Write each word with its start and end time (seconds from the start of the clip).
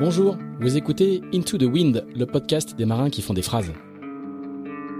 Bonjour, 0.00 0.38
vous 0.60 0.76
écoutez 0.76 1.22
Into 1.34 1.58
the 1.58 1.64
Wind, 1.64 2.06
le 2.14 2.24
podcast 2.24 2.76
des 2.76 2.84
marins 2.84 3.10
qui 3.10 3.20
font 3.20 3.34
des 3.34 3.42
phrases. 3.42 3.72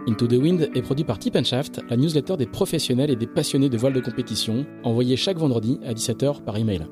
Into 0.09 0.27
the 0.27 0.33
Wind 0.33 0.71
est 0.75 0.83
produit 0.83 1.05
par 1.05 1.21
Tip 1.21 1.41
Shaft, 1.45 1.81
la 1.89 1.97
newsletter 1.97 2.37
des 2.37 2.47
professionnels 2.47 3.09
et 3.11 3.15
des 3.15 3.29
passionnés 3.29 3.69
de 3.69 3.79
voile 3.79 3.93
de 3.93 4.01
compétition, 4.01 4.67
envoyée 4.83 5.15
chaque 5.15 5.39
vendredi 5.39 5.79
à 5.87 5.93
17h 5.93 6.43
par 6.43 6.57
email. 6.57 6.89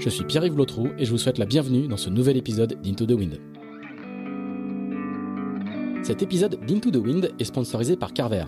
Je 0.00 0.08
suis 0.08 0.24
Pierre-Yves 0.24 0.56
Lotrou 0.56 0.88
et 0.98 1.04
je 1.04 1.12
vous 1.12 1.18
souhaite 1.18 1.38
la 1.38 1.46
bienvenue 1.46 1.86
dans 1.86 1.96
ce 1.96 2.10
nouvel 2.10 2.36
épisode 2.36 2.76
d'Into 2.82 3.06
the 3.06 3.12
Wind. 3.12 3.38
Cet 6.02 6.20
épisode 6.20 6.58
d'Into 6.66 6.90
the 6.90 6.96
Wind 6.96 7.30
est 7.38 7.44
sponsorisé 7.44 7.94
par 7.94 8.12
Carver. 8.12 8.46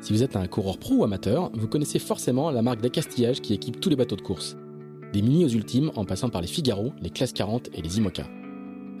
Si 0.00 0.14
vous 0.14 0.22
êtes 0.22 0.34
un 0.34 0.46
coureur 0.46 0.78
pro 0.78 0.94
ou 0.94 1.04
amateur, 1.04 1.50
vous 1.52 1.68
connaissez 1.68 1.98
forcément 1.98 2.50
la 2.50 2.62
marque 2.62 2.80
d'accastillage 2.80 3.42
qui 3.42 3.52
équipe 3.52 3.80
tous 3.80 3.90
les 3.90 3.96
bateaux 3.96 4.16
de 4.16 4.22
course 4.22 4.56
des 5.12 5.22
mini 5.22 5.44
aux 5.44 5.48
ultimes 5.48 5.90
en 5.96 6.04
passant 6.04 6.28
par 6.28 6.40
les 6.40 6.46
Figaro, 6.46 6.92
les 7.00 7.10
Classe 7.10 7.32
40 7.32 7.70
et 7.74 7.82
les 7.82 7.98
IMOCA. 7.98 8.26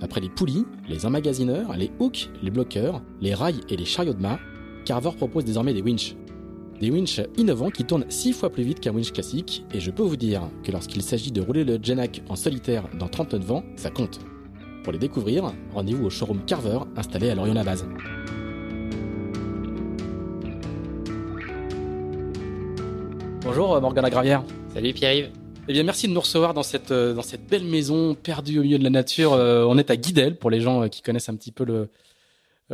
Après 0.00 0.20
les 0.20 0.28
poulies, 0.28 0.66
les 0.88 1.06
emmagasineurs, 1.06 1.76
les 1.76 1.90
hooks, 1.98 2.30
les 2.42 2.50
bloqueurs, 2.50 3.02
les 3.20 3.34
rails 3.34 3.60
et 3.68 3.76
les 3.76 3.84
chariots 3.84 4.14
de 4.14 4.20
mât, 4.20 4.38
Carver 4.84 5.10
propose 5.16 5.44
désormais 5.44 5.74
des 5.74 5.82
winches. 5.82 6.14
Des 6.80 6.90
winches 6.90 7.22
innovants 7.38 7.70
qui 7.70 7.84
tournent 7.84 8.04
6 8.08 8.34
fois 8.34 8.50
plus 8.50 8.62
vite 8.62 8.80
qu'un 8.80 8.92
winch 8.92 9.12
classique, 9.12 9.64
et 9.72 9.80
je 9.80 9.90
peux 9.90 10.02
vous 10.02 10.16
dire 10.16 10.42
que 10.62 10.70
lorsqu'il 10.70 11.02
s'agit 11.02 11.32
de 11.32 11.40
rouler 11.40 11.64
le 11.64 11.78
Genac 11.82 12.22
en 12.28 12.36
solitaire 12.36 12.84
dans 12.98 13.08
30 13.08 13.32
nœuds 13.32 13.38
de 13.38 13.44
vent, 13.44 13.64
ça 13.76 13.90
compte. 13.90 14.20
Pour 14.84 14.92
les 14.92 14.98
découvrir, 14.98 15.52
rendez-vous 15.72 16.04
au 16.04 16.10
showroom 16.10 16.44
Carver 16.44 16.80
installé 16.96 17.30
à 17.30 17.34
Lorient-la-Base. 17.34 17.86
Bonjour 23.42 23.80
Morgana 23.80 24.10
Gravière. 24.10 24.44
Salut 24.74 24.92
Pierre-Yves. 24.92 25.45
Eh 25.68 25.72
bien, 25.72 25.82
merci 25.82 26.06
de 26.06 26.12
nous 26.12 26.20
recevoir 26.20 26.54
dans 26.54 26.62
cette, 26.62 26.92
euh, 26.92 27.12
dans 27.12 27.22
cette 27.22 27.44
belle 27.44 27.64
maison 27.64 28.14
perdue 28.14 28.60
au 28.60 28.62
milieu 28.62 28.78
de 28.78 28.84
la 28.84 28.90
nature. 28.90 29.32
Euh, 29.32 29.64
on 29.64 29.76
est 29.78 29.90
à 29.90 29.96
Guidel, 29.96 30.36
pour 30.36 30.48
les 30.48 30.60
gens 30.60 30.84
euh, 30.84 30.88
qui 30.88 31.02
connaissent 31.02 31.28
un 31.28 31.34
petit 31.34 31.50
peu 31.50 31.64
le, 31.64 31.88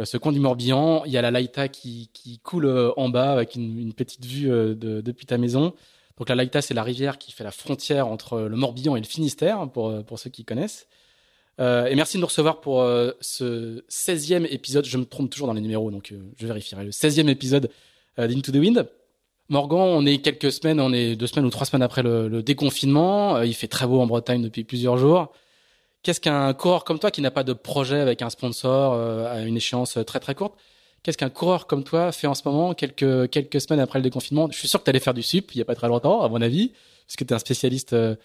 ce 0.04 0.18
coin 0.18 0.30
du 0.30 0.40
Morbihan. 0.40 1.02
Il 1.06 1.12
y 1.12 1.16
a 1.16 1.22
la 1.22 1.30
Laïta 1.30 1.68
qui, 1.68 2.10
qui 2.12 2.38
coule 2.40 2.92
en 2.98 3.08
bas 3.08 3.32
avec 3.32 3.54
une, 3.54 3.94
petite 3.94 4.26
vue 4.26 4.48
de, 4.48 5.00
depuis 5.00 5.24
ta 5.24 5.38
maison. 5.38 5.72
Donc 6.18 6.28
la 6.28 6.34
Laïta, 6.34 6.60
c'est 6.60 6.74
la 6.74 6.82
rivière 6.82 7.16
qui 7.16 7.32
fait 7.32 7.44
la 7.44 7.50
frontière 7.50 8.08
entre 8.08 8.40
le 8.40 8.56
Morbihan 8.56 8.94
et 8.94 9.00
le 9.00 9.06
Finistère, 9.06 9.70
pour, 9.70 10.04
pour 10.04 10.18
ceux 10.18 10.28
qui 10.28 10.44
connaissent. 10.44 10.86
Euh, 11.60 11.86
et 11.86 11.94
merci 11.94 12.16
de 12.18 12.20
nous 12.20 12.26
recevoir 12.26 12.60
pour 12.60 12.86
ce 13.20 13.82
16e 13.88 14.46
épisode. 14.50 14.84
Je 14.84 14.98
me 14.98 15.06
trompe 15.06 15.30
toujours 15.30 15.46
dans 15.46 15.54
les 15.54 15.62
numéros, 15.62 15.90
donc 15.90 16.12
je 16.36 16.46
vérifierai. 16.46 16.84
Le 16.84 16.90
16e 16.90 17.28
épisode 17.28 17.70
d'Into 18.18 18.52
the 18.52 18.56
Wind. 18.56 18.86
Morgan, 19.48 19.80
on 19.80 20.06
est 20.06 20.18
quelques 20.18 20.52
semaines, 20.52 20.80
on 20.80 20.92
est 20.92 21.16
deux 21.16 21.26
semaines 21.26 21.44
ou 21.44 21.50
trois 21.50 21.66
semaines 21.66 21.82
après 21.82 22.02
le, 22.02 22.42
déconfinement. 22.42 23.36
Euh, 23.36 23.46
il 23.46 23.54
fait 23.54 23.68
très 23.68 23.86
beau 23.86 24.00
en 24.00 24.06
Bretagne 24.06 24.42
depuis 24.42 24.64
plusieurs 24.64 24.96
jours. 24.96 25.32
Qu'est-ce 26.02 26.20
qu'un 26.20 26.52
coureur 26.54 26.84
comme 26.84 26.98
toi 26.98 27.10
qui 27.10 27.20
n'a 27.20 27.30
pas 27.30 27.44
de 27.44 27.52
projet 27.52 28.00
avec 28.00 28.22
un 28.22 28.30
sponsor 28.30 28.94
euh, 28.94 29.32
à 29.32 29.42
une 29.42 29.56
échéance 29.56 29.98
très 30.06 30.20
très 30.20 30.34
courte 30.34 30.54
Qu'est-ce 31.02 31.18
qu'un 31.18 31.30
coureur 31.30 31.66
comme 31.66 31.84
toi 31.84 32.12
fait 32.12 32.28
en 32.28 32.34
ce 32.34 32.42
moment, 32.46 32.74
quelques, 32.74 33.60
semaines 33.60 33.80
après 33.80 33.98
le 33.98 34.04
déconfinement? 34.04 34.48
Je 34.50 34.58
suis 34.58 34.68
sûr 34.68 34.78
que 34.78 34.84
tu 34.84 34.90
allais 34.90 35.00
faire 35.00 35.14
du 35.14 35.22
sup 35.22 35.52
il 35.54 35.58
n'y 35.58 35.62
a 35.62 35.64
pas 35.64 35.74
très 35.74 35.88
longtemps, 35.88 36.22
à 36.22 36.28
mon 36.28 36.40
avis, 36.40 36.72
parce 37.06 37.16
que 37.16 37.24
tu 37.24 37.32
es 37.32 37.34
un 37.34 37.40
spécialiste 37.40 37.92
euh, 37.92 38.16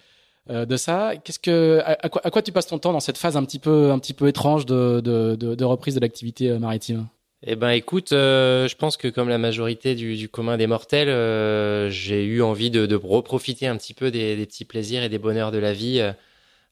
de 0.47 0.77
ça. 0.77 1.13
Qu'est-ce 1.23 1.39
que, 1.39 1.81
à, 1.83 2.09
quoi, 2.09 2.41
tu 2.43 2.51
passes 2.51 2.67
ton 2.67 2.77
temps 2.77 2.93
dans 2.93 2.99
cette 2.99 3.17
phase 3.17 3.35
un 3.35 3.43
petit 3.43 3.59
peu, 3.59 3.99
étrange 4.27 4.67
de 4.67 5.63
reprise 5.63 5.95
de 5.95 5.99
l'activité 5.99 6.57
maritime? 6.59 7.07
Eh 7.43 7.55
ben 7.55 7.69
écoute, 7.69 8.13
euh, 8.13 8.67
je 8.67 8.75
pense 8.75 8.97
que 8.97 9.07
comme 9.07 9.29
la 9.29 9.37
majorité 9.37 9.93
du, 9.93 10.15
du 10.15 10.27
commun 10.27 10.57
des 10.57 10.65
mortels, 10.65 11.09
euh, 11.09 11.87
j'ai 11.91 12.25
eu 12.25 12.41
envie 12.41 12.71
de, 12.71 12.87
de, 12.87 12.95
reprofiter 12.95 13.67
un 13.67 13.77
petit 13.77 13.93
peu 13.93 14.09
des, 14.09 14.35
des, 14.35 14.45
petits 14.47 14.65
plaisirs 14.65 15.03
et 15.03 15.09
des 15.09 15.19
bonheurs 15.19 15.51
de 15.51 15.59
la 15.59 15.71
vie 15.71 15.99
euh, 15.99 16.13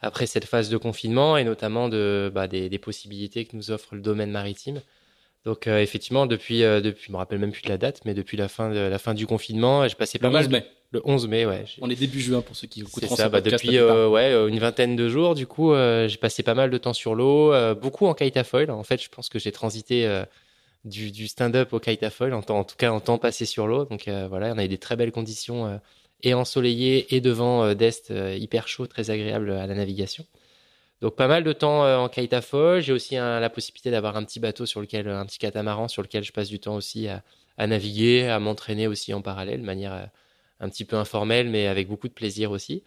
après 0.01 0.25
cette 0.25 0.45
phase 0.45 0.69
de 0.69 0.78
confinement 0.78 1.38
et 1.38 1.44
notamment 1.44 1.88
de, 1.88 2.31
bah, 2.34 2.47
des, 2.47 2.67
des, 2.69 2.79
possibilités 2.79 3.45
que 3.45 3.56
nous 3.56 3.69
offre 3.69 3.94
le 3.94 4.01
domaine 4.01 4.31
maritime. 4.31 4.81
Donc 5.45 5.67
effectivement, 5.67 6.25
depuis, 6.25 6.62
depuis, 6.62 7.06
je 7.06 7.11
me 7.11 7.17
rappelle 7.17 7.38
même 7.38 7.51
plus 7.51 7.61
de 7.61 7.69
la 7.69 7.78
date, 7.78 8.01
mais 8.03 8.16
depuis 8.16 8.35
la 8.35 8.47
fin 8.47 8.72
de 8.72 8.79
la 8.79 8.97
fin 8.97 9.13
du 9.13 9.28
confinement, 9.28 9.88
j'ai 9.88 9.94
passé 9.94 10.17
pas 10.17 10.31
mal. 10.31 10.50
mai. 10.50 10.66
Le 10.90 11.03
11 11.06 11.28
mai, 11.28 11.45
ouais. 11.45 11.66
On 11.81 11.90
est 11.91 11.95
début 11.95 12.19
juin 12.19 12.41
pour 12.41 12.56
ceux 12.56 12.66
qui 12.66 12.81
écoutent. 12.81 13.03
C'est 13.07 13.16
ça. 13.16 13.29
Bah, 13.29 13.41
depuis 13.41 13.79
ouais 13.79 14.34
une 14.50 14.57
vingtaine 14.57 14.95
de 14.95 15.07
jours, 15.07 15.35
du 15.35 15.45
coup, 15.45 15.75
j'ai 15.75 16.17
passé 16.17 16.41
pas 16.41 16.56
mal 16.56 16.72
de 16.72 16.78
temps 16.79 16.94
sur 16.94 17.13
l'eau, 17.13 17.53
beaucoup 17.75 18.07
en 18.07 18.16
kiteafoil. 18.16 18.72
En 18.72 18.81
fait, 18.81 19.03
je 19.03 19.09
pense 19.09 19.29
que 19.29 19.38
j'ai 19.38 19.51
transité 19.51 20.23
du, 20.85 21.12
du 21.12 21.28
stand-up 21.28 21.73
au 21.73 21.79
kiteafoil, 21.79 22.34
en, 22.34 22.40
en, 22.47 22.63
tout 22.63 22.75
cas 22.78 22.91
en 22.91 23.00
temps 23.00 23.18
passé 23.18 23.46
sur 23.46 23.68
l'eau. 23.68 23.85
Donc 23.85 24.07
euh, 24.07 24.28
voilà, 24.28 24.53
on 24.53 24.57
a 24.57 24.66
eu 24.66 24.68
des 24.68 24.78
très 24.78 24.96
belles 24.96 25.12
conditions 25.12 25.66
euh, 25.66 25.78
et 26.22 26.34
ensoleillées 26.34 27.13
et 27.16 27.22
devant 27.22 27.63
euh, 27.63 27.73
d'est 27.73 28.13
hyper 28.38 28.68
chaud, 28.68 28.88
très 28.88 29.09
agréable 29.09 29.51
à 29.51 29.68
la 29.68 29.75
navigation. 29.75 30.25
Donc 31.01 31.16
pas 31.16 31.28
mal 31.28 31.44
de 31.44 31.51
temps 31.51 31.84
en 32.01 32.07
kiteafoil. 32.07 32.81
J'ai 32.81 32.94
aussi 32.94 33.16
la 33.16 33.50
possibilité 33.50 33.91
d'avoir 33.91 34.16
un 34.16 34.23
petit 34.23 34.40
bateau 34.40 34.66
sur 34.66 34.79
lequel, 34.79 35.09
un 35.09 35.25
petit 35.25 35.40
catamaran 35.40 35.88
sur 35.88 36.01
lequel 36.01 36.23
je 36.23 36.31
passe 36.31 36.47
du 36.47 36.59
temps 36.59 36.75
aussi 36.75 37.09
à, 37.09 37.22
à 37.57 37.67
naviguer, 37.67 38.28
à 38.28 38.40
m'entraîner 38.40 38.88
aussi 38.88 39.13
en 39.13 39.22
parallèle, 39.22 39.59
de 39.59 39.66
manière 39.66 40.09
un 40.62 40.69
petit 40.69 40.85
peu 40.85 40.96
informelle, 40.96 41.50
mais 41.50 41.67
avec 41.67 41.90
beaucoup 41.90 42.07
de 42.07 42.13
plaisir 42.13 42.52
aussi. 42.52 42.81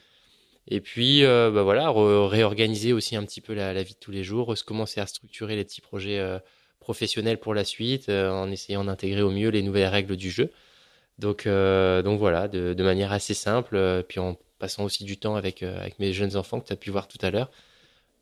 Et 0.69 0.81
puis, 0.81 1.23
bah 1.23 1.63
voilà, 1.63 1.93
réorganiser 1.93 2.95
aussi 2.95 3.15
un 3.15 3.25
petit 3.25 3.43
peu 3.43 3.53
la, 3.53 3.75
la, 3.75 3.83
vie 3.83 3.93
de 3.93 3.99
tous 3.99 4.11
les 4.11 4.25
jours, 4.25 4.55
commencer 4.67 5.01
à 5.01 5.07
structurer 5.07 5.55
les 5.55 5.65
petits 5.65 5.83
projets 5.83 6.41
professionnel 6.89 7.37
pour 7.37 7.53
la 7.53 7.65
suite, 7.65 8.09
euh, 8.09 8.31
en 8.31 8.51
essayant 8.51 8.83
d'intégrer 8.83 9.21
au 9.21 9.31
mieux 9.31 9.51
les 9.51 9.61
nouvelles 9.61 9.89
règles 9.89 10.17
du 10.17 10.31
jeu. 10.31 10.51
Donc, 11.19 11.47
euh, 11.47 12.01
donc 12.01 12.19
voilà, 12.19 12.49
de, 12.49 12.83
manière 12.83 13.13
assez 13.13 13.35
simple, 13.35 13.77
euh, 13.77 14.03
puis 14.03 14.19
en 14.21 14.39
passant 14.59 14.85
aussi 14.85 15.05
du 15.05 15.19
temps 15.19 15.37
avec, 15.37 15.63
avec 15.63 15.99
mes 15.99 16.15
jeunes 16.15 16.35
enfants 16.35 16.61
que 16.61 16.67
tu 16.67 16.73
as 16.73 16.77
pu 16.77 16.91
voir 16.91 17.07
tout 17.07 17.19
à 17.21 17.31
l'heure. 17.31 17.51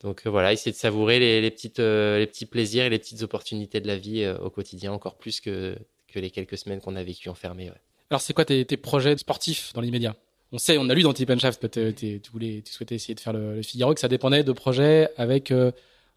Donc 0.00 0.26
voilà, 0.26 0.53
essayer 0.53 0.72
de 0.72 0.76
savourer 0.76 1.21
les, 1.21 1.50
petites, 1.53 1.78
les 1.78 2.26
petits 2.26 2.44
plaisirs 2.44 2.84
et 2.84 2.91
les 2.91 2.99
petites 2.99 3.22
opportunités 3.22 3.81
de 3.81 3.87
la 3.87 3.97
vie 3.97 4.26
au 4.43 4.50
quotidien, 4.50 4.93
encore 4.93 5.16
plus 5.16 5.41
que, 5.41 5.76
que 6.09 6.19
les 6.19 6.31
quelques 6.31 6.59
semaines 6.59 6.81
qu'on 6.81 6.97
a 6.97 7.05
vécues 7.05 7.28
enfermées. 7.28 7.71
Alors 8.10 8.21
c'est 8.21 8.34
quoi 8.34 8.44
tes, 8.44 8.65
tes, 8.65 8.76
projets 8.76 9.16
sportifs 9.16 9.72
dans 9.75 9.81
l'immédiat? 9.81 10.16
On 10.53 10.59
sait, 10.59 10.76
on 10.76 10.88
a 10.91 10.94
lu 10.94 11.03
dans 11.03 11.15
Tip 11.15 11.28
que 11.28 11.91
tu 11.91 12.21
tu 12.21 12.72
souhaitais 12.72 12.97
essayer 12.97 13.15
de 13.15 13.21
faire 13.21 13.32
le, 13.32 13.55
le, 13.56 13.62
Figaro, 13.62 13.94
que 13.94 14.00
ça 14.00 14.09
dépendait 14.09 14.43
de 14.43 14.53
projets 14.53 15.09
avec 15.16 15.53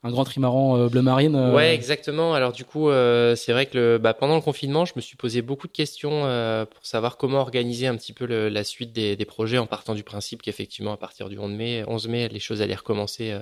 un 0.04 0.12
grand 0.12 0.24
trimaran 0.24 0.78
euh, 0.78 0.88
bleu 0.88 1.02
marine. 1.02 1.36
Euh. 1.36 1.54
Ouais, 1.54 1.74
exactement. 1.74 2.34
Alors 2.34 2.54
du 2.54 2.64
coup, 2.64 2.90
euh, 2.90 3.36
c'est 3.36 3.52
vrai 3.52 3.66
que 3.66 3.98
bah, 3.98 4.14
pendant 4.14 4.36
le 4.36 4.42
confinement, 4.42 4.86
je 4.86 4.94
me 4.96 5.02
suis 5.02 5.18
posé 5.18 5.42
beaucoup 5.42 5.68
de 5.68 5.74
questions 5.74 6.22
pour 6.70 6.86
savoir 6.86 7.18
comment 7.18 7.40
organiser 7.40 7.88
un 7.88 7.96
petit 7.96 8.14
peu 8.14 8.26
la 8.26 8.64
suite 8.64 8.94
des, 8.94 9.18
projets 9.26 9.58
en 9.58 9.68
partant 9.68 9.96
du 9.96 10.04
principe 10.04 10.42
qu'effectivement, 10.42 10.94
à 10.94 10.98
partir 10.98 11.30
du 11.30 11.38
11 11.38 11.52
mai, 11.52 11.84
11 11.88 12.08
mai, 12.08 12.28
les 12.30 12.40
choses 12.40 12.62
allaient 12.62 12.76
recommencer 12.76 13.38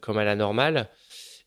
comme 0.00 0.18
à 0.18 0.24
la 0.24 0.36
normale. 0.36 0.88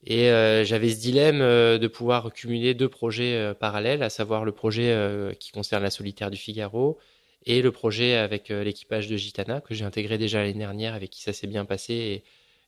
Et 0.06 0.26
j'avais 0.64 0.90
ce 0.90 1.00
dilemme 1.00 1.40
de 1.40 1.88
pouvoir 1.88 2.34
cumuler 2.34 2.74
deux 2.74 2.90
projets 2.90 3.54
parallèles, 3.60 4.04
à 4.04 4.10
savoir 4.10 4.44
le 4.44 4.52
projet 4.52 4.96
qui 5.40 5.52
concerne 5.52 5.84
la 5.84 5.92
solitaire 5.92 6.32
du 6.32 6.38
Figaro 6.38 6.98
et 7.46 7.62
le 7.62 7.72
projet 7.72 8.16
avec 8.16 8.50
l'équipage 8.50 9.08
de 9.08 9.16
Gitana 9.18 9.62
que 9.62 9.74
j'ai 9.74 9.86
intégré 9.86 10.18
déjà 10.18 10.42
l'année 10.42 10.54
dernière, 10.54 10.94
avec 10.96 11.12
qui 11.12 11.22
ça 11.22 11.32
s'est 11.32 11.48
bien 11.48 11.66
passé. 11.66 12.24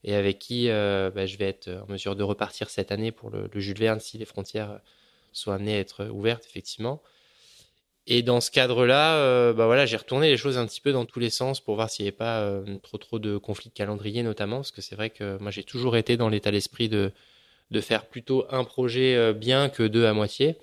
Et 0.08 0.16
avec 0.16 0.40
qui 0.40 0.70
euh, 0.70 1.12
bah, 1.14 1.26
je 1.26 1.38
vais 1.38 1.50
être 1.50 1.70
en 1.86 1.92
mesure 1.92 2.16
de 2.16 2.24
repartir 2.24 2.70
cette 2.70 2.94
année 2.94 3.12
pour 3.12 3.30
le, 3.30 3.50
Jules 3.60 3.78
Verne 3.78 4.00
si 4.00 4.18
les 4.18 4.26
frontières 4.26 4.80
sont 5.34 5.52
amenées 5.52 5.76
à 5.76 5.80
être 5.80 6.06
ouvertes, 6.06 6.46
effectivement. 6.48 7.04
Et 8.08 8.24
dans 8.24 8.40
ce 8.40 8.50
cadre-là, 8.50 9.18
euh, 9.18 9.52
bah 9.52 9.66
voilà, 9.66 9.86
j'ai 9.86 9.98
retourné 9.98 10.30
les 10.30 10.38
choses 10.38 10.58
un 10.58 10.66
petit 10.66 10.80
peu 10.80 10.94
dans 10.94 11.04
tous 11.04 11.20
les 11.20 11.30
sens 11.30 11.60
pour 11.60 11.76
voir 11.76 11.90
s'il 11.90 12.06
n'y 12.06 12.08
avait 12.08 12.16
pas 12.16 12.40
euh, 12.40 12.78
trop 12.82 12.98
trop 12.98 13.20
de 13.20 13.38
conflits 13.38 13.68
de 13.68 13.74
calendrier 13.74 14.24
notamment, 14.24 14.58
parce 14.58 14.72
que 14.72 14.82
c'est 14.82 14.96
vrai 14.96 15.10
que 15.10 15.38
moi 15.40 15.52
j'ai 15.52 15.64
toujours 15.66 15.98
été 15.98 16.16
dans 16.16 16.30
l'état 16.30 16.52
d'esprit 16.52 16.88
de 16.88 17.12
faire 17.82 18.06
plutôt 18.06 18.46
un 18.50 18.64
projet 18.64 19.34
bien 19.34 19.68
que 19.68 19.84
deux 19.84 20.06
à 20.06 20.14
moitié. 20.14 20.56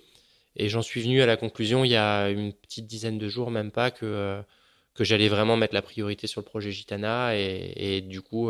Et 0.57 0.71
j'en 0.71 0.83
suis 0.83 1.03
venu 1.03 1.21
à 1.21 1.27
la 1.27 1.37
conclusion 1.37 1.85
il 1.85 1.91
y 1.91 1.97
a 1.97 2.31
une 2.31 2.55
petite 2.55 2.87
dizaine 2.87 3.19
de 3.19 3.29
jours, 3.29 3.51
même 3.51 3.71
pas, 3.71 3.91
que 3.91 4.41
que 4.95 5.05
j'allais 5.05 5.29
vraiment 5.29 5.57
mettre 5.57 5.75
la 5.75 5.83
priorité 5.83 6.27
sur 6.29 6.41
le 6.41 6.47
projet 6.47 6.71
Gitana 6.71 7.37
et 7.37 8.01
du 8.01 8.23
coup 8.23 8.49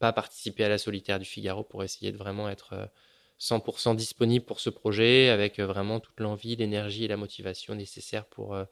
pas 0.00 0.12
participer 0.12 0.64
à 0.64 0.68
la 0.68 0.78
solitaire 0.78 1.20
du 1.20 1.26
Figaro 1.26 1.62
pour 1.62 1.84
essayer 1.84 2.10
de 2.10 2.16
vraiment 2.16 2.48
être 2.48 2.90
100% 3.38 3.90
euh, 3.90 3.94
disponible 3.94 4.44
pour 4.44 4.58
ce 4.58 4.70
projet 4.70 5.28
avec 5.28 5.60
euh, 5.60 5.66
vraiment 5.66 6.00
toute 6.00 6.18
l'envie, 6.18 6.56
l'énergie 6.56 7.04
et 7.04 7.08
la 7.08 7.18
motivation 7.18 7.74
nécessaires 7.74 8.24
pour, 8.24 8.54
euh, 8.54 8.64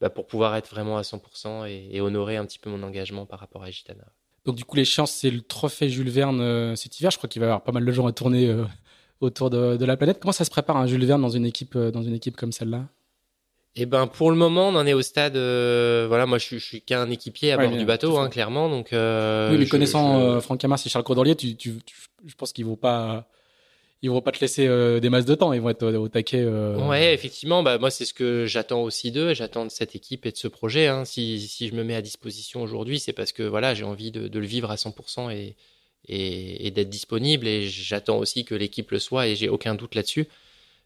bah, 0.00 0.10
pour 0.10 0.26
pouvoir 0.26 0.56
être 0.56 0.70
vraiment 0.70 0.96
à 0.96 1.02
100% 1.02 1.66
et, 1.68 2.00
honorer 2.00 2.38
un 2.38 2.46
petit 2.46 2.58
peu 2.58 2.70
mon 2.70 2.82
engagement 2.82 3.26
par 3.26 3.38
rapport 3.38 3.62
à 3.62 3.70
Gitana. 3.70 4.04
Donc 4.46 4.56
du 4.56 4.64
coup, 4.64 4.76
les 4.76 4.86
chances, 4.86 5.12
c'est 5.12 5.30
le 5.30 5.42
trophée 5.42 5.88
Jules 5.88 6.10
Verne 6.10 6.74
cet 6.74 6.98
hiver. 6.98 7.12
Je 7.12 7.18
crois 7.18 7.28
qu'il 7.28 7.38
va 7.38 7.46
y 7.46 7.48
avoir 7.50 7.62
pas 7.62 7.70
mal 7.70 7.84
de 7.84 7.92
gens 7.92 8.08
à 8.08 8.12
tourner 8.12 8.52
autour 9.20 9.50
de, 9.50 9.84
la 9.84 9.96
planète. 9.96 10.18
Comment 10.20 10.32
ça 10.32 10.44
se 10.44 10.50
prépare 10.50 10.76
un 10.78 10.88
Jules 10.88 11.04
Verne 11.04 11.22
dans 11.22 11.28
une 11.28 11.46
équipe, 11.46 11.78
dans 11.78 12.02
une 12.02 12.14
équipe 12.14 12.34
comme 12.34 12.50
celle-là? 12.50 12.88
Eh 13.74 13.86
ben 13.86 14.06
pour 14.06 14.30
le 14.30 14.36
moment, 14.36 14.68
on 14.68 14.74
en 14.74 14.86
est 14.86 14.92
au 14.92 15.00
stade. 15.00 15.36
Euh, 15.36 16.04
voilà, 16.06 16.26
moi 16.26 16.36
je 16.38 16.44
suis, 16.44 16.58
je 16.58 16.64
suis 16.64 16.82
qu'un 16.82 17.08
équipier 17.08 17.52
à 17.52 17.56
bord 17.56 17.70
du 17.70 17.86
bateau, 17.86 18.18
hein, 18.18 18.28
clairement. 18.28 18.68
Donc 18.68 18.92
euh, 18.92 19.50
oui, 19.50 19.58
mais 19.58 19.66
connaissant 19.66 20.20
euh, 20.20 20.40
Franck 20.40 20.62
Hamas 20.62 20.84
et 20.84 20.90
Charles 20.90 21.04
Cordelier, 21.04 21.34
tu, 21.36 21.56
tu, 21.56 21.76
je 22.26 22.34
pense 22.34 22.52
qu'ils 22.52 22.66
vont 22.66 22.76
pas, 22.76 23.26
ils 24.02 24.10
vont 24.10 24.20
pas 24.20 24.32
te 24.32 24.40
laisser 24.40 24.68
des 25.00 25.08
masses 25.08 25.24
de 25.24 25.34
temps, 25.34 25.54
ils 25.54 25.60
vont 25.62 25.70
être 25.70 25.86
au, 25.86 26.08
taquet. 26.08 26.44
Ouais, 26.44 27.14
effectivement, 27.14 27.62
bah 27.62 27.78
moi 27.78 27.90
c'est 27.90 28.04
ce 28.04 28.12
que 28.12 28.44
j'attends 28.46 28.82
aussi 28.82 29.10
d'eux, 29.10 29.32
j'attends 29.32 29.64
de 29.64 29.70
cette 29.70 29.96
équipe 29.96 30.26
et 30.26 30.32
de 30.32 30.36
ce 30.36 30.48
projet. 30.48 30.88
Hein. 30.88 31.06
Si, 31.06 31.40
si 31.40 31.68
je 31.68 31.74
me 31.74 31.82
mets 31.82 31.94
à 31.94 32.02
disposition 32.02 32.62
aujourd'hui, 32.62 33.00
c'est 33.00 33.14
parce 33.14 33.32
que 33.32 33.42
voilà, 33.42 33.72
j'ai 33.72 33.84
envie 33.84 34.10
de, 34.10 34.28
de, 34.28 34.38
le 34.38 34.46
vivre 34.46 34.70
à 34.70 34.74
100% 34.74 35.32
et, 35.32 35.56
et, 36.08 36.66
et 36.66 36.70
d'être 36.70 36.90
disponible. 36.90 37.46
Et 37.46 37.68
j'attends 37.68 38.18
aussi 38.18 38.44
que 38.44 38.54
l'équipe 38.54 38.90
le 38.90 38.98
soit 38.98 39.28
et 39.28 39.34
j'ai 39.34 39.48
aucun 39.48 39.74
doute 39.74 39.94
là-dessus. 39.94 40.26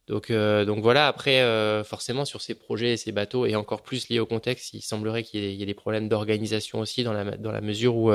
Donc, 0.07 0.31
euh, 0.31 0.65
donc 0.65 0.81
voilà, 0.81 1.09
après, 1.09 1.41
euh, 1.41 1.83
forcément, 1.83 2.25
sur 2.25 2.41
ces 2.41 2.55
projets, 2.55 2.97
ces 2.97 3.11
bateaux, 3.13 3.45
et 3.47 3.57
encore 3.57 3.83
plus 3.83 4.09
liés 4.09 4.21
au 4.21 4.27
contexte, 4.27 4.73
il 4.73 4.81
semblerait 4.83 5.25
qu'il 5.25 5.43
y, 5.43 5.63
ait 5.63 5.67
des 5.67 5.75
problèmes 5.75 6.09
d'organisation 6.09 6.79
aussi, 6.79 7.03
dans 7.03 7.13
la, 7.13 7.37
dans 7.37 7.51
la 7.51 7.61
mesure 7.61 7.97
où 7.97 8.13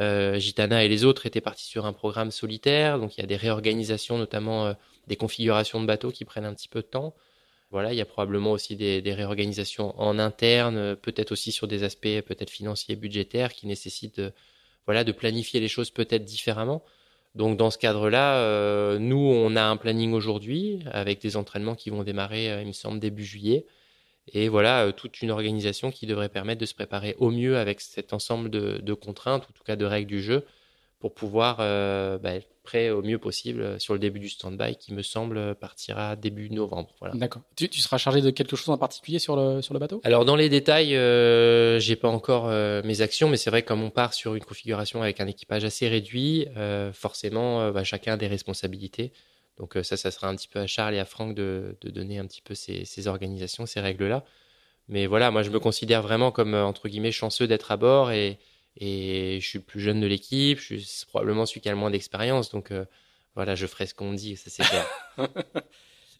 euh, 0.00 0.38
Gitana 0.38 0.84
et 0.84 0.88
les 0.88 1.04
autres 1.04 1.26
étaient 1.26 1.42
partis 1.42 1.66
sur 1.66 1.84
un 1.84 1.92
programme 1.92 2.30
solitaire. 2.30 2.98
Donc 2.98 3.16
il 3.16 3.20
y 3.20 3.24
a 3.24 3.26
des 3.26 3.36
réorganisations, 3.36 4.16
notamment 4.16 4.74
des 5.06 5.16
configurations 5.16 5.80
de 5.82 5.86
bateaux 5.86 6.10
qui 6.12 6.24
prennent 6.24 6.46
un 6.46 6.54
petit 6.54 6.68
peu 6.68 6.80
de 6.80 6.86
temps. 6.86 7.14
Voilà, 7.70 7.92
il 7.92 7.96
y 7.96 8.00
a 8.02 8.06
probablement 8.06 8.52
aussi 8.52 8.76
des, 8.76 9.02
des 9.02 9.14
réorganisations 9.14 9.98
en 10.00 10.18
interne, 10.18 10.96
peut-être 10.96 11.32
aussi 11.32 11.52
sur 11.52 11.68
des 11.68 11.84
aspects 11.84 12.20
peut-être 12.22 12.50
financiers, 12.50 12.96
budgétaires, 12.96 13.52
qui 13.52 13.66
nécessitent 13.66 14.22
voilà, 14.86 15.04
de 15.04 15.12
planifier 15.12 15.60
les 15.60 15.68
choses 15.68 15.90
peut-être 15.90 16.24
différemment. 16.24 16.82
Donc 17.34 17.56
dans 17.56 17.70
ce 17.70 17.78
cadre-là, 17.78 18.36
euh, 18.38 18.98
nous, 18.98 19.16
on 19.16 19.56
a 19.56 19.62
un 19.62 19.76
planning 19.76 20.12
aujourd'hui 20.12 20.80
avec 20.90 21.20
des 21.20 21.36
entraînements 21.36 21.74
qui 21.74 21.90
vont 21.90 22.02
démarrer, 22.02 22.52
euh, 22.52 22.60
il 22.60 22.68
me 22.68 22.72
semble, 22.72 22.98
début 23.00 23.24
juillet. 23.24 23.66
Et 24.28 24.48
voilà, 24.48 24.86
euh, 24.86 24.92
toute 24.92 25.22
une 25.22 25.30
organisation 25.30 25.90
qui 25.90 26.06
devrait 26.06 26.28
permettre 26.28 26.60
de 26.60 26.66
se 26.66 26.74
préparer 26.74 27.16
au 27.18 27.30
mieux 27.30 27.56
avec 27.58 27.80
cet 27.80 28.12
ensemble 28.12 28.50
de, 28.50 28.78
de 28.78 28.94
contraintes, 28.94 29.46
ou 29.48 29.50
en 29.50 29.52
tout 29.54 29.64
cas 29.64 29.76
de 29.76 29.84
règles 29.86 30.08
du 30.08 30.22
jeu, 30.22 30.44
pour 31.02 31.14
pouvoir 31.14 31.56
bah, 31.58 32.38
prêt 32.62 32.90
au 32.90 33.02
mieux 33.02 33.18
possible 33.18 33.60
euh, 33.60 33.78
sur 33.78 33.92
le 33.92 33.98
début 33.98 34.20
du 34.20 34.28
stand-by 34.28 34.76
qui 34.76 34.94
me 34.94 35.02
semble 35.02 35.54
partira 35.56 36.16
début 36.16 36.48
novembre. 36.50 36.90
Voilà. 37.00 37.14
D'accord. 37.14 37.42
Tu, 37.56 37.68
tu, 37.68 37.80
seras 37.80 37.98
chargé 37.98 38.20
de 38.20 38.30
quelque 38.30 38.56
chose 38.56 38.70
en 38.70 38.78
particulier 38.78 39.18
sur 39.18 39.36
le, 39.36 39.62
sur 39.62 39.74
le 39.74 39.80
bateau? 39.80 40.00
Alors 40.04 40.24
dans 40.24 40.36
les 40.36 40.48
détails, 40.48 40.96
euh, 40.96 41.78
j'ai 41.80 41.96
pas 41.96 42.08
encore 42.08 42.48
euh, 42.48 42.82
mes 42.84 43.00
actions, 43.00 43.28
mais 43.28 43.36
c'est 43.36 43.50
vrai 43.50 43.62
que 43.62 43.68
comme 43.68 43.82
on 43.82 43.90
part 43.90 44.14
sur 44.14 44.34
une 44.34 44.44
configuration 44.44 45.02
avec 45.02 45.20
un 45.20 45.26
équipage 45.26 45.64
assez 45.64 45.88
réduit, 45.88 46.46
euh, 46.56 46.92
forcément 46.92 47.70
bah, 47.72 47.84
chacun 47.84 48.14
a 48.14 48.16
des 48.16 48.28
responsabilités. 48.28 49.12
Donc 49.58 49.76
ça, 49.82 49.96
ça 49.96 50.10
sera 50.10 50.28
un 50.28 50.36
petit 50.36 50.48
peu 50.48 50.60
à 50.60 50.66
Charles 50.66 50.94
et 50.94 50.98
à 50.98 51.04
Franck 51.04 51.34
de, 51.34 51.76
de 51.80 51.90
donner 51.90 52.18
un 52.18 52.26
petit 52.26 52.42
peu 52.42 52.54
ces, 52.54 52.84
ces 52.84 53.06
organisations, 53.06 53.66
ces 53.66 53.80
règles-là. 53.80 54.24
Mais 54.88 55.06
voilà, 55.06 55.30
moi 55.30 55.42
je 55.42 55.50
me 55.50 55.60
considère 55.60 56.02
vraiment 56.02 56.30
comme 56.30 56.54
entre 56.54 56.88
guillemets 56.88 57.12
chanceux 57.12 57.46
d'être 57.46 57.70
à 57.70 57.76
bord 57.76 58.12
et, 58.12 58.38
et 58.76 59.38
je 59.40 59.46
suis 59.46 59.58
le 59.58 59.64
plus 59.64 59.80
jeune 59.80 60.00
de 60.00 60.06
l'équipe, 60.06 60.58
je 60.58 60.76
suis 60.76 61.06
probablement 61.06 61.46
celui 61.46 61.60
qui 61.60 61.68
a 61.68 61.72
le 61.72 61.78
moins 61.78 61.90
d'expérience, 61.90 62.50
donc 62.50 62.70
euh, 62.70 62.84
voilà, 63.34 63.54
je 63.54 63.66
ferai 63.66 63.86
ce 63.86 63.94
qu'on 63.94 64.12
dit, 64.12 64.36
ça 64.36 64.50
c'est 64.50 64.64
clair. 64.64 64.86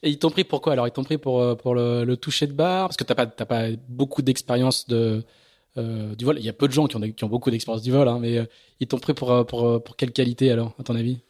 et 0.03 0.11
ils 0.11 0.19
t'ont 0.19 0.31
pris 0.31 0.45
pour 0.45 0.61
quoi 0.61 0.75
alors? 0.75 0.87
Ils 0.87 0.93
t'ont 0.93 1.05
pris 1.05 1.19
pour 1.19 1.41
euh, 1.41 2.05
le, 2.05 2.17
toucher 2.17 2.47
de 2.47 2.53
barre? 2.53 2.89
Parce 2.89 2.97
que 2.97 3.05
t'as 3.05 3.15
pas 3.15 3.27
pas 3.27 3.69
beaucoup 3.89 4.23
d'expérience 4.23 4.87
de 4.87 5.25
euh, 5.79 6.15
du 6.15 6.25
vol. 6.27 6.39
Il 6.39 6.45
y 6.45 6.51
a 6.51 6.53
peu 6.53 6.69
de 6.69 6.73
gens 6.73 6.87
qui 6.87 7.25
ont 7.25 7.29
beaucoup 7.29 7.51
d'expérience 7.51 7.83
du 7.83 7.91
vol, 7.91 8.07
hein, 8.07 8.19
mais 8.21 8.47
ils 8.81 8.87
t'ont 8.87 8.99
pris 8.99 9.15
pour 9.15 9.47
quelle 9.97 10.13
qualité 10.13 10.51
alors 10.51 10.75
à 10.79 10.83
ton 10.83 10.95
avis? 10.95 11.21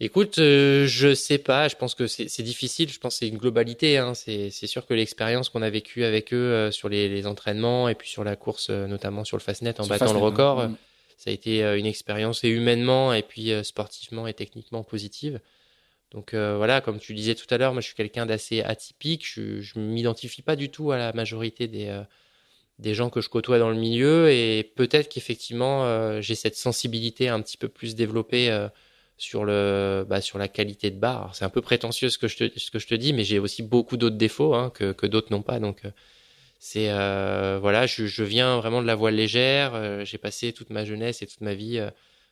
Écoute, 0.00 0.38
euh, 0.38 0.86
je 0.86 1.14
sais 1.14 1.38
pas. 1.38 1.68
Je 1.68 1.76
pense 1.76 1.94
que 1.94 2.06
c'est 2.06 2.42
difficile. 2.42 2.90
Je 2.90 2.98
pense 2.98 3.14
que 3.14 3.18
c'est 3.20 3.28
une 3.28 3.38
globalité. 3.38 3.98
Hein. 3.98 4.14
C'est 4.14 4.50
sûr 4.50 4.86
que 4.86 4.94
l'expérience 4.94 5.48
qu'on 5.48 5.62
a 5.62 5.70
vécue 5.70 6.04
avec 6.04 6.32
eux 6.34 6.36
euh, 6.36 6.70
sur 6.72 6.88
les, 6.88 7.08
les, 7.08 7.26
entraînements 7.26 7.88
et 7.88 7.94
puis 7.94 8.08
sur 8.08 8.24
la 8.24 8.34
course, 8.34 8.68
euh, 8.70 8.86
notamment 8.88 9.24
sur 9.24 9.36
le 9.36 9.42
Fastnet 9.42 9.80
en 9.80 9.86
battant 9.86 10.12
le 10.12 10.18
record, 10.18 10.68
mm. 10.68 10.76
ça 11.16 11.30
a 11.30 11.32
été 11.32 11.62
une 11.78 11.86
expérience 11.86 12.42
et 12.42 12.48
humainement 12.48 13.12
et 13.14 13.22
puis 13.22 13.52
sportivement 13.62 14.26
et 14.26 14.34
techniquement 14.34 14.82
positive. 14.82 15.40
Donc 16.10 16.34
voilà, 16.34 16.80
comme 16.80 16.98
tu 16.98 17.14
disais 17.14 17.34
tout 17.34 17.46
à 17.50 17.58
l'heure, 17.58 17.72
moi 17.72 17.80
je 17.80 17.86
suis 17.86 17.96
quelqu'un 17.96 18.26
d'assez 18.26 18.62
atypique. 18.62 19.26
Je, 19.26 19.60
je 19.60 19.78
m'identifie 19.78 20.42
pas 20.42 20.54
du 20.54 20.70
tout 20.70 20.92
à 20.92 20.98
la 20.98 21.12
majorité 21.12 21.66
des 21.68 22.02
des 22.80 22.94
gens 22.94 23.08
que 23.08 23.20
je 23.20 23.28
côtoie 23.28 23.60
dans 23.60 23.70
le 23.70 23.76
milieu 23.76 24.30
et 24.30 24.72
peut-être 24.74 25.08
qu'effectivement 25.08 26.20
j'ai 26.20 26.34
cette 26.34 26.56
sensibilité 26.56 27.28
un 27.28 27.40
petit 27.40 27.56
peu 27.56 27.68
plus 27.68 27.94
développée 27.94 28.68
bah, 29.20 30.20
sur 30.20 30.38
la 30.38 30.48
qualité 30.48 30.90
de 30.90 30.98
barre. 30.98 31.34
C'est 31.34 31.44
un 31.44 31.50
peu 31.50 31.60
prétentieux 31.60 32.10
ce 32.10 32.18
que 32.18 32.28
je 32.28 32.86
te 32.86 32.94
dis, 32.94 33.12
mais 33.12 33.24
j'ai 33.24 33.38
aussi 33.38 33.62
beaucoup 33.62 33.96
d'autres 33.96 34.16
défauts 34.16 34.54
hein, 34.54 34.70
que 34.70 35.06
d'autres 35.06 35.30
n'ont 35.30 35.42
pas. 35.42 35.58
Donc 35.60 35.84
euh, 35.84 35.90
c'est 36.58 36.90
euh, 36.90 37.58
voilà, 37.60 37.86
je, 37.86 38.22
viens 38.22 38.58
vraiment 38.58 38.82
de 38.82 38.86
la 38.86 38.94
voile 38.94 39.14
légère. 39.14 39.74
Euh, 39.74 40.04
j'ai 40.04 40.18
passé 40.18 40.52
toute 40.52 40.70
ma 40.70 40.84
jeunesse 40.84 41.22
et 41.22 41.26
toute 41.26 41.40
ma 41.40 41.54
vie 41.54 41.80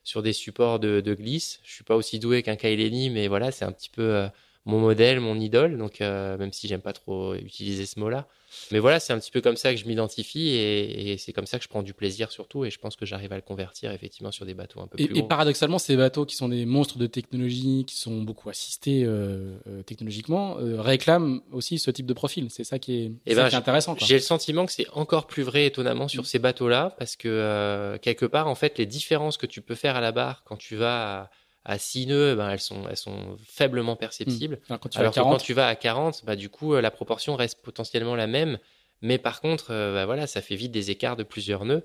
sur 0.05 0.23
des 0.23 0.33
supports 0.33 0.79
de, 0.81 1.15
glisse. 1.15 1.61
Je 1.65 1.75
suis 1.75 1.85
pas 1.85 1.97
aussi 1.97 2.19
doué 2.19 2.43
qu'un 2.43 2.57
Kaileni, 2.57 3.11
mais 3.11 3.29
voilà, 3.29 3.53
c'est 3.53 3.65
un 3.65 3.73
petit 3.73 3.91
peu 3.91 4.27
mon 4.65 4.79
modèle, 4.79 5.21
mon 5.21 5.39
idole. 5.39 5.77
Donc, 5.77 6.01
euh, 6.01 6.37
même 6.39 6.53
si 6.53 6.69
j'aime 6.69 6.83
pas 6.83 6.93
trop 6.93 7.35
utiliser 7.35 7.87
ce 7.87 7.99
mot-là. 8.01 8.29
Mais 8.71 8.79
voilà, 8.79 9.01
c'est 9.01 9.13
un 9.13 9.19
petit 9.19 9.31
peu 9.31 9.41
comme 9.41 9.57
ça 9.57 9.73
que 9.73 9.81
je 9.81 9.87
m'identifie 9.87 10.51
et, 10.51 11.13
et 11.13 11.19
c'est 11.19 11.33
comme 11.33 11.47
ça 11.47 11.59
que 11.59 11.65
je 11.65 11.69
prends 11.69 11.83
du 11.83 11.95
plaisir 11.95 12.31
surtout. 12.31 12.65
Et 12.65 12.71
je 12.71 12.79
pense 12.79 12.97
que 12.97 13.07
j'arrive 13.07 13.33
à 13.33 13.37
le 13.37 13.43
convertir 13.43 13.93
effectivement 13.93 14.31
sur 14.31 14.45
des 14.45 14.55
bateaux 14.55 14.81
un 14.81 14.87
peu 14.87 15.01
et, 15.01 15.07
plus 15.07 15.19
Et 15.19 15.23
paradoxalement, 15.23 15.79
ces 15.79 15.97
bateaux 15.97 16.27
qui 16.27 16.37
sont 16.37 16.49
des 16.49 16.67
monstres 16.67 16.99
de 16.99 17.07
technologie, 17.07 17.85
qui 17.87 17.97
sont 17.97 18.23
beaucoup 18.23 18.51
assistés 18.51 19.05
euh, 19.05 19.57
euh 19.67 19.83
technologiquement, 19.83 20.59
euh, 20.59 20.81
réclament 20.81 21.41
aussi 21.51 21.79
ce 21.79 21.91
type 21.91 22.07
de 22.07 22.13
profil. 22.13 22.49
C'est 22.51 22.65
ça 22.65 22.79
qui 22.79 22.95
est, 22.95 23.05
et 23.05 23.13
eh 23.27 23.35
ben, 23.35 23.49
qui 23.49 23.55
est 23.55 23.59
intéressant. 23.59 23.97
J'ai 23.99 24.15
le 24.15 24.21
sentiment 24.21 24.67
que 24.67 24.73
c'est 24.73 24.87
encore 24.93 25.27
plus 25.27 25.43
vrai 25.43 25.67
étonnamment 25.67 26.09
sur 26.09 26.23
mmh. 26.23 26.27
ces 26.27 26.39
bateaux-là 26.39 26.95
parce 26.99 27.17
que 27.17 27.29
euh, 27.29 27.99
quelque 27.99 28.27
part, 28.27 28.49
en 28.49 28.55
fait, 28.55 28.79
les 28.79 28.87
différences 28.87 29.39
que 29.39 29.47
tu 29.47 29.63
peux 29.63 29.75
faire 29.75 29.97
à 29.97 30.01
la 30.01 30.13
barre 30.13 30.45
quand 30.45 30.57
tu 30.57 30.77
vas 30.77 31.23
à 31.23 31.31
à 31.65 31.79
6 31.79 32.07
nœuds, 32.07 32.35
ben, 32.35 32.51
elles, 32.51 32.61
sont, 32.61 32.89
elles 32.89 32.97
sont 32.97 33.37
faiblement 33.45 33.97
perceptibles. 33.97 34.59
Mmh. 34.69 34.77
quand 34.79 34.89
tu 34.89 34.99
Alors 34.99 35.15
que 35.15 35.21
quand 35.21 35.37
tu 35.39 35.55
vas 35.55 35.69
à 35.69 35.77
40, 35.77 36.25
bah, 36.25 36.37
du 36.37 36.49
coup, 36.49 36.75
euh, 36.75 36.81
la 36.81 36.91
proportion 36.91 37.37
reste 37.37 37.63
potentiellement 37.63 38.17
la 38.17 38.27
même. 38.27 38.59
Mais 39.01 39.19
par 39.19 39.41
contre, 39.41 39.67
euh, 39.71 39.95
bah, 39.95 40.07
voilà, 40.07 40.27
ça 40.27 40.43
fait 40.43 40.57
vite 40.57 40.73
des 40.73 40.91
écarts 40.91 41.17
de 41.17 41.23
plusieurs 41.23 41.65
nœuds. 41.65 41.85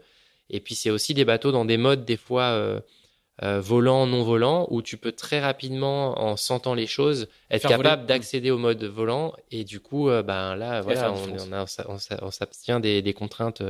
Et 0.49 0.59
puis, 0.59 0.75
c'est 0.75 0.89
aussi 0.89 1.13
des 1.13 1.25
bateaux 1.25 1.51
dans 1.51 1.65
des 1.65 1.77
modes, 1.77 2.05
des 2.05 2.17
fois, 2.17 2.43
euh, 2.43 2.79
euh, 3.43 3.59
volant, 3.59 4.07
non 4.07 4.23
volant, 4.23 4.67
où 4.69 4.81
tu 4.81 4.97
peux 4.97 5.11
très 5.11 5.39
rapidement, 5.39 6.19
en 6.19 6.37
sentant 6.37 6.73
les 6.73 6.87
choses, 6.87 7.27
être 7.51 7.63
Faire 7.63 7.77
capable 7.77 8.03
mmh. 8.03 8.05
d'accéder 8.07 8.51
au 8.51 8.57
mode 8.57 8.83
volant. 8.83 9.33
Et 9.51 9.63
du 9.63 9.79
coup, 9.79 10.09
euh, 10.09 10.23
ben 10.23 10.55
là, 10.55 10.81
voilà, 10.81 11.11
on, 11.11 11.53
on, 11.53 11.65
on, 11.87 11.97
on 12.21 12.31
s'abstient 12.31 12.79
des, 12.79 13.01
des 13.01 13.13
contraintes 13.13 13.61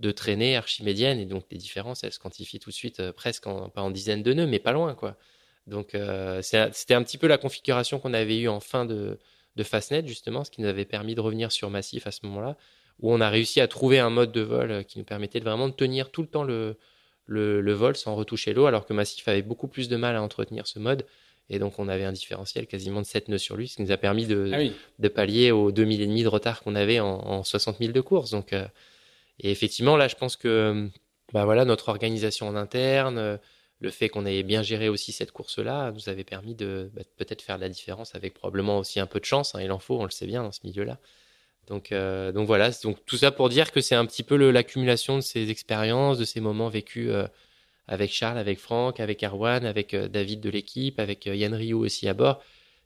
de 0.00 0.10
traînée 0.12 0.56
archimédienne. 0.56 1.18
Et 1.18 1.26
donc, 1.26 1.44
les 1.50 1.58
différences, 1.58 2.04
elles 2.04 2.12
se 2.12 2.18
quantifient 2.18 2.60
tout 2.60 2.70
de 2.70 2.74
suite, 2.74 3.10
presque 3.12 3.46
en, 3.46 3.68
pas 3.68 3.82
en 3.82 3.90
dizaines 3.90 4.22
de 4.22 4.32
nœuds, 4.32 4.46
mais 4.46 4.58
pas 4.58 4.72
loin, 4.72 4.94
quoi. 4.94 5.16
Donc 5.66 5.94
euh, 5.94 6.40
c'était 6.42 6.94
un 6.94 7.02
petit 7.02 7.18
peu 7.18 7.26
la 7.26 7.38
configuration 7.38 7.98
qu'on 7.98 8.14
avait 8.14 8.38
eue 8.38 8.48
en 8.48 8.60
fin 8.60 8.84
de, 8.84 9.18
de 9.56 9.62
Fastnet, 9.62 10.06
justement, 10.06 10.44
ce 10.44 10.50
qui 10.50 10.60
nous 10.60 10.68
avait 10.68 10.84
permis 10.84 11.14
de 11.14 11.20
revenir 11.20 11.52
sur 11.52 11.70
Massif 11.70 12.06
à 12.06 12.10
ce 12.10 12.20
moment-là, 12.24 12.56
où 13.00 13.12
on 13.12 13.20
a 13.20 13.28
réussi 13.28 13.60
à 13.60 13.68
trouver 13.68 13.98
un 13.98 14.10
mode 14.10 14.32
de 14.32 14.40
vol 14.40 14.70
euh, 14.70 14.82
qui 14.82 14.98
nous 14.98 15.04
permettait 15.04 15.40
de 15.40 15.44
vraiment 15.44 15.68
de 15.68 15.74
tenir 15.74 16.10
tout 16.10 16.22
le 16.22 16.28
temps 16.28 16.44
le, 16.44 16.76
le, 17.26 17.60
le 17.60 17.72
vol 17.72 17.96
sans 17.96 18.14
retoucher 18.14 18.52
l'eau, 18.52 18.66
alors 18.66 18.86
que 18.86 18.92
Massif 18.92 19.26
avait 19.28 19.42
beaucoup 19.42 19.68
plus 19.68 19.88
de 19.88 19.96
mal 19.96 20.16
à 20.16 20.22
entretenir 20.22 20.66
ce 20.66 20.78
mode. 20.78 21.06
Et 21.52 21.58
donc 21.58 21.78
on 21.78 21.88
avait 21.88 22.04
un 22.04 22.12
différentiel 22.12 22.66
quasiment 22.66 23.00
de 23.00 23.06
7 23.06 23.28
nœuds 23.28 23.38
sur 23.38 23.56
lui, 23.56 23.68
ce 23.68 23.76
qui 23.76 23.82
nous 23.82 23.90
a 23.90 23.96
permis 23.96 24.26
de, 24.26 24.50
ah 24.52 24.58
oui. 24.58 24.72
de 25.00 25.08
pallier 25.08 25.50
aux 25.50 25.72
2000 25.72 26.00
et 26.00 26.06
demi 26.06 26.22
de 26.22 26.28
retard 26.28 26.62
qu'on 26.62 26.76
avait 26.76 27.00
en, 27.00 27.08
en 27.08 27.42
60 27.42 27.78
000 27.78 27.92
de 27.92 28.00
course. 28.00 28.30
Donc, 28.30 28.52
euh, 28.52 28.64
et 29.40 29.50
effectivement, 29.50 29.96
là, 29.96 30.06
je 30.06 30.14
pense 30.14 30.36
que 30.36 30.88
bah 31.32 31.44
voilà, 31.44 31.64
notre 31.64 31.88
organisation 31.88 32.48
en 32.48 32.56
interne, 32.56 33.38
le 33.80 33.90
fait 33.90 34.08
qu'on 34.10 34.26
ait 34.26 34.42
bien 34.42 34.62
géré 34.62 34.88
aussi 34.88 35.10
cette 35.10 35.32
course-là 35.32 35.90
nous 35.92 36.08
avait 36.08 36.24
permis 36.24 36.54
de 36.54 36.90
bah, 36.94 37.02
peut-être 37.16 37.42
faire 37.42 37.58
la 37.58 37.68
différence 37.68 38.14
avec 38.14 38.34
probablement 38.34 38.78
aussi 38.78 39.00
un 39.00 39.06
peu 39.06 39.20
de 39.20 39.24
chance. 39.24 39.54
Hein, 39.54 39.62
il 39.62 39.72
en 39.72 39.78
faut, 39.78 39.98
on 39.98 40.04
le 40.04 40.10
sait 40.10 40.26
bien 40.26 40.42
dans 40.42 40.52
ce 40.52 40.60
milieu-là. 40.64 40.98
Donc, 41.66 41.92
euh, 41.92 42.32
donc 42.32 42.46
voilà, 42.46 42.70
donc 42.82 42.98
tout 43.06 43.16
ça 43.16 43.30
pour 43.30 43.48
dire 43.48 43.72
que 43.72 43.80
c'est 43.80 43.94
un 43.94 44.04
petit 44.04 44.22
peu 44.22 44.36
l'accumulation 44.50 45.16
de 45.16 45.22
ces 45.22 45.50
expériences, 45.50 46.18
de 46.18 46.24
ces 46.24 46.40
moments 46.40 46.68
vécus 46.68 47.10
euh, 47.10 47.26
avec 47.86 48.12
Charles, 48.12 48.38
avec 48.38 48.58
Franck, 48.58 49.00
avec 49.00 49.22
Erwan, 49.22 49.64
avec 49.64 49.94
euh, 49.94 50.08
David 50.08 50.40
de 50.40 50.50
l'équipe, 50.50 50.98
avec 50.98 51.26
Yann 51.26 51.54
Rioux 51.54 51.84
aussi 51.84 52.08
à 52.08 52.14
bord, 52.14 52.42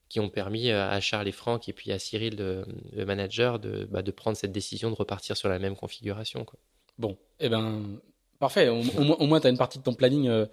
qui 0.08 0.20
ont 0.20 0.28
permis 0.28 0.70
à 0.70 1.00
Charles 1.00 1.26
et 1.26 1.32
Franck 1.32 1.68
et 1.68 1.72
puis 1.72 1.90
à 1.90 1.98
Cyril, 1.98 2.36
le 2.36 3.04
manager, 3.04 3.58
de, 3.58 3.88
bah, 3.90 4.02
de 4.02 4.10
prendre 4.12 4.36
cette 4.36 4.52
décision 4.52 4.90
de 4.90 4.94
repartir 4.94 5.36
sur 5.36 5.48
la 5.48 5.58
même 5.58 5.74
configuration. 5.74 6.46
Bon, 6.98 7.16
eh 7.40 7.48
ben 7.48 7.82
parfait. 8.38 8.68
Au, 8.68 8.76
au, 8.76 9.26
moins, 9.26 9.40
tu 9.40 9.46
as 9.46 9.50
une 9.50 9.58
partie 9.58 9.78
de 9.78 9.82
ton 9.82 9.94
planning 9.94 10.46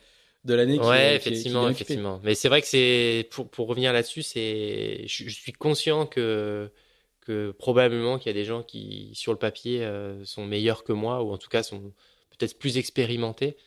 de 0.45 0.53
l'année. 0.53 0.79
Ouais, 0.79 1.19
qui, 1.21 1.29
effectivement, 1.29 1.65
qui 1.67 1.71
effectivement. 1.71 2.19
Mais 2.23 2.35
c'est 2.35 2.49
vrai 2.49 2.61
que 2.61 2.67
c'est 2.67 3.27
pour 3.31 3.49
pour 3.49 3.67
revenir 3.67 3.93
là-dessus, 3.93 4.23
c'est 4.23 5.03
je, 5.07 5.29
je, 5.29 5.35
suis 5.35 5.53
conscient 5.53 6.05
que 6.05 6.71
que 7.21 7.51
probablement 7.51 8.17
qu'il 8.17 8.27
y 8.27 8.31
a 8.31 8.33
des 8.33 8.45
gens 8.45 8.63
qui 8.63 9.11
sur 9.13 9.31
le 9.31 9.37
papier 9.37 9.83
euh, 9.83 10.25
sont 10.25 10.45
meilleurs 10.45 10.83
que 10.83 10.93
moi 10.93 11.21
ou 11.23 11.31
en 11.31 11.37
tout 11.37 11.49
cas 11.49 11.63
sont 11.63 11.93
peut-être 12.37 12.57
plus 12.57 12.77
expérimentés. 12.77 13.57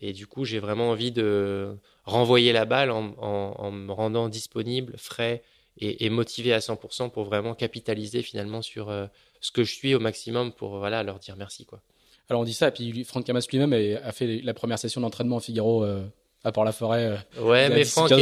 Et 0.00 0.12
du 0.12 0.26
coup, 0.26 0.44
j'ai 0.44 0.58
vraiment 0.58 0.90
envie 0.90 1.12
de 1.12 1.76
renvoyer 2.02 2.52
la 2.52 2.64
balle 2.64 2.90
en, 2.90 3.14
en, 3.18 3.54
en 3.56 3.70
me 3.70 3.92
rendant 3.92 4.28
disponible, 4.28 4.94
frais 4.96 5.44
et, 5.78 6.04
et, 6.04 6.10
motivé 6.10 6.52
à 6.52 6.58
100% 6.58 7.10
pour 7.10 7.24
vraiment 7.24 7.54
capitaliser 7.54 8.22
finalement 8.22 8.60
sur 8.60 8.90
euh, 8.90 9.06
ce 9.40 9.52
que 9.52 9.62
je 9.62 9.72
suis 9.72 9.94
au 9.94 10.00
maximum 10.00 10.52
pour 10.52 10.78
voilà 10.78 11.02
leur 11.02 11.18
dire 11.18 11.36
merci 11.36 11.64
quoi. 11.64 11.80
Alors 12.28 12.40
on 12.40 12.44
dit 12.44 12.54
ça, 12.54 12.68
et 12.68 12.70
puis 12.70 13.04
Franck 13.04 13.24
Camas 13.26 13.46
lui-même 13.50 13.72
a 14.02 14.12
fait 14.12 14.40
la 14.40 14.54
première 14.54 14.78
session 14.78 15.00
d'entraînement 15.00 15.36
au 15.36 15.40
Figaro 15.40 15.84
euh, 15.84 16.04
à 16.44 16.52
part 16.52 16.64
la 16.64 16.72
forêt. 16.72 17.18
ouais, 17.40 17.68
mais 17.68 17.84
Franck, 17.84 18.12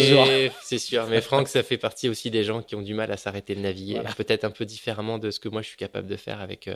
c'est 0.62 0.78
sûr. 0.78 1.06
Mais 1.08 1.20
Franck, 1.20 1.48
ça 1.48 1.62
fait 1.62 1.78
partie 1.78 2.08
aussi 2.08 2.30
des 2.30 2.44
gens 2.44 2.62
qui 2.62 2.74
ont 2.74 2.82
du 2.82 2.94
mal 2.94 3.10
à 3.12 3.16
s'arrêter 3.16 3.54
de 3.54 3.60
naviguer, 3.60 4.00
peut-être 4.16 4.44
un 4.44 4.50
peu 4.50 4.64
différemment 4.64 5.18
de 5.18 5.30
ce 5.30 5.40
que 5.40 5.48
moi 5.48 5.62
je 5.62 5.68
suis 5.68 5.76
capable 5.76 6.08
de 6.08 6.16
faire 6.16 6.40
avec 6.40 6.70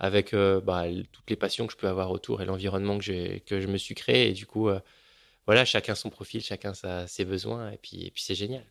avec 0.00 0.34
bah, 0.34 0.84
toutes 1.12 1.28
les 1.30 1.36
passions 1.36 1.66
que 1.66 1.72
je 1.72 1.78
peux 1.78 1.88
avoir 1.88 2.10
autour 2.10 2.42
et 2.42 2.44
l'environnement 2.44 2.98
que 2.98 3.38
que 3.38 3.60
je 3.60 3.66
me 3.66 3.76
suis 3.76 3.94
créé. 3.94 4.28
Et 4.28 4.32
du 4.32 4.46
coup, 4.46 4.70
voilà, 5.46 5.64
chacun 5.64 5.94
son 5.94 6.10
profil, 6.10 6.42
chacun 6.42 6.72
ses 7.06 7.24
besoins, 7.24 7.70
et 7.70 7.78
puis, 7.78 8.06
et 8.06 8.10
puis 8.10 8.22
c'est 8.22 8.34
génial. 8.34 8.64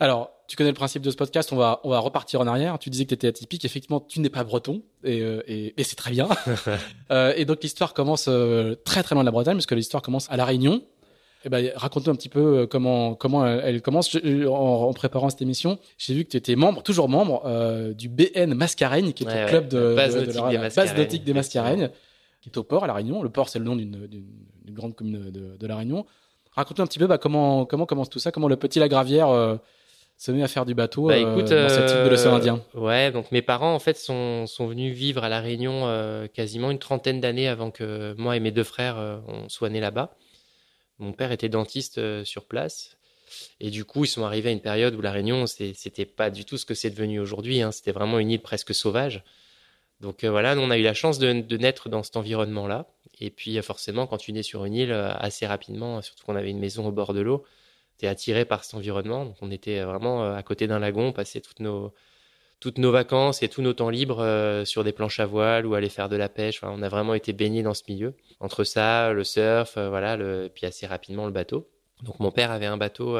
Alors, 0.00 0.30
tu 0.46 0.56
connais 0.56 0.70
le 0.70 0.76
principe 0.76 1.02
de 1.02 1.10
ce 1.10 1.16
podcast, 1.16 1.52
on 1.52 1.56
va, 1.56 1.80
on 1.82 1.90
va 1.90 1.98
repartir 1.98 2.40
en 2.40 2.46
arrière. 2.46 2.78
Tu 2.78 2.90
disais 2.90 3.04
que 3.04 3.10
tu 3.10 3.14
étais 3.14 3.28
atypique, 3.28 3.64
effectivement, 3.64 4.00
tu 4.00 4.20
n'es 4.20 4.28
pas 4.28 4.44
breton, 4.44 4.82
et, 5.02 5.20
euh, 5.20 5.42
et, 5.48 5.80
et 5.80 5.84
c'est 5.84 5.96
très 5.96 6.12
bien. 6.12 6.28
euh, 7.10 7.32
et 7.36 7.44
donc 7.44 7.62
l'histoire 7.62 7.94
commence 7.94 8.26
euh, 8.28 8.76
très 8.84 9.02
très 9.02 9.14
loin 9.14 9.22
de 9.22 9.26
la 9.26 9.32
Bretagne, 9.32 9.56
parce 9.56 9.66
que 9.66 9.74
l'histoire 9.74 10.02
commence 10.02 10.30
à 10.30 10.36
La 10.36 10.44
Réunion. 10.44 10.82
Eh 11.48 11.50
ben, 11.50 11.72
raconte-nous 11.76 12.12
un 12.12 12.16
petit 12.16 12.28
peu 12.28 12.58
euh, 12.58 12.66
comment 12.66 13.14
comment 13.14 13.46
elle, 13.46 13.80
commence. 13.80 14.14
en, 14.14 14.50
en, 14.50 14.92
préparant 14.92 15.30
cette 15.30 15.40
émission, 15.40 15.78
j'ai 15.96 16.12
vu 16.12 16.24
que 16.24 16.30
tu 16.30 16.36
étais 16.36 16.56
membre, 16.56 16.82
toujours 16.82 17.08
membre 17.08 17.42
du 17.94 18.10
BN 18.10 18.52
Mascareigne, 18.54 19.12
qui 19.12 19.24
est 19.24 19.42
le 19.42 19.48
club 19.48 19.68
de, 19.68 19.94
base, 19.94 20.14
de, 20.14 20.20
nautique 20.20 20.42
la, 20.52 20.68
base 20.68 20.96
nautique 20.96 21.24
des 21.24 21.32
Mascareignes, 21.32 21.90
qui 22.42 22.50
est 22.50 22.58
au 22.58 22.62
port 22.62 22.84
à 22.84 22.86
La 22.86 22.92
Réunion. 22.92 23.22
Le 23.22 23.30
port, 23.30 23.48
c'est 23.48 23.58
le 23.58 23.64
nom 23.64 23.76
d'une 23.76 24.08
grande 24.68 24.94
commune 24.94 25.30
de, 25.30 25.66
La 25.66 25.76
Réunion. 25.76 26.04
Raconte-nous 26.52 26.84
un 26.84 26.86
petit 26.86 26.98
peu 26.98 27.06
bah, 27.06 27.18
comment 27.18 27.64
comment 27.64 27.86
commence 27.86 28.10
tout 28.10 28.18
ça, 28.18 28.30
comment 28.30 28.48
le 28.48 28.56
petit 28.56 28.78
Lagravière 28.78 29.58
se 30.18 30.32
met 30.32 30.42
à 30.42 30.48
faire 30.48 30.66
du 30.66 30.74
bateau 30.74 31.06
bah, 31.06 31.14
euh, 31.14 31.32
écoute, 31.32 31.50
dans 31.50 31.68
cette 31.68 31.86
type 31.86 32.04
de 32.04 32.08
l'océan 32.08 32.34
Indien 32.34 32.60
euh, 32.74 32.80
Ouais, 32.80 33.12
donc 33.12 33.30
mes 33.30 33.40
parents 33.40 33.72
en 33.72 33.78
fait 33.78 33.96
sont, 33.96 34.46
sont 34.46 34.66
venus 34.66 34.94
vivre 34.94 35.22
à 35.22 35.28
la 35.28 35.40
Réunion 35.40 35.82
euh, 35.84 36.26
quasiment 36.26 36.70
une 36.70 36.80
trentaine 36.80 37.20
d'années 37.20 37.48
avant 37.48 37.70
que 37.70 38.14
moi 38.18 38.36
et 38.36 38.40
mes 38.40 38.50
deux 38.50 38.64
frères 38.64 38.96
on 39.28 39.48
soient 39.48 39.70
nés 39.70 39.80
là-bas. 39.80 40.16
Mon 40.98 41.12
père 41.12 41.32
était 41.32 41.48
dentiste 41.48 42.24
sur 42.24 42.44
place. 42.44 42.96
Et 43.60 43.70
du 43.70 43.84
coup, 43.84 44.04
ils 44.04 44.08
sont 44.08 44.24
arrivés 44.24 44.48
à 44.48 44.52
une 44.52 44.60
période 44.60 44.94
où 44.94 45.00
la 45.00 45.12
Réunion, 45.12 45.46
c'était 45.46 46.06
pas 46.06 46.30
du 46.30 46.44
tout 46.44 46.56
ce 46.56 46.64
que 46.64 46.74
c'est 46.74 46.90
devenu 46.90 47.20
aujourd'hui. 47.20 47.60
Hein. 47.60 47.72
C'était 47.72 47.92
vraiment 47.92 48.18
une 48.18 48.30
île 48.30 48.40
presque 48.40 48.74
sauvage. 48.74 49.22
Donc 50.00 50.24
voilà, 50.24 50.54
nous, 50.54 50.62
on 50.62 50.70
a 50.70 50.78
eu 50.78 50.82
la 50.82 50.94
chance 50.94 51.18
de, 51.18 51.56
naître 51.56 51.88
dans 51.88 52.02
cet 52.02 52.16
environnement-là. 52.16 52.86
Et 53.20 53.30
puis 53.30 53.60
forcément, 53.62 54.06
quand 54.06 54.16
tu 54.16 54.32
nais 54.32 54.42
sur 54.42 54.64
une 54.64 54.74
île, 54.74 54.92
assez 54.92 55.46
rapidement, 55.46 56.00
surtout 56.02 56.24
qu'on 56.24 56.36
avait 56.36 56.50
une 56.50 56.60
maison 56.60 56.86
au 56.86 56.92
bord 56.92 57.14
de 57.14 57.20
l'eau, 57.20 57.44
attiré 58.06 58.44
par 58.44 58.64
cet 58.64 58.74
environnement. 58.74 59.24
Donc 59.24 59.36
on 59.40 59.50
était 59.50 59.80
vraiment 59.82 60.24
euh, 60.24 60.34
à 60.34 60.42
côté 60.42 60.66
d'un 60.68 60.78
lagon, 60.78 61.12
passer 61.12 61.40
toutes 61.40 61.60
nos 61.60 61.92
toutes 62.60 62.78
nos 62.78 62.90
vacances 62.90 63.42
et 63.42 63.48
tous 63.48 63.62
nos 63.62 63.72
temps 63.72 63.90
libres 63.90 64.20
euh, 64.20 64.64
sur 64.64 64.84
des 64.84 64.92
planches 64.92 65.20
à 65.20 65.26
voile 65.26 65.66
ou 65.66 65.74
aller 65.74 65.88
faire 65.88 66.08
de 66.08 66.16
la 66.16 66.28
pêche. 66.28 66.60
on 66.62 66.82
a 66.82 66.88
vraiment 66.88 67.14
été 67.14 67.32
baigné 67.32 67.62
dans 67.62 67.74
ce 67.74 67.82
milieu. 67.88 68.14
Entre 68.40 68.64
ça, 68.64 69.12
le 69.12 69.24
surf, 69.24 69.76
euh, 69.76 69.88
voilà, 69.88 70.16
le, 70.16 70.50
puis 70.52 70.66
assez 70.66 70.86
rapidement 70.86 71.26
le 71.26 71.32
bateau. 71.32 71.68
Donc 72.02 72.20
mon 72.20 72.30
père 72.30 72.50
avait 72.50 72.66
un 72.66 72.76
bateau 72.76 73.18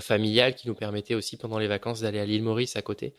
familial 0.00 0.54
qui 0.54 0.68
nous 0.68 0.74
permettait 0.74 1.14
aussi 1.14 1.38
pendant 1.38 1.58
les 1.58 1.66
vacances 1.66 2.00
d'aller 2.00 2.18
à 2.18 2.26
l'île 2.26 2.42
Maurice 2.42 2.76
à 2.76 2.82
côté. 2.82 3.14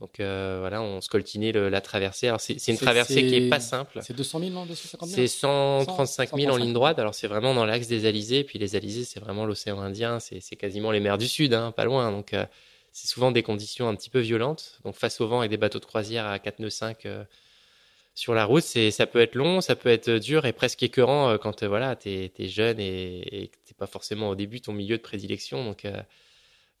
Donc 0.00 0.20
euh, 0.20 0.58
voilà, 0.60 0.82
on 0.82 1.00
le, 1.00 1.68
la 1.70 1.80
traversée. 1.80 2.28
Alors 2.28 2.40
c'est 2.40 2.54
une 2.68 2.76
traversée 2.76 3.26
qui 3.26 3.34
est 3.34 3.48
pas 3.48 3.60
simple. 3.60 4.00
C'est 4.02 4.14
200 4.14 4.40
000, 4.40 4.50
non 4.50 4.66
250 4.66 5.08
000 5.08 5.16
C'est 5.16 5.26
135 5.26 6.36
000 6.36 6.52
en 6.52 6.56
ligne 6.56 6.74
droite. 6.74 6.98
Alors 6.98 7.14
c'est 7.14 7.28
vraiment 7.28 7.54
dans 7.54 7.64
l'axe 7.64 7.86
des 7.86 8.04
Alizés. 8.04 8.44
Puis 8.44 8.58
les 8.58 8.76
Alizés, 8.76 9.04
c'est 9.04 9.20
vraiment 9.20 9.46
l'océan 9.46 9.80
Indien. 9.80 10.20
C'est 10.20 10.56
quasiment 10.56 10.90
les 10.90 11.00
mers 11.00 11.16
du 11.16 11.26
Sud, 11.26 11.54
hein, 11.54 11.72
pas 11.72 11.86
loin. 11.86 12.10
Donc 12.10 12.34
euh, 12.34 12.44
c'est 12.96 13.08
souvent 13.08 13.30
des 13.30 13.42
conditions 13.42 13.88
un 13.88 13.94
petit 13.94 14.08
peu 14.08 14.20
violentes. 14.20 14.80
Donc 14.84 14.96
face 14.96 15.20
au 15.20 15.28
vent 15.28 15.42
et 15.42 15.48
des 15.48 15.58
bateaux 15.58 15.78
de 15.78 15.84
croisière 15.84 16.24
à 16.26 16.38
4 16.38 16.60
nœuds 16.60 16.70
5 16.70 17.04
euh, 17.04 17.24
sur 18.14 18.32
la 18.32 18.46
route, 18.46 18.62
c'est 18.62 18.90
ça 18.90 19.06
peut 19.06 19.20
être 19.20 19.34
long, 19.34 19.60
ça 19.60 19.76
peut 19.76 19.90
être 19.90 20.10
dur 20.10 20.46
et 20.46 20.54
presque 20.54 20.82
écœurant 20.82 21.28
euh, 21.28 21.36
quand 21.36 21.62
voilà 21.64 21.94
t'es 21.94 22.32
es 22.38 22.48
jeune 22.48 22.80
et, 22.80 23.42
et 23.42 23.50
t'es 23.66 23.74
pas 23.74 23.86
forcément 23.86 24.30
au 24.30 24.34
début 24.34 24.62
ton 24.62 24.72
milieu 24.72 24.96
de 24.96 25.02
prédilection. 25.02 25.62
Donc 25.62 25.84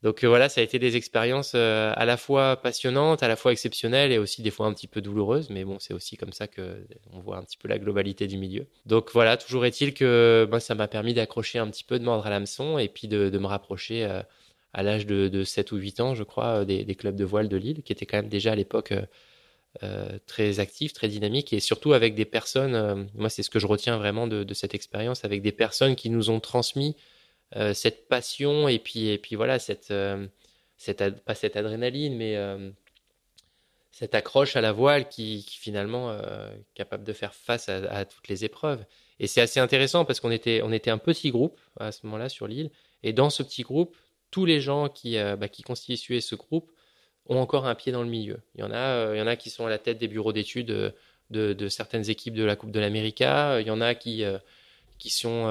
donc 0.02 0.22
euh, 0.22 0.28
voilà, 0.28 0.48
ça 0.48 0.60
a 0.60 0.64
été 0.64 0.78
des 0.78 0.96
expériences 0.96 1.52
euh, 1.54 1.92
à 1.96 2.04
la 2.04 2.16
fois 2.16 2.56
passionnantes, 2.56 3.22
à 3.22 3.28
la 3.28 3.36
fois 3.36 3.52
exceptionnelles 3.52 4.12
et 4.12 4.18
aussi 4.18 4.42
des 4.42 4.50
fois 4.50 4.66
un 4.66 4.72
petit 4.72 4.86
peu 4.86 5.00
douloureuses. 5.00 5.50
Mais 5.50 5.64
bon, 5.64 5.78
c'est 5.80 5.94
aussi 5.94 6.16
comme 6.16 6.32
ça 6.32 6.46
que 6.46 6.86
on 7.12 7.20
voit 7.20 7.38
un 7.38 7.42
petit 7.42 7.56
peu 7.56 7.66
la 7.66 7.78
globalité 7.78 8.26
du 8.26 8.36
milieu. 8.36 8.66
Donc 8.84 9.10
voilà, 9.12 9.36
toujours 9.36 9.64
est-il 9.64 9.94
que 9.94 10.46
moi, 10.50 10.60
ça 10.60 10.74
m'a 10.74 10.86
permis 10.86 11.14
d'accrocher 11.14 11.58
un 11.58 11.68
petit 11.68 11.84
peu, 11.84 11.98
de 11.98 12.04
mordre 12.04 12.26
à 12.26 12.30
l'hameçon 12.30 12.78
et 12.78 12.88
puis 12.88 13.08
de, 13.08 13.36
me 13.36 13.46
rapprocher 13.46 14.04
euh, 14.04 14.22
à 14.76 14.82
l'âge 14.82 15.06
de, 15.06 15.42
7 15.42 15.72
ou 15.72 15.76
8 15.76 16.00
ans, 16.00 16.14
je 16.14 16.22
crois, 16.22 16.64
des, 16.64 16.94
clubs 16.94 17.16
de 17.16 17.24
voile 17.24 17.48
de 17.48 17.56
Lille, 17.56 17.82
qui 17.82 17.92
étaient 17.92 18.06
quand 18.06 18.18
même 18.18 18.28
déjà 18.28 18.52
à 18.52 18.54
l'époque 18.54 18.92
très 20.26 20.60
actifs, 20.60 20.92
très 20.92 21.08
dynamiques 21.08 21.52
et 21.52 21.60
surtout 21.60 21.92
avec 21.92 22.14
des 22.14 22.24
personnes. 22.24 23.08
moi, 23.14 23.28
c'est 23.30 23.42
ce 23.42 23.50
que 23.50 23.58
je 23.58 23.66
retiens 23.66 23.96
vraiment 23.96 24.26
de, 24.26 24.44
de 24.44 24.54
cette 24.54 24.74
expérience, 24.74 25.24
avec 25.24 25.42
des 25.42 25.52
personnes 25.52 25.96
qui 25.96 26.10
nous 26.10 26.30
ont 26.30 26.40
transmis 26.40 26.94
euh, 27.54 27.74
cette 27.74 28.08
passion 28.08 28.66
et 28.66 28.80
puis 28.80 29.08
et 29.08 29.18
puis 29.18 29.36
voilà 29.36 29.60
cette 29.60 29.92
euh, 29.92 30.26
cette 30.76 31.24
pas 31.24 31.36
cette 31.36 31.54
adrénaline 31.54 32.16
mais 32.16 32.36
euh, 32.36 32.70
cette 33.92 34.16
accroche 34.16 34.56
à 34.56 34.60
la 34.60 34.72
voile 34.72 35.08
qui, 35.08 35.46
finalement 35.48 36.12
est 36.12 36.66
capable 36.74 37.04
de 37.04 37.14
faire 37.14 37.34
face 37.34 37.70
à, 37.70 37.76
à, 37.90 38.04
toutes 38.04 38.28
les 38.28 38.44
épreuves. 38.44 38.84
Et 39.20 39.26
c'est 39.26 39.40
assez 39.40 39.58
intéressant 39.58 40.04
parce 40.04 40.20
qu'on 40.20 40.30
était, 40.30 40.60
on 40.62 40.70
était 40.70 40.90
un 40.90 40.98
petit 40.98 41.30
groupe 41.30 41.58
à 41.80 41.92
ce 41.92 42.04
moment-là 42.04 42.28
sur 42.28 42.46
l'île. 42.46 42.70
Et 43.02 43.14
dans 43.14 43.30
ce 43.30 43.42
petit 43.42 43.62
groupe, 43.62 43.96
tous 44.36 44.44
les 44.44 44.60
gens 44.60 44.90
qui, 44.90 45.16
bah, 45.16 45.48
qui 45.48 45.62
constituaient 45.62 46.20
ce 46.20 46.34
groupe 46.34 46.70
ont 47.24 47.38
encore 47.38 47.66
un 47.66 47.74
pied 47.74 47.90
dans 47.90 48.02
le 48.02 48.08
milieu. 48.10 48.36
Il 48.54 48.60
y 48.60 48.64
en 48.64 48.70
a, 48.70 49.14
il 49.14 49.18
y 49.18 49.22
en 49.22 49.26
a 49.26 49.34
qui 49.34 49.48
sont 49.48 49.64
à 49.64 49.70
la 49.70 49.78
tête 49.78 49.96
des 49.96 50.08
bureaux 50.08 50.34
d'études 50.34 50.66
de, 50.66 50.92
de, 51.54 51.68
certaines 51.68 52.10
équipes 52.10 52.34
de 52.34 52.44
la 52.44 52.54
Coupe 52.54 52.70
de 52.70 52.78
l'Amérique. 52.78 53.22
Il 53.22 53.64
y 53.66 53.70
en 53.70 53.80
a 53.80 53.94
qui, 53.94 54.24
qui 54.98 55.08
sont 55.08 55.48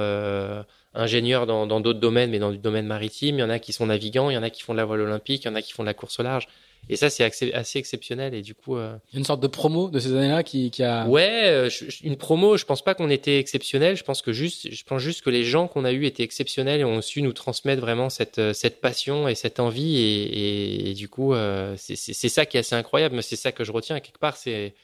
ingénieurs 0.93 1.47
dans 1.47 1.79
d'autres 1.81 1.99
domaines, 1.99 2.29
mais 2.29 2.37
dans 2.37 2.51
du 2.51 2.59
domaine 2.59 2.85
maritime. 2.85 3.37
Il 3.37 3.41
y 3.41 3.43
en 3.43 3.49
a 3.49 3.57
qui 3.57 3.73
sont 3.73 3.87
navigants, 3.87 4.29
il 4.29 4.35
y 4.35 4.37
en 4.37 4.43
a 4.43 4.51
qui 4.51 4.61
font 4.61 4.73
de 4.73 4.77
la 4.77 4.85
voile 4.85 5.01
olympique, 5.01 5.45
il 5.45 5.47
y 5.47 5.49
en 5.49 5.55
a 5.55 5.63
qui 5.63 5.73
font 5.73 5.81
de 5.81 5.87
la 5.87 5.95
course 5.95 6.19
au 6.19 6.23
large. 6.23 6.47
Et 6.89 6.95
ça, 6.95 7.09
c'est 7.09 7.23
assez 7.53 7.79
exceptionnel. 7.79 8.33
Et 8.33 8.41
du 8.41 8.53
coup, 8.53 8.77
euh... 8.77 8.95
une 9.13 9.23
sorte 9.23 9.41
de 9.41 9.47
promo 9.47 9.89
de 9.89 9.99
ces 9.99 10.13
années-là 10.15 10.43
qui, 10.43 10.69
qui, 10.69 10.83
a. 10.83 11.07
Ouais, 11.07 11.45
euh, 11.45 11.69
une 12.03 12.15
promo. 12.15 12.57
Je 12.57 12.65
pense 12.65 12.83
pas 12.83 12.93
qu'on 12.93 13.09
était 13.09 13.39
exceptionnel. 13.39 13.97
Je 13.97 14.03
pense 14.03 14.21
que 14.21 14.31
juste, 14.31 14.71
je 14.71 14.83
pense 14.83 15.01
juste 15.01 15.21
que 15.21 15.29
les 15.29 15.43
gens 15.43 15.67
qu'on 15.67 15.85
a 15.85 15.91
eu 15.91 16.05
étaient 16.05 16.23
exceptionnels 16.23 16.81
et 16.81 16.85
ont 16.85 17.01
su 17.01 17.21
nous 17.21 17.33
transmettre 17.33 17.81
vraiment 17.81 18.09
cette 18.09 18.37
euh, 18.37 18.53
cette 18.53 18.81
passion 18.81 19.27
et 19.27 19.35
cette 19.35 19.59
envie. 19.59 19.97
Et, 19.97 20.89
et, 20.89 20.93
du 20.93 21.09
coup, 21.09 21.33
euh, 21.33 21.75
c'est 21.77 22.29
ça 22.29 22.45
qui 22.45 22.57
est 22.57 22.59
assez 22.59 22.75
incroyable. 22.75 23.15
Mais 23.15 23.23
c'est 23.23 23.35
ça 23.35 23.51
que 23.51 23.63
je 23.63 23.71
retiens 23.71 23.99
quelque 23.99 24.19
part. 24.19 24.37
C'est 24.37 24.75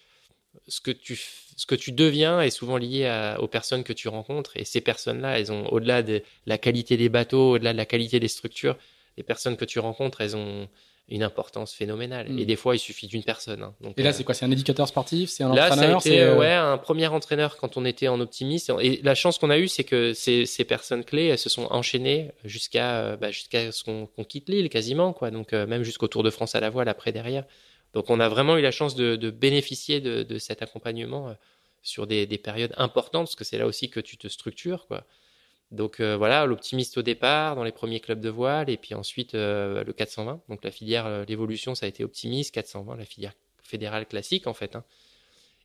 ce 0.68 0.82
que 0.82 0.92
tu 0.92 1.20
ce 1.56 1.66
que 1.68 1.76
tu 1.76 1.92
deviens 1.92 2.42
est 2.42 2.50
souvent 2.50 2.78
lié 2.78 3.36
aux 3.40 3.48
personnes 3.48 3.84
que 3.84 3.94
tu 3.94 4.08
rencontres. 4.08 4.58
Et 4.58 4.66
ces 4.66 4.82
personnes-là, 4.82 5.40
elles 5.40 5.52
ont, 5.52 5.68
au-delà 5.68 6.02
de 6.02 6.24
la 6.48 6.58
qualité 6.58 6.98
des 6.98 7.10
bateaux, 7.10 7.52
au-delà 7.52 7.74
de 7.74 7.78
la 7.78 7.86
qualité 7.86 8.20
des 8.20 8.28
structures, 8.28 8.78
les 9.18 9.24
personnes 9.24 9.58
que 9.58 9.66
tu 9.66 9.78
rencontres, 9.78 10.22
elles 10.22 10.36
ont 10.36 10.68
une 11.12 11.24
importance 11.24 11.74
phénoménale. 11.74 12.28
Et 12.30 12.44
hmm. 12.44 12.46
des 12.46 12.56
fois, 12.56 12.76
il 12.76 12.80
suffit 12.80 13.06
d'une 13.06 13.24
personne. 13.24 13.62
Hein. 13.62 13.76
Donc, 13.82 14.00
et 14.00 14.04
là, 14.04 14.10
euh, 14.10 14.14
c'est 14.14 14.24
quoi 14.24 14.34
C'est 14.34 14.46
un 14.46 14.52
éducateur 14.52 14.88
sportif 14.88 15.30
C'est 15.30 15.44
un 15.44 15.54
là, 15.54 15.68
entraîneur 15.68 16.02
euh, 16.06 16.38
ouais, 16.38 16.54
un 16.54 16.78
premier 16.78 17.08
entraîneur 17.08 17.58
quand 17.58 17.76
on 17.76 17.84
était 17.84 18.08
en 18.08 18.20
optimiste. 18.22 18.72
Et 18.80 19.02
la 19.04 19.14
chance 19.14 19.38
qu'on 19.38 19.50
a 19.50 19.60
eue, 19.60 19.68
c'est 19.68 19.84
que 19.84 20.14
ces, 20.14 20.46
ces, 20.46 20.64
personnes 20.64 21.04
clés, 21.04 21.28
elles 21.28 21.38
se 21.38 21.50
sont 21.50 21.68
enchaînées 21.70 22.32
jusqu'à 22.46 23.02
euh, 23.02 23.18
bah, 23.18 23.30
jusqu'à 23.30 23.74
ce 23.74 23.84
qu'on 23.84 24.08
quitte 24.24 24.48
l'île 24.48 24.70
quasiment, 24.70 25.12
quoi. 25.12 25.32
Donc 25.32 25.52
même 25.52 25.84
jusqu'au 25.84 26.08
Tour 26.08 26.24
de 26.24 26.30
France 26.30 26.56
à 26.56 26.62
la 26.62 26.70
voile 26.70 26.88
après 26.88 27.12
derrière. 27.12 27.44
Donc 27.94 28.10
on 28.10 28.22
a 28.22 28.30
vraiment 28.30 28.58
eu 28.58 28.62
la 28.62 28.72
chance 28.72 28.96
de, 28.96 29.18
de 29.18 29.30
bénéficier 29.30 30.00
de, 30.00 30.24
de, 30.24 30.40
cet 30.40 30.62
accompagnement 30.62 31.36
sur 31.82 32.08
des, 32.08 32.26
des, 32.26 32.38
périodes 32.38 32.74
importantes, 32.78 33.26
parce 33.26 33.36
que 33.36 33.44
c'est 33.44 33.58
là 33.58 33.66
aussi 33.66 33.90
que 33.90 34.00
tu 34.00 34.18
te 34.18 34.30
structures. 34.30 34.88
Quoi. 34.88 35.04
Donc 35.72 36.02
euh, 36.02 36.18
voilà, 36.18 36.46
l'optimiste 36.46 36.98
au 36.98 37.02
départ, 37.02 37.56
dans 37.56 37.64
les 37.64 37.72
premiers 37.72 38.02
clubs 38.02 38.20
de 38.20 38.30
voile, 38.30 38.70
et 38.70 38.78
puis 38.78 38.94
ensuite 38.94 39.36
euh, 39.36 39.84
le 39.86 39.94
420. 39.94 40.42
Donc 40.50 40.64
la 40.64 40.72
filière, 40.72 41.06
euh, 41.06 41.24
l'évolution, 41.28 41.76
ça 41.76 41.86
a 41.86 41.90
été 41.90 42.04
optimiste, 42.04 42.54
420, 42.54 42.98
la 42.98 43.06
filière 43.06 43.34
fédérale 43.64 44.06
classique 44.06 44.48
en 44.48 44.54
fait. 44.54 44.76
Hein. 44.76 44.84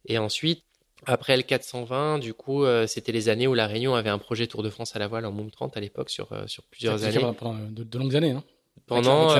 Et 0.06 0.18
ensuite, 0.18 0.62
après 1.06 1.36
le 1.36 1.42
420, 1.42 2.20
du 2.20 2.32
coup, 2.34 2.64
c'était 2.86 3.12
les 3.12 3.28
années 3.28 3.46
où 3.48 3.54
la 3.54 3.66
Réunion 3.66 3.96
avait 3.96 4.08
un 4.08 4.18
projet 4.18 4.46
Tour 4.46 4.62
de 4.62 4.70
France 4.70 4.94
à 4.94 4.98
la 4.98 5.08
voile 5.08 5.26
en 5.26 5.32
Moom 5.32 5.50
30 5.50 5.76
à 5.76 5.80
l'époque 5.80 6.08
sur, 6.08 6.28
sur 6.46 6.62
plusieurs 6.62 7.04
années. 7.04 7.18
Pendant 7.18 7.54
de, 7.68 7.98
longues 7.98 8.16
années, 8.16 8.32
non 8.32 8.42
pendant 8.86 9.34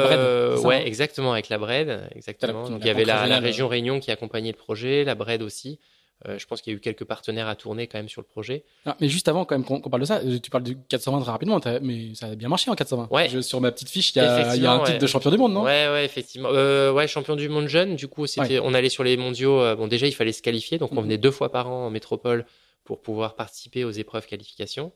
ouais 0.65 0.87
exactement 0.89 1.33
avec 1.33 1.51
la 1.51 1.59
Bred 1.59 2.09
exactement 2.17 2.69
donc 2.69 2.81
il 2.81 2.87
y 2.87 2.91
avait 2.91 3.05
la, 3.05 3.27
la, 3.27 3.39
région 3.39 3.69
Réunion 3.69 4.01
qui 4.01 4.11
accompagnait 4.11 4.51
le 4.51 4.57
projet 4.57 5.05
la 5.05 5.15
Bred 5.15 5.41
aussi 5.43 5.79
euh, 6.27 6.39
je 6.39 6.47
pense 6.47 6.63
qu'il 6.63 6.73
y 6.73 6.77
a 6.77 6.79
eu 6.79 6.81
quelques 6.81 7.05
partenaires 7.05 7.47
à 7.47 7.55
tourner 7.57 7.87
quand 7.87 7.99
même 7.99 8.09
sur 8.09 8.23
le 8.23 8.27
projet. 8.27 8.65
Ah, 8.87 8.97
mais 9.01 9.09
juste 9.09 9.29
avant, 9.29 9.45
quand 9.45 9.55
même, 9.55 9.65
qu'on 9.65 9.81
parle 9.81 10.01
de 10.01 10.07
ça, 10.07 10.21
tu 10.43 10.51
parles 10.51 10.65
du 10.65 10.79
420 10.89 11.21
très 11.21 11.31
rapidement, 11.31 11.61
mais 11.83 12.15
ça 12.15 12.29
a 12.29 12.35
bien 12.35 12.49
marché 12.49 12.71
en 12.71 12.75
420. 12.75 13.09
Ouais. 13.11 13.43
sur 13.43 13.61
ma 13.61 13.71
petite 13.71 13.91
fiche, 13.91 14.15
il 14.15 14.19
y 14.19 14.21
a, 14.23 14.57
y 14.57 14.67
a 14.67 14.73
un 14.73 14.85
titre 14.85 14.99
de 14.99 15.07
champion 15.07 15.31
du 15.31 15.37
monde, 15.37 15.53
non? 15.53 15.65
Ouais, 15.65 15.89
ouais, 15.89 16.05
effectivement. 16.05 16.49
Euh, 16.53 16.91
ouais, 16.91 17.07
champion 17.07 17.37
du 17.37 17.49
monde 17.51 17.69
jeune. 17.69 17.97
Du 17.97 18.09
coup, 18.09 18.27
c'était, 18.27 18.61
on 18.61 18.73
allait 18.73 18.89
sur 18.89 19.05
les 19.05 19.17
mondiaux. 19.19 19.61
Euh, 19.61 19.77
bon, 19.77 19.89
déjà, 19.89 20.07
il 20.07 20.15
fallait 20.15 20.33
se 20.33 20.43
qualifier, 20.43 20.79
donc 20.79 20.93
on 20.93 20.97
mhm. 20.97 21.03
venait 21.03 21.19
deux 21.19 21.31
fois 21.31 21.53
par 21.53 21.69
an 21.69 21.87
en 21.87 21.91
métropole 21.91 22.47
pour 22.85 23.03
pouvoir 23.03 23.35
participer 23.35 23.85
aux 23.85 23.91
épreuves 23.91 24.27
qualification. 24.27 24.93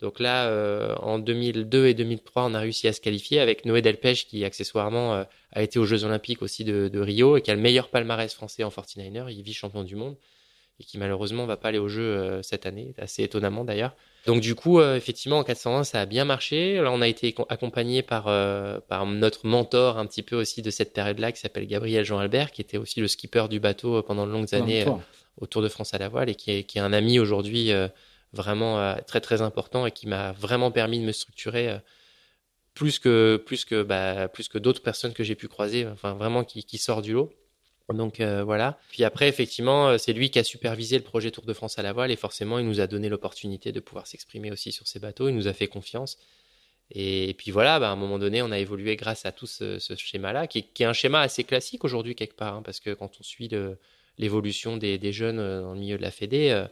Donc 0.00 0.18
là, 0.18 0.50
en 1.02 1.18
2002 1.18 1.86
et 1.86 1.94
2003, 1.94 2.44
on 2.44 2.54
a 2.54 2.58
réussi 2.58 2.88
à 2.88 2.92
se 2.92 3.00
qualifier 3.00 3.40
avec 3.40 3.64
Noé 3.64 3.80
Delpech 3.80 4.26
qui 4.26 4.44
accessoirement 4.44 5.24
a 5.52 5.62
été 5.62 5.78
aux 5.78 5.84
Jeux 5.84 6.04
Olympiques 6.04 6.42
aussi 6.42 6.64
de, 6.64 6.88
de, 6.88 7.00
Rio 7.00 7.36
et 7.36 7.42
qui 7.42 7.50
a 7.50 7.54
le 7.54 7.60
meilleur 7.60 7.88
palmarès 7.88 8.32
français 8.32 8.64
en 8.64 8.70
49er. 8.70 9.32
Il 9.32 9.42
vit 9.42 9.54
champion 9.54 9.82
du 9.82 9.96
monde. 9.96 10.16
Et 10.80 10.84
qui 10.84 10.98
malheureusement 10.98 11.46
va 11.46 11.56
pas 11.56 11.68
aller 11.68 11.78
au 11.78 11.88
jeu 11.88 12.40
cette 12.42 12.66
année, 12.66 12.94
assez 12.98 13.22
étonnamment 13.22 13.64
d'ailleurs. 13.64 13.94
Donc 14.26 14.40
du 14.40 14.54
coup, 14.54 14.80
effectivement, 14.80 15.38
en 15.38 15.44
420, 15.44 15.84
ça 15.84 16.00
a 16.00 16.06
bien 16.06 16.24
marché. 16.24 16.80
Là, 16.80 16.90
on 16.90 17.00
a 17.00 17.08
été 17.08 17.34
accompagné 17.48 18.02
par, 18.02 18.24
par 18.88 19.06
notre 19.06 19.46
mentor 19.46 19.98
un 19.98 20.06
petit 20.06 20.22
peu 20.22 20.34
aussi 20.34 20.62
de 20.62 20.70
cette 20.70 20.92
période-là, 20.92 21.30
qui 21.30 21.40
s'appelle 21.40 21.66
Gabriel 21.66 22.04
Jean 22.04 22.18
Albert, 22.18 22.50
qui 22.50 22.60
était 22.60 22.78
aussi 22.78 23.00
le 23.00 23.06
skipper 23.06 23.48
du 23.48 23.60
bateau 23.60 24.02
pendant 24.02 24.26
de 24.26 24.32
longues 24.32 24.54
années 24.54 24.84
au 25.40 25.46
Tour 25.46 25.62
de 25.62 25.68
France 25.68 25.94
à 25.94 25.98
la 25.98 26.08
voile 26.08 26.28
et 26.28 26.34
qui 26.34 26.50
est, 26.50 26.64
qui 26.64 26.78
est 26.78 26.80
un 26.80 26.92
ami 26.92 27.18
aujourd'hui 27.20 27.70
vraiment 28.32 28.96
très 29.06 29.20
très 29.20 29.42
important 29.42 29.86
et 29.86 29.92
qui 29.92 30.08
m'a 30.08 30.32
vraiment 30.32 30.70
permis 30.70 30.98
de 30.98 31.04
me 31.04 31.12
structurer 31.12 31.78
plus 32.74 32.98
que 32.98 33.40
plus 33.44 33.64
que 33.64 33.82
bah, 33.82 34.28
plus 34.28 34.48
que 34.48 34.58
d'autres 34.58 34.82
personnes 34.82 35.12
que 35.12 35.24
j'ai 35.24 35.36
pu 35.36 35.48
croiser, 35.48 35.86
enfin 35.86 36.14
vraiment 36.14 36.44
qui, 36.44 36.64
qui 36.64 36.78
sort 36.78 37.02
du 37.02 37.12
lot. 37.12 37.32
Donc 37.92 38.20
euh, 38.20 38.42
voilà. 38.44 38.78
Puis 38.90 39.04
après, 39.04 39.28
effectivement, 39.28 39.88
euh, 39.88 39.98
c'est 39.98 40.14
lui 40.14 40.30
qui 40.30 40.38
a 40.38 40.44
supervisé 40.44 40.96
le 40.96 41.04
projet 41.04 41.30
Tour 41.30 41.44
de 41.44 41.52
France 41.52 41.78
à 41.78 41.82
la 41.82 41.92
voile 41.92 42.10
et 42.10 42.16
forcément, 42.16 42.58
il 42.58 42.66
nous 42.66 42.80
a 42.80 42.86
donné 42.86 43.08
l'opportunité 43.08 43.72
de 43.72 43.80
pouvoir 43.80 44.06
s'exprimer 44.06 44.50
aussi 44.50 44.72
sur 44.72 44.86
ces 44.86 44.98
bateaux. 44.98 45.28
Il 45.28 45.34
nous 45.34 45.48
a 45.48 45.52
fait 45.52 45.66
confiance. 45.66 46.16
Et, 46.90 47.34
puis 47.38 47.50
voilà, 47.50 47.78
bah, 47.80 47.88
à 47.88 47.92
un 47.92 47.96
moment 47.96 48.18
donné, 48.18 48.42
on 48.42 48.50
a 48.50 48.58
évolué 48.58 48.96
grâce 48.96 49.26
à 49.26 49.32
tout 49.32 49.46
ce, 49.46 49.78
schéma-là, 49.78 50.46
qui, 50.46 50.62
qui, 50.62 50.82
est 50.82 50.86
un 50.86 50.92
schéma 50.92 51.20
assez 51.20 51.42
classique 51.42 51.82
aujourd'hui 51.82 52.14
quelque 52.14 52.36
part, 52.36 52.54
hein, 52.54 52.62
parce 52.62 52.78
que 52.78 52.90
quand 52.90 53.10
on 53.18 53.22
suit 53.22 53.50
l'évolution 54.18 54.76
des, 54.76 54.98
des, 54.98 55.12
jeunes 55.12 55.38
euh, 55.38 55.62
dans 55.62 55.72
le 55.72 55.80
milieu 55.80 55.96
de 55.96 56.02
la 56.02 56.10
Fédé, 56.10 56.66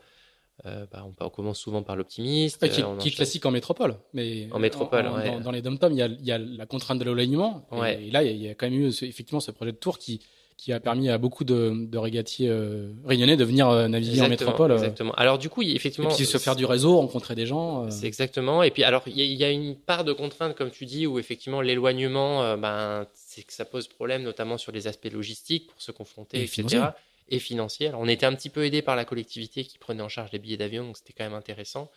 euh, 0.66 0.86
bah, 0.92 1.04
on, 1.18 1.30
commence 1.30 1.58
souvent 1.58 1.82
par 1.82 1.96
l'optimiste. 1.96 2.58
qui, 2.68 3.08
est 3.08 3.10
classique 3.10 3.44
en 3.46 3.50
métropole. 3.50 3.96
Mais 4.12 4.48
en 4.52 4.58
métropole, 4.58 5.04
dans, 5.42 5.50
les 5.50 5.62
dom 5.62 5.78
il, 5.90 6.18
y 6.22 6.30
a 6.30 6.38
la 6.38 6.66
contrainte 6.66 6.98
de 6.98 7.10
l'alignement. 7.10 7.66
Et, 7.86 8.10
là, 8.10 8.22
il 8.22 8.36
y, 8.36 8.48
a 8.48 8.54
quand 8.54 8.70
même 8.70 8.78
eu 8.78 8.88
effectivement 8.88 9.40
ce 9.40 9.50
projet 9.50 9.72
de 9.72 9.76
tour 9.78 9.98
qui, 9.98 10.20
qui 10.62 10.72
a 10.72 10.78
permis 10.78 11.10
à 11.10 11.18
beaucoup 11.18 11.42
de, 11.42 11.72
de 11.74 11.98
régatiers 11.98 12.48
euh, 12.48 12.92
réunionnais 13.04 13.36
de 13.36 13.42
venir 13.42 13.68
euh, 13.68 13.88
naviguer 13.88 14.22
en 14.22 14.28
métropole. 14.28 14.70
Exactement. 14.70 15.12
Alors 15.14 15.36
du 15.38 15.48
coup, 15.48 15.60
effectivement, 15.62 16.10
et 16.10 16.14
puis 16.14 16.24
se 16.24 16.38
faire 16.38 16.54
du 16.54 16.64
réseau, 16.64 16.98
rencontrer 16.98 17.34
des 17.34 17.46
gens. 17.46 17.90
C'est 17.90 18.06
exactement. 18.06 18.62
Et 18.62 18.70
puis 18.70 18.84
alors, 18.84 19.02
il 19.06 19.18
y, 19.18 19.42
a 19.42 19.50
une 19.50 19.74
part 19.74 20.04
de 20.04 20.12
contrainte, 20.12 20.54
comme 20.54 20.70
tu 20.70 20.86
dis, 20.86 21.04
où 21.04 21.18
effectivement 21.18 21.62
l'éloignement, 21.62 22.56
ben, 22.56 23.06
c'est 23.12 23.42
que 23.42 23.52
ça 23.52 23.64
pose 23.64 23.88
problème, 23.88 24.22
notamment 24.22 24.56
sur 24.56 24.70
les 24.70 24.86
aspects 24.86 25.10
logistiques 25.12 25.66
pour 25.66 25.82
se 25.82 25.90
confronter, 25.90 26.38
et 26.38 26.44
etc 26.44 26.90
et 27.28 27.38
financier. 27.38 27.90
on 27.94 28.08
était 28.08 28.26
un 28.26 28.34
petit 28.34 28.50
peu 28.50 28.66
aidé 28.66 28.82
par 28.82 28.94
la 28.94 29.06
collectivité 29.06 29.64
qui 29.64 29.78
prenait 29.78 30.02
en 30.02 30.08
charge 30.08 30.30
les 30.32 30.38
billets 30.38 30.58
d'avion, 30.58 30.84
donc 30.84 30.98
c'était 30.98 31.14
quand 31.14 31.24
même 31.24 31.34
intéressant. 31.34 31.90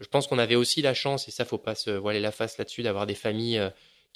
Je 0.00 0.06
pense 0.06 0.26
qu'on 0.26 0.38
avait 0.38 0.54
aussi 0.54 0.80
la 0.80 0.94
chance, 0.94 1.28
et 1.28 1.30
ça, 1.30 1.44
faut 1.44 1.58
pas 1.58 1.74
se 1.74 1.90
voiler 1.90 2.20
la 2.20 2.32
face 2.32 2.56
là-dessus, 2.56 2.82
d'avoir 2.82 3.06
des 3.06 3.14
familles 3.14 3.60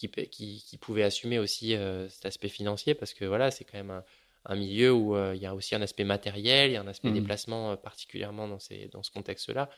euh, 0.05 0.25
qui, 0.31 0.63
qui, 0.67 0.77
pouvaient 0.79 1.03
assumer 1.03 1.39
aussi 1.39 1.75
euh, 1.75 2.09
cet 2.09 2.27
aspect 2.27 2.49
financier, 2.49 2.95
parce 2.95 3.15
que 3.15 3.25
voilà, 3.25 3.51
c'est 3.51 3.65
quand 3.65 3.79
même 3.79 4.03
un, 4.45 4.55
milieu 4.55 4.93
où 4.93 5.17
euh, 5.17 5.35
il 5.35 5.43
y 5.43 5.47
a 5.47 5.55
aussi 5.55 5.75
un 5.75 5.83
aspect 5.83 6.05
matériel, 6.05 6.71
il 6.71 6.75
y 6.75 6.77
a 6.77 6.81
un 6.81 6.87
aspect 6.87 7.11
mmh. 7.11 7.15
déplacement 7.15 7.77
particulièrement 7.77 8.49
dans, 8.49 8.59
ces, 8.59 8.89
dans 8.93 9.03
ce 9.03 9.11
contexte-là. 9.11 9.69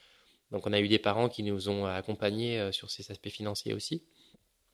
Donc 0.50 0.66
on 0.66 0.72
a 0.72 0.80
eu 0.80 0.88
des 0.88 0.98
parents 0.98 1.28
qui 1.28 1.42
nous 1.42 1.68
ont 1.68 1.86
accompagnés 1.86 2.72
sur 2.72 2.90
ces 2.90 3.10
aspects 3.10 3.28
financiers 3.28 3.74
aussi. 3.74 4.02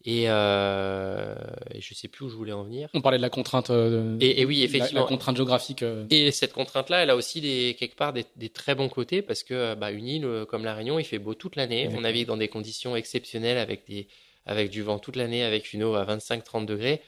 Et, 0.07 0.25
euh, 0.29 1.35
et, 1.73 1.81
je 1.81 1.95
sais 1.95 2.09
plus 2.09 2.27
où 2.27 2.29
je 2.29 2.37
voulais 2.37 2.53
en 2.53 2.63
venir. 2.63 2.91
On 2.93 3.01
parlait 3.01 3.17
de 3.17 3.23
la 3.23 3.31
contrainte. 3.31 3.71
Euh, 3.71 4.19
et, 4.21 4.45
oui, 4.45 4.63
effectivement. 4.63 5.01
La, 5.01 5.07
contrainte 5.07 5.37
géographique. 5.37 5.83
Euh. 5.83 6.05
Et 6.11 6.31
cette 6.31 6.53
contrainte-là, 6.53 7.03
elle 7.03 7.11
a 7.11 7.17
aussi 7.17 7.41
des, 7.41 7.75
quelque 7.79 7.97
part 7.97 8.13
des, 8.13 8.27
des 8.37 8.51
très 8.51 8.75
bons 8.75 8.91
côtés 8.91 9.23
parce 9.23 9.43
que 9.43 9.75
bah, 9.75 9.91
une 9.91 10.07
île 10.07 10.25
euh, 10.27 10.45
comme 10.45 10.65
la 10.65 10.75
Réunion, 10.75 10.99
il 10.99 11.05
fait 11.05 11.19
beau 11.19 11.33
toute 11.33 11.57
l'année. 11.57 11.89
On 11.97 12.03
navigue 12.03 12.27
dans 12.27 12.37
des 12.37 12.49
conditions 12.49 12.97
exceptionnelles 12.97 13.57
avec 13.57 13.87
des, 13.87 14.07
avec 14.47 14.71
du 14.71 14.83
vent 14.83 14.99
toute 14.99 15.17
l'année, 15.17 15.45
avec 15.45 15.73
une 15.73 15.85
eau 15.85 15.95
à 15.95 16.05
25-30 16.05 16.67
degrés. 16.67 17.03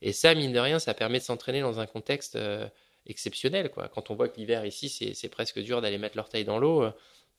Et 0.00 0.12
ça, 0.12 0.34
mine 0.34 0.52
de 0.52 0.58
rien, 0.58 0.78
ça 0.78 0.94
permet 0.94 1.18
de 1.18 1.24
s'entraîner 1.24 1.60
dans 1.60 1.80
un 1.80 1.86
contexte 1.86 2.36
euh, 2.36 2.66
exceptionnel. 3.06 3.70
Quoi. 3.70 3.88
Quand 3.88 4.10
on 4.10 4.14
voit 4.14 4.28
que 4.28 4.36
l'hiver 4.38 4.66
ici, 4.66 4.88
c'est 4.88 5.28
presque 5.28 5.60
dur 5.60 5.80
d'aller 5.80 5.98
mettre 5.98 6.16
l'orteil 6.16 6.44
dans 6.44 6.58
l'eau, 6.58 6.84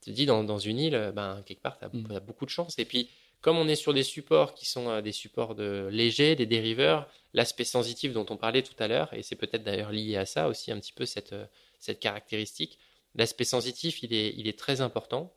tu 0.02 0.12
te 0.12 0.16
dis 0.16 0.26
dans, 0.26 0.44
dans 0.44 0.58
une 0.58 0.80
île, 0.80 1.12
ben 1.16 1.42
quelque 1.46 1.62
part, 1.62 1.78
tu 1.78 1.86
as, 1.86 1.90
mm. 1.92 2.12
as, 2.16 2.20
beaucoup 2.20 2.46
de 2.46 2.50
chance. 2.50 2.78
Et 2.80 2.86
puis 2.86 3.10
comme 3.44 3.58
on 3.58 3.68
est 3.68 3.76
sur 3.76 3.94
des 3.94 4.04
supports 4.04 4.54
qui 4.56 4.66
sont 4.66 4.90
euh, 4.90 5.02
des 5.02 5.12
supports 5.12 5.54
de 5.54 5.90
légers, 5.92 6.36
des 6.36 6.46
dériveurs, 6.46 7.10
l'aspect 7.34 7.66
sensitif 7.66 8.14
dont 8.14 8.26
on 8.30 8.38
parlait 8.38 8.64
tout 8.64 8.74
à 8.80 8.88
l'heure, 8.88 9.14
et 9.14 9.22
c'est 9.22 9.36
peut-être 9.36 9.64
d'ailleurs 9.64 9.92
lié 9.92 10.16
à 10.16 10.26
ça 10.26 10.48
aussi 10.48 10.72
un 10.72 10.80
petit 10.80 10.94
peu 10.94 11.06
cette, 11.06 11.34
euh, 11.34 11.46
cette 11.78 12.00
caractéristique, 12.00 12.80
l'aspect 13.16 13.44
sensitif, 13.44 14.02
il 14.02 14.14
est, 14.14 14.34
il 14.38 14.48
est 14.48 14.58
très 14.58 14.80
important. 14.80 15.34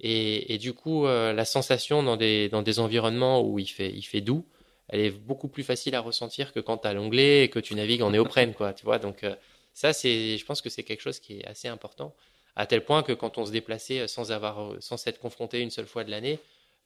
Et, 0.00 0.54
et 0.54 0.58
du 0.58 0.74
coup, 0.74 1.06
euh, 1.06 1.32
la 1.32 1.44
sensation 1.44 2.02
dans 2.02 2.16
des, 2.16 2.48
dans 2.48 2.62
des 2.62 2.78
environnements 2.78 3.42
où 3.42 3.58
il 3.58 3.66
fait, 3.66 3.90
il 3.90 4.02
fait 4.02 4.20
doux, 4.20 4.46
elle 4.88 5.00
est 5.00 5.10
beaucoup 5.10 5.48
plus 5.48 5.64
facile 5.64 5.94
à 5.94 6.00
ressentir 6.00 6.52
que 6.52 6.60
quand 6.60 6.78
tu 6.78 6.88
as 6.88 6.94
l'onglet 6.94 7.44
et 7.44 7.48
que 7.50 7.58
tu 7.58 7.74
navigues 7.74 8.02
en 8.02 8.10
néoprène, 8.10 8.54
quoi, 8.54 8.72
tu 8.72 8.84
vois. 8.84 8.98
Donc, 8.98 9.26
ça, 9.74 9.92
c'est, 9.92 10.38
je 10.38 10.44
pense 10.44 10.62
que 10.62 10.70
c'est 10.70 10.82
quelque 10.82 11.02
chose 11.02 11.18
qui 11.18 11.40
est 11.40 11.46
assez 11.46 11.68
important, 11.68 12.14
à 12.56 12.66
tel 12.66 12.84
point 12.84 13.02
que 13.02 13.12
quand 13.12 13.38
on 13.38 13.44
se 13.44 13.52
déplaçait 13.52 14.08
sans 14.08 14.32
avoir, 14.32 14.72
sans 14.80 14.96
s'être 14.96 15.18
confronté 15.18 15.60
une 15.60 15.70
seule 15.70 15.86
fois 15.86 16.04
de 16.04 16.10
l'année, 16.10 16.40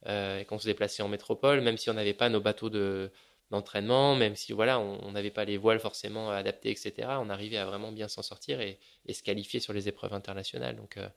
euh, 0.07 0.39
et 0.39 0.45
qu'on 0.45 0.59
se 0.59 0.65
déplaçait 0.65 1.01
en 1.01 1.07
métropole, 1.07 1.61
même 1.61 1.77
si 1.77 1.89
on 1.89 1.93
n'avait 1.93 2.13
pas 2.13 2.27
nos 2.27 2.41
bateaux 2.41 2.69
de, 2.69 3.09
d'entraînement, 3.51 4.15
même 4.15 4.35
si 4.35 4.51
voilà, 4.51 4.77
on 4.79 5.11
n'avait 5.11 5.31
pas 5.31 5.45
les 5.45 5.57
voiles 5.57 5.79
forcément 5.79 6.29
adaptés, 6.29 6.71
etc. 6.71 6.93
On 7.21 7.29
arrivait 7.29 7.57
à 7.57 7.65
vraiment 7.65 7.91
bien 7.93 8.09
s'en 8.09 8.21
sortir 8.21 8.59
et, 8.59 8.79
se 9.13 9.23
qualifier 9.23 9.61
sur 9.61 9.71
les 9.71 9.87
épreuves 9.87 10.13
internationales. 10.13 10.75
Donc 10.75 10.97
euh, 10.97 11.07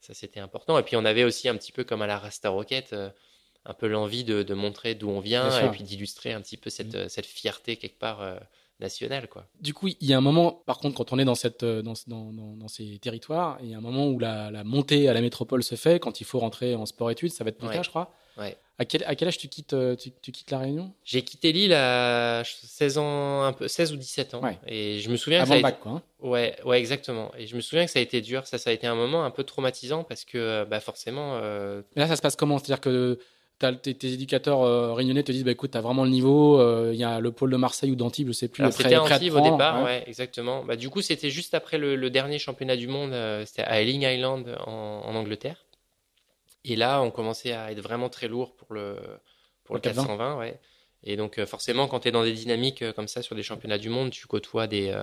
ça, 0.00 0.14
c'était 0.14 0.40
important. 0.40 0.78
Et 0.78 0.82
puis 0.82 0.96
on 0.96 1.04
avait 1.04 1.24
aussi 1.24 1.48
un 1.48 1.56
petit 1.56 1.72
peu 1.72 1.84
comme 1.84 2.02
à 2.02 2.06
la 2.06 2.18
Rasta 2.18 2.48
Rocket, 2.48 2.92
euh, 2.92 3.10
un 3.64 3.74
peu 3.74 3.88
l'envie 3.88 4.24
de, 4.24 4.54
montrer 4.54 4.94
d'où 4.94 5.08
on 5.08 5.20
vient 5.20 5.60
et 5.60 5.70
puis 5.70 5.82
d'illustrer 5.82 6.32
un 6.32 6.40
petit 6.40 6.56
peu 6.56 6.70
cette, 6.70 6.94
mmh. 6.94 7.08
cette 7.08 7.26
fierté 7.26 7.76
quelque 7.76 7.98
part 7.98 8.38
national. 8.80 9.28
Quoi. 9.28 9.46
Du 9.60 9.74
coup, 9.74 9.88
il 9.88 10.06
y 10.06 10.12
a 10.12 10.18
un 10.18 10.20
moment, 10.20 10.52
par 10.66 10.78
contre, 10.78 10.96
quand 10.96 11.12
on 11.12 11.18
est 11.18 11.24
dans, 11.24 11.34
cette, 11.34 11.62
euh, 11.62 11.82
dans, 11.82 11.94
dans, 12.06 12.32
dans 12.32 12.68
ces 12.68 12.98
territoires, 12.98 13.58
il 13.62 13.70
y 13.70 13.74
a 13.74 13.78
un 13.78 13.82
moment 13.82 14.08
où 14.08 14.18
la, 14.18 14.50
la, 14.50 14.64
montée 14.64 15.08
à 15.08 15.14
la 15.14 15.20
métropole 15.20 15.62
se 15.62 15.74
fait, 15.74 15.98
quand 16.00 16.20
il 16.20 16.24
faut 16.24 16.38
rentrer 16.38 16.74
en 16.74 16.86
sport-études, 16.86 17.30
ça 17.30 17.44
va 17.44 17.50
être 17.50 17.58
plus 17.58 17.68
tard, 17.68 17.84
je 17.84 17.90
crois. 17.90 18.12
Ouais. 18.36 18.56
À 18.78 18.84
quel, 18.84 19.04
à 19.04 19.14
quel 19.14 19.28
âge 19.28 19.38
tu 19.38 19.48
quittes, 19.48 19.72
euh, 19.72 19.96
tu, 19.96 20.10
tu 20.20 20.32
quittes 20.32 20.50
la 20.50 20.58
Réunion? 20.58 20.92
J'ai 21.02 21.22
quitté 21.22 21.50
l'île 21.52 21.72
à 21.72 22.42
16 22.44 22.98
ans, 22.98 23.42
un 23.42 23.52
peu, 23.54 23.68
16 23.68 23.92
ou 23.94 23.96
17 23.96 24.34
ans. 24.34 24.42
Ouais. 24.42 24.58
Et 24.66 25.00
je 25.00 25.08
me 25.08 25.16
souviens 25.16 25.40
Avant 25.42 25.54
que 25.54 25.60
ça 25.60 25.62
bac, 25.62 25.80
quoi. 25.80 25.92
Hein. 25.92 26.02
Ouais, 26.20 26.56
ouais, 26.64 26.78
exactement. 26.78 27.32
Et 27.38 27.46
je 27.46 27.56
me 27.56 27.62
souviens 27.62 27.86
que 27.86 27.90
ça 27.90 28.00
a 28.00 28.02
été 28.02 28.20
dur. 28.20 28.46
Ça, 28.46 28.58
ça 28.58 28.70
a 28.70 28.72
été 28.74 28.86
un 28.86 28.94
moment 28.94 29.24
un 29.24 29.30
peu 29.30 29.44
traumatisant 29.44 30.04
parce 30.04 30.24
que, 30.24 30.64
bah, 30.64 30.80
forcément. 30.80 31.38
Euh... 31.42 31.80
là, 31.94 32.06
ça 32.06 32.16
se 32.16 32.22
passe 32.22 32.36
comment? 32.36 32.58
C'est-à-dire 32.58 32.80
que 32.80 33.18
tes, 33.58 33.94
tes, 33.94 34.12
éducateurs 34.12 34.62
euh, 34.62 34.92
réunionnais 34.92 35.22
te 35.22 35.32
disent 35.32 35.44
bah 35.44 35.50
écoute 35.50 35.70
t'as 35.70 35.80
vraiment 35.80 36.04
le 36.04 36.10
niveau 36.10 36.60
euh, 36.60 36.90
il 36.92 37.00
y 37.00 37.04
a 37.04 37.20
le 37.20 37.32
pôle 37.32 37.50
de 37.50 37.56
Marseille 37.56 37.90
ou 37.90 37.96
d'Antibes 37.96 38.28
je 38.28 38.32
sais 38.32 38.48
plus 38.48 38.70
c'était 38.70 38.96
Antibes 38.96 39.34
au 39.34 39.40
départ 39.40 39.82
ouais. 39.84 40.04
exactement 40.06 40.62
bah 40.64 40.76
du 40.76 40.90
coup 40.90 41.00
c'était 41.00 41.30
juste 41.30 41.54
après 41.54 41.78
le, 41.78 42.10
dernier 42.10 42.38
championnat 42.38 42.76
du 42.76 42.86
monde 42.86 43.12
euh, 43.12 43.44
c'était 43.46 43.62
à 43.62 43.80
Elling 43.80 44.02
Island 44.02 44.56
en, 44.66 45.02
en, 45.04 45.14
Angleterre 45.14 45.65
et 46.66 46.76
là 46.76 47.00
on 47.02 47.10
commençait 47.10 47.52
à 47.52 47.72
être 47.72 47.80
vraiment 47.80 48.08
très 48.08 48.28
lourd 48.28 48.54
pour 48.56 48.74
le 48.74 48.96
pour 49.64 49.76
le, 49.76 49.80
420 49.80 50.38
ouais 50.38 50.60
et 51.02 51.16
donc 51.16 51.42
forcément 51.44 51.88
quand 51.88 52.00
tu 52.00 52.08
es 52.08 52.10
dans 52.10 52.24
des 52.24 52.32
dynamiques 52.32 52.92
comme 52.92 53.08
ça 53.08 53.22
sur 53.22 53.34
des 53.34 53.42
championnats 53.42 53.78
du 53.78 53.88
monde 53.88 54.10
tu 54.10 54.26
côtoies 54.26 54.66
des 54.66 54.94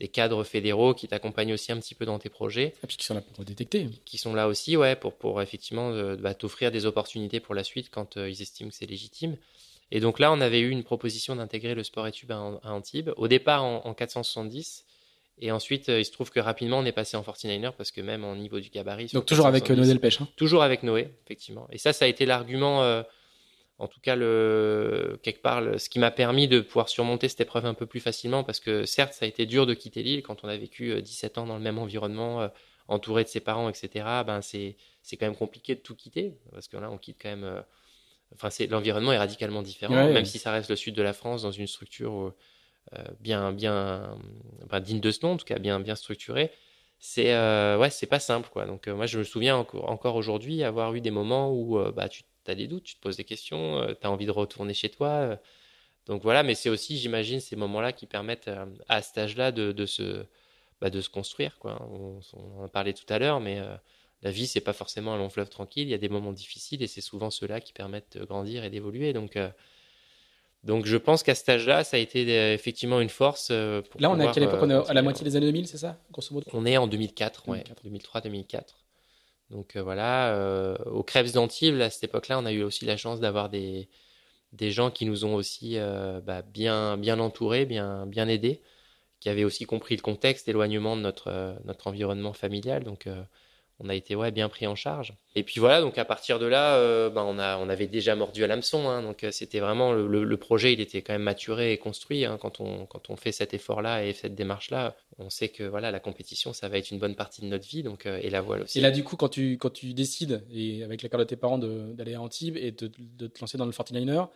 des 0.00 0.08
cadres 0.08 0.44
fédéraux 0.44 0.94
qui 0.94 1.08
t'accompagnent 1.08 1.52
aussi 1.52 1.72
un 1.72 1.78
petit 1.78 1.94
peu 1.94 2.04
dans 2.04 2.18
tes 2.18 2.28
projets. 2.28 2.66
Et 2.66 2.74
ah, 2.82 2.86
puis 2.86 2.96
qui 2.96 3.04
sont 3.04 3.14
là 3.14 3.20
pour 3.20 3.44
détecter. 3.44 3.88
Qui 4.04 4.18
sont 4.18 4.34
là 4.34 4.48
aussi, 4.48 4.76
ouais, 4.76 4.94
pour, 4.94 5.14
pour 5.14 5.42
effectivement 5.42 5.90
euh, 5.90 6.16
bah, 6.16 6.34
t'offrir 6.34 6.70
des 6.70 6.86
opportunités 6.86 7.40
pour 7.40 7.54
la 7.54 7.64
suite 7.64 7.90
quand 7.90 8.16
euh, 8.16 8.30
ils 8.30 8.40
estiment 8.40 8.70
que 8.70 8.76
c'est 8.76 8.86
légitime. 8.86 9.36
Et 9.90 10.00
donc 10.00 10.18
là, 10.18 10.30
on 10.32 10.40
avait 10.40 10.60
eu 10.60 10.70
une 10.70 10.84
proposition 10.84 11.34
d'intégrer 11.34 11.74
le 11.74 11.82
sport 11.82 12.06
étude 12.06 12.30
à, 12.30 12.38
Antibes, 12.64 13.10
au 13.16 13.26
départ 13.26 13.64
en, 13.64 13.94
470. 13.94 14.84
Et 15.40 15.52
ensuite, 15.52 15.88
euh, 15.88 16.00
il 16.00 16.04
se 16.04 16.12
trouve 16.12 16.30
que 16.30 16.40
rapidement, 16.40 16.78
on 16.78 16.84
est 16.84 16.92
passé 16.92 17.16
en 17.16 17.22
49er 17.22 17.72
parce 17.72 17.90
que 17.90 18.00
même 18.00 18.24
au 18.24 18.34
niveau 18.34 18.60
du 18.60 18.70
gabarit. 18.70 19.10
Donc 19.12 19.26
toujours 19.26 19.46
avec 19.46 19.68
Noé 19.70 19.86
Delpech. 19.86 20.20
Hein 20.20 20.28
toujours 20.36 20.62
avec 20.62 20.82
Noé, 20.82 21.08
effectivement. 21.24 21.68
Et 21.70 21.78
ça, 21.78 21.92
ça 21.92 22.04
a 22.04 22.08
été 22.08 22.26
l'argument 22.26 23.04
en 23.78 23.86
tout 23.86 24.00
cas 24.00 24.16
le 24.16 25.18
quelque 25.22 25.40
part 25.40 25.62
ce 25.78 25.88
qui 25.88 25.98
m'a 25.98 26.10
permis 26.10 26.48
de 26.48 26.60
pouvoir 26.60 26.88
surmonter 26.88 27.28
cette 27.28 27.40
épreuve 27.40 27.66
un 27.66 27.74
peu 27.74 27.86
plus 27.86 28.00
facilement 28.00 28.44
parce 28.44 28.60
que 28.60 28.84
certes 28.84 29.14
ça 29.14 29.24
a 29.24 29.28
été 29.28 29.46
dur 29.46 29.66
de 29.66 29.74
quitter 29.74 30.02
l'île 30.02 30.22
quand 30.22 30.44
on 30.44 30.48
a 30.48 30.56
vécu 30.56 31.00
17 31.00 31.38
euh, 31.38 31.40
ans 31.40 31.46
dans 31.46 31.56
le 31.56 31.62
même 31.62 31.78
environnement 31.78 32.42
euh, 32.42 32.48
entouré 32.88 33.22
de 33.22 33.28
ses 33.28 33.40
parents 33.40 33.68
etc 33.68 34.04
ben 34.26 34.40
c'est 34.42 34.76
c'est 35.02 35.16
quand 35.16 35.26
même 35.26 35.36
compliqué 35.36 35.74
de 35.76 35.80
tout 35.80 35.94
quitter 35.94 36.34
parce 36.52 36.66
que 36.66 36.76
là 36.76 36.90
on 36.90 36.98
quitte 36.98 37.18
quand 37.22 37.28
même 37.28 37.44
euh, 37.44 37.60
enfin 38.34 38.50
c'est 38.50 38.66
l'environnement 38.66 39.12
est 39.12 39.18
radicalement 39.18 39.62
différent 39.62 39.94
même 39.94 40.24
si 40.24 40.38
ça 40.38 40.50
reste 40.50 40.70
le 40.70 40.76
sud 40.76 40.94
de 40.94 41.02
la 41.02 41.12
France 41.12 41.42
dans 41.42 41.52
une 41.52 41.68
structure 41.68 42.34
bien 43.20 43.52
bien 43.52 44.16
digne 44.80 45.00
de 45.00 45.10
ce 45.10 45.24
nom 45.24 45.32
en 45.32 45.36
tout 45.36 45.44
cas 45.44 45.58
bien 45.58 45.80
bien 45.80 45.94
structurée 45.94 46.50
c'est 46.98 47.34
ouais 47.76 47.90
c'est 47.90 48.06
pas 48.06 48.20
simple 48.20 48.48
quoi 48.52 48.66
donc 48.66 48.88
moi 48.88 49.06
je 49.06 49.18
me 49.18 49.24
souviens 49.24 49.56
encore, 49.56 50.16
aujourd'hui 50.16 50.62
avoir 50.64 50.94
eu 50.94 51.00
des 51.00 51.10
moments 51.10 51.52
où 51.52 51.78
bah 51.92 52.08
tu 52.08 52.24
as 52.50 52.54
des 52.54 52.66
doutes, 52.66 52.84
tu 52.84 52.96
te 52.96 53.00
poses 53.00 53.16
des 53.16 53.24
questions, 53.24 53.78
euh, 53.78 53.94
tu 54.00 54.06
as 54.06 54.10
envie 54.10 54.26
de 54.26 54.30
retourner 54.30 54.74
chez 54.74 54.88
toi. 54.88 55.08
Euh. 55.08 55.36
donc 56.06 56.22
voilà, 56.22 56.42
mais 56.42 56.54
c'est 56.54 56.70
aussi, 56.70 56.98
j'imagine, 56.98 57.40
ces 57.40 57.56
moments-là 57.56 57.92
qui 57.92 58.06
permettent 58.06 58.48
euh, 58.48 58.66
à 58.88 59.02
cet 59.02 59.18
âge-là 59.18 59.52
de, 59.52 59.72
de, 59.72 59.86
se, 59.86 60.24
bah, 60.80 60.90
de 60.90 61.00
se 61.00 61.10
construire. 61.10 61.58
Quoi. 61.58 61.80
On, 61.90 62.20
en 62.60 62.64
a 62.64 62.68
parlé 62.68 62.94
tout 62.94 63.06
à 63.08 63.18
l'heure, 63.18 63.40
mais 63.40 63.60
la 64.22 64.30
vie, 64.30 64.46
c'est 64.46 64.60
pas 64.60 64.72
forcément 64.72 65.14
un 65.14 65.18
long 65.18 65.28
fleuve 65.28 65.48
tranquille. 65.50 65.86
Il 65.86 65.90
y 65.90 65.94
a 65.94 65.98
des 65.98 66.08
moments 66.08 66.32
difficiles 66.32 66.82
et 66.82 66.86
c'est 66.86 67.00
souvent 67.00 67.30
ceux-là 67.30 67.60
qui 67.60 67.72
permettent 67.72 68.16
de 68.18 68.24
grandir 68.24 68.64
et 68.64 68.70
d'évoluer. 68.70 69.12
Donc, 69.12 69.38
Donc 70.64 70.86
je 70.86 70.96
pense 70.96 71.22
qu'à 71.22 71.34
cet 71.34 71.48
âge-là, 71.48 71.84
ça 71.84 71.96
a 71.96 72.00
été 72.00 72.52
effectivement 72.52 73.00
une 73.00 73.08
force. 73.08 73.48
Pour 73.48 74.00
Là, 74.00 74.10
on 74.10 74.18
est 74.18 74.26
à 74.26 74.32
quelle 74.32 74.42
époque? 74.42 74.60
On 74.62 74.70
est 74.70 74.90
à 74.90 74.92
la 74.92 75.02
moitié 75.02 75.24
des 75.24 75.36
années 75.36 75.46
2000, 75.46 75.68
c'est 75.68 75.78
ça, 75.78 75.98
grosso 76.10 76.34
modo? 76.34 76.46
On 76.52 76.66
est 76.66 76.76
en 76.76 76.86
2004, 76.86 77.48
ouais, 77.48 77.64
2003-2004. 77.86 78.62
Donc 79.50 79.76
voilà, 79.76 80.76
au 80.86 81.02
Crêpes 81.02 81.32
d'Antibes, 81.32 81.80
à 81.80 81.90
cette 81.90 82.04
époque-là, 82.04 82.38
on 82.38 82.44
a 82.44 82.52
eu 82.52 82.62
aussi 82.62 82.84
la 82.84 82.96
chance 82.96 83.20
d'avoir 83.20 83.48
des, 83.48 83.88
des 84.52 84.70
gens 84.70 84.90
qui 84.90 85.06
nous 85.06 85.24
ont 85.24 85.34
aussi 85.34 85.78
bah, 86.24 86.42
bien, 86.42 86.96
bien 86.96 87.20
entourés, 87.20 87.64
bien, 87.64 88.06
bien 88.06 88.26
aidés 88.28 88.60
qui 89.20 89.28
avait 89.28 89.44
aussi 89.44 89.64
compris 89.64 89.96
le 89.96 90.02
contexte, 90.02 90.46
l'éloignement 90.46 90.96
de 90.96 91.02
notre, 91.02 91.28
euh, 91.28 91.54
notre 91.64 91.86
environnement 91.88 92.32
familial. 92.32 92.84
Donc, 92.84 93.06
euh, 93.06 93.22
on 93.80 93.88
a 93.88 93.94
été 93.94 94.16
ouais, 94.16 94.32
bien 94.32 94.48
pris 94.48 94.66
en 94.66 94.74
charge. 94.74 95.14
Et 95.36 95.44
puis 95.44 95.60
voilà, 95.60 95.80
donc 95.80 95.98
à 95.98 96.04
partir 96.04 96.38
de 96.38 96.46
là, 96.46 96.74
euh, 96.74 97.10
ben, 97.10 97.22
on, 97.22 97.38
a, 97.38 97.58
on 97.58 97.68
avait 97.68 97.86
déjà 97.86 98.16
mordu 98.16 98.42
à 98.42 98.48
l'hameçon. 98.48 98.88
Hein, 98.88 99.02
donc 99.02 99.24
c'était 99.30 99.60
vraiment 99.60 99.92
le, 99.92 100.36
projet, 100.36 100.72
il 100.72 100.80
était 100.80 101.02
quand 101.02 101.12
même 101.12 101.22
maturé 101.22 101.72
et 101.72 101.78
construit. 101.78 102.24
Hein, 102.24 102.38
quand, 102.40 102.60
on, 102.60 102.86
quand 102.86 103.10
on 103.10 103.16
fait 103.16 103.30
cet 103.30 103.54
effort-là 103.54 104.04
et 104.04 104.14
cette 104.14 104.34
démarche-là, 104.34 104.96
on 105.18 105.30
sait 105.30 105.48
que 105.48 105.62
voilà, 105.62 105.90
la 105.90 106.00
compétition, 106.00 106.52
ça 106.52 106.68
va 106.68 106.78
être 106.78 106.90
une 106.90 106.98
bonne 106.98 107.14
partie 107.14 107.40
de 107.40 107.46
notre 107.46 107.68
vie. 107.68 107.82
Donc, 107.84 108.06
et 108.06 108.30
la 108.30 108.40
voile 108.40 108.62
aussi. 108.62 108.78
Et 108.78 108.82
là, 108.82 108.90
du 108.90 109.04
coup, 109.04 109.16
quand 109.16 109.28
tu, 109.28 109.58
quand 109.58 109.70
tu 109.70 109.94
décides, 109.94 110.44
et 110.52 110.82
avec 110.82 111.02
l'accord 111.02 111.20
de 111.20 111.24
tes 111.24 111.36
parents, 111.36 111.58
d'aller 111.58 112.14
à 112.14 112.20
Antibes 112.20 112.56
et 112.56 112.72
de, 112.72 112.88
te 112.88 113.40
lancer 113.40 113.58
dans 113.58 113.66
le 113.66 113.72
49er, 113.72 114.28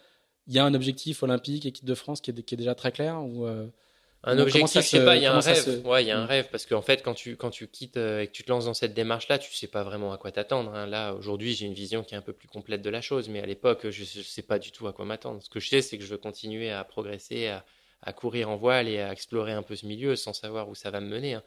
il 0.46 0.54
y 0.54 0.58
a 0.58 0.64
un 0.64 0.74
objectif 0.74 1.22
olympique, 1.22 1.66
équipe 1.66 1.84
de 1.84 1.94
France, 1.94 2.20
qui 2.20 2.30
est, 2.30 2.42
qui 2.42 2.54
est 2.54 2.58
déjà 2.58 2.74
très 2.74 2.92
clair 2.92 3.20
un 4.24 4.38
objectif, 4.38 4.82
je 4.82 4.86
sais 4.86 5.04
pas, 5.04 5.16
il 5.16 5.22
y 5.22 5.26
a 5.26 5.34
un 5.34 5.40
rêve. 5.40 5.84
Ouais, 5.84 6.04
il 6.04 6.06
y 6.06 6.10
a 6.10 6.18
un 6.18 6.24
mm. 6.24 6.28
rêve 6.28 6.48
parce 6.50 6.64
qu'en 6.64 6.82
fait, 6.82 7.02
quand 7.02 7.14
tu 7.14 7.36
quand 7.36 7.50
tu 7.50 7.66
quittes 7.66 7.96
euh, 7.96 8.20
et 8.20 8.28
que 8.28 8.32
tu 8.32 8.44
te 8.44 8.50
lances 8.50 8.66
dans 8.66 8.74
cette 8.74 8.94
démarche-là, 8.94 9.38
tu 9.38 9.52
sais 9.52 9.66
pas 9.66 9.82
vraiment 9.82 10.12
à 10.12 10.18
quoi 10.18 10.30
t'attendre. 10.30 10.72
Hein. 10.74 10.86
Là, 10.86 11.14
aujourd'hui, 11.14 11.54
j'ai 11.54 11.66
une 11.66 11.74
vision 11.74 12.04
qui 12.04 12.14
est 12.14 12.18
un 12.18 12.22
peu 12.22 12.32
plus 12.32 12.48
complète 12.48 12.82
de 12.82 12.90
la 12.90 13.00
chose, 13.00 13.28
mais 13.28 13.40
à 13.40 13.46
l'époque, 13.46 13.90
je, 13.90 14.04
je 14.04 14.22
sais 14.22 14.42
pas 14.42 14.58
du 14.58 14.70
tout 14.70 14.86
à 14.86 14.92
quoi 14.92 15.04
m'attendre. 15.04 15.42
Ce 15.42 15.50
que 15.50 15.58
je 15.58 15.68
sais, 15.68 15.82
c'est 15.82 15.98
que 15.98 16.04
je 16.04 16.10
veux 16.10 16.18
continuer 16.18 16.70
à 16.70 16.84
progresser, 16.84 17.48
à, 17.48 17.64
à, 18.02 18.12
courir 18.12 18.48
en 18.48 18.56
voile 18.56 18.88
et 18.88 19.00
à 19.00 19.10
explorer 19.10 19.52
un 19.52 19.62
peu 19.62 19.74
ce 19.74 19.86
milieu 19.86 20.14
sans 20.14 20.32
savoir 20.32 20.68
où 20.68 20.74
ça 20.76 20.90
va 20.90 21.00
me 21.00 21.08
mener. 21.08 21.34
Hein. 21.34 21.42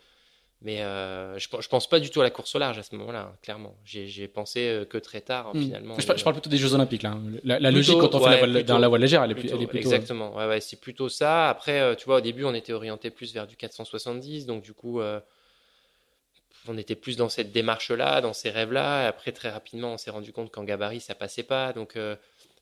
Mais 0.62 0.82
euh, 0.82 1.38
je, 1.38 1.48
je 1.60 1.68
pense 1.68 1.88
pas 1.88 2.00
du 2.00 2.10
tout 2.10 2.22
à 2.22 2.24
la 2.24 2.32
course 2.32 2.56
au 2.56 2.60
large 2.60 2.80
à 2.80 2.84
ce 2.84 2.96
moment-là, 2.96 3.30
hein, 3.32 3.38
clairement. 3.42 3.76
J'ai 3.84 4.28
pensé 4.28 4.62
euh, 4.62 4.86
que 4.86 4.98
très 4.98 5.22
tard, 5.22 5.54
hmm. 5.54 5.62
finalement. 5.62 6.00
Je, 6.00 6.08
parle, 6.08 6.34
plutôt 6.34 6.50
des 6.50 6.58
Jeux 6.58 6.74
Olympiques, 6.74 7.04
là. 7.04 7.18
La, 7.44 7.72
logique 7.72 8.00
quand 8.00 8.16
on 8.16 8.20
fait 8.20 8.30
la 8.30 8.38
voile, 8.38 8.64
dans 8.64 8.80
la 8.80 8.88
voile 8.88 9.02
légère, 9.02 9.24
elle 9.24 9.32
est, 9.32 9.36
plutôt, 9.36 9.56
elle 9.56 9.64
est 9.64 9.68
plutôt. 9.68 9.90
Exactement, 9.90 10.36
ouais, 10.36 10.48
ouais, 10.48 10.62
c'est 10.62 10.80
plutôt 10.80 11.10
ça. 11.10 11.50
Après, 11.50 11.82
euh, 11.82 11.96
tu 11.96 12.06
vois, 12.06 12.18
au 12.18 12.22
début, 12.22 12.46
on 12.46 12.54
était 12.54 12.74
orienté 12.74 13.10
plus 13.10 13.34
vers 13.34 13.48
du 13.48 13.56
470, 13.56 14.46
donc 14.46 14.64
du 14.64 14.74
coup, 14.74 15.02
on 16.68 16.78
était 16.78 16.96
plus 16.96 17.16
dans 17.16 17.30
cette 17.30 17.52
démarche-là, 17.52 18.22
dans 18.22 18.34
ces 18.34 18.50
rêves-là. 18.50 19.08
Après, 19.08 19.32
très 19.32 19.50
rapidement, 19.50 19.94
on 19.94 19.98
s'est 19.98 20.12
rendu 20.12 20.32
compte 20.32 20.52
qu'en 20.52 20.64
gabarit, 20.64 21.02
ça 21.02 21.16
passait 21.16 21.44
pas. 21.44 21.74
Donc, 21.74 21.96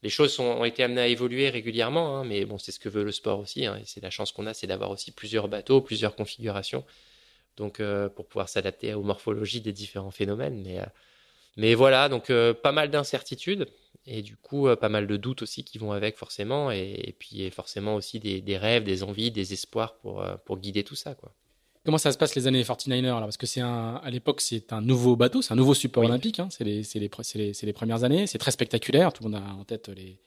les 0.02 0.10
choses 0.10 0.38
ont 0.42 0.66
été 0.66 0.84
amenées 0.84 1.02
à 1.02 1.08
évoluer 1.08 1.50
régulièrement, 1.50 2.18
hein, 2.18 2.26
mais 2.26 2.44
bon, 2.44 2.58
c'est 2.58 2.74
ce 2.74 2.80
que 2.80 2.90
veut 2.90 3.06
le 3.06 3.14
sport 3.14 3.40
aussi. 3.40 3.66
Hein, 3.66 3.78
et 3.82 3.84
c'est 3.86 4.04
la 4.04 4.10
chance 4.10 4.34
qu'on 4.34 4.46
a, 4.46 4.54
c'est 4.54 4.68
d'avoir 4.68 4.90
aussi 4.90 5.12
plusieurs 5.12 5.48
bateaux, 5.48 5.80
plusieurs 5.80 6.16
configurations 6.16 6.84
donc 7.58 7.80
euh, 7.80 8.10
pour 8.10 8.28
pouvoir 8.28 8.50
s'adapter 8.50 8.94
aux 8.94 9.04
morphologies 9.04 9.62
des 9.62 9.74
différents 9.74 10.12
phénomènes. 10.12 10.62
Mais, 10.64 10.80
euh, 10.80 10.86
mais 11.58 11.76
voilà, 11.76 12.10
donc 12.10 12.30
euh, 12.30 12.54
pas 12.54 12.72
mal 12.72 12.90
d'incertitudes 12.90 13.68
et 14.06 14.22
du 14.22 14.36
coup 14.36 14.68
pas 14.76 14.90
mal 14.90 15.08
de 15.08 15.16
doutes 15.18 15.44
aussi 15.44 15.64
qui 15.64 15.78
vont 15.78 15.94
avec 15.94 16.18
forcément 16.18 16.72
et, 16.72 17.16
puis 17.20 17.50
forcément 17.52 17.96
aussi 17.96 18.20
des, 18.20 18.42
des, 18.42 18.58
rêves, 18.58 18.84
des 18.84 19.04
envies, 19.04 19.32
des 19.32 19.54
espoirs 19.54 19.96
pour, 19.98 20.26
pour 20.46 20.58
guider 20.58 20.84
tout 20.84 20.96
ça. 20.96 21.16
Quoi. 21.16 21.34
Comment 21.86 21.98
ça 21.98 22.12
se 22.14 22.18
passe 22.18 22.34
les 22.36 22.48
années 22.48 22.64
49ers 22.64 23.02
là? 23.02 23.20
Parce 23.22 23.38
que 23.38 23.46
c'est 23.46 23.60
un, 23.60 23.96
à 23.96 24.10
l'époque, 24.10 24.40
c'est 24.40 24.72
un 24.72 24.82
nouveau 24.82 25.16
bateau, 25.18 25.42
c'est 25.42 25.52
un 25.52 25.58
nouveau 25.58 25.74
support 25.74 26.06
olympique. 26.06 26.40
Hein, 26.40 26.48
c'est 26.50 26.64
les, 26.64 26.82
les, 26.96 27.10
les, 27.36 27.52
les, 27.62 27.74
premières 27.74 28.06
années. 28.06 28.26
C'est 28.26 28.38
très 28.38 28.52
spectaculaire. 28.52 29.12
Tout 29.12 29.24
le 29.24 29.30
monde 29.30 29.42
a 29.42 29.54
en 29.54 29.66
tête 29.66 29.90
les, 29.90 30.18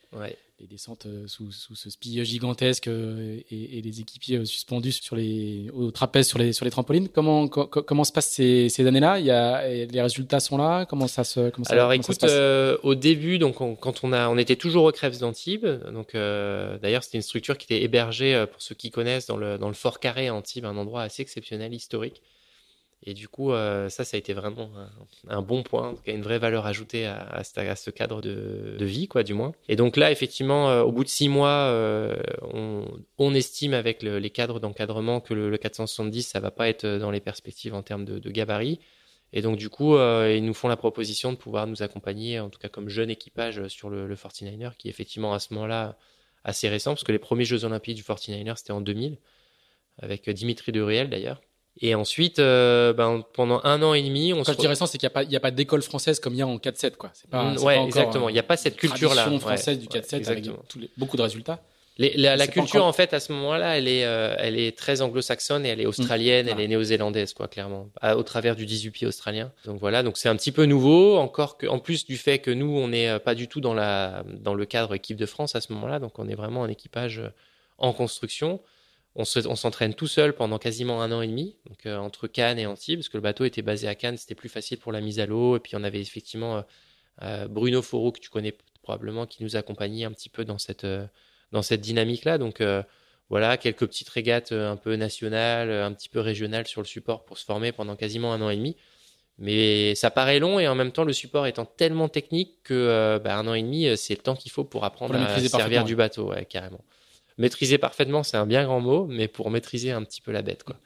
les 0.61 0.67
descentes 0.67 1.07
euh, 1.07 1.27
sous, 1.27 1.53
sous 1.53 1.75
ce 1.75 1.91
spi 1.91 2.25
gigantesque 2.25 2.89
euh, 2.89 3.41
et, 3.51 3.79
et, 3.79 3.83
les 3.83 4.01
équipiers 4.01 4.39
euh, 4.39 4.45
suspendus 4.47 4.93
sur 4.93 5.15
les, 5.15 5.69
au 5.75 5.91
trapèze 5.91 6.27
sur 6.27 6.39
les, 6.39 6.53
sur 6.53 6.65
les 6.65 6.71
trampolines. 6.71 7.09
Comment, 7.09 7.47
comment 7.49 8.05
se 8.05 8.13
passent 8.13 8.31
ces, 8.31 8.69
ces 8.71 8.87
années-là? 8.87 9.19
Il 9.19 9.27
y 9.27 9.31
a, 9.31 9.67
les 9.69 10.03
résultats 10.03 10.41
sont 10.41 10.57
là? 10.57 10.87
Comment 10.87 11.09
ça 11.09 11.25
se 11.25 11.51
comment 11.51 11.65
ça, 11.65 11.75
Alors 11.75 11.93
écoute, 11.93 12.25
au 12.83 12.95
début, 12.95 13.39
donc 13.39 13.57
quand 13.57 14.05
on 14.05 14.13
a, 14.13 14.29
on 14.29 14.39
était 14.39 14.57
toujours 14.57 14.85
au 14.85 14.93
Crèves 14.93 15.19
d'Antibes. 15.19 15.67
Donc 15.93 16.13
d'ailleurs, 16.15 17.03
c'était 17.03 17.19
une 17.19 17.23
structure 17.23 17.59
qui 17.59 17.67
était 17.67 17.83
hébergée 17.83 18.45
pour 18.51 18.63
ceux 18.63 18.75
qui 18.75 18.91
connaissent 18.91 19.27
dans 19.27 19.37
le 19.37 19.59
dans 19.59 19.69
le 19.69 19.75
Fort 19.75 20.01
Carré 20.01 20.29
à 20.29 20.35
Antibes, 20.35 20.65
un 20.65 20.77
endroit 20.77 21.03
assez 21.03 21.23
exceptionnel, 21.23 21.46
historique. 21.53 22.23
Et 23.03 23.15
du 23.15 23.29
coup, 23.29 23.53
euh, 23.53 23.89
ça, 23.89 24.05
ça 24.05 24.17
a 24.17 24.19
été 24.19 24.33
vraiment 24.33 24.71
un, 25.29 25.43
bon 25.43 25.63
point, 25.63 25.95
a 26.07 26.11
une 26.11 26.23
vraie 26.23 26.39
valeur 26.39 26.67
ajoutée 26.67 27.07
à, 27.07 27.29
à, 27.29 27.45
ce, 27.45 27.91
cadre 27.91 28.21
de, 28.21 28.85
vie, 28.85 29.07
quoi, 29.07 29.23
du 29.23 29.35
moins. 29.35 29.53
Et 29.69 29.77
donc 29.77 29.97
là, 29.97 30.11
effectivement, 30.11 30.71
euh, 30.71 30.83
au 30.83 30.93
bout 30.93 31.05
de 31.05 31.09
six 31.09 31.29
mois, 31.29 31.69
euh, 31.69 32.17
on, 33.19 33.35
estime 33.35 33.75
avec 33.75 34.03
les 34.03 34.31
cadres 34.31 34.61
d'encadrement 34.61 35.21
que 35.21 35.35
le, 35.35 35.57
470, 35.57 36.23
ça 36.23 36.41
va 36.41 36.51
pas 36.51 36.69
être 36.69 36.87
dans 36.87 37.11
les 37.11 37.21
perspectives 37.21 37.75
en 37.75 37.83
termes 37.83 38.05
de, 38.05 38.31
gabarit. 38.31 38.81
Et 39.33 39.43
donc, 39.43 39.57
du 39.57 39.69
coup, 39.69 39.97
ils 39.97 40.45
nous 40.45 40.55
font 40.55 40.69
la 40.69 40.77
proposition 40.77 41.33
de 41.33 41.37
pouvoir 41.37 41.67
nous 41.67 41.83
accompagner, 41.83 42.41
en 42.41 42.49
tout 42.49 42.59
cas 42.59 42.69
comme 42.69 42.89
jeune 42.89 43.11
équipage, 43.11 43.69
sur 43.69 43.91
le, 43.91 44.07
le 44.07 44.15
49er, 44.15 44.73
qui 44.79 44.89
est 44.89 44.91
effectivement 44.91 45.35
à 45.35 45.39
ce 45.39 45.53
moment-là 45.55 45.97
assez 46.45 46.69
récent, 46.69 46.93
parce 46.93 47.05
que 47.05 47.13
les 47.13 47.19
premiers 47.19 47.45
Jeux 47.45 47.65
Olympiques 47.65 47.97
du 47.97 48.03
49er, 48.03 48.57
c'était 48.57 48.73
en 48.73 48.81
2000, 48.81 49.19
avec 50.01 50.29
Dimitri 50.31 50.73
Duriel 50.73 51.09
d'ailleurs. 51.11 51.41
Et 51.81 51.95
ensuite, 51.95 52.39
euh, 52.39 52.95
ben, 52.95 53.23
pendant 53.35 53.61
un 53.65 53.83
an 53.83 53.93
et 53.93 54.03
demi, 54.03 54.33
on 54.33 54.43
Quand 54.43 54.53
je 54.53 54.59
dis 54.59 54.67
récent, 54.67 54.87
c'est 54.87 54.97
qu'il 54.97 55.07
n'y 55.07 55.37
a 55.37 55.41
pas, 55.41 55.41
pas 55.41 55.51
d'école 55.51 55.83
française 55.83 56.21
comme 56.21 56.33
il 56.33 56.39
y 56.39 56.43
a 56.43 56.47
en 56.47 56.57
4-7, 56.57 56.97
quoi. 56.97 57.11
C'est 57.13 57.29
pas, 57.29 57.43
mm, 57.43 57.59
ouais, 57.59 57.83
exactement. 57.85 58.31
Il 58.31 58.33
n'y 58.33 58.39
a 58.39 58.45
pas 58.45 58.57
cette 58.57 58.77
culture-là. 58.77 59.31
française 59.39 59.79
du 59.79 59.87
4-7 59.87 60.29
avec 60.29 60.47
beaucoup 60.97 61.19
de 61.19 61.23
résultats. 61.23 61.61
la, 61.99 62.47
culture, 62.47 62.83
en 62.83 62.95
fait, 62.95 63.13
à 63.13 63.21
ce 63.21 63.31
moment-là, 63.33 63.77
elle 63.77 63.89
est, 63.89 64.07
euh, 64.07 64.35
elle 64.39 64.59
est 64.59 64.77
très 64.77 65.03
anglo-saxonne 65.03 65.67
et 65.67 65.69
elle 65.69 65.83
est 65.83 65.87
australienne, 65.87 66.49
elle 66.49 66.61
est 66.61 66.69
néo-zélandaise, 66.69 67.35
quoi, 67.35 67.47
clairement, 67.47 67.91
au 68.03 68.23
travers 68.23 68.57
du 68.57 68.65
18 68.65 68.91
pieds 68.93 69.07
australien. 69.07 69.53
Donc 69.67 69.79
voilà, 69.79 70.03
donc 70.03 70.17
c'est 70.17 70.31
un 70.31 70.37
petit 70.37 70.53
peu 70.53 70.65
nouveau, 70.65 71.19
encore 71.19 71.59
que, 71.59 71.67
en 71.67 71.79
plus 71.79 72.07
du 72.07 72.17
fait 72.17 72.39
que 72.39 72.51
nous, 72.51 72.71
on 72.71 72.89
n'est 72.89 73.11
euh, 73.11 73.19
pas 73.19 73.35
du 73.35 73.49
tout 73.49 73.61
dans 73.61 73.75
la, 73.75 74.25
dans 74.27 74.55
le 74.55 74.65
cadre 74.65 74.95
équipe 74.95 75.19
de 75.19 75.27
France 75.27 75.55
à 75.57 75.61
ce 75.61 75.75
moment-là, 75.75 75.99
donc 75.99 76.19
on 76.19 76.27
est 76.27 76.35
vraiment 76.35 76.65
un 76.65 76.69
équipage 76.69 77.21
en 77.77 77.93
construction 77.93 78.61
on 79.17 79.25
s'entraîne 79.25 79.95
tout 79.95 80.07
seul 80.07 80.35
pendant 80.35 80.59
quasiment 80.59 81.03
un 81.03 81.11
an 81.11 81.23
et 81.23 81.27
demi, 81.27 81.57
donc 81.67 81.87
euh, 81.87 81.97
entre 81.97 82.27
Cannes 82.27 82.59
et 82.59 82.67
Antibes, 82.67 82.99
parce 82.99 83.09
que 83.09 83.17
le 83.17 83.23
bateau 83.23 83.45
était 83.45 83.63
basé 83.63 83.89
à 83.89 83.95
Cannes, 83.95 84.19
c'était 84.19 84.35
plus 84.35 84.51
facile 84.51 84.79
pour 84.79 84.93
la 84.93 85.01
mise 85.01 85.21
à 85.21 85.27
l'eau. 85.27 85.57
Et 85.57 85.61
puis 85.61 85.75
on 85.75 85.83
avait 85.83 86.01
effectivement 86.01 86.59
euh, 86.59 86.63
euh, 87.23 87.49
Bruno 87.49 87.81
Faureau, 87.81 88.13
que 88.13 88.21
tu 88.21 88.29
connais 88.29 88.55
probablement, 88.83 89.27
qui 89.27 89.43
nous 89.43 89.57
accompagnait 89.57 90.05
un 90.05 90.13
petit 90.13 90.29
peu 90.29 90.45
dans 90.45 90.59
cette, 90.59 90.87
dans 91.51 91.63
cette 91.63 91.81
dynamique-là. 91.81 92.37
Donc 92.39 92.63
voilà, 93.31 93.57
quelques 93.57 93.87
petites 93.87 94.09
régates 94.11 94.53
un 94.53 94.77
peu 94.77 94.95
nationales, 94.95 95.71
un 95.71 95.93
petit 95.93 96.09
peu 96.09 96.21
régionales 96.21 96.69
sur 96.69 96.83
le 96.83 96.87
support 96.87 97.25
pour 97.25 97.39
se 97.39 97.45
former 97.45 97.73
pendant 97.73 97.97
quasiment 97.97 98.33
un 98.33 98.43
an 98.43 98.51
et 98.51 98.57
demi. 98.57 98.77
Mais 99.39 99.95
ça 99.97 100.11
paraît 100.11 100.39
long 100.39 100.61
et 100.61 100.69
en 100.69 100.75
même 100.75 100.93
temps 100.93 101.05
le 101.05 101.13
support 101.13 101.47
étant 101.47 101.65
tellement 101.65 102.09
technique 102.09 102.63
que 102.63 103.21
bah, 103.25 103.37
un 103.37 103.49
an 103.49 103.55
et 103.55 103.63
demi 103.63 103.97
c'est 103.97 104.15
le 104.15 104.23
temps 104.23 104.37
qu'il 104.37 104.53
faut 104.53 104.65
pour 104.65 104.85
apprendre 104.85 105.17
à 105.17 105.41
servir 105.41 105.85
du 105.85 105.97
bateau, 105.97 106.29
ouais, 106.29 106.45
carrément 106.45 106.85
maîtriser 107.39 107.79
parfaitement, 107.79 108.23
c'est 108.23 108.37
un 108.37 108.47
bien 108.47 108.65
grand 108.65 108.81
mot, 108.81 109.07
mais 109.07 109.29
pour 109.29 109.51
maîtriser 109.51 109.91
un 109.93 110.03
petit 110.03 110.21
peu 110.21 110.33
la 110.33 110.43
bête, 110.43 110.65
quoi. 110.65 110.77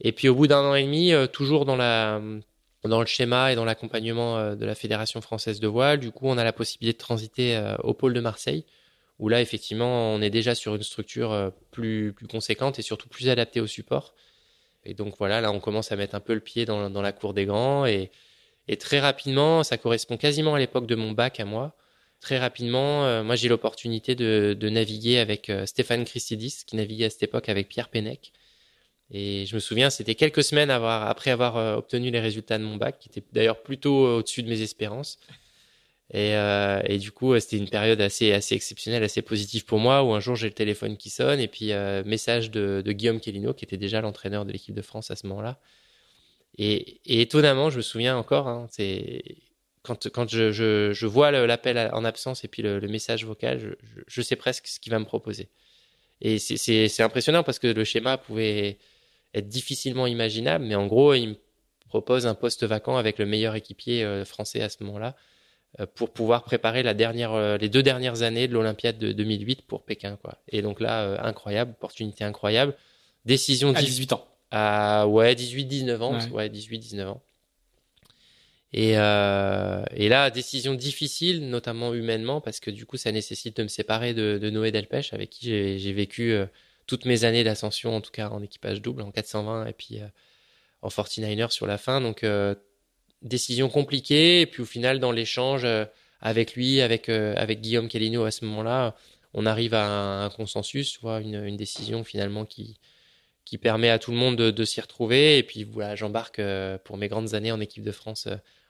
Et 0.00 0.12
puis 0.12 0.28
au 0.28 0.34
bout 0.34 0.46
d'un 0.46 0.60
an 0.60 0.74
et 0.74 0.84
demi, 0.84 1.12
euh, 1.12 1.26
toujours 1.26 1.64
dans 1.64 1.76
le 1.76 3.06
schéma 3.06 3.52
et 3.52 3.56
dans 3.56 3.64
l'accompagnement 3.64 4.38
euh, 4.38 4.54
de 4.54 4.64
la 4.64 4.74
Fédération 4.74 5.20
française 5.20 5.60
de 5.60 5.66
voile, 5.66 5.98
du 5.98 6.12
coup, 6.12 6.28
on 6.28 6.38
a 6.38 6.44
la 6.44 6.52
possibilité 6.52 6.96
de 6.96 6.98
transiter 6.98 7.56
euh, 7.56 7.76
au 7.78 7.94
pôle 7.94 8.14
de 8.14 8.20
Marseille, 8.20 8.64
où 9.18 9.28
là, 9.28 9.40
effectivement, 9.40 10.14
on 10.14 10.22
est 10.22 10.30
déjà 10.30 10.54
sur 10.54 10.76
une 10.76 10.82
structure 10.84 11.52
plus 11.72 12.14
conséquente 12.30 12.78
et 12.78 12.82
surtout 12.82 13.08
plus 13.08 13.28
adaptée 13.28 13.60
au 13.60 13.66
support. 13.66 14.14
Et 14.84 14.94
donc 14.94 15.16
voilà, 15.18 15.40
là, 15.40 15.50
on 15.50 15.58
commence 15.58 15.90
à 15.90 15.96
mettre 15.96 16.14
un 16.14 16.20
peu 16.20 16.34
le 16.34 16.40
pied 16.40 16.64
dans, 16.64 17.02
la 17.02 17.12
cour 17.12 17.34
des 17.34 17.44
grands 17.44 17.84
et 17.84 18.10
très 18.78 19.00
rapidement, 19.00 19.64
ça 19.64 19.76
correspond 19.76 20.16
quasiment 20.16 20.54
à 20.54 20.58
l'époque 20.60 20.86
de 20.86 20.94
mon 20.94 21.10
bac 21.10 21.40
à 21.40 21.44
moi 21.44 21.74
très 22.20 22.38
rapidement, 22.38 23.04
euh, 23.04 23.22
moi 23.22 23.36
j'ai 23.36 23.48
l'opportunité 23.48 24.14
de, 24.14 24.68
naviguer 24.68 25.18
avec 25.18 25.50
euh, 25.50 25.66
Stéphane 25.66 26.04
Christidis, 26.04 26.64
qui 26.66 26.76
naviguait 26.76 27.06
à 27.06 27.10
cette 27.10 27.22
époque 27.22 27.48
avec 27.48 27.68
Pierre 27.68 27.88
Pennec. 27.88 28.32
Et 29.10 29.46
je 29.46 29.54
me 29.54 29.60
souviens, 29.60 29.90
c'était 29.90 30.14
quelques 30.14 30.44
semaines 30.44 30.70
après 30.70 31.30
avoir 31.30 31.56
euh, 31.56 31.76
obtenu 31.76 32.10
les 32.10 32.20
résultats 32.20 32.58
de 32.58 32.64
mon 32.64 32.76
bac, 32.76 32.98
qui 32.98 33.08
étaient 33.08 33.24
d'ailleurs 33.32 33.62
plutôt 33.62 34.18
au-dessus 34.18 34.42
de 34.42 34.48
mes 34.48 34.60
espérances. 34.62 35.18
Et, 36.14 36.98
du 36.98 37.12
coup, 37.12 37.38
c'était 37.38 37.58
une 37.58 37.68
période 37.68 38.00
assez, 38.00 38.32
exceptionnelle, 38.32 39.02
assez 39.02 39.20
positive 39.22 39.66
pour 39.66 39.78
moi, 39.78 40.02
où 40.02 40.14
un 40.14 40.20
jour 40.20 40.36
j'ai 40.36 40.48
le 40.48 40.54
téléphone 40.54 40.96
qui 40.96 41.10
sonne, 41.10 41.38
et 41.38 41.48
puis 41.48 41.72
message 42.06 42.50
de, 42.50 42.82
Guillaume 42.86 43.20
Kellino, 43.20 43.52
qui 43.54 43.64
était 43.66 43.76
déjà 43.76 44.00
l'entraîneur 44.00 44.46
de 44.46 44.52
l'équipe 44.52 44.74
de 44.74 44.82
France 44.82 45.10
à 45.10 45.16
ce 45.16 45.26
moment-là. 45.26 45.58
Et, 46.56 47.00
et, 47.06 47.20
étonnamment, 47.22 47.70
je 47.70 47.78
me 47.78 47.82
souviens 47.82 48.16
encore, 48.16 48.48
hein, 48.48 48.68
c'est 48.70 49.22
quand, 49.88 50.08
quand 50.10 50.28
je, 50.28 50.52
je, 50.52 50.92
je 50.92 51.06
vois 51.06 51.30
l'appel 51.30 51.90
en 51.92 52.04
absence 52.04 52.44
et 52.44 52.48
puis 52.48 52.62
le, 52.62 52.80
message 52.80 53.24
vocal, 53.24 53.58
je, 53.58 53.68
je, 54.06 54.22
sais 54.22 54.36
presque 54.36 54.66
ce 54.66 54.78
qu'il 54.78 54.92
va 54.92 54.98
me 54.98 55.04
proposer. 55.04 55.48
Et 56.20 56.38
c'est 56.38 57.02
impressionnant 57.02 57.42
parce 57.42 57.58
que 57.58 57.68
le 57.68 57.84
schéma 57.84 58.18
pouvait 58.18 58.78
être 59.34 59.48
difficilement 59.48 60.06
imaginable, 60.06 60.64
mais 60.64 60.74
en 60.74 60.86
gros, 60.86 61.14
il 61.14 61.28
me 61.30 61.34
propose 61.88 62.26
un 62.26 62.34
poste 62.34 62.64
vacant 62.64 62.96
avec 62.96 63.18
le 63.18 63.24
meilleur 63.24 63.54
équipier 63.54 64.04
euh, 64.04 64.24
français 64.24 64.60
à 64.60 64.68
ce 64.68 64.82
moment-là, 64.84 65.16
pour 65.94 66.10
pouvoir 66.10 66.44
préparer 66.44 66.82
la 66.82 66.94
dernière, 66.94 67.58
les 67.58 67.68
deux 67.68 67.82
dernières 67.82 68.22
années 68.22 68.48
de 68.48 68.54
l'Olympiade 68.54 68.98
de 68.98 69.12
2008 69.12 69.62
pour 69.66 69.84
Pékin. 69.84 70.16
Quoi. 70.16 70.38
Et 70.48 70.62
donc 70.62 70.80
là, 70.80 71.22
incroyable, 71.22 71.72
opportunité 71.72 72.24
incroyable. 72.24 72.74
Décision 73.26 73.74
à 73.74 73.82
18 73.82 74.14
ans. 74.14 74.26
À, 74.50 75.06
ouais, 75.06 75.34
18-19 75.34 76.00
ans. 76.00 76.18
Ouais, 76.30 76.48
18-19 76.48 77.06
ans. 77.06 77.22
Et, 78.72 78.98
euh, 78.98 79.82
et, 79.94 80.08
là, 80.08 80.30
décision 80.30 80.74
difficile, 80.74 81.48
notamment 81.48 81.94
humainement, 81.94 82.40
parce 82.40 82.60
que 82.60 82.70
du 82.70 82.84
coup, 82.84 82.98
ça 82.98 83.12
nécessite 83.12 83.56
de 83.56 83.62
me 83.62 83.68
séparer 83.68 84.12
de, 84.12 84.50
Noé 84.50 84.72
Delpech, 84.72 85.12
avec 85.14 85.30
qui 85.30 85.78
j'ai 85.78 85.92
vécu 85.92 86.32
euh, 86.32 86.46
toutes 86.86 87.06
mes 87.06 87.24
années 87.24 87.44
d'ascension, 87.44 87.96
en 87.96 88.00
tout 88.00 88.10
cas 88.10 88.28
en 88.28 88.42
équipage 88.42 88.82
double, 88.82 89.02
en 89.02 89.10
420 89.10 89.66
et 89.66 89.72
puis 89.72 90.00
euh, 90.00 90.06
en 90.82 90.88
49er 90.88 91.50
sur 91.50 91.66
la 91.66 91.78
fin. 91.78 92.00
Donc, 92.00 92.24
décision 93.22 93.68
compliquée. 93.68 94.42
Et 94.42 94.46
puis 94.46 94.62
au 94.62 94.66
final, 94.66 95.00
dans 95.00 95.12
l'échange 95.12 95.66
avec 96.20 96.54
lui, 96.54 96.80
avec, 96.80 97.08
avec 97.08 97.60
Guillaume 97.60 97.88
Kellino 97.88 98.24
à 98.24 98.30
ce 98.30 98.44
moment-là, 98.44 98.94
on 99.34 99.46
arrive 99.46 99.74
à 99.74 100.24
un, 100.24 100.30
consensus, 100.30 100.92
tu 100.92 101.06
une, 101.06 101.56
décision 101.56 102.04
finalement 102.04 102.44
qui, 102.44 102.78
qui 103.44 103.58
permet 103.58 103.90
à 103.90 103.98
tout 103.98 104.10
le 104.10 104.16
monde 104.16 104.36
de, 104.36 104.50
de 104.50 104.64
s'y 104.64 104.80
retrouver. 104.80 105.38
Et 105.38 105.42
puis 105.42 105.64
voilà, 105.64 105.96
j'embarque 105.96 106.40
pour 106.84 106.96
mes 106.96 107.08
grandes 107.08 107.34
années 107.34 107.52
en 107.52 107.60
équipe 107.60 107.82
de 107.82 107.92
France 107.92 108.28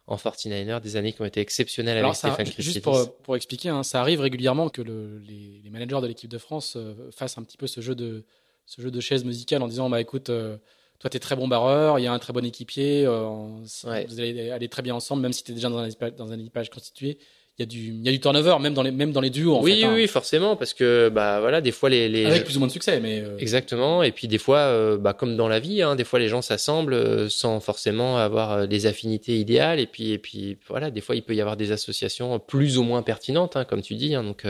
en 0.08 0.16
49er, 0.16 0.80
des 0.80 0.96
années 0.96 1.12
qui 1.12 1.20
ont 1.20 1.26
été 1.26 1.40
exceptionnelles 1.40 1.98
avec 1.98 2.14
Stéphane 2.14 2.46
Juste 2.58 2.82
pour, 2.82 3.16
pour 3.18 3.36
expliquer, 3.36 3.68
hein, 3.68 3.82
ça 3.82 4.00
arrive 4.00 4.20
régulièrement 4.20 4.70
que 4.70 4.82
le, 4.82 5.18
les, 5.18 5.60
les, 5.62 5.70
managers 5.70 6.00
de 6.00 6.06
l'équipe 6.06 6.30
de 6.30 6.38
France 6.38 6.76
euh, 6.76 6.94
fassent 7.10 7.36
un 7.36 7.42
petit 7.42 7.58
peu 7.58 7.66
ce 7.66 7.80
jeu 7.82 7.94
de, 7.94 8.24
ce 8.64 8.80
jeu 8.80 8.90
de 8.90 9.00
chaise 9.00 9.24
musicale 9.24 9.62
en 9.62 9.68
disant 9.68 9.90
bah 9.90 10.00
écoute, 10.00 10.30
euh, 10.30 10.56
toi 10.98 11.10
tu 11.10 11.18
es 11.18 11.20
très 11.20 11.36
bon 11.36 11.46
barreur, 11.46 11.98
il 11.98 12.02
y 12.02 12.06
a 12.06 12.12
un 12.12 12.18
très 12.18 12.32
bon 12.32 12.44
équipier, 12.44 13.04
euh, 13.06 13.28
vous 13.28 14.20
allez 14.20 14.50
aller 14.50 14.68
très 14.68 14.82
bien 14.82 14.94
ensemble, 14.94 15.20
même 15.20 15.34
si 15.34 15.44
tu 15.44 15.52
es 15.52 15.54
déjà 15.54 15.68
dans 15.68 15.78
un, 15.78 15.88
dans 16.16 16.32
un 16.32 16.38
équipage 16.38 16.70
constitué 16.70 17.18
il 17.58 17.62
y 17.62 17.64
a 17.64 17.66
du 17.66 17.78
il 17.78 18.04
y 18.04 18.08
a 18.08 18.12
du 18.12 18.20
turnover 18.20 18.56
même 18.60 18.72
dans 18.72 18.82
les 18.82 18.92
même 18.92 19.10
dans 19.10 19.20
les 19.20 19.30
duos 19.30 19.56
en 19.56 19.62
oui 19.62 19.80
fait, 19.80 19.86
hein. 19.86 19.92
oui 19.92 20.06
forcément 20.06 20.54
parce 20.54 20.74
que 20.74 21.08
bah 21.08 21.40
voilà 21.40 21.60
des 21.60 21.72
fois 21.72 21.88
les, 21.88 22.08
les 22.08 22.24
avec 22.24 22.44
plus 22.44 22.56
ou 22.56 22.60
moins 22.60 22.68
de 22.68 22.72
succès 22.72 23.00
mais 23.00 23.20
euh... 23.20 23.36
exactement 23.38 24.04
et 24.04 24.12
puis 24.12 24.28
des 24.28 24.38
fois 24.38 24.58
euh, 24.58 24.96
bah 24.96 25.12
comme 25.12 25.36
dans 25.36 25.48
la 25.48 25.58
vie 25.58 25.82
hein, 25.82 25.96
des 25.96 26.04
fois 26.04 26.20
les 26.20 26.28
gens 26.28 26.40
s'assemblent 26.40 26.94
euh, 26.94 27.28
sans 27.28 27.58
forcément 27.58 28.16
avoir 28.16 28.68
des 28.68 28.86
affinités 28.86 29.38
idéales 29.38 29.80
et 29.80 29.86
puis 29.86 30.12
et 30.12 30.18
puis 30.18 30.56
voilà 30.68 30.92
des 30.92 31.00
fois 31.00 31.16
il 31.16 31.22
peut 31.22 31.34
y 31.34 31.40
avoir 31.40 31.56
des 31.56 31.72
associations 31.72 32.38
plus 32.38 32.78
ou 32.78 32.84
moins 32.84 33.02
pertinentes 33.02 33.56
hein, 33.56 33.64
comme 33.64 33.82
tu 33.82 33.96
dis 33.96 34.14
hein, 34.14 34.22
donc 34.22 34.44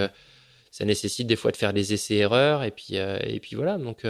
ça 0.70 0.84
nécessite 0.84 1.26
des 1.26 1.36
fois 1.36 1.50
de 1.50 1.56
faire 1.56 1.72
des 1.72 1.94
essais 1.94 2.16
erreurs 2.16 2.62
et 2.62 2.70
puis 2.70 2.96
et 2.96 3.40
puis 3.40 3.56
voilà 3.56 3.78
donc 3.78 4.04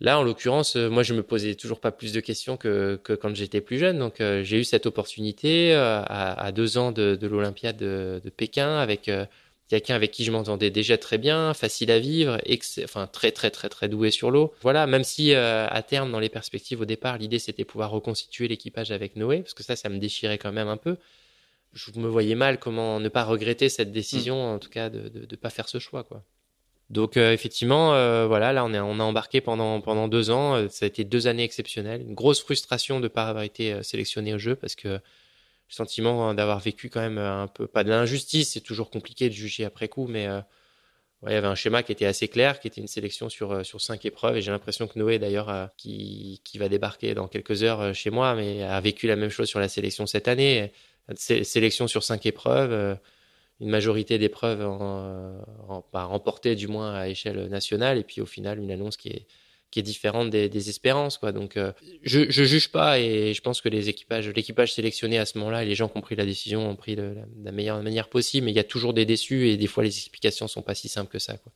Là, 0.00 0.18
en 0.18 0.22
l'occurrence, 0.22 0.76
euh, 0.76 0.88
moi, 0.88 1.02
je 1.02 1.12
me 1.12 1.22
posais 1.22 1.54
toujours 1.54 1.78
pas 1.78 1.92
plus 1.92 2.12
de 2.12 2.20
questions 2.20 2.56
que, 2.56 2.98
que 3.04 3.12
quand 3.12 3.34
j'étais 3.36 3.60
plus 3.60 3.78
jeune. 3.78 3.98
Donc, 3.98 4.20
euh, 4.20 4.42
j'ai 4.42 4.58
eu 4.58 4.64
cette 4.64 4.86
opportunité 4.86 5.74
euh, 5.74 6.02
à, 6.06 6.52
deux 6.52 6.78
ans 6.78 6.90
de, 6.90 7.16
de 7.16 7.26
l'Olympiade 7.26 7.76
de, 7.76 8.20
de, 8.24 8.30
Pékin 8.30 8.78
avec 8.78 9.10
quelqu'un 9.68 9.94
avec 9.94 10.10
qui 10.10 10.24
je 10.24 10.32
m'entendais 10.32 10.70
déjà 10.70 10.96
très 10.98 11.18
bien, 11.18 11.54
facile 11.54 11.90
à 11.90 11.98
vivre, 11.98 12.38
enfin 12.82 13.06
très 13.06 13.30
très 13.30 13.50
très 13.50 13.68
très 13.68 13.88
doué 13.88 14.10
sur 14.10 14.30
l'eau. 14.30 14.52
Voilà, 14.62 14.86
même 14.86 15.04
si 15.04 15.34
à 15.34 15.82
terme, 15.82 16.10
dans 16.10 16.18
les 16.18 16.28
perspectives 16.28 16.80
au 16.80 16.84
départ, 16.84 17.18
l'idée 17.18 17.38
c'était 17.38 17.64
pouvoir 17.64 17.90
reconstituer 17.90 18.48
l'équipage 18.48 18.90
avec 18.90 19.16
Noé, 19.16 19.40
parce 19.42 19.54
que 19.54 19.62
ça, 19.62 19.76
ça 19.76 19.88
me 19.88 19.98
déchirait 19.98 20.38
quand 20.38 20.52
même 20.52 20.68
un 20.68 20.76
peu. 20.76 20.96
Je 21.72 21.92
me 22.00 22.08
voyais 22.08 22.34
mal 22.34 22.58
comment 22.58 22.98
ne 22.98 23.08
pas 23.08 23.24
regretter 23.24 23.68
cette 23.68 23.92
décision, 23.92 24.54
en 24.54 24.58
tout 24.58 24.70
cas 24.70 24.90
de 24.90 25.26
ne 25.30 25.36
pas 25.36 25.50
faire 25.50 25.68
ce 25.68 25.78
choix, 25.78 26.02
quoi. 26.02 26.24
Donc 26.90 27.16
euh, 27.16 27.32
effectivement, 27.32 27.94
euh, 27.94 28.26
voilà, 28.26 28.52
là 28.52 28.64
on, 28.64 28.74
a 28.74 29.02
embarqué 29.02 29.40
pendant 29.40 30.08
deux 30.08 30.30
ans. 30.30 30.56
Euh, 30.56 30.68
ça 30.68 30.86
a 30.86 30.88
été 30.88 31.04
deux 31.04 31.28
années 31.28 31.44
exceptionnelles. 31.44 32.02
Une 32.02 32.14
grosse 32.14 32.42
frustration 32.42 32.98
de 32.98 33.04
ne 33.04 33.08
pas 33.08 33.28
avoir 33.28 33.44
été 33.44 33.80
sélectionné 33.84 34.34
au 34.34 34.38
jeu 34.38 34.56
parce 34.56 34.74
que 34.74 34.88
le 34.88 35.00
sentiment 35.68 36.34
d'avoir 36.34 36.58
vécu 36.58 36.90
quand 36.90 37.00
même 37.00 37.18
un 37.18 37.46
peu 37.46 37.68
pas 37.68 37.84
de 37.84 37.90
l'injustice. 37.90 38.52
C'est 38.52 38.60
toujours 38.60 38.90
compliqué 38.90 39.28
de 39.28 39.34
juger 39.34 39.64
après 39.64 39.86
coup, 39.86 40.08
mais 40.08 40.24
il 41.26 41.32
y 41.32 41.34
avait 41.34 41.46
un 41.46 41.54
schéma 41.54 41.84
qui 41.84 41.92
était 41.92 42.06
assez 42.06 42.26
clair, 42.26 42.58
qui 42.58 42.66
était 42.66 42.80
une 42.80 42.88
sélection 42.88 43.28
sur 43.28 43.80
cinq 43.80 44.04
épreuves. 44.04 44.36
Et 44.36 44.42
j'ai 44.42 44.50
l'impression 44.50 44.88
que 44.88 44.98
Noé 44.98 45.20
d'ailleurs, 45.20 45.70
qui 45.76 46.40
qui 46.44 46.58
va 46.58 46.68
débarquer 46.68 47.14
dans 47.14 47.28
quelques 47.28 47.62
heures 47.62 47.94
chez 47.94 48.10
moi, 48.10 48.34
mais 48.34 48.64
a 48.64 48.80
vécu 48.80 49.06
la 49.06 49.14
même 49.14 49.30
chose 49.30 49.48
sur 49.48 49.60
la 49.60 49.68
sélection 49.68 50.06
cette 50.06 50.26
année. 50.26 50.72
Sélection 51.14 51.86
sur 51.86 52.02
cinq 52.02 52.26
épreuves 52.26 52.98
une 53.60 53.68
majorité 53.68 54.18
d'épreuves 54.18 54.62
en, 54.62 55.34
en, 55.68 55.84
bah, 55.92 56.04
remportées 56.04 56.54
du 56.56 56.66
moins 56.66 56.94
à 56.94 57.08
échelle 57.08 57.46
nationale 57.48 57.98
et 57.98 58.04
puis 58.04 58.20
au 58.20 58.26
final 58.26 58.58
une 58.58 58.70
annonce 58.70 58.96
qui 58.96 59.08
est 59.08 59.26
qui 59.70 59.78
est 59.78 59.82
différente 59.82 60.30
des, 60.30 60.48
des 60.48 60.68
espérances 60.68 61.16
quoi. 61.16 61.32
Donc 61.32 61.56
euh, 61.56 61.72
je 62.02 62.28
je 62.28 62.42
juge 62.42 62.72
pas 62.72 62.98
et 62.98 63.34
je 63.34 63.40
pense 63.40 63.60
que 63.60 63.68
les 63.68 63.88
équipages 63.88 64.28
l'équipage 64.28 64.74
sélectionné 64.74 65.18
à 65.18 65.26
ce 65.26 65.38
moment-là 65.38 65.62
et 65.62 65.66
les 65.66 65.74
gens 65.74 65.88
qui 65.88 65.96
ont 65.96 66.00
pris 66.00 66.16
la 66.16 66.24
décision 66.24 66.68
ont 66.68 66.76
pris 66.76 66.96
de 66.96 67.14
la, 67.44 67.52
meilleure 67.52 67.80
manière 67.82 68.08
possible 68.08 68.46
mais 68.46 68.52
il 68.52 68.56
y 68.56 68.60
a 68.60 68.64
toujours 68.64 68.94
des 68.94 69.04
déçus 69.04 69.48
et 69.48 69.56
des 69.56 69.66
fois 69.66 69.84
les 69.84 69.96
explications 69.96 70.48
sont 70.48 70.62
pas 70.62 70.74
si 70.74 70.88
simples 70.88 71.12
que 71.12 71.18
ça 71.20 71.36
quoi. 71.36 71.52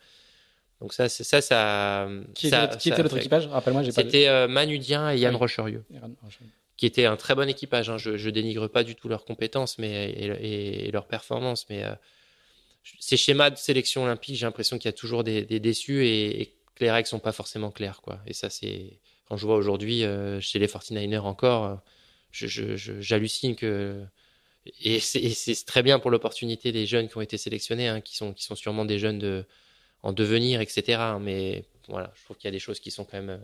Donc 0.81 0.93
ça 0.93 1.09
c'est 1.09 1.25
ça 1.25 1.41
ça 1.41 2.09
qui, 2.35 2.49
était, 2.49 2.77
qui 2.79 2.91
était 2.91 3.03
notre 3.03 3.17
équipage? 3.17 3.47
Rappelle-moi 3.47 3.83
j'ai 3.83 3.93
pas 3.93 4.03
c'était 4.03 4.29
euh, 4.29 4.47
Manudien 4.47 5.11
et 5.11 5.19
Yann 5.19 5.35
oui. 5.35 5.41
Rocherieux 5.41 5.85
qui 6.77 6.87
était 6.87 7.07
un 7.07 7.17
très 7.17 7.35
bon 7.35 7.49
équipage. 7.49 7.91
Hein. 7.91 7.99
Je, 7.99 8.17
je 8.17 8.31
dénigre 8.31 8.69
pas 8.69 8.85
du 8.85 8.95
tout 8.95 9.09
leurs 9.09 9.25
compétences 9.25 9.79
mais, 9.79 10.11
et, 10.11 10.91
leurs 10.91 11.07
performances, 11.07 11.67
mais 11.71 11.85
euh, 11.85 11.95
ces 13.01 13.17
schémas 13.17 13.51
de 13.51 13.57
sélection 13.57 14.05
olympique, 14.05 14.37
j'ai 14.37 14.47
l'impression 14.47 14.79
qu'il 14.79 14.89
y 14.89 14.91
a 14.91 14.93
toujours 14.93 15.25
des, 15.25 15.45
déçus 15.45 16.07
et, 16.07 16.55
que 16.75 16.85
les 16.85 16.91
règles 16.91 17.09
sont 17.09 17.21
pas 17.21 17.33
forcément 17.33 17.71
claires. 17.71 18.01
Quoi. 18.03 18.21
Et 18.27 18.33
ça, 18.33 18.51
c'est 18.51 18.99
quand 19.29 19.37
je 19.37 19.47
vois 19.47 19.57
aujourd'hui 19.57 20.05
euh, 20.05 20.41
chez 20.41 20.59
les 20.59 20.67
49ers 20.67 21.21
encore, 21.21 21.81
j'hallucine 22.33 23.55
que 23.55 24.05
et 24.81 24.99
c'est 24.99 25.65
très 25.67 25.83
bien 25.83 25.99
pour 25.99 26.11
l'opportunité 26.11 26.73
des 26.73 26.87
jeunes 26.87 27.09
qui 27.09 27.17
ont 27.19 27.21
été 27.21 27.37
sélectionnés, 27.37 27.89
hein, 27.89 28.01
qui 28.01 28.17
sont 28.17 28.33
qui 28.33 28.45
sont 28.45 28.55
sûrement 28.55 28.85
des 28.85 28.99
jeunes 28.99 29.19
de 29.19 29.45
en 30.03 30.13
devenir, 30.13 30.61
etc. 30.61 31.17
Mais 31.21 31.65
voilà, 31.89 32.13
je 32.15 32.25
trouve 32.25 32.37
qu'il 32.37 32.47
y 32.47 32.49
a 32.49 32.53
des 32.53 32.59
choses 32.59 32.81
qui 32.81 32.91
sont 32.91 33.05
quand 33.05 33.19
même 33.19 33.31
euh, 33.31 33.39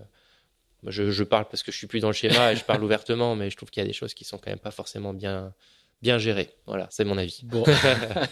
je, 0.87 1.11
je, 1.11 1.25
parle 1.25 1.47
parce 1.49 1.63
que 1.63 1.73
je 1.73 1.77
suis 1.77 1.87
plus 1.87 2.01
dans 2.01 2.09
le 2.09 2.15
schéma 2.15 2.53
et 2.53 2.57
je 2.57 2.65
parle 2.65 2.83
ouvertement, 2.83 3.37
mais 3.37 3.51
je 3.51 3.57
trouve 3.57 3.71
qu'il 3.71 3.83
y 3.83 3.85
a 3.85 3.87
des 3.87 3.93
choses 3.93 4.15
qui 4.15 4.25
sont 4.25 4.39
quand 4.39 4.51
même 4.51 4.59
pas 4.59 4.71
forcément 4.71 5.13
bien, 5.13 5.53
bien 6.03 6.19
gérées. 6.19 6.51
Voilà, 6.67 6.87
c'est 6.91 7.05
mon 7.05 7.19
avis. 7.19 7.41
Bon. 7.45 7.65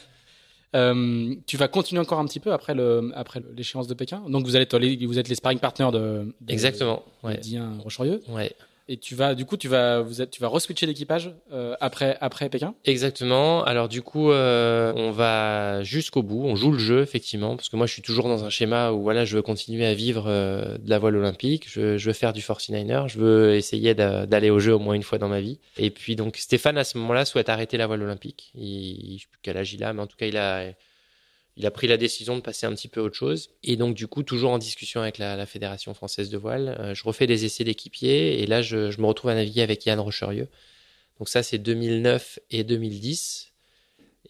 euh, 0.75 1.35
tu 1.47 1.57
vas 1.57 1.69
continuer 1.69 2.01
encore 2.01 2.19
un 2.19 2.27
petit 2.27 2.41
peu 2.41 2.53
après 2.53 2.75
le 2.75 3.11
après 3.15 3.43
l'échéance 3.57 3.87
de 3.87 3.95
Pékin? 3.95 4.23
Donc 4.29 4.47
vous 4.47 4.57
allez 4.57 4.67
vous 5.07 5.19
êtes 5.19 5.29
les 5.29 5.35
sparring 5.35 5.59
partners 5.59 5.91
de, 5.93 6.35
de 6.41 6.53
exactement. 6.53 7.05
De, 7.23 7.29
ouais. 7.29 7.37
Dien 7.39 7.79
Rocherieux? 7.79 8.23
Ouais. 8.29 8.53
Et 8.91 8.97
tu 8.97 9.15
vas, 9.15 9.35
du 9.35 9.45
coup, 9.45 9.59
tu 9.59 9.69
vas, 9.69 10.01
vous 10.01 10.25
tu 10.25 10.41
vas 10.41 10.49
reswitcher 10.49 10.87
l'équipage 10.87 11.35
euh, 11.53 11.77
après, 11.79 12.17
après 12.23 12.49
Pékin? 12.49 12.75
Exactement. 12.87 13.63
Alors 13.65 13.89
du 13.89 14.01
coup, 14.01 14.31
euh, 14.31 14.95
on 14.97 15.11
va 15.11 15.83
jusqu'au 15.83 16.23
bout. 16.23 16.43
On 16.45 16.57
joue 16.57 16.73
le 16.73 16.79
jeu 16.79 17.03
effectivement, 17.03 17.57
parce 17.57 17.69
que 17.69 17.77
moi, 17.77 17.87
je 17.87 17.93
suis 17.93 18.03
toujours 18.03 18.29
dans 18.29 18.45
un 18.45 18.51
schéma 18.51 18.93
où 18.93 19.03
voilà, 19.03 19.27
je 19.27 19.37
veux 19.37 19.43
continuer 19.43 19.85
à 19.85 19.93
vivre 19.93 20.25
euh, 20.27 20.79
de 20.79 20.89
la 20.89 20.99
voile 20.99 21.17
olympique. 21.17 21.67
Je, 21.69 21.99
je, 21.99 22.07
veux 22.07 22.15
faire 22.15 22.33
du 22.33 22.41
49er. 22.41 23.09
Je 23.09 23.19
veux 23.19 23.55
essayer 23.57 23.95
d'aller 23.95 24.49
au 24.49 24.59
jeu 24.59 24.75
au 24.75 24.79
moins 24.79 24.95
une 24.95 25.03
fois 25.03 25.19
dans 25.19 25.29
ma 25.29 25.43
vie. 25.43 25.59
Et 25.77 25.91
puis 25.91 26.17
donc, 26.17 26.37
Stéphane 26.39 26.79
à 26.79 26.85
ce 26.85 26.97
moment-là 26.97 27.27
souhaite 27.27 27.51
arrêter 27.51 27.77
la 27.77 27.87
voile 27.87 28.03
olympique. 28.03 28.53
Il, 28.55 29.19
je 29.19 29.23
sais 29.23 29.29
plus 29.31 29.41
quel 29.43 29.59
âge 29.59 29.75
il 29.75 29.85
a, 29.85 29.93
mais 29.93 30.01
en 30.01 30.07
tout 30.07 30.17
cas, 30.17 30.27
il 30.27 30.39
a 30.39 30.65
il 31.59 31.67
a 31.67 31.73
pris 31.73 31.89
la 31.89 31.97
décision 31.97 32.37
de 32.37 32.41
passer 32.41 32.67
un 32.67 32.75
petit 32.75 32.87
peu 32.87 33.01
à 33.01 33.03
autre 33.03 33.17
chose. 33.17 33.51
Et 33.65 33.77
donc, 33.77 33.97
du 33.97 34.07
coup, 34.07 34.23
toujours 34.23 34.53
en 34.53 34.59
discussion 34.59 35.01
avec 35.01 35.19
la, 35.19 35.35
la 35.35 35.45
Fédération 35.45 35.93
française 35.93 36.31
de 36.31 36.39
voile, 36.39 36.77
euh, 36.79 36.95
je 36.95 37.03
refais 37.03 37.27
des 37.27 37.45
essais 37.45 37.65
d'équipiers 37.65 38.41
et 38.41 38.47
là, 38.47 38.63
je, 38.63 38.93
je, 38.93 39.01
me 39.01 39.07
retrouve 39.07 39.33
à 39.33 39.35
naviguer 39.35 39.63
avec 39.63 39.85
Yann 39.85 39.99
Rocherieux. 39.99 40.47
Donc 41.19 41.29
ça, 41.29 41.43
c'est 41.43 41.59
2009 41.59 42.39
et 42.53 42.63
2010. 42.63 43.53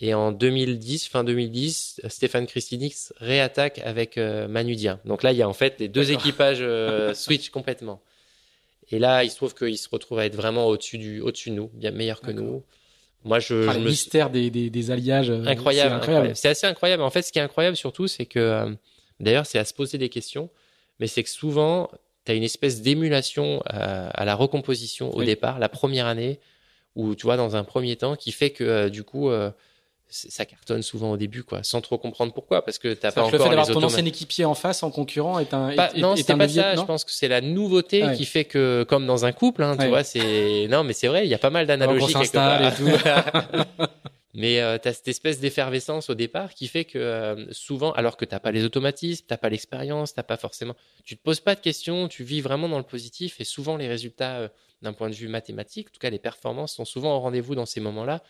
Et 0.00 0.14
en 0.14 0.32
2010, 0.32 1.08
fin 1.08 1.22
2010, 1.22 2.00
Stéphane 2.08 2.46
Christinix 2.46 3.12
réattaque 3.18 3.80
avec 3.84 4.16
euh, 4.16 4.48
Manudien. 4.48 4.98
Donc 5.04 5.22
là, 5.22 5.32
il 5.32 5.38
y 5.38 5.42
a 5.42 5.48
en 5.48 5.52
fait 5.52 5.78
les 5.80 5.88
deux 5.88 6.12
équipages 6.12 6.62
euh, 6.62 7.12
switch 7.14 7.50
complètement. 7.50 8.00
Et 8.90 8.98
là, 8.98 9.22
il 9.22 9.30
se 9.30 9.36
trouve 9.36 9.54
qu'il 9.54 9.76
se 9.76 9.88
retrouve 9.90 10.18
à 10.18 10.24
être 10.24 10.36
vraiment 10.36 10.66
au-dessus 10.66 10.96
du, 10.96 11.20
au-dessus 11.20 11.50
de 11.50 11.56
nous, 11.56 11.70
bien 11.74 11.90
meilleur 11.90 12.22
que 12.22 12.30
nous. 12.30 12.62
Moi, 13.24 13.40
je, 13.40 13.62
enfin, 13.62 13.72
je 13.72 13.78
le 13.78 13.84
me... 13.84 13.90
mystère 13.90 14.30
des, 14.30 14.50
des, 14.50 14.70
des, 14.70 14.90
alliages. 14.90 15.30
Euh, 15.30 15.44
incroyable, 15.46 15.94
incroyable. 15.96 16.36
C'est 16.36 16.48
assez 16.48 16.66
incroyable. 16.66 17.02
En 17.02 17.10
fait, 17.10 17.22
ce 17.22 17.32
qui 17.32 17.38
est 17.38 17.42
incroyable 17.42 17.76
surtout, 17.76 18.06
c'est 18.06 18.26
que, 18.26 18.38
euh, 18.38 18.70
d'ailleurs, 19.20 19.46
c'est 19.46 19.58
à 19.58 19.64
se 19.64 19.74
poser 19.74 19.98
des 19.98 20.08
questions, 20.08 20.50
mais 21.00 21.06
c'est 21.06 21.22
que 21.22 21.30
souvent, 21.30 21.90
tu 22.24 22.32
as 22.32 22.34
une 22.34 22.44
espèce 22.44 22.80
d'émulation 22.80 23.60
à, 23.66 24.06
euh, 24.06 24.10
à, 24.14 24.24
la 24.24 24.34
recomposition 24.34 25.10
au 25.14 25.20
oui. 25.20 25.26
départ, 25.26 25.58
la 25.58 25.68
première 25.68 26.06
année, 26.06 26.40
ou 26.94 27.14
tu 27.14 27.24
vois, 27.24 27.36
dans 27.36 27.56
un 27.56 27.64
premier 27.64 27.96
temps, 27.96 28.16
qui 28.16 28.32
fait 28.32 28.50
que, 28.50 28.64
euh, 28.64 28.88
du 28.88 29.02
coup, 29.04 29.30
ça 30.10 30.46
cartonne 30.46 30.82
souvent 30.82 31.12
au 31.12 31.16
début, 31.16 31.42
quoi, 31.42 31.62
sans 31.62 31.80
trop 31.80 31.98
comprendre 31.98 32.32
pourquoi, 32.32 32.64
parce 32.64 32.78
que 32.78 32.94
t'as 32.94 33.12
pas 33.12 33.22
encore 33.22 33.32
le 33.32 33.38
fait 33.38 33.48
d'avoir 33.48 33.66
ton 33.66 33.82
ancien 33.82 34.04
équipier 34.04 34.44
en 34.44 34.54
face, 34.54 34.82
en 34.82 34.90
concurrent, 34.90 35.38
est 35.38 35.52
un. 35.52 35.74
Pas, 35.74 35.90
est, 35.94 36.00
non, 36.00 36.16
c'est 36.16 36.24
pas 36.24 36.36
levier, 36.36 36.62
ça. 36.62 36.74
Non 36.74 36.82
je 36.82 36.86
pense 36.86 37.04
que 37.04 37.12
c'est 37.12 37.28
la 37.28 37.40
nouveauté 37.40 38.04
ouais. 38.04 38.16
qui 38.16 38.24
fait 38.24 38.44
que, 38.44 38.84
comme 38.88 39.06
dans 39.06 39.24
un 39.24 39.32
couple, 39.32 39.62
hein, 39.62 39.76
tu 39.78 39.86
vois, 39.86 40.04
c'est. 40.04 40.66
Non, 40.70 40.84
mais 40.84 40.92
c'est 40.92 41.08
vrai, 41.08 41.26
il 41.26 41.30
y 41.30 41.34
a 41.34 41.38
pas 41.38 41.50
mal 41.50 41.66
d'analogies 41.66 42.14
quelque 42.14 42.32
part. 42.32 42.62
Et 42.62 42.74
tout. 42.74 43.84
mais 44.34 44.60
euh, 44.60 44.78
tu 44.78 44.88
as 44.88 44.92
cette 44.92 45.08
espèce 45.08 45.40
d'effervescence 45.40 46.10
au 46.10 46.14
départ 46.14 46.54
qui 46.54 46.68
fait 46.68 46.84
que 46.84 46.98
euh, 46.98 47.52
souvent, 47.52 47.92
alors 47.92 48.16
que 48.16 48.24
t'as 48.24 48.38
pas 48.38 48.52
les 48.52 48.64
automatismes, 48.64 49.24
t'as 49.26 49.36
pas 49.36 49.48
l'expérience, 49.48 50.14
t'as 50.14 50.22
pas 50.22 50.36
forcément, 50.36 50.74
tu 51.04 51.16
te 51.16 51.22
poses 51.22 51.40
pas 51.40 51.54
de 51.54 51.60
questions, 51.60 52.08
tu 52.08 52.24
vis 52.24 52.40
vraiment 52.40 52.68
dans 52.68 52.78
le 52.78 52.84
positif 52.84 53.40
et 53.40 53.44
souvent 53.44 53.76
les 53.76 53.88
résultats 53.88 54.38
euh, 54.38 54.48
d'un 54.80 54.92
point 54.92 55.10
de 55.10 55.14
vue 55.14 55.28
mathématique, 55.28 55.88
en 55.88 55.92
tout 55.92 55.98
cas 55.98 56.10
les 56.10 56.20
performances 56.20 56.74
sont 56.74 56.84
souvent 56.84 57.16
au 57.16 57.20
rendez-vous 57.20 57.56
dans 57.56 57.66
ces 57.66 57.80
moments-là 57.80 58.22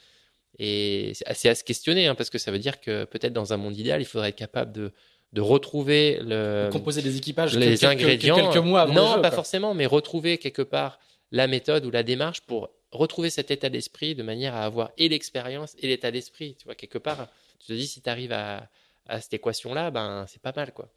Et 0.59 1.13
c'est 1.35 1.49
à 1.49 1.55
se 1.55 1.63
questionner, 1.65 2.07
hein, 2.07 2.15
parce 2.15 2.31
que 2.31 2.39
ça 2.39 2.51
veut 2.51 2.59
dire 2.59 2.81
que 2.81 3.05
peut-être 3.05 3.33
dans 3.33 3.53
un 3.53 3.57
monde 3.57 3.77
idéal, 3.77 4.01
il 4.01 4.05
faudrait 4.07 4.31
être 4.31 4.37
capable 4.37 4.73
de, 4.73 4.93
de 5.33 5.41
retrouver 5.41 6.19
le 6.23 6.69
composer 6.73 7.03
des 7.03 7.17
équipages 7.17 7.57
les 7.57 7.77
quelques, 7.77 7.85
ingrédients. 7.85 8.37
quelques 8.51 8.65
mois 8.65 8.83
avant 8.83 8.95
non 8.95 9.15
jeu, 9.17 9.21
pas 9.23 9.29
quoi. 9.29 9.37
forcément 9.37 9.75
mais 9.75 9.87
retrouver 9.87 10.39
quelque 10.39 10.63
part 10.63 10.99
la 11.31 11.47
méthode 11.47 11.85
ou 11.85 11.91
la 11.91 12.03
démarche 12.03 12.41
pour 12.41 12.71
retrouver 12.91 13.29
cet 13.31 13.51
état 13.51 13.69
d'esprit 13.69 14.15
de 14.15 14.23
manière 14.23 14.55
à 14.57 14.65
avoir 14.65 14.91
et 14.97 15.09
l'expérience 15.11 15.77
et 15.79 15.87
l'état 15.89 16.11
d'esprit. 16.11 16.57
Tu 16.59 16.65
vois 16.65 16.75
quelque 16.75 16.97
part 16.99 17.29
tu 17.61 17.67
te 17.67 17.73
dis 17.75 17.87
si 17.87 18.01
tu 18.01 18.09
arrives 18.09 18.33
à, 18.33 18.69
à 19.07 19.21
cette 19.21 19.35
équation 19.35 19.75
là 19.75 19.91
ben 19.91 20.25
c'est 20.29 20.41
pas 20.41 20.53
mal 20.57 20.73
quoi. 20.73 20.89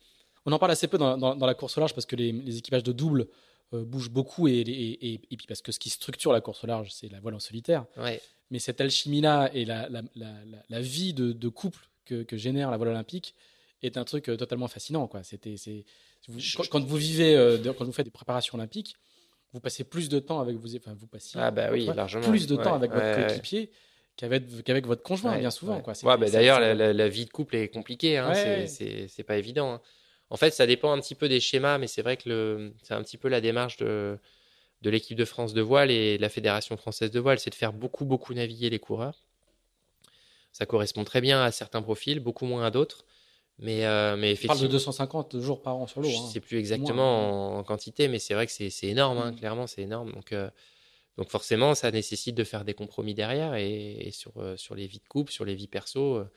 On 0.46 0.52
en 0.54 0.58
parle 0.60 0.72
assez 0.72 0.88
peu 0.88 0.98
dans, 0.98 1.18
dans- 1.18 1.36
dans 1.36 1.46
la 1.46 1.54
course 1.54 1.78
au 1.78 1.82
large 1.82 1.94
parce 1.94 2.06
que 2.08 2.16
les, 2.16 2.32
les 2.32 2.58
équipages 2.58 2.84
de 2.84 2.94
double 2.94 3.28
euh, 3.74 3.84
bougent 3.86 4.10
beaucoup 4.12 4.48
et, 4.48 4.52
et, 4.60 5.14
et- 5.14 5.22
et 5.32 5.38
puis 5.38 5.48
parce 5.48 5.62
que 5.62 5.72
ce 5.72 5.80
qui 5.80 5.90
structure 5.90 6.32
la 6.34 6.42
course 6.42 6.64
au 6.64 6.68
large, 6.68 6.92
c'est 6.92 7.10
la 7.12 7.20
voile 7.20 7.36
en 7.36 7.40
solitaire. 7.40 7.86
ouais 7.98 8.22
Mais 8.50 8.60
cette 8.60 8.82
alchimie-là 8.82 9.50
et 9.54 9.64
la, 9.66 9.88
la, 9.90 10.02
la, 10.70 10.82
vie 10.82 11.14
de, 11.14 11.32
de 11.32 11.48
couple 11.50 11.88
que, 12.06 12.24
que 12.24 12.36
génère 12.38 12.70
la 12.72 12.78
voile 12.78 12.90
olympique 12.90 13.34
est 13.82 13.98
un 13.98 14.04
truc 14.04 14.30
euh, 14.30 14.36
totalement 14.38 14.68
fascinant. 14.68 15.08
Quoi. 15.08 15.24
C'était, 15.24 15.56
c'est, 15.58 15.86
vous- 16.28 16.40
quand, 16.58 16.68
quand 16.70 16.84
vous 16.86 16.98
vivez, 16.98 17.36
euh, 17.36 17.58
quand 17.74 17.86
vous 17.86 17.94
faites 17.94 18.06
des 18.06 18.12
préparations 18.12 18.56
olympiques, 18.58 18.96
vous 19.54 19.60
passez 19.60 19.84
plus 19.84 20.08
de 20.10 20.20
temps 20.20 20.40
avec 20.40 20.56
vos, 20.58 20.76
enfin 20.78 20.94
vous 20.94 21.08
passiez 21.08 21.40
ah 21.42 21.52
bah 21.52 21.70
oui 21.72 21.86
largement 21.94 22.26
plus 22.30 22.48
de 22.48 22.56
temps 22.56 22.74
avec 22.74 22.92
votre 22.92 23.06
ouais, 23.06 23.26
coéquipier 23.28 23.70
qu'avec, 24.16 24.64
qu'avec 24.64 24.86
votre 24.86 25.04
conjoint, 25.04 25.38
bien 25.38 25.52
souvent. 25.52 25.82
Quoi. 25.82 25.94
Bah, 26.04 26.18
D'ailleurs, 26.30 26.60
la, 26.60 27.10
vie 27.10 27.26
de 27.26 27.32
couple 27.32 27.56
est 27.56 27.68
compliquée. 27.70 28.18
Hein, 28.18 28.34
c'est 28.68 29.08
c'est 29.08 29.24
pas 29.24 29.38
évident. 29.38 29.74
hein. 29.74 29.82
En 30.32 30.38
fait, 30.38 30.52
ça 30.52 30.66
dépend 30.66 30.92
un 30.92 31.00
petit 31.00 31.14
peu 31.14 31.30
des 31.30 31.40
schémas, 31.40 31.78
mais 31.78 31.88
c'est 31.88 32.02
vrai 32.02 32.18
que 32.18 32.72
c'est 32.84 32.94
un 32.94 33.04
petit 33.04 33.18
peu 33.18 33.28
la 33.28 33.42
démarche 33.42 33.78
de, 33.78 34.18
de 34.82 34.90
l'équipe 34.90 35.18
de 35.18 35.26
France 35.26 35.54
de 35.54 35.62
voile 35.62 35.92
et 35.92 36.18
de 36.18 36.22
la 36.22 36.30
Fédération 36.30 36.76
française 36.78 37.12
de 37.12 37.20
voile, 37.20 37.38
c'est 37.38 37.50
de 37.50 37.56
faire 37.56 37.74
beaucoup, 37.74 38.06
beaucoup 38.06 38.34
naviguer 38.34 38.70
les 38.70 38.80
coureurs. 38.80 39.24
Ça 40.54 40.66
correspond 40.66 41.04
très 41.04 41.22
bien 41.22 41.44
à 41.44 41.52
certains 41.52 41.82
profils, 41.82 42.20
beaucoup 42.20 42.46
moins 42.46 42.66
à 42.66 42.72
d'autres. 42.72 43.06
Mais, 43.60 43.86
euh, 43.86 44.16
mais 44.18 44.32
On 44.44 44.48
parle 44.48 44.60
de 44.60 44.66
effectivement, 44.66 44.70
250 44.70 45.40
jours 45.40 45.62
par 45.62 45.76
an 45.76 45.86
sur 45.86 46.02
l'eau. 46.02 46.10
je 46.10 46.16
hein. 46.16 46.30
sais 46.32 46.40
plus 46.40 46.58
exactement 46.58 47.56
en, 47.56 47.60
en 47.60 47.64
quantité, 47.64 48.08
mais 48.08 48.18
c'est 48.18 48.34
vrai 48.34 48.48
que 48.48 48.52
c'est 48.52 48.72
énorme, 48.88 49.18
hein, 49.20 49.32
Mm. 49.32 49.36
clairement, 49.36 49.68
c'est 49.68 49.82
énorme. 49.84 50.12
Donc, 50.14 50.32
euh, 50.32 50.50
donc 51.18 51.30
forcément, 51.30 51.76
ça 51.76 51.92
nécessite 51.92 52.36
de 52.36 52.44
faire 52.44 52.66
des 52.66 52.74
compromis 52.74 53.14
derrière 53.14 53.54
et, 53.56 54.08
et 54.08 54.12
sur, 54.12 54.32
euh, 54.38 54.58
sur 54.58 54.76
les 54.76 54.88
vies 54.88 55.00
de 55.00 55.08
couple, 55.08 55.32
sur 55.32 55.46
les 55.46 55.54
vies 55.56 55.68
perso, 55.68 56.16
euh, 56.16 56.32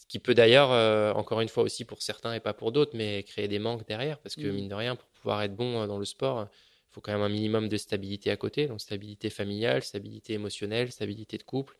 ce 0.00 0.06
qui 0.06 0.18
peut 0.18 0.34
d'ailleurs, 0.34 0.72
euh, 0.72 1.12
encore 1.12 1.40
une 1.42 1.48
fois 1.48 1.62
aussi 1.62 1.84
pour 1.84 2.02
certains 2.02 2.34
et 2.34 2.40
pas 2.40 2.54
pour 2.54 2.72
d'autres, 2.72 2.92
mais 2.96 3.22
créer 3.22 3.48
des 3.48 3.58
manques 3.58 3.86
derrière, 3.86 4.18
parce 4.20 4.36
que 4.36 4.46
Mm. 4.46 4.50
mine 4.50 4.68
de 4.68 4.74
rien, 4.74 4.96
pour 4.96 5.08
pouvoir 5.10 5.42
être 5.42 5.54
bon 5.54 5.82
euh, 5.82 5.86
dans 5.86 5.98
le 5.98 6.04
sport, 6.06 6.48
il 6.52 6.94
faut 6.94 7.00
quand 7.00 7.12
même 7.12 7.22
un 7.22 7.28
minimum 7.28 7.68
de 7.68 7.76
stabilité 7.76 8.30
à 8.30 8.36
côté, 8.36 8.66
donc 8.66 8.80
stabilité 8.80 9.30
familiale, 9.30 9.82
stabilité 9.82 10.32
émotionnelle, 10.34 10.90
stabilité 10.92 11.38
de 11.38 11.42
couple. 11.44 11.76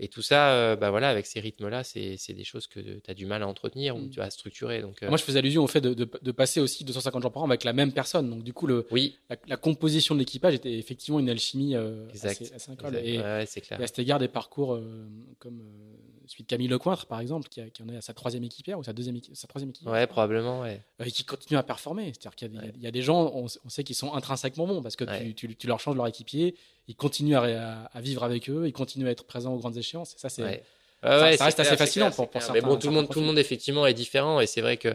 Et 0.00 0.06
tout 0.08 0.22
ça, 0.22 0.52
euh, 0.52 0.76
bah 0.76 0.90
voilà, 0.90 1.08
avec 1.10 1.26
ces 1.26 1.40
rythmes-là, 1.40 1.82
c'est 1.82 2.16
des 2.32 2.44
choses 2.44 2.68
que 2.68 2.78
tu 2.78 3.10
as 3.10 3.14
du 3.14 3.26
mal 3.26 3.42
à 3.42 3.48
entretenir 3.48 3.96
ou 3.96 4.00
Mm. 4.02 4.10
tu 4.10 4.20
as 4.20 4.24
à 4.24 4.30
structurer. 4.30 4.80
Donc, 4.80 5.02
euh, 5.02 5.08
Moi, 5.08 5.16
je 5.18 5.24
faisais 5.24 5.40
allusion 5.40 5.64
au 5.64 5.66
fait 5.66 5.80
de, 5.80 5.92
de- 5.92 6.08
de 6.22 6.32
passer 6.32 6.60
aussi 6.60 6.84
250 6.84 7.20
jours 7.22 7.32
par 7.32 7.42
an 7.42 7.46
avec 7.46 7.64
la 7.64 7.72
même 7.72 7.92
personne. 7.92 8.30
Donc, 8.30 8.44
du 8.44 8.52
coup, 8.52 8.66
le, 8.68 8.86
oui, 8.92 9.16
la, 9.28 9.36
la 9.48 9.56
composition 9.56 10.14
de 10.14 10.20
l'équipage 10.20 10.54
était 10.54 10.72
effectivement 10.78 11.18
une 11.18 11.28
alchimie 11.28 11.74
euh, 11.74 12.08
Exact. 12.10 12.30
assez, 12.42 12.54
assez 12.54 12.70
incroyable. 12.70 12.98
exact. 13.04 13.08
Et, 13.08 13.18
Ouais, 13.58 13.60
clair. 13.62 13.80
et 13.80 13.84
à 13.84 13.86
cet 13.88 13.98
égard, 13.98 14.18
des 14.20 14.28
parcours 14.28 14.74
euh, 14.74 15.08
comme 15.40 15.60
euh, 15.60 15.96
celui 16.26 16.44
de 16.44 16.48
Camille 16.48 16.68
Lecointre, 16.68 17.06
par 17.06 17.18
exemple, 17.20 17.48
qui, 17.48 17.60
a- 17.60 17.68
qui 17.70 17.82
en 17.82 17.88
est 17.88 17.96
à 17.96 18.00
sa 18.00 18.14
troisième 18.14 18.44
équipière 18.44 18.78
ou 18.78 18.84
sa 18.84 18.92
deuxième 18.92 19.16
équipe, 19.16 19.34
sa 19.34 19.48
troisième 19.48 19.70
équipe, 19.70 19.88
Ouais, 19.88 20.06
probablement, 20.06 20.60
ouais. 20.60 20.80
et 21.04 21.10
qui 21.10 21.24
continue 21.24 21.58
à 21.58 21.62
performer. 21.64 22.12
C'est-à-dire 22.12 22.36
qu'il 22.36 22.52
y, 22.52 22.56
a 22.56 22.60
des- 22.60 22.66
Ouais. 22.68 22.72
il 22.76 22.82
y 22.82 22.86
a 22.86 22.90
des 22.92 23.02
gens, 23.02 23.32
on, 23.34 23.46
on 23.64 23.68
sait 23.68 23.82
qu'ils 23.82 23.96
sont 23.96 24.12
intrinsèquement 24.14 24.66
bons 24.68 24.80
parce 24.82 24.94
que 24.94 25.04
Ouais. 25.04 25.24
tu, 25.32 25.48
tu- 25.48 25.56
tu 25.56 25.66
leur 25.66 25.80
changes 25.80 25.96
leur 25.96 26.06
équipier, 26.06 26.54
ils 26.88 26.96
continuent 26.96 27.36
à, 27.36 27.88
vivre 28.00 28.24
avec 28.24 28.48
eux, 28.50 28.64
ils 28.66 28.72
continuent 28.72 29.06
à 29.06 29.10
être 29.10 29.24
présents 29.24 29.54
aux 29.54 29.58
grandes 29.58 29.76
échéances. 29.76 30.14
Et 30.14 30.18
ça, 30.18 30.28
c'est 30.28 30.42
Ouais. 30.42 30.62
ça- 31.02 31.08
Ouais, 31.20 31.30
reste 31.36 31.38
clair, 31.38 31.66
assez 31.66 31.76
fascinant 31.76 32.06
clair, 32.06 32.16
pour- 32.16 32.30
pour. 32.30 32.52
Mais 32.52 32.60
bon, 32.60 32.76
tout 32.76 32.88
le 32.88 32.94
monde, 32.94 33.08
tout 33.08 33.20
le 33.20 33.26
monde 33.26 33.38
effectivement 33.38 33.86
est 33.86 33.94
différent 33.94 34.40
et 34.40 34.46
c'est 34.46 34.60
vrai 34.62 34.76
que 34.78 34.88
je 34.88 34.94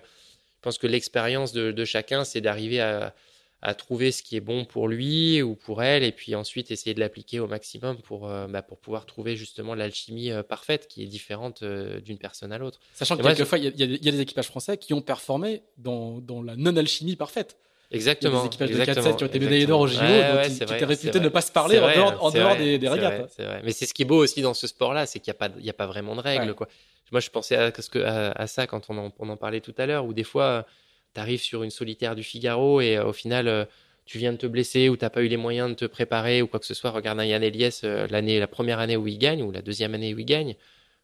pense 0.62 0.78
que 0.78 0.88
l'expérience 0.88 1.54
de, 1.54 1.72
de 1.72 1.86
chacun, 1.86 2.26
c'est 2.26 2.42
d'arriver 2.42 2.82
à, 2.82 3.14
à 3.62 3.74
trouver 3.76 4.12
ce 4.12 4.24
qui 4.24 4.36
est 4.36 4.42
bon 4.42 4.66
pour 4.66 4.90
lui 4.90 5.42
ou 5.42 5.56
pour 5.56 5.82
elle 5.84 6.04
et 6.04 6.12
puis 6.12 6.36
ensuite 6.36 6.72
essayer 6.72 6.94
de 6.94 7.00
l'appliquer 7.00 7.40
au 7.40 7.48
maximum 7.48 7.98
pour, 8.02 8.28
euh, 8.28 8.48
bah, 8.48 8.62
pour 8.62 8.78
pouvoir 8.78 9.06
trouver 9.06 9.38
justement 9.38 9.74
l'alchimie 9.76 10.32
euh, 10.32 10.44
parfaite 10.44 10.88
qui 10.90 11.04
est 11.04 11.08
différente 11.08 11.64
euh, 11.64 12.02
d'une 12.02 12.18
personne 12.18 12.52
à 12.52 12.58
l'autre. 12.58 12.80
Sachant 12.94 13.16
que 13.16 13.22
Et 13.22 13.24
moi, 13.24 13.32
quelquefois, 13.34 13.58
il 13.60 13.64
y, 13.64 13.68
a- 13.68 13.72
il 13.74 13.82
y 13.82 13.88
des- 13.88 13.96
il 13.96 14.06
y 14.06 14.10
a 14.10 14.12
des 14.12 14.20
équipages 14.20 14.48
français 14.48 14.78
qui 14.78 14.94
ont 14.94 15.02
performé 15.02 15.62
dans, 15.78 16.20
dans 16.20 16.42
la 16.42 16.56
non-alchimie 16.58 17.16
parfaite. 17.16 17.56
Il 17.94 17.98
y 17.98 18.00
a 18.00 18.12
Exactement. 18.12 18.42
des 18.42 18.48
équipages 18.48 18.70
de 18.72 18.80
exactement, 18.80 19.10
4-7 19.12 19.16
qui 19.18 19.24
ont 19.24 19.28
été 19.28 19.40
médaillés 19.40 19.66
d'or 19.68 19.82
au 19.82 19.88
JO, 19.88 19.94
exactement. 20.02 20.28
donc 20.34 20.36
Ouais, 20.36 20.50
qui, 20.50 20.64
étaient 20.74 20.86
réputés 20.86 21.20
ne 21.20 21.30
pas 21.30 21.42
se 21.42 21.52
parler 21.52 21.78
en 21.80 21.88
dehors, 21.94 22.24
en 22.26 22.32
c'est 22.32 22.38
dehors 22.40 22.50
vrai, 22.56 22.64
des, 22.64 22.78
des 22.80 22.90
régates. 22.90 23.18
vrai, 23.20 23.28
c'est 23.30 23.46
vrai. 23.46 23.62
Mais 23.64 23.72
c'est 23.72 23.86
ce 23.86 23.94
qui 23.94 24.02
est 24.02 24.06
beau 24.06 24.18
aussi 24.18 24.42
dans 24.42 24.54
ce 24.56 24.66
sport-là, 24.68 25.06
c'est 25.06 25.20
qu'il 25.20 25.32
n'y 25.34 25.46
a, 25.46 25.50
de- 25.50 25.70
a 25.70 25.74
pas 25.74 25.86
vraiment 25.86 26.16
de 26.16 26.22
règles. 26.22 26.50
Ouais. 26.50 26.54
Quoi. 26.56 26.68
Moi, 27.12 27.20
je 27.22 27.30
pensais 27.30 27.56
à, 27.56 28.48
ça 28.48 28.66
quand 28.68 28.90
on 28.90 28.98
en, 28.98 29.14
on 29.20 29.30
en 29.30 29.38
parlait 29.38 29.62
tout 29.62 29.76
à 29.78 29.86
l'heure, 29.86 30.06
où 30.06 30.14
des 30.14 30.24
fois, 30.24 30.66
tu 31.14 31.22
arrives 31.22 31.42
sur 31.42 31.62
une 31.62 31.70
solitaire 31.70 32.16
du 32.16 32.24
Figaro 32.24 32.82
et 32.82 32.98
euh, 32.98 33.06
au 33.06 33.14
final, 33.14 33.48
euh, 33.48 33.66
tu 34.06 34.18
viens 34.18 34.32
de 34.34 34.38
te 34.38 34.48
blesser 34.48 34.90
ou 34.90 34.98
tu 34.98 35.06
n'as 35.06 35.12
pas 35.12 35.22
eu 35.22 35.28
les 35.28 35.38
moyens 35.38 35.70
de 35.70 35.76
te 35.76 35.86
préparer 35.86 36.42
ou 36.42 36.48
quoi 36.48 36.60
que 36.60 36.66
ce 36.66 36.74
soit. 36.74 36.90
Regarde 36.90 37.20
un 37.20 37.26
Yann 37.26 37.44
Eliès, 37.44 37.82
euh, 37.84 38.08
l'année, 38.10 38.40
la 38.40 38.48
première 38.48 38.80
année 38.80 38.98
où 38.98 39.08
il 39.08 39.20
gagne 39.20 39.44
ou 39.44 39.52
la 39.52 39.62
deuxième 39.62 39.94
année 39.94 40.14
où 40.16 40.20
il 40.20 40.26
gagne. 40.26 40.56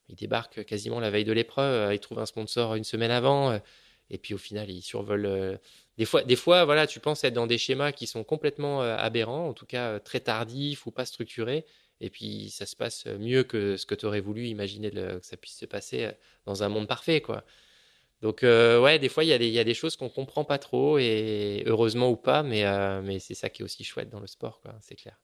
Il 0.09 0.15
débarque 0.15 0.65
quasiment 0.65 0.99
la 0.99 1.11
veille 1.11 1.23
de 1.23 1.31
l'épreuve, 1.33 1.89
euh, 1.89 1.93
il 1.93 1.99
trouve 1.99 2.17
un 2.17 2.25
sponsor 2.25 2.73
une 2.73 2.83
semaine 2.83 3.11
avant, 3.11 3.51
euh, 3.51 3.59
et 4.09 4.17
puis 4.17 4.33
au 4.33 4.39
final, 4.39 4.67
il 4.71 4.81
survole. 4.81 5.59
Euh, 5.99 6.03
Des 6.03 6.05
fois, 6.05 6.23
des 6.23 6.35
fois, 6.35 6.65
voilà, 6.65 6.87
tu 6.87 6.99
penses 6.99 7.23
être 7.23 7.33
dans 7.33 7.47
des 7.47 7.57
schémas 7.57 7.91
qui 7.91 8.07
sont 8.07 8.23
complètement 8.23 8.81
euh, 8.83 8.95
aberrants, 8.97 9.47
en 9.49 9.53
tout 9.53 9.65
cas 9.65 9.93
euh, 9.93 9.99
très 9.99 10.19
tardifs 10.21 10.85
ou 10.85 10.91
pas 10.91 11.05
structurés, 11.05 11.65
et 12.01 12.09
puis 12.09 12.49
ça 12.49 12.65
se 12.65 12.75
passe 12.75 13.05
mieux 13.07 13.43
que 13.43 13.77
ce 13.77 13.85
que 13.85 13.95
tu 13.95 14.05
aurais 14.05 14.21
voulu 14.21 14.47
imaginer 14.47 14.91
que 14.91 15.19
ça 15.21 15.37
puisse 15.37 15.57
se 15.57 15.65
passer 15.65 16.05
euh, 16.05 16.11
dans 16.45 16.63
un 16.63 16.69
monde 16.69 16.87
parfait, 16.87 17.21
quoi. 17.21 17.43
Donc 18.21 18.43
euh, 18.43 18.81
ouais, 18.81 18.99
des 18.99 19.09
fois 19.09 19.23
il 19.23 19.29
y, 19.29 19.33
a 19.59 19.63
des- 19.63 19.73
choses 19.73 19.95
qu'on 19.95 20.09
comprend 20.09 20.43
pas 20.43 20.57
trop 20.59 20.97
et 20.99 21.63
heureusement 21.65 22.09
ou 22.09 22.17
pas, 22.17 22.43
mais 22.43 22.65
euh, 22.65 23.01
mais 23.01 23.19
c'est 23.19 23.35
ça 23.35 23.49
qui 23.49 23.61
est 23.61 23.65
aussi 23.65 23.83
chouette 23.83 24.09
dans 24.09 24.19
le 24.19 24.27
sport, 24.27 24.61
quoi. 24.61 24.75
C'est 24.81 24.95
clair. 24.95 25.17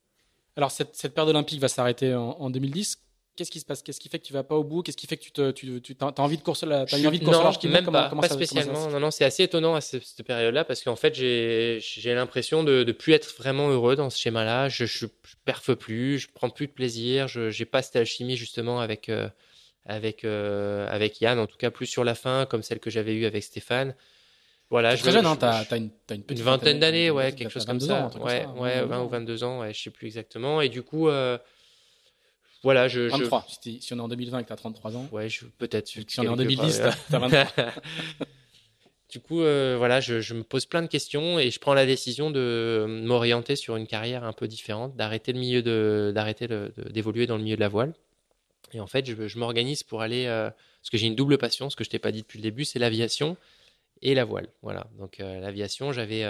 Alors, 0.56 0.70
cette, 0.70 0.96
cette 0.96 1.14
période 1.14 1.30
olympique 1.36 1.60
va 1.60 1.68
s'arrêter 1.68 2.14
en, 2.14 2.30
en 2.30 2.50
2010. 2.50 3.05
Qu'est-ce 3.36 3.50
qui 3.50 3.60
se 3.60 3.66
passe? 3.66 3.82
Qu'est-ce 3.82 4.00
qui 4.00 4.08
fait 4.08 4.18
que 4.18 4.24
tu 4.24 4.32
vas 4.32 4.42
pas 4.42 4.54
au 4.56 4.64
bout? 4.64 4.82
Qu'est-ce 4.82 4.96
qui 4.96 5.06
fait 5.06 5.16
que 5.18 5.22
tu 5.22 5.30
te, 5.30 5.50
tu, 5.50 5.80
tu 5.82 5.94
as, 6.00 6.20
envie 6.20 6.38
de 6.38 6.42
course, 6.42 6.64
la- 6.64 6.86
t'as 6.86 6.98
une 6.98 7.06
envie 7.06 7.18
de 7.18 7.24
course 7.24 7.36
non, 7.36 7.42
large 7.44 7.58
qui 7.58 7.68
même 7.68 7.84
pas, 7.84 7.84
Comment- 7.84 7.98
pas 7.98 8.04
ça- 8.04 8.08
comment 8.10 8.22
ça 8.22 8.28
se 8.28 8.34
spécialement. 8.34 8.88
non, 8.90 8.98
non, 9.00 9.10
c'est 9.10 9.24
assez 9.26 9.42
étonnant 9.42 9.74
à 9.74 9.80
ce- 9.82 10.00
cette 10.00 10.26
période-là 10.26 10.64
parce 10.64 10.82
qu'en 10.82 10.96
fait, 10.96 11.14
j'ai 11.14 11.80
l'impression 12.14 12.64
de 12.64 12.82
ne 12.82 12.92
plus 12.92 13.12
être 13.12 13.34
vraiment 13.36 13.68
heureux 13.68 13.94
dans 13.94 14.08
ce 14.10 14.18
schéma-là. 14.18 14.68
Je, 14.70 14.86
je, 14.86 15.06
je 15.06 15.34
perfe 15.44 15.74
plus, 15.74 16.18
je 16.18 16.28
prends 16.34 16.48
plus 16.50 16.66
de 16.66 16.72
plaisir, 16.72 17.28
je 17.28 17.50
j'ai 17.50 17.66
pas 17.66 17.82
cette 17.82 17.96
alchimie 17.96 18.36
justement 18.36 18.80
avec 18.80 19.08
euh, 19.10 19.28
avec 19.84 20.24
euh, 20.24 20.88
avec 20.90 21.20
Yann, 21.20 21.38
en 21.38 21.46
tout 21.46 21.58
cas 21.58 21.70
plus 21.70 21.86
sur 21.86 22.04
la 22.04 22.14
fin, 22.14 22.46
comme 22.46 22.62
celle 22.62 22.80
que 22.80 22.90
j'avais 22.90 23.14
eue 23.14 23.26
avec 23.26 23.42
Stéphane. 23.44 23.94
Voilà, 24.68 24.96
je 24.96 25.02
très 25.02 25.12
jeune, 25.12 25.26
hein, 25.26 25.36
t'as 25.36 25.62
une, 25.76 25.90
t'as 26.08 26.16
une 26.16 26.40
vingtaine 26.40 26.80
d'années, 26.80 27.10
ouais, 27.10 27.32
quelque 27.32 27.50
chose 27.52 27.66
22 27.66 27.86
comme 27.86 27.96
ça. 27.96 28.10
comme 28.48 28.58
ouais, 28.58 28.82
20 28.84 29.02
ou 29.04 29.08
22 29.08 29.44
ans, 29.44 29.60
ouais, 29.60 29.72
je 29.72 29.80
sais 29.80 29.90
plus 29.90 30.06
exactement. 30.08 30.60
Et 30.60 30.68
du 30.68 30.82
coup, 30.82 31.08
euh, 31.08 31.38
voilà, 32.66 32.88
je, 32.88 33.08
je 33.08 33.16
23. 33.16 33.46
Si, 33.48 33.80
on 33.92 33.98
est 33.98 34.00
en 34.00 34.08
2020 34.08 34.38
et 34.38 34.42
que 34.42 34.46
tu 34.48 34.52
as 34.52 34.56
33 34.56 34.96
ans, 34.96 35.08
Ouais, 35.12 35.28
je 35.28 35.44
peut-être. 35.58 35.86
si 35.86 35.98
on 36.18 36.24
est 36.24 36.28
en 36.28 36.36
quelque 36.36 36.48
2010, 36.48 36.78
part, 36.80 36.96
t'as 37.08 37.18
t'as 37.20 37.28
23. 37.28 37.72
du 39.10 39.20
coup, 39.20 39.40
euh, 39.40 39.76
voilà, 39.78 40.00
je, 40.00 40.20
je 40.20 40.34
me 40.34 40.42
pose 40.42 40.66
plein 40.66 40.82
de 40.82 40.88
questions 40.88 41.38
et 41.38 41.50
je 41.50 41.58
prends 41.60 41.74
la 41.74 41.86
décision 41.86 42.30
de 42.30 42.86
m'orienter 43.04 43.56
sur 43.56 43.76
une 43.76 43.86
carrière 43.86 44.24
un 44.24 44.32
peu 44.32 44.48
différente, 44.48 44.96
d'arrêter 44.96 45.32
le 45.32 45.38
milieu 45.38 45.62
de, 45.62 46.12
d'arrêter 46.14 46.48
d'évoluer 46.90 47.26
dans 47.26 47.36
le 47.36 47.44
milieu 47.44 47.56
de 47.56 47.60
la 47.60 47.68
voile. 47.68 47.94
Et 48.72 48.80
en 48.80 48.86
fait, 48.88 49.06
je, 49.06 49.28
je 49.28 49.38
m'organise 49.38 49.84
pour 49.84 50.02
aller, 50.02 50.26
euh, 50.26 50.50
parce 50.82 50.90
que 50.90 50.98
j'ai 50.98 51.06
une 51.06 51.14
double 51.14 51.38
passion, 51.38 51.70
ce 51.70 51.76
que 51.76 51.84
je 51.84 51.88
t'ai 51.90 52.00
pas 52.00 52.10
dit 52.10 52.22
depuis 52.22 52.38
le 52.38 52.42
début, 52.42 52.64
c'est 52.64 52.80
l'aviation 52.80 53.36
et 54.02 54.14
la 54.14 54.24
voile. 54.24 54.48
Voilà. 54.62 54.88
Donc 54.98 55.20
euh, 55.20 55.40
l'aviation, 55.40 55.92
j'avais 55.92 56.24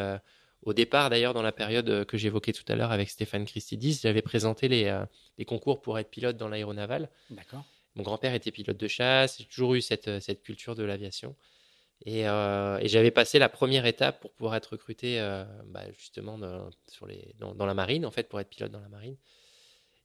au 0.63 0.73
départ 0.73 1.11
d'ailleurs 1.11 1.35
dans 1.35 1.43
la 1.43 1.53
période 1.53 1.89
euh, 1.89 2.05
que 2.05 2.17
j'évoquais 2.17 2.53
tout 2.53 2.65
à 2.69 2.75
l'heure 2.77 2.93
avec 2.93 3.09
Stéphane 3.11 3.45
Christidis, 3.45 4.01
j'avais 4.03 4.23
présenté 4.23 4.69
les, 4.69 4.85
euh, 4.87 5.05
les 5.39 5.45
concours 5.45 5.81
pour 5.81 5.99
être 5.99 6.11
pilote 6.11 6.37
dans 6.37 6.49
l'aéronaval. 6.49 7.09
D'accord. 7.31 7.65
Mon 7.95 8.03
grand-père 8.03 8.35
était 8.35 8.51
pilote 8.51 8.77
de 8.77 8.89
chasse, 8.89 9.39
j'ai 9.39 9.47
toujours 9.47 9.75
eu 9.75 9.81
cette, 9.81 10.09
euh, 10.09 10.21
cette 10.21 10.43
culture 10.43 10.75
de 10.75 10.85
l'aviation. 10.85 11.35
Et, 12.05 12.29
euh, 12.29 12.79
et 12.79 12.89
j'avais 12.89 13.11
passé 13.11 13.39
la 13.39 13.49
première 13.49 13.87
étape 13.87 14.21
pour 14.21 14.33
pouvoir 14.33 14.55
être 14.57 14.73
recruté 14.73 15.19
euh, 15.19 15.45
bah, 15.67 15.85
justement 15.99 16.37
dans, 16.37 16.69
sur 16.89 17.07
les, 17.07 17.35
dans, 17.39 17.55
dans 17.55 17.65
la 17.65 17.73
marine, 17.73 18.05
en 18.05 18.11
fait, 18.11 18.29
pour 18.29 18.39
être 18.39 18.51
pilote 18.51 18.71
dans 18.71 18.81
la 18.81 18.89
marine. 18.91 19.17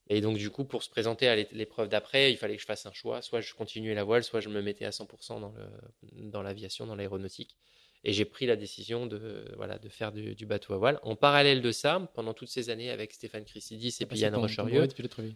Et 0.07 0.19
donc, 0.21 0.37
du 0.37 0.49
coup, 0.49 0.63
pour 0.65 0.83
se 0.83 0.89
présenter 0.89 1.27
à 1.27 1.35
l'é- 1.35 1.47
l'épreuve 1.51 1.89
d'après, 1.89 2.31
il 2.31 2.37
fallait 2.37 2.55
que 2.55 2.61
je 2.61 2.65
fasse 2.65 2.85
un 2.85 2.91
choix. 2.93 3.21
Soit 3.21 3.41
je 3.41 3.53
continuais 3.53 3.93
la 3.93 4.03
voile, 4.03 4.23
soit 4.23 4.39
je 4.41 4.49
me 4.49 4.61
mettais 4.61 4.85
à 4.85 4.91
100% 4.91 5.39
dans 5.39 5.51
le- 5.51 6.29
dans 6.29 6.41
l'aviation, 6.41 6.85
dans 6.85 6.95
l'aéronautique. 6.95 7.55
Et 8.03 8.13
j'ai 8.13 8.25
pris 8.25 8.47
la 8.47 8.55
décision 8.55 9.05
de, 9.05 9.45
voilà, 9.57 9.77
de 9.77 9.87
faire 9.87 10.11
du, 10.11 10.33
du 10.33 10.45
bateau 10.47 10.73
à 10.73 10.77
voile. 10.77 10.99
En 11.03 11.15
parallèle 11.15 11.61
de 11.61 11.71
ça, 11.71 12.11
pendant 12.15 12.33
toutes 12.33 12.49
ces 12.49 12.71
années 12.71 12.89
avec 12.89 13.13
Stéphane 13.13 13.45
Christidis 13.45 13.95
et 13.99 14.05
puis 14.07 14.17
Yann 14.19 14.35
Rocherieux, 14.35 14.87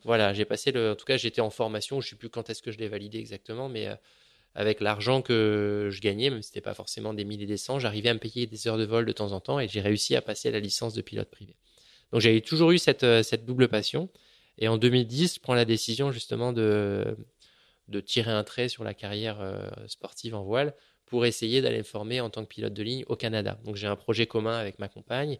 voilà, 0.03 0.33
j'ai 0.33 0.45
passé 0.45 0.71
le. 0.71 0.91
En 0.91 0.95
tout 0.95 1.05
cas, 1.05 1.17
j'étais 1.17 1.41
en 1.41 1.51
formation. 1.51 2.01
Je 2.01 2.09
sais 2.09 2.15
plus 2.15 2.29
quand 2.29 2.49
est-ce 2.49 2.63
que 2.63 2.71
je 2.71 2.79
l'ai 2.79 2.87
validé 2.87 3.19
exactement, 3.19 3.69
mais 3.69 3.87
euh, 3.87 3.95
avec 4.55 4.79
l'argent 4.79 5.21
que 5.21 5.89
je 5.91 6.01
gagnais, 6.01 6.31
même 6.31 6.41
si 6.41 6.47
c'était 6.47 6.61
pas 6.61 6.73
forcément 6.73 7.13
des 7.13 7.23
milliers 7.23 7.43
et 7.43 7.47
des 7.47 7.57
cents, 7.57 7.77
j'arrivais 7.77 8.09
à 8.09 8.13
me 8.15 8.19
payer 8.19 8.47
des 8.47 8.67
heures 8.67 8.77
de 8.77 8.85
vol 8.85 9.05
de 9.05 9.11
temps 9.11 9.33
en 9.33 9.41
temps 9.41 9.59
et 9.59 9.67
j'ai 9.67 9.81
réussi 9.81 10.15
à 10.15 10.21
passer 10.21 10.49
la 10.49 10.59
licence 10.59 10.95
de 10.95 11.01
pilote 11.01 11.29
privé. 11.29 11.55
Donc 12.11 12.21
j'avais 12.21 12.41
toujours 12.41 12.71
eu 12.71 12.79
cette, 12.79 13.03
euh, 13.03 13.21
cette 13.21 13.45
double 13.45 13.67
passion. 13.67 14.09
Et 14.57 14.69
en 14.69 14.77
2010, 14.77 15.35
je 15.35 15.39
prends 15.39 15.53
la 15.53 15.65
décision 15.65 16.11
justement 16.11 16.53
de, 16.53 17.15
de 17.89 17.99
tirer 17.99 18.31
un 18.31 18.43
trait 18.43 18.69
sur 18.69 18.83
la 18.83 18.93
carrière 18.93 19.39
euh, 19.41 19.69
sportive 19.87 20.33
en 20.33 20.43
voile 20.43 20.73
pour 21.05 21.25
essayer 21.25 21.61
d'aller 21.61 21.79
me 21.79 21.83
former 21.83 22.21
en 22.21 22.29
tant 22.29 22.43
que 22.43 22.49
pilote 22.49 22.73
de 22.73 22.83
ligne 22.83 23.05
au 23.07 23.15
Canada. 23.15 23.59
Donc 23.63 23.75
j'ai 23.75 23.87
un 23.87 23.95
projet 23.95 24.25
commun 24.25 24.57
avec 24.57 24.79
ma 24.79 24.87
compagne. 24.87 25.37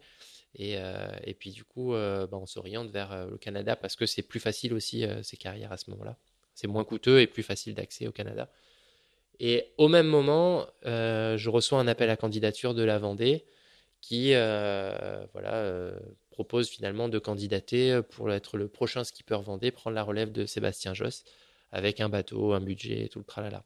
Et, 0.54 0.78
euh, 0.78 1.08
et 1.24 1.34
puis 1.34 1.50
du 1.50 1.64
coup, 1.64 1.92
bah, 1.92 2.28
on 2.32 2.46
s'oriente 2.46 2.90
vers 2.90 3.26
le 3.26 3.36
Canada 3.36 3.76
parce 3.76 3.94
que 3.96 4.06
c'est 4.06 4.22
plus 4.22 4.40
facile 4.40 4.72
aussi 4.72 5.04
ces 5.22 5.36
carrières 5.36 5.72
à 5.72 5.76
ce 5.76 5.90
moment-là. 5.90 6.16
C'est 6.54 6.66
moins 6.66 6.84
coûteux 6.84 7.20
et 7.20 7.26
plus 7.26 7.42
facile 7.42 7.74
d'accès 7.74 8.06
au 8.06 8.12
Canada. 8.12 8.48
Et 9.38 9.72
au 9.76 9.88
même 9.88 10.06
moment, 10.06 10.66
je 10.84 11.48
reçois 11.50 11.78
un 11.78 11.88
appel 11.88 12.08
à 12.08 12.16
candidature 12.16 12.72
de 12.74 12.82
la 12.82 12.98
Vendée 12.98 13.44
qui 14.00 14.30
voilà, 14.30 15.92
propose 16.30 16.68
finalement 16.70 17.10
de 17.10 17.18
candidater 17.18 18.00
pour 18.10 18.32
être 18.32 18.56
le 18.56 18.68
prochain 18.68 19.04
skipper 19.04 19.40
Vendée, 19.42 19.70
prendre 19.70 19.94
la 19.94 20.04
relève 20.04 20.32
de 20.32 20.46
Sébastien 20.46 20.94
Josse 20.94 21.24
avec 21.72 22.00
un 22.00 22.08
bateau, 22.08 22.52
un 22.52 22.60
budget 22.60 23.04
et 23.04 23.08
tout 23.08 23.18
le 23.18 23.24
tralala. 23.24 23.64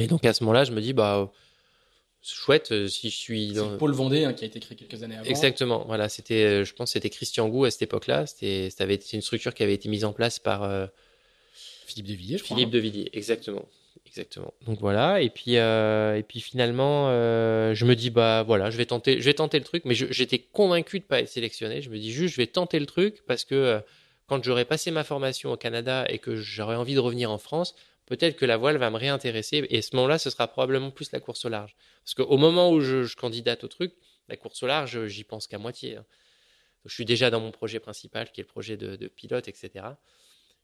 Et 0.00 0.06
donc 0.06 0.24
à 0.24 0.32
ce 0.32 0.42
moment-là, 0.44 0.64
je 0.64 0.72
me 0.72 0.80
dis, 0.80 0.92
bah, 0.92 1.30
chouette 2.22 2.72
euh, 2.72 2.88
si 2.88 3.10
je 3.10 3.16
suis 3.16 3.52
dans... 3.52 3.76
Paul 3.78 3.92
Vendée 3.92 4.24
hein, 4.24 4.32
qui 4.32 4.44
a 4.44 4.46
été 4.46 4.60
créé 4.60 4.76
quelques 4.76 5.02
années 5.02 5.16
avant. 5.16 5.28
Exactement. 5.28 5.84
Voilà, 5.86 6.08
c'était, 6.08 6.44
euh, 6.44 6.64
je 6.64 6.74
pense, 6.74 6.92
c'était 6.92 7.10
Christian 7.10 7.48
Gou 7.48 7.64
à 7.64 7.70
cette 7.70 7.82
époque-là. 7.82 8.26
C'était, 8.26 8.70
ça 8.70 8.84
avait 8.84 8.94
été 8.94 9.16
une 9.16 9.22
structure 9.22 9.54
qui 9.54 9.62
avait 9.62 9.74
été 9.74 9.88
mise 9.88 10.04
en 10.04 10.12
place 10.12 10.38
par 10.38 10.62
euh, 10.64 10.86
Philippe 11.86 12.06
de 12.06 12.14
Villiers, 12.14 12.38
je 12.38 12.44
crois. 12.44 12.56
Philippe 12.56 12.74
hein. 12.74 12.76
de 12.76 12.78
Villiers, 12.78 13.10
exactement. 13.12 13.64
Exactement. 14.06 14.52
Donc 14.66 14.80
voilà, 14.80 15.20
et 15.20 15.30
puis 15.30 15.56
euh, 15.56 16.16
et 16.16 16.24
puis 16.24 16.40
finalement, 16.40 17.08
euh, 17.10 17.74
je 17.74 17.84
me 17.84 17.94
dis 17.94 18.10
bah 18.10 18.42
voilà, 18.42 18.68
je 18.70 18.76
vais 18.76 18.86
tenter, 18.86 19.20
je 19.20 19.24
vais 19.24 19.34
tenter 19.34 19.58
le 19.58 19.64
truc, 19.64 19.84
mais 19.84 19.94
j'étais 19.94 20.38
convaincu 20.38 20.98
de 20.98 21.04
pas 21.04 21.20
être 21.20 21.28
sélectionné. 21.28 21.80
Je 21.80 21.90
me 21.90 21.98
dis 21.98 22.10
juste, 22.10 22.34
je 22.34 22.40
vais 22.40 22.48
tenter 22.48 22.80
le 22.80 22.86
truc 22.86 23.22
parce 23.28 23.44
que 23.44 23.80
quand 24.26 24.42
j'aurai 24.42 24.64
passé 24.64 24.90
ma 24.90 25.04
formation 25.04 25.52
au 25.52 25.56
Canada 25.56 26.06
et 26.08 26.18
que 26.18 26.34
j'aurai 26.34 26.74
envie 26.74 26.94
de 26.94 26.98
revenir 26.98 27.30
en 27.30 27.38
France, 27.38 27.76
peut-être 28.10 28.36
que 28.36 28.44
la 28.44 28.56
voile 28.56 28.76
va 28.76 28.90
me 28.90 28.96
réintéresser. 28.96 29.64
Et 29.70 29.82
ce 29.82 29.94
moment-là, 29.94 30.18
ce 30.18 30.30
sera 30.30 30.48
probablement 30.48 30.90
plus 30.90 31.12
la 31.12 31.20
course 31.20 31.44
au 31.44 31.48
large, 31.48 31.76
parce 32.04 32.14
qu'au 32.14 32.36
moment 32.36 32.70
où 32.72 32.80
je, 32.80 33.14
candidate 33.14 33.62
au 33.62 33.68
truc, 33.68 33.94
la 34.28 34.36
course 34.36 34.62
au 34.64 34.66
large, 34.66 35.06
j'y 35.06 35.24
pense 35.24 35.46
qu'à 35.46 35.58
moitié. 35.58 35.96
Hein. 35.96 36.04
je 36.84 36.92
suis 36.92 37.04
déjà 37.04 37.30
dans 37.30 37.40
mon 37.40 37.52
projet 37.52 37.78
principal, 37.78 38.30
qui 38.32 38.40
est 38.40 38.44
le 38.44 38.48
projet 38.48 38.76
de, 38.76 39.06
pilote, 39.06 39.46
etc. 39.46 39.86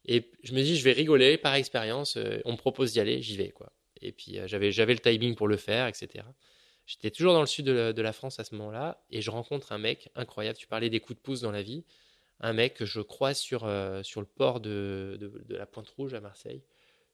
Et 0.05 0.30
je 0.42 0.53
me 0.55 0.62
dis, 0.62 0.76
je 0.76 0.84
vais 0.84 0.92
rigoler 0.92 1.38
par 1.38 1.55
expérience. 1.55 2.16
Euh, 2.16 2.40
on 2.44 2.53
me 2.53 2.57
propose 2.57 2.92
d'y 2.92 3.01
aller, 3.01 3.22
j'y 3.22 3.36
vais. 3.36 3.51
quoi. 3.51 3.72
Et 4.01 4.12
puis 4.12 4.38
euh, 4.38 4.47
j'avais, 4.47 4.70
le 4.70 4.99
timing 4.99 5.36
pour 5.36 5.49
le 5.49 5.57
faire, 5.57 5.86
etc. 5.86 6.24
J'étais 6.86 7.11
toujours 7.11 7.32
dans 7.32 7.40
le 7.40 7.47
sud 7.47 7.64
de 7.66 8.03
la, 8.03 8.12
France 8.12 8.38
à 8.38 8.44
ce 8.44 8.55
moment-là. 8.57 9.05
Et 9.11 9.20
je 9.20 9.30
rencontre 9.30 9.72
un 9.72 9.78
mec 9.78 10.11
incroyable. 10.14 10.59
Tu 10.59 10.66
parlais 10.66 10.90
des 10.90 11.01
coups 11.01 11.18
de 11.18 11.22
pouce 11.22 11.40
dans 11.40 11.51
la 11.51 11.62
vie. 11.62 11.84
Un 12.38 12.53
mec 12.53 12.74
que 12.74 12.84
je 12.84 13.01
croise 13.01 13.38
sur, 13.38 13.64
euh, 13.64 14.03
le 14.16 14.24
port 14.24 14.61
de, 14.61 15.16
de, 15.20 15.57
la 15.57 15.66
Pointe 15.66 15.88
Rouge 15.88 16.14
à 16.14 16.20
Marseille. 16.20 16.62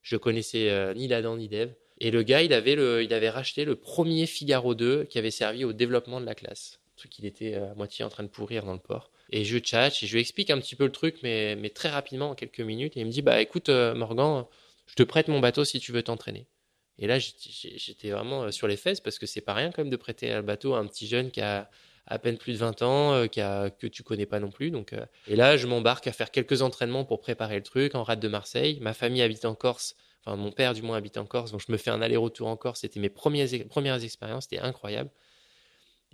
Je 0.02 0.16
connaissais 0.16 0.94
ni 0.94 1.08
l'Adam 1.08 1.38
ni 1.38 1.48
Dev. 1.48 1.70
Et 1.98 2.10
le 2.10 2.22
gars, 2.22 2.42
il 2.42 2.52
avait, 2.52 2.74
le, 2.74 3.02
il 3.04 3.14
avait 3.14 3.30
racheté 3.30 3.64
le 3.64 3.76
premier 3.76 4.26
Figaro 4.26 4.74
2 4.74 5.04
qui 5.04 5.18
avait 5.18 5.30
servi 5.30 5.64
au 5.64 5.72
développement 5.72 6.20
de 6.20 6.26
la 6.26 6.34
classe. 6.34 6.80
Un 6.96 6.98
truc 6.98 7.12
qu'il 7.12 7.26
était 7.26 7.54
à 7.54 7.74
moitié 7.74 8.04
en 8.04 8.08
train 8.08 8.24
de 8.24 8.28
pourrir 8.28 8.64
dans 8.64 8.72
le 8.72 8.80
port. 8.80 9.12
Et 9.30 9.44
je 9.44 9.58
chat 9.62 9.88
et 10.02 10.06
je 10.06 10.12
lui 10.12 10.20
explique 10.20 10.50
un 10.50 10.58
petit 10.58 10.76
peu 10.76 10.84
le 10.84 10.92
truc, 10.92 11.16
mais, 11.22 11.56
mais 11.56 11.70
très 11.70 11.88
rapidement, 11.88 12.30
en 12.30 12.34
quelques 12.34 12.60
minutes. 12.60 12.96
Et 12.96 13.00
il 13.00 13.06
me 13.06 13.10
dit, 13.10 13.22
bah 13.22 13.40
écoute, 13.40 13.70
euh, 13.70 13.94
Morgan, 13.94 14.44
je 14.86 14.94
te 14.94 15.02
prête 15.02 15.28
mon 15.28 15.40
bateau 15.40 15.64
si 15.64 15.80
tu 15.80 15.92
veux 15.92 16.02
t'entraîner. 16.02 16.46
Et 16.98 17.06
là, 17.06 17.18
j'étais 17.18 18.10
vraiment 18.10 18.44
euh, 18.44 18.50
sur 18.50 18.68
les 18.68 18.76
fesses 18.76 19.00
parce 19.00 19.18
que 19.18 19.26
c'est 19.26 19.40
pas 19.40 19.54
rien 19.54 19.70
quand 19.70 19.82
même 19.82 19.90
de 19.90 19.96
prêter 19.96 20.30
un 20.30 20.42
bateau 20.42 20.74
à 20.74 20.78
un 20.78 20.86
petit 20.86 21.06
jeune 21.06 21.30
qui 21.30 21.40
a 21.40 21.70
à 22.06 22.18
peine 22.18 22.36
plus 22.36 22.54
de 22.54 22.58
20 22.58 22.82
ans, 22.82 23.12
euh, 23.12 23.26
que 23.26 23.86
tu 23.86 24.02
connais 24.02 24.26
pas 24.26 24.40
non 24.40 24.50
plus. 24.50 24.70
Donc, 24.70 24.94
et 25.26 25.36
là, 25.36 25.56
je 25.56 25.66
m'embarque 25.66 26.06
à 26.06 26.12
faire 26.12 26.30
quelques 26.30 26.62
entraînements 26.62 27.04
pour 27.04 27.20
préparer 27.20 27.56
le 27.56 27.62
truc 27.62 27.94
en 27.94 28.02
rade 28.02 28.20
de 28.20 28.28
Marseille. 28.28 28.78
Ma 28.80 28.94
famille 28.94 29.22
habite 29.22 29.44
en 29.44 29.54
Corse, 29.54 29.96
enfin 30.24 30.36
mon 30.36 30.52
père 30.52 30.74
du 30.74 30.82
moins 30.82 30.96
habite 30.96 31.16
en 31.16 31.26
Corse, 31.26 31.52
donc 31.52 31.62
je 31.66 31.70
me 31.72 31.76
fais 31.76 31.90
un 31.90 32.02
aller-retour 32.02 32.48
en 32.48 32.56
Corse. 32.56 32.80
C'était 32.80 33.00
mes 33.00 33.10
premières, 33.10 33.48
premières 33.68 34.02
expériences, 34.02 34.44
c'était 34.44 34.58
incroyable. 34.58 35.10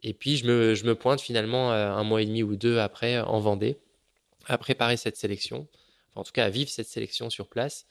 Et 0.02 0.14
puis 0.14 0.36
je 0.36 0.46
me, 0.46 0.74
je 0.74 0.84
me 0.84 0.94
pointe 0.94 1.20
finalement 1.20 1.72
euh, 1.72 1.90
un 1.90 2.04
mois 2.04 2.22
et 2.22 2.26
demi 2.26 2.42
ou 2.42 2.56
deux 2.56 2.78
après 2.78 3.18
en 3.18 3.40
Vendée, 3.40 3.78
à 4.46 4.58
préparer 4.58 4.96
cette 4.96 5.16
sélection, 5.16 5.66
enfin, 6.10 6.20
en 6.20 6.24
tout 6.24 6.32
cas 6.32 6.44
à 6.44 6.50
vivre 6.50 6.70
cette 6.70 6.86
sélection 6.86 7.30
sur 7.30 7.48
place. 7.48 7.86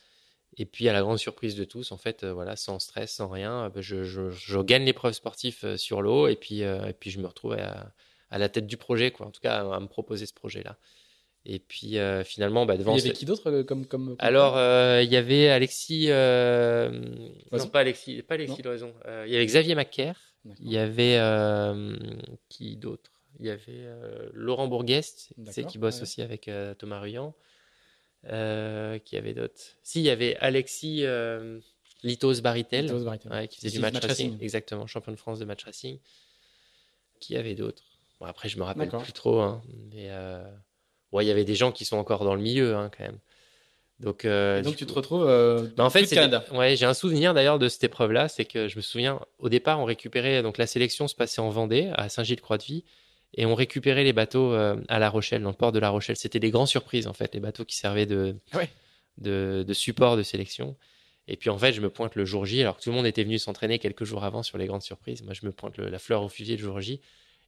Et 0.57 0.65
puis 0.65 0.89
à 0.89 0.93
la 0.93 1.01
grande 1.01 1.19
surprise 1.19 1.55
de 1.55 1.63
tous, 1.63 1.91
en 1.91 1.97
fait, 1.97 2.23
euh, 2.23 2.33
voilà, 2.33 2.55
sans 2.55 2.79
stress, 2.79 3.13
sans 3.13 3.27
rien, 3.27 3.65
euh, 3.65 3.81
je, 3.81 4.03
je, 4.03 4.31
je 4.31 4.59
gagne 4.59 4.85
l'épreuve 4.85 5.13
sportive 5.13 5.77
sur 5.77 6.01
l'eau 6.01 6.27
et 6.27 6.35
puis, 6.35 6.61
et 6.61 6.93
puis 6.99 7.11
je 7.11 7.19
me 7.19 7.27
retrouve 7.27 7.53
à, 7.53 7.93
à, 8.31 8.37
la 8.37 8.49
tête 8.49 8.67
du 8.67 8.77
projet, 8.77 9.11
quoi. 9.11 9.27
En 9.27 9.31
tout 9.31 9.41
cas, 9.41 9.59
à, 9.59 9.79
me 9.79 9.87
proposer 9.87 10.25
ce 10.25 10.33
projet-là. 10.33 10.77
Et 11.45 11.59
puis 11.59 11.97
finalement, 12.25 12.65
bah, 12.65 12.75
devant. 12.75 12.93
Il 12.95 12.99
y 12.99 13.01
avait 13.01 13.13
qui 13.13 13.25
d'autre 13.25 13.61
comme, 13.61 13.85
comme, 13.85 14.15
Alors, 14.19 14.55
il 15.01 15.09
y 15.09 15.15
avait 15.15 15.47
Alexis. 15.49 16.07
non, 16.07 17.67
pas 17.71 17.79
Alexis, 17.79 18.21
pas 18.23 18.33
Alexis 18.33 18.61
Loison. 18.63 18.93
il 19.25 19.31
y 19.31 19.35
avait 19.35 19.45
Xavier 19.45 19.75
Macaire. 19.75 20.27
Il 20.59 20.71
y 20.71 20.77
avait 20.77 21.17
euh, 21.17 21.95
qui 22.49 22.77
d'autre? 22.77 23.11
Il 23.39 23.45
y 23.45 23.49
avait 23.49 23.61
euh, 23.67 24.29
Laurent 24.33 24.67
Bourguest, 24.67 25.33
qui 25.69 25.77
bosse 25.77 26.01
aussi 26.01 26.21
avec 26.21 26.47
euh, 26.47 26.73
Thomas 26.73 26.99
Ruyant. 26.99 27.35
Qui 28.23 29.17
avait 29.17 29.33
d'autres? 29.33 29.61
Si, 29.83 29.99
il 29.99 30.05
y 30.05 30.09
avait 30.09 30.35
Alexis 30.37 31.05
Litos 32.03 32.41
Baritel, 32.41 32.87
qui 33.49 33.57
faisait 33.57 33.69
du 33.71 33.79
match, 33.79 33.95
racing. 34.03 34.37
Exactement, 34.41 34.87
champion 34.87 35.11
de 35.11 35.17
France 35.17 35.39
de 35.39 35.45
match 35.45 35.63
racing. 35.63 35.99
Qui 37.19 37.35
avait 37.35 37.55
d'autres? 37.55 37.83
Bon, 38.19 38.25
Après, 38.25 38.49
je 38.49 38.57
me 38.57 38.63
rappelle 38.63 38.89
plus 38.89 39.13
trop. 39.13 39.39
Hein, 39.41 39.61
mais 39.91 40.09
ouais, 41.11 41.25
il 41.25 41.27
y 41.27 41.31
avait 41.31 41.45
des 41.45 41.55
gens 41.55 41.71
qui 41.71 41.85
sont 41.85 41.97
encore 41.97 42.23
dans 42.23 42.35
le 42.35 42.41
milieu 42.41 42.75
hein, 42.75 42.89
quand 42.95 43.03
même. 43.03 43.19
Donc, 43.99 44.25
euh, 44.25 44.61
donc 44.61 44.75
tu 44.75 44.85
te 44.85 44.93
retrouves 44.93 45.25
euh, 45.27 45.69
bah, 45.75 45.83
en 45.83 45.89
fait, 45.89 46.05
Canada. 46.05 46.45
Ouais, 46.53 46.75
j'ai 46.75 46.85
un 46.85 46.93
souvenir 46.93 47.33
d'ailleurs 47.33 47.57
de 47.57 47.67
cette 47.67 47.83
épreuve-là, 47.83 48.27
c'est 48.27 48.45
que 48.45 48.67
je 48.67 48.75
me 48.75 48.81
souviens 48.81 49.19
au 49.39 49.49
départ, 49.49 49.79
on 49.79 49.85
récupérait 49.85 50.43
donc 50.43 50.59
la 50.59 50.67
sélection 50.67 51.07
se 51.07 51.15
passait 51.15 51.41
en 51.41 51.49
Vendée, 51.49 51.89
à 51.95 52.07
Saint-Gilles-Croix-de-Vie, 52.07 52.83
et 53.37 53.45
on 53.45 53.55
récupérait 53.55 54.03
les 54.03 54.13
bateaux 54.13 54.51
euh, 54.53 54.75
à 54.89 54.99
La 54.99 55.09
Rochelle, 55.09 55.43
dans 55.43 55.51
le 55.51 55.55
port 55.55 55.71
de 55.71 55.79
La 55.79 55.89
Rochelle. 55.89 56.17
C'était 56.17 56.39
des 56.39 56.49
grandes 56.49 56.67
surprises 56.67 57.07
en 57.07 57.13
fait, 57.13 57.33
les 57.33 57.39
bateaux 57.39 57.65
qui 57.65 57.77
servaient 57.77 58.07
de, 58.07 58.35
de, 59.19 59.63
de 59.65 59.73
support 59.73 60.17
de 60.17 60.23
sélection. 60.23 60.75
Et 61.27 61.37
puis 61.37 61.49
en 61.49 61.57
fait, 61.57 61.73
je 61.73 61.81
me 61.81 61.89
pointe 61.89 62.15
le 62.15 62.25
jour 62.25 62.45
J, 62.45 62.61
alors 62.61 62.77
que 62.77 62.81
tout 62.81 62.89
le 62.89 62.95
monde 62.95 63.05
était 63.05 63.23
venu 63.23 63.37
s'entraîner 63.37 63.79
quelques 63.79 64.05
jours 64.05 64.23
avant 64.23 64.43
sur 64.43 64.57
les 64.57 64.65
grandes 64.65 64.81
surprises. 64.81 65.23
Moi, 65.23 65.33
je 65.33 65.45
me 65.45 65.51
pointe 65.51 65.77
la 65.77 65.99
fleur 65.99 66.23
au 66.23 66.29
fusil 66.29 66.55
le 66.55 66.63
jour 66.63 66.79
J. 66.81 67.01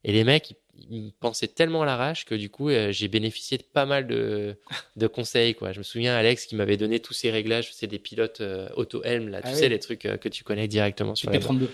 Et 0.04 0.14
les 0.14 0.24
mecs, 0.24 0.56
ils, 0.78 1.06
me 1.06 1.10
pensaient 1.12 1.48
tellement 1.48 1.82
à 1.82 1.86
l'arrache 1.86 2.26
que 2.26 2.36
du 2.36 2.50
coup, 2.50 2.70
euh, 2.70 2.92
j'ai 2.92 3.08
bénéficié 3.10 3.58
de 3.58 3.64
pas 3.64 3.86
mal 3.86 4.08
de, 4.08 4.58
de, 4.96 5.08
conseils. 5.08 5.56
Quoi. 5.56 5.74
Je 5.74 5.80
me 5.80 5.84
souviens, 5.84 6.16
Alex, 6.16 6.46
qui 6.46 6.56
m'avait 6.56 6.78
donné 6.78 7.00
tous 7.00 7.14
ces 7.14 7.32
réglages. 7.32 7.74
C'est 7.74 7.88
des 7.88 8.00
pilotes 8.00 8.40
euh, 8.42 8.70
auto-helm, 8.76 9.28
là. 9.28 9.42
tu 9.42 9.50
ah 9.50 9.56
sais, 9.56 9.70
les 9.70 9.80
trucs 9.80 10.06
euh, 10.06 10.18
que 10.18 10.30
tu 10.30 10.44
connais 10.44 10.68
directement 10.68 11.16
sur 11.16 11.30
les 11.32 11.40
32 11.40 11.70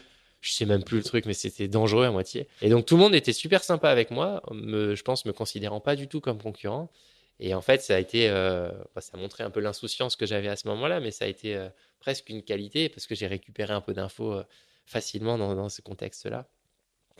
Je 0.45 0.51
sais 0.51 0.65
même 0.65 0.83
plus 0.83 0.97
le 0.97 1.03
truc, 1.03 1.25
mais 1.25 1.33
c'était 1.33 1.67
dangereux 1.67 2.05
à 2.05 2.11
moitié. 2.11 2.47
Et 2.61 2.69
donc, 2.69 2.85
tout 2.85 2.95
le 2.95 3.01
monde 3.01 3.15
était 3.15 3.33
super 3.33 3.63
sympa 3.63 3.89
avec 3.89 4.11
moi, 4.11 4.43
je 4.51 5.01
pense, 5.01 5.25
me 5.25 5.33
considérant 5.33 5.79
pas 5.79 5.95
du 5.95 6.07
tout 6.07 6.21
comme 6.21 6.41
concurrent. 6.41 6.91
Et 7.39 7.53
en 7.55 7.61
fait, 7.61 7.81
ça 7.81 7.95
a 7.95 7.99
été, 7.99 8.29
bah, 8.29 9.01
ça 9.01 9.11
a 9.15 9.17
montré 9.17 9.43
un 9.43 9.49
peu 9.49 9.59
l'insouciance 9.59 10.15
que 10.15 10.27
j'avais 10.27 10.47
à 10.47 10.55
ce 10.55 10.67
moment-là, 10.67 10.99
mais 10.99 11.09
ça 11.09 11.25
a 11.25 11.27
été 11.27 11.67
presque 11.99 12.29
une 12.29 12.43
qualité 12.43 12.89
parce 12.89 13.07
que 13.07 13.15
j'ai 13.15 13.25
récupéré 13.25 13.73
un 13.73 13.81
peu 13.81 13.93
d'infos 13.93 14.43
facilement 14.85 15.37
dans, 15.37 15.69
ce 15.69 15.81
contexte-là. 15.81 16.47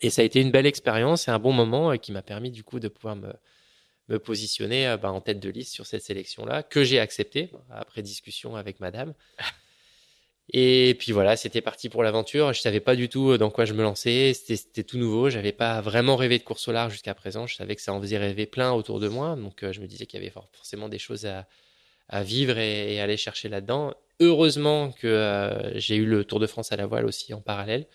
Et 0.01 0.09
ça 0.09 0.21
a 0.21 0.25
été 0.25 0.41
une 0.41 0.51
belle 0.51 0.65
expérience 0.65 1.27
et 1.27 1.31
un 1.31 1.39
bon 1.39 1.53
moment 1.53 1.91
euh, 1.91 1.97
qui 1.97 2.11
m'a 2.11 2.21
permis 2.21 2.51
du 2.51 2.63
coup 2.63 2.79
de 2.79 2.87
pouvoir 2.89 3.15
me, 3.15 4.19
positionner 4.19 4.87
euh, 4.87 4.97
bah, 4.97 5.11
en 5.11 5.21
tête 5.21 5.39
de 5.39 5.49
liste 5.49 5.73
sur 5.73 5.85
cette 5.85 6.03
sélection-là, 6.03 6.63
que 6.63 6.83
j'ai 6.83 6.99
accepté 6.99 7.49
après 7.71 8.01
discussion 8.01 8.55
avec 8.55 8.79
madame. 8.79 9.13
Et 10.53 10.95
puis 10.99 11.11
voilà, 11.11 11.35
c'était 11.37 11.61
parti 11.61 11.89
pour 11.89 12.03
l'aventure. 12.03 12.53
Je 12.53 12.61
savais 12.61 12.79
pas 12.79 12.95
du 12.95 13.09
tout 13.09 13.31
euh, 13.31 13.37
dans 13.37 13.49
quoi 13.49 13.65
je 13.65 13.73
me 13.73 13.81
lançais. 13.81 14.33
C'était 14.33 14.83
tout 14.83 14.97
nouveau. 14.97 15.29
J'avais 15.29 15.51
pas 15.51 15.81
vraiment 15.81 16.15
rêvé 16.15 16.37
de 16.37 16.43
course 16.43 16.67
au 16.67 16.71
large 16.71 16.93
jusqu'à 16.93 17.15
présent. 17.15 17.47
Je 17.47 17.55
savais 17.55 17.75
que 17.75 17.81
ça 17.81 17.93
en 17.93 18.01
faisait 18.01 18.17
rêver 18.17 18.45
plein 18.45 18.71
autour 18.71 18.99
de 18.99 19.07
moi. 19.07 19.35
Donc 19.35 19.69
je 19.69 19.81
me 19.81 19.87
disais 19.87 20.05
qu'il 20.05 20.19
y 20.19 20.23
avait 20.23 20.33
forcément 20.53 20.89
des 20.89 20.99
choses 20.99 21.25
à, 21.25 22.23
vivre 22.23 22.57
et, 22.59 22.99
aller 22.99 23.17
chercher 23.17 23.49
là-dedans. 23.49 23.93
Heureusement 24.19 24.91
que 24.91 25.71
j'ai 25.75 25.95
eu 25.95 26.05
le 26.05 26.23
Tour 26.23 26.39
de 26.39 26.47
France 26.47 26.71
à 26.71 26.75
la 26.75 26.85
voile 26.85 27.05
aussi 27.05 27.33
en 27.33 27.41
parallèle 27.41 27.87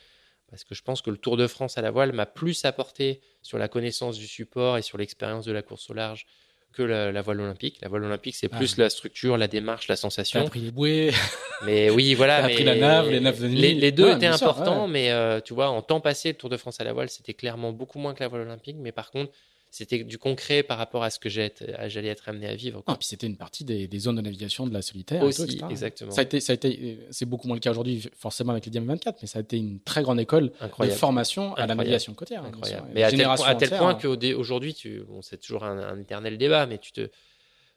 parce 0.50 0.64
que 0.64 0.74
je 0.74 0.82
pense 0.82 1.00
que 1.00 1.10
le 1.10 1.16
Tour 1.16 1.36
de 1.36 1.46
France 1.46 1.78
à 1.78 1.82
la 1.82 1.90
voile 1.92 2.12
m'a 2.12 2.26
plus 2.26 2.64
apporté 2.64 3.20
sur 3.40 3.56
la 3.56 3.68
connaissance 3.68 4.18
du 4.18 4.26
support 4.26 4.76
et 4.76 4.82
sur 4.82 4.98
l'expérience 4.98 5.44
de 5.44 5.52
la 5.52 5.62
course 5.62 5.88
au 5.90 5.94
large 5.94 6.26
que 6.72 6.82
la, 6.82 7.22
voile 7.22 7.40
olympique. 7.40 7.78
La 7.82 7.88
voile 7.88 8.04
olympique, 8.04 8.36
c'est 8.36 8.48
plus 8.48 8.76
la 8.76 8.90
structure, 8.90 9.36
la 9.36 9.48
démarche, 9.48 9.88
la 9.88 9.96
sensation. 9.96 10.42
T'as 10.42 10.48
pris 10.48 10.60
les 10.60 10.70
bouées. 10.70 11.12
Mais 11.66 11.90
oui, 11.90 12.14
voilà. 12.14 12.42
T'as 12.42 12.48
pris 12.48 12.64
la 12.64 12.76
nave, 12.76 13.10
les 13.10 13.20
naves 13.20 13.40
de 13.40 13.48
nuit. 13.48 13.74
Les, 13.74 13.92
deux 13.92 14.12
étaient 14.12 14.26
importants, 14.26 14.88
mais 14.88 15.10
euh, 15.10 15.40
tu 15.40 15.52
vois, 15.52 15.68
en 15.68 15.82
temps 15.82 16.00
passé, 16.00 16.30
le 16.30 16.34
Tour 16.34 16.48
de 16.48 16.56
France 16.56 16.80
à 16.80 16.84
la 16.84 16.92
voile, 16.92 17.10
c'était 17.10 17.34
clairement 17.34 17.72
beaucoup 17.72 17.98
moins 17.98 18.14
que 18.14 18.20
la 18.22 18.28
voile 18.28 18.42
olympique. 18.42 18.76
Mais 18.78 18.92
par 18.92 19.10
contre, 19.10 19.32
c'était 19.70 20.02
du 20.02 20.18
concret 20.18 20.64
par 20.64 20.78
rapport 20.78 21.04
à 21.04 21.10
ce 21.10 21.20
que 21.20 21.28
j'allais 21.28 22.08
être 22.08 22.28
amené 22.28 22.48
à 22.48 22.56
vivre. 22.56 22.82
Ah, 22.88 22.96
puis 22.96 23.06
c'était 23.06 23.28
une 23.28 23.36
partie 23.36 23.64
des, 23.64 23.88
zones 23.98 24.16
de 24.16 24.20
navigation 24.20 24.66
de 24.66 24.74
la 24.74 24.82
solitaire. 24.82 25.22
Aussi, 25.22 25.60
exactement. 25.70 26.10
Ça 26.10 26.22
a 26.22 26.24
été, 26.24 26.40
ça 26.40 26.52
a 26.52 26.54
été, 26.54 26.98
c'est 27.10 27.24
beaucoup 27.24 27.46
moins 27.46 27.56
le 27.56 27.60
cas 27.60 27.70
aujourd'hui, 27.70 28.08
forcément 28.16 28.50
avec 28.50 28.66
les 28.66 28.72
DM 28.72 28.86
24, 28.86 29.22
mais 29.22 29.28
ça 29.28 29.38
a 29.38 29.42
été 29.42 29.56
une 29.56 29.80
très 29.80 30.02
grande 30.02 30.18
école 30.18 30.50
de 30.80 30.86
formation 30.88 31.54
à 31.54 31.66
la 31.66 31.76
navigation 31.76 32.14
côtière. 32.14 32.44
Incroyable. 32.44 32.88
Mais 32.92 33.04
à 33.04 33.10
tel, 33.10 33.22
point, 33.22 33.46
à 33.46 33.54
tel 33.54 33.70
point 33.70 33.94
qu'aujourd'hui, 33.94 34.76
bon, 35.06 35.22
c'est 35.22 35.38
toujours 35.38 35.62
un, 35.62 36.00
éternel 36.00 36.36
débat, 36.36 36.66
mais 36.66 36.78
tu 36.78 36.90
te, 36.90 37.08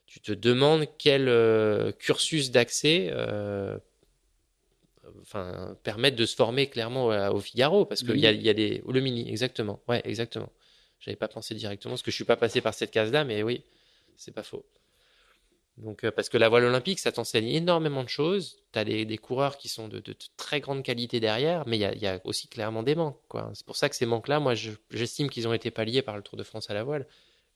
tu 0.08 0.20
te 0.20 0.32
demandes 0.32 0.88
quel 0.98 1.94
cursus 2.00 2.50
d'accès 2.50 3.14
enfin, 5.22 5.78
permettent 5.84 6.16
de 6.16 6.26
se 6.26 6.36
former 6.36 6.68
clairement 6.68 7.10
au 7.30 7.40
Figaro, 7.40 7.86
parce 7.86 8.02
qu'il 8.02 8.18
y 8.18 8.26
a, 8.26 8.32
y 8.32 8.50
a 8.50 8.54
des. 8.56 8.82
Le 8.90 9.00
mini, 9.00 9.30
exactement. 9.30 9.80
Ouais, 9.88 10.02
exactement. 10.06 10.50
J'avais 11.04 11.18
pas 11.18 11.28
pensé 11.28 11.54
directement, 11.54 11.94
parce 11.94 12.02
que 12.02 12.12
je 12.12 12.16
suis 12.16 12.24
pas 12.24 12.38
passé 12.38 12.62
par 12.62 12.74
cette 12.74 12.92
case-là, 12.92 13.26
mais 13.26 13.44
oui, 13.44 13.64
c'est 14.16 14.32
pas 14.32 14.44
faux. 14.44 14.66
Donc, 15.78 16.04
euh, 16.04 16.12
parce 16.12 16.30
que 16.30 16.38
la 16.38 16.48
voile 16.48 16.64
olympique, 16.64 17.00
ça 17.00 17.12
t'enseigne 17.12 17.48
énormément 17.48 18.04
de 18.04 18.10
choses. 18.10 18.58
Tu 18.72 18.80
as 18.80 18.86
des, 18.86 19.18
coureurs 19.18 19.58
qui 19.58 19.68
sont 19.68 19.90
de, 19.90 20.02
très 20.38 20.62
grande 20.62 20.82
qualité 20.84 21.20
derrière, 21.20 21.68
mais 21.68 21.78
il 21.78 22.00
y 22.00 22.08
a, 22.08 22.22
aussi 22.24 22.48
clairement 22.48 22.84
des 22.84 22.96
manques. 22.96 23.18
C'est 23.54 23.66
pour 23.66 23.76
ça 23.76 23.90
que 23.90 23.96
ces 23.96 24.06
manques-là, 24.06 24.40
moi, 24.40 24.54
j'estime 24.92 25.30
qu'ils 25.30 25.48
ont 25.48 25.54
été 25.54 25.72
palliés 25.72 26.02
par 26.02 26.16
le 26.16 26.22
Tour 26.22 26.38
de 26.38 26.44
France 26.44 26.70
à 26.70 26.74
la 26.74 26.84
voile. 26.84 27.06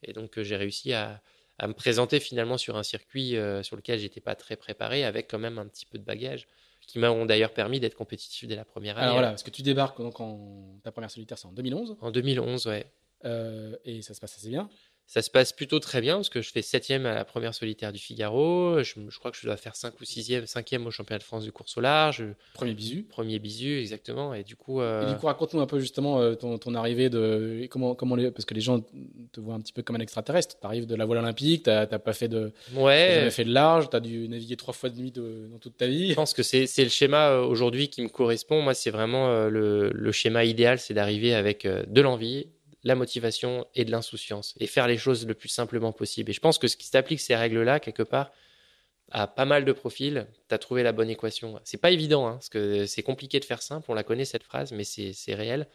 Et 0.03 0.11
donc, 0.11 0.37
euh, 0.37 0.43
j'ai 0.43 0.57
réussi 0.57 0.91
à, 0.93 1.21
me 1.63 1.73
présenter 1.73 2.19
finalement 2.19 2.57
sur 2.57 2.75
un 2.75 2.83
circuit 2.83 3.37
euh, 3.37 3.63
sur 3.63 3.77
lequel 3.77 3.97
j'étais 3.99 4.21
pas 4.21 4.35
très 4.35 4.57
préparé, 4.57 5.05
avec 5.05 5.29
quand 5.29 5.39
même 5.39 5.57
un 5.57 5.67
petit 5.67 5.85
peu 5.85 5.97
de 5.97 6.03
bagage 6.03 6.47
qui 6.85 6.99
m'ont 6.99 7.25
d'ailleurs 7.25 7.53
permis 7.53 7.79
d'être 7.79 7.95
compétitif 7.95 8.47
dès 8.47 8.55
la 8.55 8.63
première 8.63 8.97
année. 8.97 9.05
Alors 9.05 9.15
voilà, 9.15 9.29
parce 9.29 9.43
que 9.43 9.49
tu 9.49 9.61
débarques 9.61 9.99
donc 9.99 10.19
en 10.19 10.79
ta 10.83 10.91
première 10.91 11.11
solitaire, 11.11 11.37
c'est 11.37 11.47
en 11.47 11.51
2011. 11.51 11.97
En 11.99 12.11
2011, 12.11 12.67
ouais. 12.67 12.85
Euh, 13.25 13.75
et 13.85 14.01
ça 14.01 14.13
se 14.13 14.19
passe 14.19 14.35
assez 14.37 14.49
bien. 14.49 14.69
Ça 15.09 15.21
se 15.21 15.29
passe 15.29 15.53
plutôt 15.53 15.79
très 15.79 16.01
bien 16.01 16.15
parce 16.15 16.27
que 16.27 16.41
je 16.41 16.51
fais 16.51 16.61
septième 16.61 17.05
à 17.05 17.15
la 17.15 17.23
première 17.23 17.53
solitaire 17.53 17.93
du 17.93 17.97
Figaro. 17.97 18.83
Je, 18.83 18.93
crois 19.17 19.31
que 19.31 19.37
je 19.37 19.47
dois 19.47 19.55
faire 19.55 19.73
5 19.73 19.93
ou 20.01 20.03
6e, 20.03 20.45
5e 20.45 20.85
au 20.85 20.91
championnat 20.91 21.19
de 21.19 21.23
France 21.23 21.45
de 21.45 21.49
course 21.49 21.77
au 21.77 21.81
large. 21.81 22.25
Premier 22.53 22.73
bisu. 22.73 23.03
Premier 23.03 23.39
bisu, 23.39 23.79
exactement. 23.79 24.33
Et 24.33 24.43
du 24.43 24.57
coup. 24.57 24.81
Euh... 24.81 25.07
Et 25.07 25.13
du 25.13 25.17
coup, 25.17 25.27
raconte-nous 25.27 25.61
un 25.61 25.65
peu 25.65 25.79
justement 25.79 26.19
euh, 26.19 26.35
ton, 26.35 26.57
ton, 26.57 26.75
arrivée 26.75 27.09
de. 27.09 27.65
Comment, 27.69 27.95
comment 27.95 28.17
les... 28.17 28.31
Parce 28.31 28.43
que 28.43 28.53
les 28.53 28.59
gens 28.59 28.81
te 29.31 29.39
voient 29.39 29.55
un 29.55 29.61
petit 29.61 29.71
peu 29.71 29.81
comme 29.81 29.95
un 29.95 30.01
extraterrestre. 30.01 30.59
Tu 30.59 30.67
arrives 30.67 30.85
de 30.85 30.95
la 30.95 31.05
voile 31.05 31.19
olympique, 31.19 31.63
tu 31.63 31.69
n'as 31.69 31.87
pas 31.87 32.13
fait 32.13 32.27
de. 32.27 32.51
Ouais. 32.73 33.13
jamais 33.15 33.31
fait 33.31 33.45
de 33.45 33.53
large, 33.53 33.89
tu 33.89 33.95
as 33.95 34.01
dû 34.01 34.27
naviguer 34.27 34.57
trois 34.57 34.73
fois 34.73 34.89
de 34.89 34.99
nuit 34.99 35.13
dans 35.13 35.57
toute 35.59 35.77
ta 35.77 35.87
vie. 35.87 36.09
Je 36.09 36.15
pense 36.15 36.33
que 36.33 36.43
c'est 36.43 36.67
le 36.83 36.89
schéma 36.89 37.37
aujourd'hui 37.37 37.87
qui 37.87 38.01
me 38.01 38.09
correspond. 38.09 38.61
Moi, 38.61 38.73
c'est 38.73 38.91
vraiment 38.91 39.47
le, 39.47 39.89
le 39.93 40.11
schéma 40.11 40.43
idéal 40.43 40.79
c'est 40.79 40.93
d'arriver 40.93 41.33
avec 41.33 41.65
de 41.65 42.01
l'envie, 42.01 42.47
la 42.87 42.95
motivation 42.95 43.67
et 43.75 43.85
de 43.85 43.91
l'insouciance 43.91 44.55
et 44.59 44.65
faire 44.65 44.87
les 44.87 44.97
choses 44.97 45.27
le 45.27 45.33
plus 45.33 45.49
simplement 45.49 45.91
possible. 45.91 46.29
Et 46.31 46.33
je 46.33 46.39
pense 46.39 46.57
que 46.57 46.67
ce 46.67 46.77
qui 46.77 46.87
s'applique 46.87 47.19
ces 47.19 47.35
règles-là, 47.35 47.79
quelque 47.79 48.01
part, 48.03 48.31
à 49.11 49.27
pas 49.27 49.45
mal 49.45 49.65
de 49.65 49.71
profils, 49.73 50.25
tu 50.47 50.55
as 50.55 50.57
trouvé 50.57 50.83
la 50.83 50.93
bonne 50.93 51.09
équation. 51.09 51.59
C'est 51.65 51.81
pas 51.81 51.91
évident, 51.91 52.27
hein, 52.27 52.33
parce 52.33 52.49
que 52.49 52.85
c'est 52.85 53.03
compliqué 53.03 53.39
de 53.39 53.45
faire 53.45 53.61
simple, 53.61 53.85
on 53.89 53.93
la 53.93 54.03
connaît 54.03 54.25
cette 54.25 54.43
phrase, 54.43 54.71
mais 54.71 54.85
c'est 54.85 55.35
réel. 55.35 55.67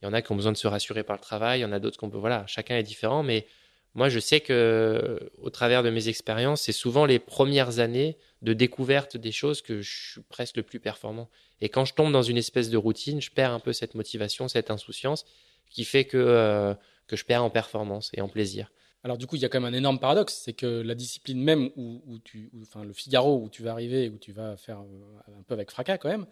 Il 0.00 0.04
y 0.04 0.08
en 0.08 0.12
a 0.12 0.20
qui 0.20 0.30
ont 0.32 0.36
besoin 0.36 0.52
de 0.52 0.56
se 0.56 0.66
rassurer 0.66 1.04
par 1.04 1.16
le 1.16 1.22
travail, 1.22 1.60
il 1.60 1.62
y 1.62 1.64
en 1.64 1.72
a 1.72 1.78
d'autres 1.78 1.98
qu'on 1.98 2.10
peut. 2.10 2.18
Voilà, 2.18 2.44
chacun 2.46 2.76
est 2.76 2.82
différent, 2.82 3.22
mais 3.22 3.46
moi 3.94 4.08
je 4.08 4.18
sais 4.18 4.40
que 4.40 5.30
au 5.38 5.50
travers 5.50 5.82
de 5.82 5.90
mes 5.90 6.08
expériences, 6.08 6.62
c'est 6.62 6.72
souvent 6.72 7.06
les 7.06 7.18
premières 7.18 7.78
années 7.78 8.16
de 8.42 8.52
découverte 8.52 9.16
des 9.16 9.32
choses 9.32 9.62
que 9.62 9.80
je 9.80 10.12
suis 10.12 10.22
presque 10.22 10.56
le 10.56 10.62
plus 10.62 10.80
performant. 10.80 11.28
Et 11.60 11.68
quand 11.68 11.84
je 11.84 11.94
tombe 11.94 12.12
dans 12.12 12.22
une 12.22 12.36
espèce 12.36 12.68
de 12.70 12.76
routine, 12.76 13.20
je 13.20 13.30
perds 13.30 13.52
un 13.52 13.60
peu 13.60 13.72
cette 13.72 13.94
motivation, 13.94 14.46
cette 14.48 14.70
insouciance 14.70 15.24
qui 15.70 15.84
fait 15.84 16.04
que, 16.04 16.16
euh, 16.16 16.74
que 17.06 17.16
je 17.16 17.24
perds 17.24 17.44
en 17.44 17.50
performance 17.50 18.10
et 18.14 18.20
en 18.20 18.28
plaisir. 18.28 18.70
Alors 19.04 19.16
du 19.16 19.26
coup, 19.26 19.36
il 19.36 19.42
y 19.42 19.44
a 19.44 19.48
quand 19.48 19.60
même 19.60 19.72
un 19.72 19.76
énorme 19.76 20.00
paradoxe, 20.00 20.40
c'est 20.44 20.54
que 20.54 20.66
la 20.66 20.94
discipline 20.94 21.40
même 21.40 21.70
où, 21.76 22.18
tu, 22.24 22.50
enfin 22.62 22.84
le 22.84 22.92
Figaro 22.92 23.40
où 23.40 23.48
tu 23.48 23.62
vas 23.62 23.70
arriver, 23.70 24.08
où 24.08 24.18
tu 24.18 24.32
vas 24.32 24.56
faire 24.56 24.80
euh, 24.80 25.38
un 25.38 25.42
peu 25.44 25.54
avec 25.54 25.70
fracas 25.70 25.98
quand 25.98 26.08
même, 26.08 26.26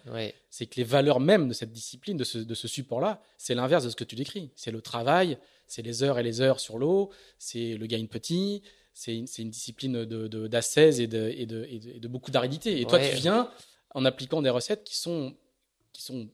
c'est 0.51 0.66
que 0.66 0.76
les 0.76 0.84
valeurs 0.84 1.20
même 1.20 1.49
de 1.49 1.53
cette 1.53 1.72
discipline, 1.72 2.16
de 2.16 2.24
ce, 2.24 2.39
de 2.39 2.55
ce 2.55 2.66
support-là, 2.66 3.22
c'est 3.39 3.55
l'inverse 3.55 3.84
de 3.84 3.91
ce 3.91 3.97
que 3.97 4.05
tu 4.05 4.16
décris. 4.16 4.51
C'est 4.57 4.72
le 4.72 4.80
travail, 4.80 5.39
c'est 5.66 5.82
les 5.82 6.03
heures 6.03 6.18
et 6.18 6.24
les 6.24 6.41
heures 6.41 6.59
sur 6.59 6.78
l'eau, 6.78 7.11
c'est 7.39 7.76
le 7.76 7.87
gain 7.87 8.05
petit, 8.07 8.62
c'est 8.93 9.16
une, 9.16 9.26
une, 9.39 9.51
discipline 9.51 10.05
d'assaise 10.05 10.97
de, 10.99 11.03
et, 11.03 11.07
de, 11.07 11.30
et, 11.37 11.47
de, 11.47 11.91
et, 11.91 12.01
de, 12.01 12.09
beaucoup 12.09 12.30
d'aridité. 12.30 12.80
Et 12.80 12.87
toi, 12.87 12.99
tu 12.99 13.14
viens 13.14 13.51
en 13.95 14.05
appliquant 14.05 14.43
des 14.43 14.51
recettes 14.51 14.84
qui 14.84 14.97
sont, 14.97 15.34
qui 15.93 16.03
sont 16.03 16.28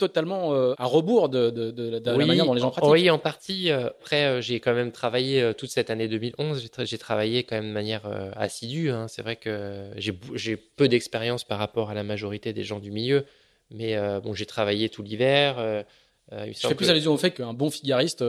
totalement 0.00 0.54
euh, 0.54 0.74
à 0.78 0.86
rebours 0.86 1.28
de, 1.28 2.00
la 2.02 2.16
manière 2.16 2.46
dont 2.46 2.54
les 2.54 2.60
gens 2.60 2.70
pratiquent. 2.70 2.90
Oui, 2.90 3.10
en 3.10 3.18
partie. 3.18 3.70
Euh, 3.70 3.86
après, 3.86 4.24
euh, 4.24 4.40
j'ai 4.40 4.58
quand 4.58 4.74
même 4.74 4.90
travaillé 4.90 5.52
toute 5.56 5.70
cette 5.70 5.90
année 5.90 6.08
2011. 6.08 6.68
J'ai 6.80 6.98
travaillé 6.98 7.44
quand 7.44 7.56
même 7.56 7.68
de 7.68 7.72
manière 7.72 8.02
assidue. 8.34 8.90
Hein. 8.90 9.06
C'est 9.08 9.22
vrai 9.22 9.36
que 9.36 9.90
j'ai 9.96 10.56
peu 10.56 10.88
d'expérience 10.88 11.44
par 11.44 11.58
rapport 11.58 11.90
à 11.90 11.94
la 11.94 12.02
majorité 12.02 12.52
des 12.52 12.64
gens 12.64 12.80
du 12.80 12.90
milieu, 12.90 13.24
mais 13.70 13.96
bon, 14.20 14.34
j'ai 14.34 14.46
travaillé 14.46 14.88
tout 14.88 15.02
l'hiver. 15.02 15.84
Je 16.32 16.66
fais 16.66 16.74
plus 16.74 16.90
allusion 16.90 17.12
au 17.12 17.18
fait 17.18 17.32
qu'un 17.32 17.52
bon 17.52 17.70
figariste 17.70 18.24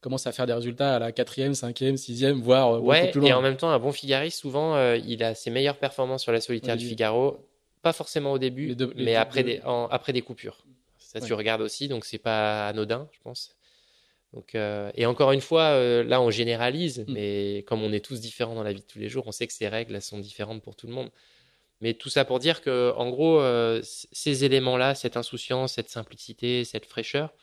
commence 0.00 0.26
à 0.26 0.32
faire 0.32 0.46
des 0.46 0.54
résultats 0.54 0.96
à 0.96 0.98
la 0.98 1.12
quatrième, 1.12 1.54
cinquième, 1.54 1.96
sixième, 1.96 2.40
voire 2.40 2.82
ouais, 2.82 3.10
plus 3.10 3.20
loin. 3.20 3.30
Et 3.30 3.32
en 3.34 3.42
même 3.42 3.56
temps, 3.56 3.70
un 3.70 3.78
bon 3.78 3.92
figariste, 3.92 4.40
souvent, 4.40 4.94
il 4.94 5.22
a 5.22 5.34
ses 5.34 5.50
meilleures 5.50 5.78
performances 5.78 6.22
sur 6.22 6.32
la 6.32 6.40
solitaire 6.40 6.76
du 6.76 6.86
Figaro. 6.86 7.36
Pas 7.82 7.92
forcément 7.92 8.32
au 8.32 8.38
début, 8.38 8.76
mais 8.96 9.16
après, 9.16 9.42
Des, 9.42 9.60
après 9.90 10.12
des 10.12 10.22
coupures. 10.22 10.64
Ça, 11.12 11.20
tu 11.20 11.34
regardes 11.34 11.60
aussi, 11.60 11.88
donc 11.88 12.06
c'est 12.06 12.16
pas 12.16 12.66
anodin, 12.68 13.06
je 13.12 13.18
pense. 13.20 13.54
Donc, 14.32 14.54
euh, 14.54 14.90
et 14.94 15.04
encore 15.04 15.32
une 15.32 15.42
fois, 15.42 15.72
euh, 15.72 16.02
là, 16.02 16.22
on 16.22 16.30
généralise, 16.30 17.00
mm. 17.00 17.12
mais 17.12 17.64
comme 17.66 17.82
on 17.82 17.92
est 17.92 18.02
tous 18.02 18.18
différents 18.18 18.54
dans 18.54 18.62
la 18.62 18.72
vie 18.72 18.80
de 18.80 18.86
tous 18.86 18.98
les 18.98 19.10
jours, 19.10 19.26
on 19.26 19.32
sait 19.32 19.46
que 19.46 19.52
ces 19.52 19.68
règles 19.68 19.94
elles 19.94 20.00
sont 20.00 20.18
différentes 20.18 20.62
pour 20.62 20.74
tout 20.74 20.86
le 20.86 20.94
monde. 20.94 21.10
Mais 21.82 21.92
tout 21.92 22.08
ça 22.08 22.24
pour 22.24 22.38
dire 22.38 22.62
que, 22.62 22.94
en 22.96 23.10
gros, 23.10 23.40
euh, 23.40 23.82
ces 23.82 24.44
éléments-là, 24.44 24.94
cette 24.94 25.18
insouciance, 25.18 25.74
cette 25.74 25.90
simplicité, 25.90 26.64
cette 26.64 26.86
fraîcheur, 26.86 27.34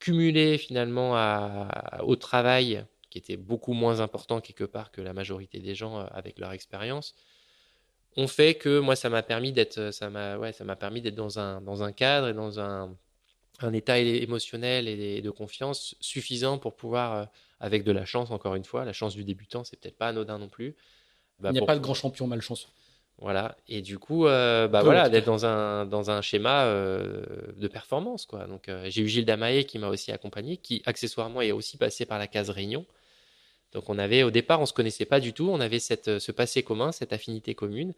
cumulés 0.00 0.58
finalement 0.58 1.14
à, 1.14 2.00
au 2.02 2.16
travail, 2.16 2.84
qui 3.10 3.18
était 3.18 3.36
beaucoup 3.36 3.74
moins 3.74 4.00
important 4.00 4.40
quelque 4.40 4.64
part 4.64 4.90
que 4.90 5.00
la 5.00 5.12
majorité 5.12 5.60
des 5.60 5.76
gens 5.76 5.98
avec 5.98 6.40
leur 6.40 6.50
expérience, 6.52 7.14
ont 8.16 8.28
fait 8.28 8.54
que 8.54 8.78
moi 8.78 8.96
ça 8.96 9.10
m'a 9.10 9.22
permis 9.22 9.52
d'être 9.52 9.90
ça 9.92 10.10
m'a 10.10 10.38
ouais 10.38 10.52
ça 10.52 10.64
m'a 10.64 10.76
permis 10.76 11.00
d'être 11.00 11.14
dans 11.14 11.38
un 11.38 11.60
dans 11.60 11.82
un 11.82 11.92
cadre 11.92 12.28
et 12.28 12.34
dans 12.34 12.60
un 12.60 12.96
un 13.60 13.72
état 13.72 13.98
émotionnel 13.98 14.88
et 14.88 15.20
de 15.22 15.30
confiance 15.30 15.94
suffisant 16.00 16.58
pour 16.58 16.76
pouvoir 16.76 17.14
euh, 17.14 17.24
avec 17.60 17.84
de 17.84 17.92
la 17.92 18.04
chance 18.04 18.30
encore 18.30 18.54
une 18.54 18.64
fois 18.64 18.84
la 18.84 18.92
chance 18.92 19.14
du 19.14 19.24
débutant 19.24 19.64
c'est 19.64 19.78
peut-être 19.78 19.96
pas 19.96 20.08
anodin 20.08 20.38
non 20.38 20.48
plus. 20.48 20.76
Bah, 21.38 21.50
il 21.50 21.52
n'y 21.52 21.58
a 21.60 21.66
pas 21.66 21.76
de 21.76 21.82
grand 21.82 21.94
champion 21.94 22.26
malchanceux. 22.26 22.68
Voilà. 23.18 23.56
Et 23.68 23.80
du 23.80 23.98
coup 23.98 24.26
euh, 24.26 24.68
bah 24.68 24.82
voilà 24.82 25.08
d'être 25.08 25.24
dans 25.24 25.46
un 25.46 25.86
dans 25.86 26.10
un 26.10 26.20
schéma 26.20 26.64
euh, 26.64 27.24
de 27.56 27.68
performance 27.68 28.26
quoi. 28.26 28.46
Donc 28.46 28.70
j'ai 28.86 29.02
eu 29.02 29.08
Gilles 29.08 29.24
Damaé 29.24 29.64
qui 29.64 29.78
m'a 29.78 29.88
aussi 29.88 30.12
accompagné 30.12 30.58
qui 30.58 30.82
accessoirement 30.84 31.40
est 31.40 31.52
aussi 31.52 31.78
passé 31.78 32.04
par 32.04 32.18
la 32.18 32.26
case 32.26 32.50
réunion 32.50 32.84
donc 33.76 33.90
on 33.90 33.98
avait 33.98 34.22
au 34.22 34.30
départ, 34.30 34.62
on 34.62 34.64
se 34.64 34.72
connaissait 34.72 35.04
pas 35.04 35.20
du 35.20 35.34
tout, 35.34 35.50
on 35.50 35.60
avait 35.60 35.80
cette, 35.80 36.18
ce 36.18 36.32
passé 36.32 36.62
commun, 36.62 36.92
cette 36.92 37.12
affinité 37.12 37.54
commune. 37.54 37.92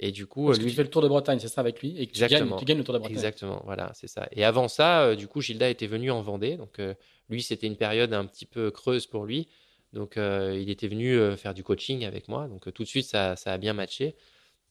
Et 0.00 0.10
du 0.10 0.26
coup, 0.26 0.46
Parce 0.46 0.58
lui... 0.58 0.64
que 0.64 0.70
tu 0.70 0.76
fais 0.76 0.82
le 0.82 0.90
Tour 0.90 1.02
de 1.02 1.08
Bretagne, 1.08 1.38
c'est 1.38 1.46
ça 1.46 1.60
avec 1.60 1.80
lui, 1.80 1.96
et 1.96 2.08
que 2.08 2.12
tu 2.12 2.18
gagnes, 2.18 2.52
tu 2.58 2.64
gagnes, 2.64 2.78
le 2.78 2.82
Tour 2.82 2.94
de 2.94 2.98
Bretagne. 2.98 3.16
Exactement, 3.16 3.62
voilà, 3.64 3.92
c'est 3.94 4.08
ça. 4.08 4.28
Et 4.32 4.42
avant 4.42 4.66
ça, 4.66 5.02
euh, 5.02 5.14
du 5.14 5.28
coup, 5.28 5.40
Gilda 5.40 5.70
était 5.70 5.86
venu 5.86 6.10
en 6.10 6.20
Vendée, 6.20 6.56
donc 6.56 6.80
euh, 6.80 6.94
lui, 7.28 7.44
c'était 7.44 7.68
une 7.68 7.76
période 7.76 8.12
un 8.12 8.26
petit 8.26 8.44
peu 8.44 8.72
creuse 8.72 9.06
pour 9.06 9.24
lui, 9.24 9.46
donc 9.92 10.16
euh, 10.16 10.58
il 10.60 10.68
était 10.68 10.88
venu 10.88 11.36
faire 11.36 11.54
du 11.54 11.62
coaching 11.62 12.04
avec 12.04 12.26
moi, 12.26 12.48
donc 12.48 12.72
tout 12.74 12.82
de 12.82 12.88
suite, 12.88 13.06
ça, 13.06 13.36
ça, 13.36 13.52
a 13.52 13.58
bien 13.58 13.72
matché. 13.72 14.16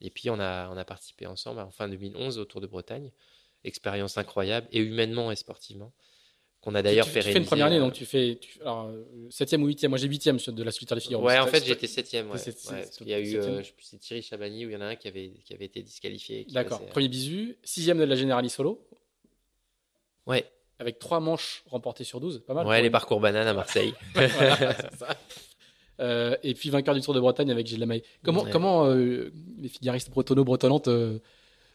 Et 0.01 0.09
puis 0.09 0.29
on 0.29 0.39
a, 0.41 0.67
on 0.69 0.75
a 0.75 0.83
participé 0.83 1.25
ensemble 1.25 1.61
en 1.61 1.71
fin 1.71 1.87
2011 1.87 2.37
au 2.37 2.43
Tour 2.43 2.59
de 2.59 2.67
Bretagne, 2.67 3.11
expérience 3.63 4.17
incroyable, 4.17 4.67
et 4.73 4.79
humainement 4.79 5.31
et 5.31 5.37
sportivement 5.37 5.93
qu'on 6.61 6.75
a 6.75 6.81
d'ailleurs 6.81 7.07
fait 7.07 7.21
Tu 7.21 7.31
fais 7.31 7.37
une 7.37 7.45
première 7.45 7.67
année, 7.67 7.79
donc 7.79 7.93
tu 7.93 8.05
fais 8.05 8.37
tu, 8.39 8.59
alors, 8.61 8.91
7e 9.29 9.61
ou 9.61 9.69
8e. 9.69 9.87
Moi, 9.87 9.97
j'ai 9.97 10.09
8e 10.09 10.51
de 10.51 10.63
la 10.63 10.71
solitaire 10.71 10.97
des 10.97 11.01
Figaro. 11.01 11.25
Ouais, 11.25 11.39
en 11.39 11.47
fait, 11.47 11.65
j'étais 11.65 11.87
7e. 11.87 12.27
Ouais. 12.27 12.85
il 13.01 13.07
y 13.07 13.13
a 13.13 13.19
eu, 13.19 13.37
euh, 13.37 13.61
c'est 13.79 13.99
Thierry 13.99 14.21
Chabani 14.21 14.65
où 14.65 14.69
il 14.69 14.73
y 14.73 14.75
en 14.75 14.81
a 14.81 14.87
un 14.87 14.95
qui 14.95 15.07
avait, 15.07 15.31
qui 15.45 15.53
avait 15.53 15.65
été 15.65 15.81
disqualifié. 15.81 16.45
D'accord. 16.51 16.85
Premier 16.87 17.07
bisu. 17.07 17.57
6e 17.65 17.97
de 17.97 18.03
la 18.03 18.15
Generali 18.15 18.49
Solo. 18.49 18.85
Ouais. 20.27 20.45
Avec 20.79 20.99
3 20.99 21.19
manches 21.19 21.63
remportées 21.67 22.03
sur 22.03 22.19
12. 22.19 22.43
Pas 22.45 22.53
mal. 22.53 22.67
Ouais, 22.67 22.81
les 22.81 22.89
parcours 22.89 23.19
bananes 23.19 23.47
à 23.47 23.53
Marseille. 23.53 23.93
ça. 24.15 25.17
Euh, 25.99 26.37
et 26.43 26.53
puis 26.53 26.69
vainqueur 26.69 26.95
du 26.95 27.01
Tour 27.01 27.13
de 27.13 27.19
Bretagne 27.19 27.51
avec 27.51 27.67
Gilles 27.67 27.79
Lamaille. 27.79 28.03
Comment, 28.23 28.45
comment 28.49 28.85
euh, 28.85 29.31
les 29.57 29.67
figaristes 29.67 30.09
bretonneaux, 30.09 30.45
bretonnantes 30.45 30.85
te, 30.85 31.19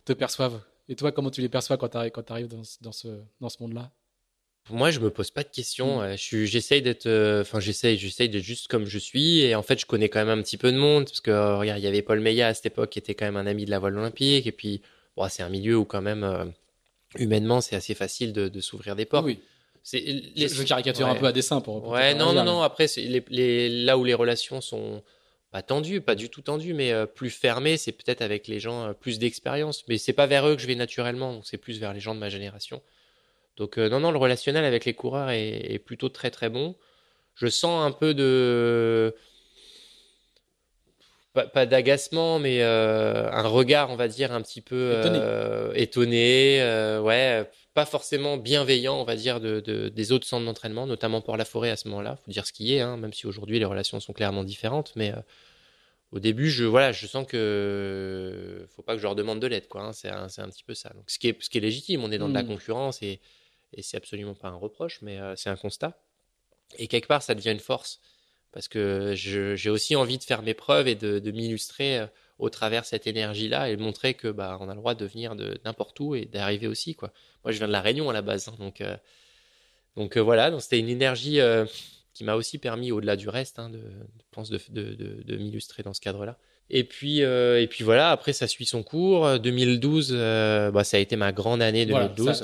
te, 0.04 0.12
perçoivent? 0.14 0.60
Et 0.88 0.96
toi, 0.96 1.12
comment 1.12 1.30
tu 1.30 1.42
les 1.42 1.48
perçois 1.48 1.76
quand 1.76 1.88
tu 1.88 2.32
arrives 2.32 2.48
dans, 2.48 2.62
dans 2.80 2.92
ce, 2.92 3.08
dans 3.40 3.48
ce 3.50 3.62
monde-là? 3.62 3.90
Moi, 4.70 4.90
je 4.90 4.98
me 5.00 5.10
pose 5.10 5.30
pas 5.30 5.42
de 5.42 5.48
questions. 5.48 6.00
Mmh. 6.00 6.16
Je 6.16 6.44
j'essaye 6.46 6.80
d'être, 6.80 7.06
euh, 7.06 7.42
enfin, 7.42 7.60
j'essaye, 7.60 7.98
j'essaye 7.98 8.30
d'être 8.30 8.42
juste 8.42 8.68
comme 8.68 8.86
je 8.86 8.98
suis. 8.98 9.40
Et 9.40 9.54
en 9.54 9.62
fait, 9.62 9.78
je 9.78 9.84
connais 9.84 10.08
quand 10.08 10.24
même 10.24 10.38
un 10.38 10.42
petit 10.42 10.56
peu 10.56 10.72
de 10.72 10.78
monde 10.78 11.04
parce 11.04 11.20
que 11.20 11.30
euh, 11.30 11.58
regarde, 11.58 11.80
il 11.80 11.84
y 11.84 11.86
avait 11.86 12.02
Paul 12.02 12.20
Meillat 12.20 12.48
à 12.48 12.54
cette 12.54 12.66
époque 12.66 12.90
qui 12.90 12.98
était 12.98 13.14
quand 13.14 13.26
même 13.26 13.36
un 13.36 13.46
ami 13.46 13.66
de 13.66 13.70
la 13.70 13.78
voile 13.78 13.98
olympique. 13.98 14.46
Et 14.46 14.52
puis, 14.52 14.80
bon, 15.16 15.28
c'est 15.28 15.42
un 15.42 15.50
milieu 15.50 15.76
où 15.76 15.84
quand 15.84 16.00
même 16.00 16.24
euh, 16.24 16.46
humainement, 17.18 17.60
c'est 17.60 17.76
assez 17.76 17.94
facile 17.94 18.32
de, 18.32 18.48
de 18.48 18.60
s'ouvrir 18.60 18.96
des 18.96 19.04
portes. 19.04 19.26
Oui. 19.26 19.38
C'est 19.82 20.00
les... 20.00 20.48
je, 20.48 20.62
caricature 20.62 21.06
un 21.06 21.14
peu 21.14 21.26
à 21.26 21.32
dessin 21.32 21.60
pour. 21.60 21.86
ouais, 21.88 22.14
non, 22.14 22.32
non, 22.32 22.42
non. 22.42 22.62
Après, 22.62 22.86
les, 22.96 23.22
les, 23.28 23.68
là 23.68 23.98
où 23.98 24.04
les 24.04 24.14
relations 24.14 24.62
sont 24.62 25.02
pas 25.50 25.60
tendues, 25.60 26.00
pas 26.00 26.14
du 26.14 26.30
tout 26.30 26.40
tendues, 26.40 26.72
mais 26.72 26.90
plus 27.14 27.28
fermées, 27.28 27.76
c'est 27.76 27.92
peut-être 27.92 28.22
avec 28.22 28.48
les 28.48 28.60
gens 28.60 28.94
plus 28.98 29.18
d'expérience. 29.18 29.84
Mais 29.88 29.98
c'est 29.98 30.14
pas 30.14 30.26
vers 30.26 30.48
eux 30.48 30.56
que 30.56 30.62
je 30.62 30.66
vais 30.66 30.74
naturellement. 30.74 31.34
Donc, 31.34 31.42
c'est 31.44 31.58
plus 31.58 31.78
vers 31.80 31.92
les 31.92 32.00
gens 32.00 32.14
de 32.14 32.20
ma 32.20 32.30
génération. 32.30 32.80
Donc 33.56 33.78
euh, 33.78 33.88
non, 33.88 34.00
non, 34.00 34.10
le 34.10 34.18
relationnel 34.18 34.64
avec 34.64 34.84
les 34.84 34.94
coureurs 34.94 35.30
est, 35.30 35.78
plutôt 35.84 36.08
très 36.08 36.30
très 36.30 36.48
bon. 36.48 36.74
Je 37.34 37.46
sens 37.46 37.84
un 37.84 37.90
peu 37.90 38.14
de... 38.14 39.14
pas, 41.32 41.66
d'agacement, 41.66 42.38
mais 42.38 42.62
un 42.62 43.48
regard, 43.48 43.90
on 43.90 43.96
va 43.96 44.08
dire, 44.08 44.32
un 44.32 44.40
petit 44.40 44.60
peu 44.60 45.72
étonné, 45.74 46.60
ouais, 47.02 47.50
pas 47.74 47.86
forcément 47.86 48.36
bienveillant, 48.36 49.00
on 49.00 49.04
va 49.04 49.16
dire, 49.16 49.40
de, 49.40 49.88
des 49.88 50.12
autres 50.12 50.26
centres 50.26 50.46
d'entraînement, 50.46 50.86
notamment 50.86 51.20
pour 51.20 51.36
la 51.36 51.44
forêt 51.44 51.70
à 51.70 51.76
ce 51.76 51.88
moment-là. 51.88 52.16
Faut 52.24 52.30
dire 52.30 52.46
ce 52.46 52.52
qui 52.52 52.74
est, 52.74 52.80
hein, 52.80 52.96
même 52.96 53.12
si 53.12 53.26
aujourd'hui 53.26 53.58
les 53.58 53.64
relations 53.64 53.98
sont 53.98 54.12
clairement 54.12 54.44
différentes, 54.44 54.92
mais 54.94 55.12
au 56.14 56.20
début, 56.20 56.48
je 56.48 56.64
voilà, 56.64 56.92
je 56.92 57.08
sens 57.08 57.26
que 57.26 58.68
faut 58.70 58.82
pas 58.82 58.92
que 58.92 58.98
je 58.98 59.02
leur 59.02 59.16
demande 59.16 59.40
de 59.40 59.48
l'aide, 59.48 59.66
quoi. 59.66 59.82
Hein, 59.82 59.92
c'est 59.92 60.08
un, 60.08 60.28
un, 60.38 60.48
petit 60.48 60.62
peu 60.62 60.72
ça. 60.72 60.90
Donc, 60.90 61.10
ce 61.10 61.18
qui 61.18 61.26
est, 61.26 61.42
ce 61.42 61.50
qui 61.50 61.58
est 61.58 61.60
légitime, 61.60 62.04
on 62.04 62.12
est 62.12 62.18
dans 62.18 62.28
de 62.28 62.34
la 62.34 62.44
mmh. 62.44 62.46
concurrence 62.46 63.02
et, 63.02 63.20
et 63.76 63.82
c'est 63.82 63.96
absolument 63.96 64.34
pas 64.34 64.48
un 64.48 64.56
reproche, 64.56 65.00
mais 65.02 65.18
euh, 65.18 65.36
c'est 65.36 65.50
un 65.50 65.56
constat. 65.56 65.98
Et 66.78 66.88
quelque 66.88 67.06
part, 67.06 67.22
ça 67.22 67.34
devient 67.34 67.52
une 67.52 67.60
force 67.60 68.00
parce 68.52 68.68
que 68.68 69.14
j'ai 69.16 69.70
aussi 69.70 69.96
envie 69.96 70.16
de 70.16 70.22
faire 70.22 70.42
mes 70.42 70.54
preuves 70.54 70.86
et 70.86 70.94
de, 70.94 71.18
de 71.18 71.30
m'illustrer 71.32 71.98
euh, 71.98 72.06
au 72.38 72.50
travers 72.50 72.84
cette 72.84 73.06
énergie-là 73.06 73.68
et 73.68 73.76
de 73.76 73.82
montrer 73.82 74.14
que 74.14 74.28
bah 74.28 74.58
on 74.60 74.68
a 74.68 74.74
le 74.74 74.78
droit 74.78 74.94
de 74.94 75.04
venir 75.04 75.36
de 75.36 75.60
n'importe 75.64 75.98
où 76.00 76.14
et 76.14 76.24
d'arriver 76.24 76.66
aussi, 76.66 76.94
quoi. 76.94 77.12
Moi, 77.44 77.52
je 77.52 77.58
viens 77.58 77.66
de 77.66 77.72
la 77.72 77.80
Réunion 77.80 78.10
à 78.10 78.12
la 78.12 78.22
base, 78.22 78.48
hein, 78.48 78.56
donc 78.58 78.80
euh, 78.80 78.96
donc 79.96 80.16
voilà, 80.16 80.50
donc 80.50 80.62
c'était 80.62 80.80
une 80.80 80.88
énergie 80.88 81.40
qui 82.14 82.24
m'a 82.24 82.34
aussi 82.34 82.58
permis, 82.58 82.92
au-delà 82.92 83.16
du 83.16 83.28
reste, 83.28 83.58
hein, 83.58 83.70
de, 83.70 83.82
pense 84.30 84.50
de, 84.50 84.60
de, 84.70 85.22
de, 85.22 85.36
m'illustrer 85.36 85.82
dans 85.82 85.92
ce 85.92 86.00
cadre-là. 86.00 86.38
Et 86.70 86.84
puis, 86.84 87.22
euh, 87.22 87.60
et 87.60 87.66
puis 87.66 87.84
voilà, 87.84 88.10
après 88.10 88.32
ça 88.32 88.46
suit 88.46 88.64
son 88.64 88.82
cours. 88.82 89.38
2012, 89.38 90.10
euh, 90.12 90.70
bah, 90.70 90.82
ça 90.82 90.96
a 90.96 91.00
été 91.00 91.14
ma 91.14 91.30
grande 91.30 91.60
année 91.60 91.84
2012. 91.84 92.42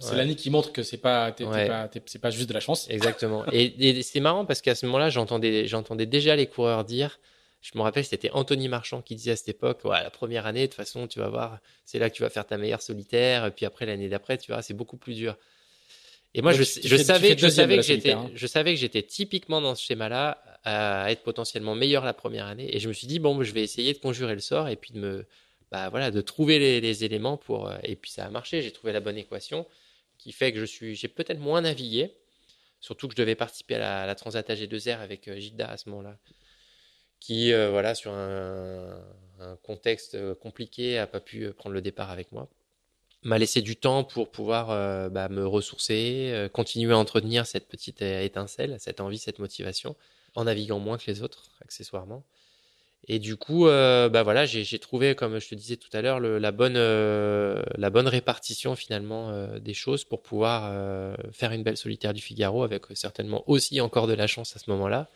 c'est 0.00 0.16
l'année 0.16 0.34
qui 0.34 0.50
montre 0.50 0.72
que 0.72 0.82
c'est 0.82 0.96
pas, 0.96 1.34
c'est 2.06 2.18
pas 2.20 2.30
juste 2.30 2.48
de 2.48 2.54
la 2.54 2.60
chance. 2.60 2.88
Exactement. 2.90 3.44
et, 3.52 4.02
c'est 4.02 4.20
marrant 4.20 4.44
parce 4.44 4.62
qu'à 4.62 4.74
ce 4.74 4.84
moment-là, 4.86 5.10
j'entendais, 5.10 5.66
j'entendais 5.68 6.06
déjà 6.06 6.34
les 6.34 6.46
coureurs 6.46 6.84
dire. 6.84 7.20
Je 7.60 7.78
me 7.78 7.82
rappelle, 7.82 8.04
c'était 8.04 8.30
Anthony 8.32 8.66
Marchand 8.66 9.02
qui 9.02 9.14
disait 9.14 9.30
à 9.30 9.36
cette 9.36 9.50
époque, 9.50 9.82
ouais, 9.84 10.02
la 10.02 10.10
première 10.10 10.46
année, 10.46 10.62
de 10.62 10.66
toute 10.66 10.74
façon, 10.74 11.06
tu 11.06 11.20
vas 11.20 11.28
voir, 11.28 11.60
c'est 11.84 12.00
là 12.00 12.10
que 12.10 12.16
tu 12.16 12.22
vas 12.22 12.30
faire 12.30 12.44
ta 12.44 12.58
meilleure 12.58 12.82
solitaire. 12.82 13.46
Et 13.46 13.52
puis 13.52 13.64
après, 13.64 13.86
l'année 13.86 14.08
d'après, 14.08 14.36
tu 14.36 14.50
vois, 14.50 14.62
c'est 14.62 14.74
beaucoup 14.74 14.96
plus 14.96 15.14
dur. 15.14 15.36
Et 16.34 16.42
moi, 16.42 16.52
je, 16.52 16.64
je, 16.64 16.96
savais, 16.96 17.36
je, 17.38 17.46
savais 17.46 17.76
que 17.76 17.82
j'étais, 17.82 18.12
hein. 18.12 18.30
je 18.34 18.46
savais 18.48 18.74
que 18.74 18.80
j'étais 18.80 19.02
typiquement 19.02 19.60
dans 19.60 19.76
ce 19.76 19.84
schéma-là 19.84 20.42
à 20.64 21.10
être 21.10 21.22
potentiellement 21.22 21.74
meilleur 21.74 22.04
la 22.04 22.12
première 22.12 22.46
année. 22.46 22.74
Et 22.74 22.78
je 22.78 22.88
me 22.88 22.92
suis 22.92 23.06
dit, 23.06 23.18
bon, 23.18 23.42
je 23.42 23.52
vais 23.52 23.62
essayer 23.62 23.92
de 23.92 23.98
conjurer 23.98 24.34
le 24.34 24.40
sort 24.40 24.68
et 24.68 24.76
puis 24.76 24.92
de 24.92 24.98
me, 24.98 25.26
bah, 25.72 25.88
voilà, 25.88 26.10
de 26.10 26.20
trouver 26.20 26.80
les, 26.80 27.04
éléments 27.04 27.38
pour. 27.38 27.68
Euh, 27.68 27.78
et 27.82 27.96
puis 27.96 28.10
ça 28.10 28.26
a 28.26 28.30
marché. 28.30 28.60
J'ai 28.60 28.72
trouvé 28.72 28.92
la 28.92 29.00
bonne 29.00 29.16
équation 29.16 29.66
qui 30.18 30.30
fait 30.30 30.52
que 30.52 30.60
je 30.60 30.66
suis, 30.66 30.94
j'ai 30.94 31.08
peut-être 31.08 31.40
moins 31.40 31.62
navigué. 31.62 32.14
Surtout 32.80 33.08
que 33.08 33.14
je 33.14 33.16
devais 33.16 33.34
participer 33.34 33.76
à 33.76 33.78
la, 33.78 34.06
la 34.06 34.14
Transat 34.14 34.48
AG2R 34.48 34.98
avec 34.98 35.28
euh, 35.28 35.38
Gilda 35.38 35.70
à 35.70 35.76
ce 35.78 35.88
moment-là, 35.88 36.18
qui, 37.20 37.52
euh, 37.52 37.70
voilà, 37.70 37.94
sur 37.94 38.12
un, 38.12 39.00
contexte 39.62 40.16
compliqué, 40.34 40.98
a 40.98 41.08
pas 41.08 41.18
pu 41.20 41.50
prendre 41.52 41.74
le 41.74 41.82
départ 41.82 42.10
avec 42.10 42.30
moi 42.30 42.48
m'a 43.24 43.38
laissé 43.38 43.60
du 43.62 43.76
temps 43.76 44.02
pour 44.02 44.32
pouvoir 44.32 45.10
bah, 45.10 45.28
me 45.28 45.46
ressourcer, 45.46 46.48
continuer 46.52 46.92
à 46.92 46.98
entretenir 46.98 47.46
cette 47.46 47.68
petite 47.68 48.02
étincelle, 48.02 48.76
cette 48.80 49.00
envie, 49.00 49.18
cette 49.18 49.38
motivation, 49.38 49.94
en 50.34 50.44
naviguant 50.44 50.78
moins 50.78 50.98
que 50.98 51.04
les 51.06 51.22
autres, 51.22 51.50
accessoirement. 51.62 52.24
Et 53.08 53.18
du 53.18 53.36
coup, 53.36 53.66
euh, 53.66 54.08
bah 54.08 54.22
voilà, 54.22 54.46
j'ai 54.46 54.78
trouvé, 54.78 55.16
comme 55.16 55.40
je 55.40 55.48
te 55.48 55.56
disais 55.56 55.76
tout 55.76 55.88
à 55.92 56.02
l'heure, 56.02 56.20
la 56.20 56.52
bonne 56.52 56.74
la 56.74 57.90
bonne 57.90 58.06
répartition 58.06 58.76
finalement 58.76 59.48
des 59.58 59.74
choses 59.74 60.04
pour 60.04 60.22
pouvoir 60.22 61.16
faire 61.32 61.50
une 61.50 61.64
belle 61.64 61.76
solitaire 61.76 62.14
du 62.14 62.22
Figaro, 62.22 62.62
avec 62.62 62.84
certainement 62.94 63.42
aussi 63.48 63.80
encore 63.80 64.06
de 64.06 64.14
la 64.14 64.28
chance 64.28 64.54
à 64.54 64.60
ce 64.60 64.70
moment-là. 64.70 65.10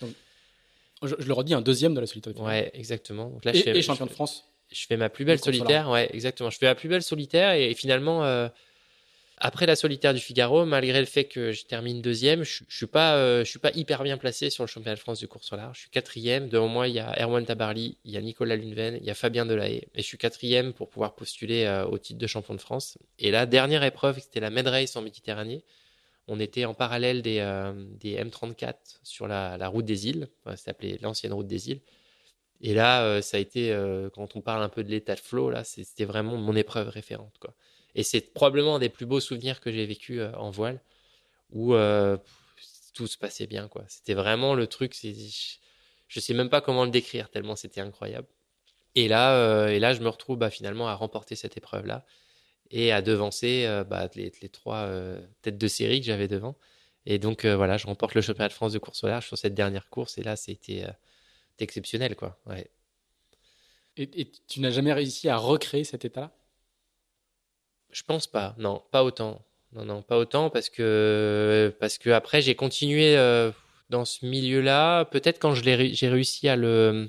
Je, 1.03 1.15
le 1.15 1.33
redis, 1.33 1.55
un 1.55 1.61
deuxième 1.61 1.95
de 1.95 2.01
la 2.01 2.07
solitaire. 2.07 2.33
Du 2.33 2.41
ouais, 2.41 2.71
exactement. 2.75 3.29
Donc 3.29 3.45
là, 3.45 3.55
et, 3.55 3.69
et 3.69 3.83
champion 3.83 4.07
de 4.07 4.11
France 4.11 4.45
je 4.71 4.87
fais 4.87 4.97
ma 4.97 5.09
plus 5.09 5.25
belle 5.25 5.39
solitaire. 5.39 5.89
Ouais, 5.91 6.09
exactement. 6.13 6.51
Je 6.51 6.59
fais 6.59 6.67
ma 6.67 6.75
plus 6.75 6.89
belle 6.89 7.03
solitaire 7.03 7.53
et, 7.53 7.75
finalement, 7.75 8.25
euh, 8.25 8.49
après 9.39 9.67
la 9.67 9.77
solitaire 9.77 10.15
du 10.15 10.21
Figaro, 10.21 10.65
malgré 10.65 11.01
le 11.01 11.07
fait 11.07 11.25
que 11.25 11.53
je 11.53 11.65
termine 11.65 12.01
deuxième, 12.01 12.43
je, 12.43 12.65
je 12.69 12.77
suis 12.77 12.87
pas, 12.87 13.17
euh, 13.17 13.45
je 13.45 13.51
suis 13.51 13.59
pas 13.59 13.71
hyper 13.75 14.03
bien 14.03 14.17
placé 14.17 14.51
sur 14.51 14.65
le 14.65 14.69
championnat 14.69 14.95
de 14.95 15.01
France 15.01 15.19
du 15.19 15.29
cours 15.29 15.45
sur 15.45 15.57
large. 15.57 15.77
Je 15.77 15.81
suis 15.83 15.91
quatrième. 15.91 16.49
Devant 16.49 16.69
moi, 16.69 16.89
il 16.89 16.95
y 16.95 17.01
a 17.01 17.15
Erwan 17.23 17.45
Tabarly, 17.45 17.99
il 18.05 18.13
y 18.13 18.17
a 18.17 18.21
Nicolas 18.21 18.57
Luneven, 18.57 18.99
il 19.01 19.07
y 19.07 19.11
a 19.11 19.15
Fabien 19.15 19.47
Delahaye. 19.47 19.89
Et 19.95 20.03
je 20.03 20.07
suis 20.07 20.19
quatrième 20.19 20.73
pour 20.73 20.89
pouvoir 20.89 21.15
postuler 21.15 21.65
euh, 21.65 21.85
au 21.87 21.99
titre 21.99 22.19
de 22.19 22.27
champion 22.27 22.55
de 22.55 22.61
France. 22.61 22.99
Et 23.19 23.31
la 23.31 23.47
dernière 23.47 23.85
épreuve, 23.85 24.19
c'était 24.19 24.41
la 24.41 24.51
Med 24.51 24.67
Race 24.67 24.97
en 24.97 25.03
Méditerranée. 25.03 25.65
On 26.29 26.41
était 26.41 26.65
en 26.65 26.75
parallèle 26.75 27.23
des, 27.23 27.39
des 28.01 28.17
M34 28.17 28.75
sur 29.05 29.29
la, 29.29 29.69
route 29.69 29.85
des 29.85 30.09
îles. 30.09 30.27
ça 30.45 30.57
s'appelait 30.57 30.99
l'ancienne 31.01 31.33
route 31.33 31.47
des 31.47 31.71
îles. 31.71 31.81
Et 32.61 32.75
là, 32.75 33.05
euh, 33.05 33.23
ça 33.23 33.37
a 33.37 33.41
été, 33.41 33.73
euh, 33.73 34.09
quand 34.11 34.37
on 34.37 34.41
parle 34.41 34.63
un 34.63 34.69
peu 34.69 34.83
de 34.83 34.91
l'état 34.91 35.15
de 35.15 35.21
flow, 35.21 35.51
là, 35.51 35.65
c'était 35.65 36.05
vraiment 36.05 36.37
mon 36.37 36.57
épreuve 36.57 36.89
référente. 36.89 37.35
Quoi. 37.39 37.55
Et 37.97 38.05
c'est 38.05 38.33
probablement 38.33 38.77
un 38.77 38.79
des 38.79 38.89
plus 38.89 39.07
beaux 39.07 39.19
souvenirs 39.19 39.61
que 39.61 39.73
j'ai 39.73 39.85
vécu 39.85 40.21
euh, 40.21 40.33
en 40.37 40.51
voile, 40.51 40.81
où 41.51 41.75
tout 42.95 43.07
se 43.07 43.19
passait 43.19 43.47
bien. 43.47 43.69
quoi. 43.69 43.85
C'était 43.89 44.15
vraiment 44.15 44.55
le 44.55 44.67
truc, 44.69 44.95
je 45.03 46.19
ne 46.19 46.21
sais 46.21 46.35
même 46.35 46.49
pas 46.51 46.61
comment 46.61 46.85
le 46.85 46.91
décrire, 46.91 47.31
tellement 47.31 47.57
c'était 47.57 47.81
incroyable. 47.81 48.29
Et 48.95 49.09
là, 49.09 49.69
et 49.69 49.79
là, 49.79 49.93
je 49.93 50.01
me 50.01 50.09
retrouve 50.09 50.39
bah, 50.39 50.51
finalement 50.51 50.89
à 50.89 50.95
remporter 50.95 51.37
cette 51.37 51.57
épreuve-là 51.57 52.07
et 52.71 52.93
à 52.93 53.03
devancer 53.03 53.67
bah, 53.89 54.09
les, 54.15 54.33
les, 54.41 54.49
trois 54.49 54.91
têtes 55.43 55.59
de 55.59 55.69
série 55.69 56.01
que 56.01 56.07
j'avais 56.07 56.29
devant. 56.29 56.57
Et 57.05 57.19
donc 57.19 57.45
voilà, 57.45 57.77
je 57.77 57.87
remporte 57.87 58.15
le 58.15 58.23
championnat 58.23 58.49
de 58.49 58.55
France 58.55 58.73
de 58.73 58.79
course 58.79 59.05
au 59.05 59.09
large 59.09 59.27
sur 59.27 59.37
cette 59.37 59.55
dernière 59.55 59.89
course. 59.91 60.17
Et 60.19 60.23
là, 60.23 60.37
c'était 60.37 60.87
exceptionnel, 61.59 62.17
quoi. 62.17 62.39
Ouais. 62.47 62.71
Et, 63.97 64.31
tu 64.47 64.61
n'as 64.61 64.71
jamais 64.71 64.93
réussi 64.93 65.29
à 65.29 65.37
recréer 65.37 65.85
cet 65.85 66.05
état-là? 66.05 66.33
Je 67.97 68.03
pense 68.03 68.27
pas. 68.27 68.55
Non, 68.59 68.83
pas 68.91 69.05
autant. 69.05 69.43
Non, 69.73 69.85
non, 69.85 70.03
pas 70.03 70.19
autant 70.19 70.51
parce 70.51 70.69
que 70.71 71.75
parce 71.81 71.99
que 71.99 72.11
après 72.11 72.43
j'ai 72.43 72.55
continué 72.55 73.17
euh, 73.17 73.51
dans 73.91 74.05
ce 74.05 74.27
milieu-là. 74.27 75.05
Peut-être 75.07 75.39
quand 75.39 75.55
j'ai 75.55 76.09
réussi 76.09 76.49
à 76.49 76.57
le 76.57 77.09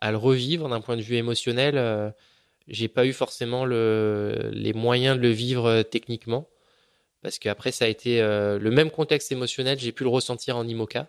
à 0.00 0.10
le 0.10 0.16
revivre 0.16 0.68
d'un 0.68 0.80
point 0.80 0.96
de 0.96 1.02
vue 1.02 1.16
émotionnel, 1.16 1.76
euh, 1.78 2.10
j'ai 2.68 2.88
pas 2.88 3.06
eu 3.06 3.12
forcément 3.12 3.64
le, 3.64 4.50
les 4.52 4.72
moyens 4.72 5.16
de 5.16 5.22
le 5.22 5.30
vivre 5.30 5.66
euh, 5.66 5.82
techniquement 5.82 6.48
parce 7.22 7.38
qu'après 7.38 7.70
ça 7.70 7.84
a 7.84 7.88
été 7.88 8.20
le 8.20 8.70
même 8.70 8.90
contexte 8.90 9.30
émotionnel. 9.30 9.78
J'ai 9.78 9.92
pu 9.92 10.04
le 10.04 10.10
ressentir 10.10 10.56
en 10.56 10.66
IMOCA 10.66 11.08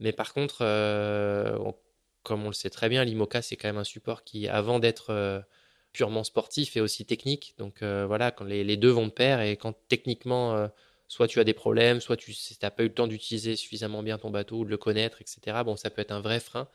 mais 0.00 0.12
par 0.12 0.32
contre, 0.34 0.58
euh, 0.60 1.58
comme 2.22 2.44
on 2.44 2.48
le 2.48 2.54
sait 2.54 2.70
très 2.70 2.88
bien, 2.88 3.04
l'IMOCA, 3.04 3.42
c'est 3.42 3.56
quand 3.56 3.68
même 3.68 3.78
un 3.78 3.84
support 3.84 4.24
qui, 4.24 4.48
avant 4.48 4.78
d'être 4.78 5.10
euh, 5.10 5.40
purement 5.96 6.24
sportif, 6.24 6.76
est 6.76 6.80
aussi 6.80 7.06
technique. 7.06 7.54
Donc 7.58 7.82
euh, 7.82 8.04
voilà, 8.06 8.30
quand 8.30 8.44
les, 8.44 8.76
deux 8.76 8.90
vont 8.90 9.06
de 9.06 9.12
pair 9.12 9.40
et 9.40 9.56
quand 9.56 9.74
techniquement, 9.88 10.68
soit 11.08 11.26
tu 11.26 11.40
as 11.40 11.44
des 11.44 11.54
problèmes, 11.54 12.00
soit 12.00 12.16
tu 12.16 12.34
n'as 12.62 12.70
pas 12.70 12.82
eu 12.82 12.88
le 12.88 12.92
temps 12.94 13.06
d'utiliser 13.06 13.56
suffisamment 13.56 14.02
bien 14.02 14.18
ton 14.18 14.30
bateau 14.30 14.58
ou 14.58 14.64
de 14.64 14.70
le 14.70 14.76
connaître, 14.76 15.22
etc., 15.22 15.58
bon, 15.64 15.76
ça 15.76 15.88
peut 15.88 16.02
être 16.02 16.12
un 16.12 16.20
vrai 16.20 16.38
frein. 16.38 16.68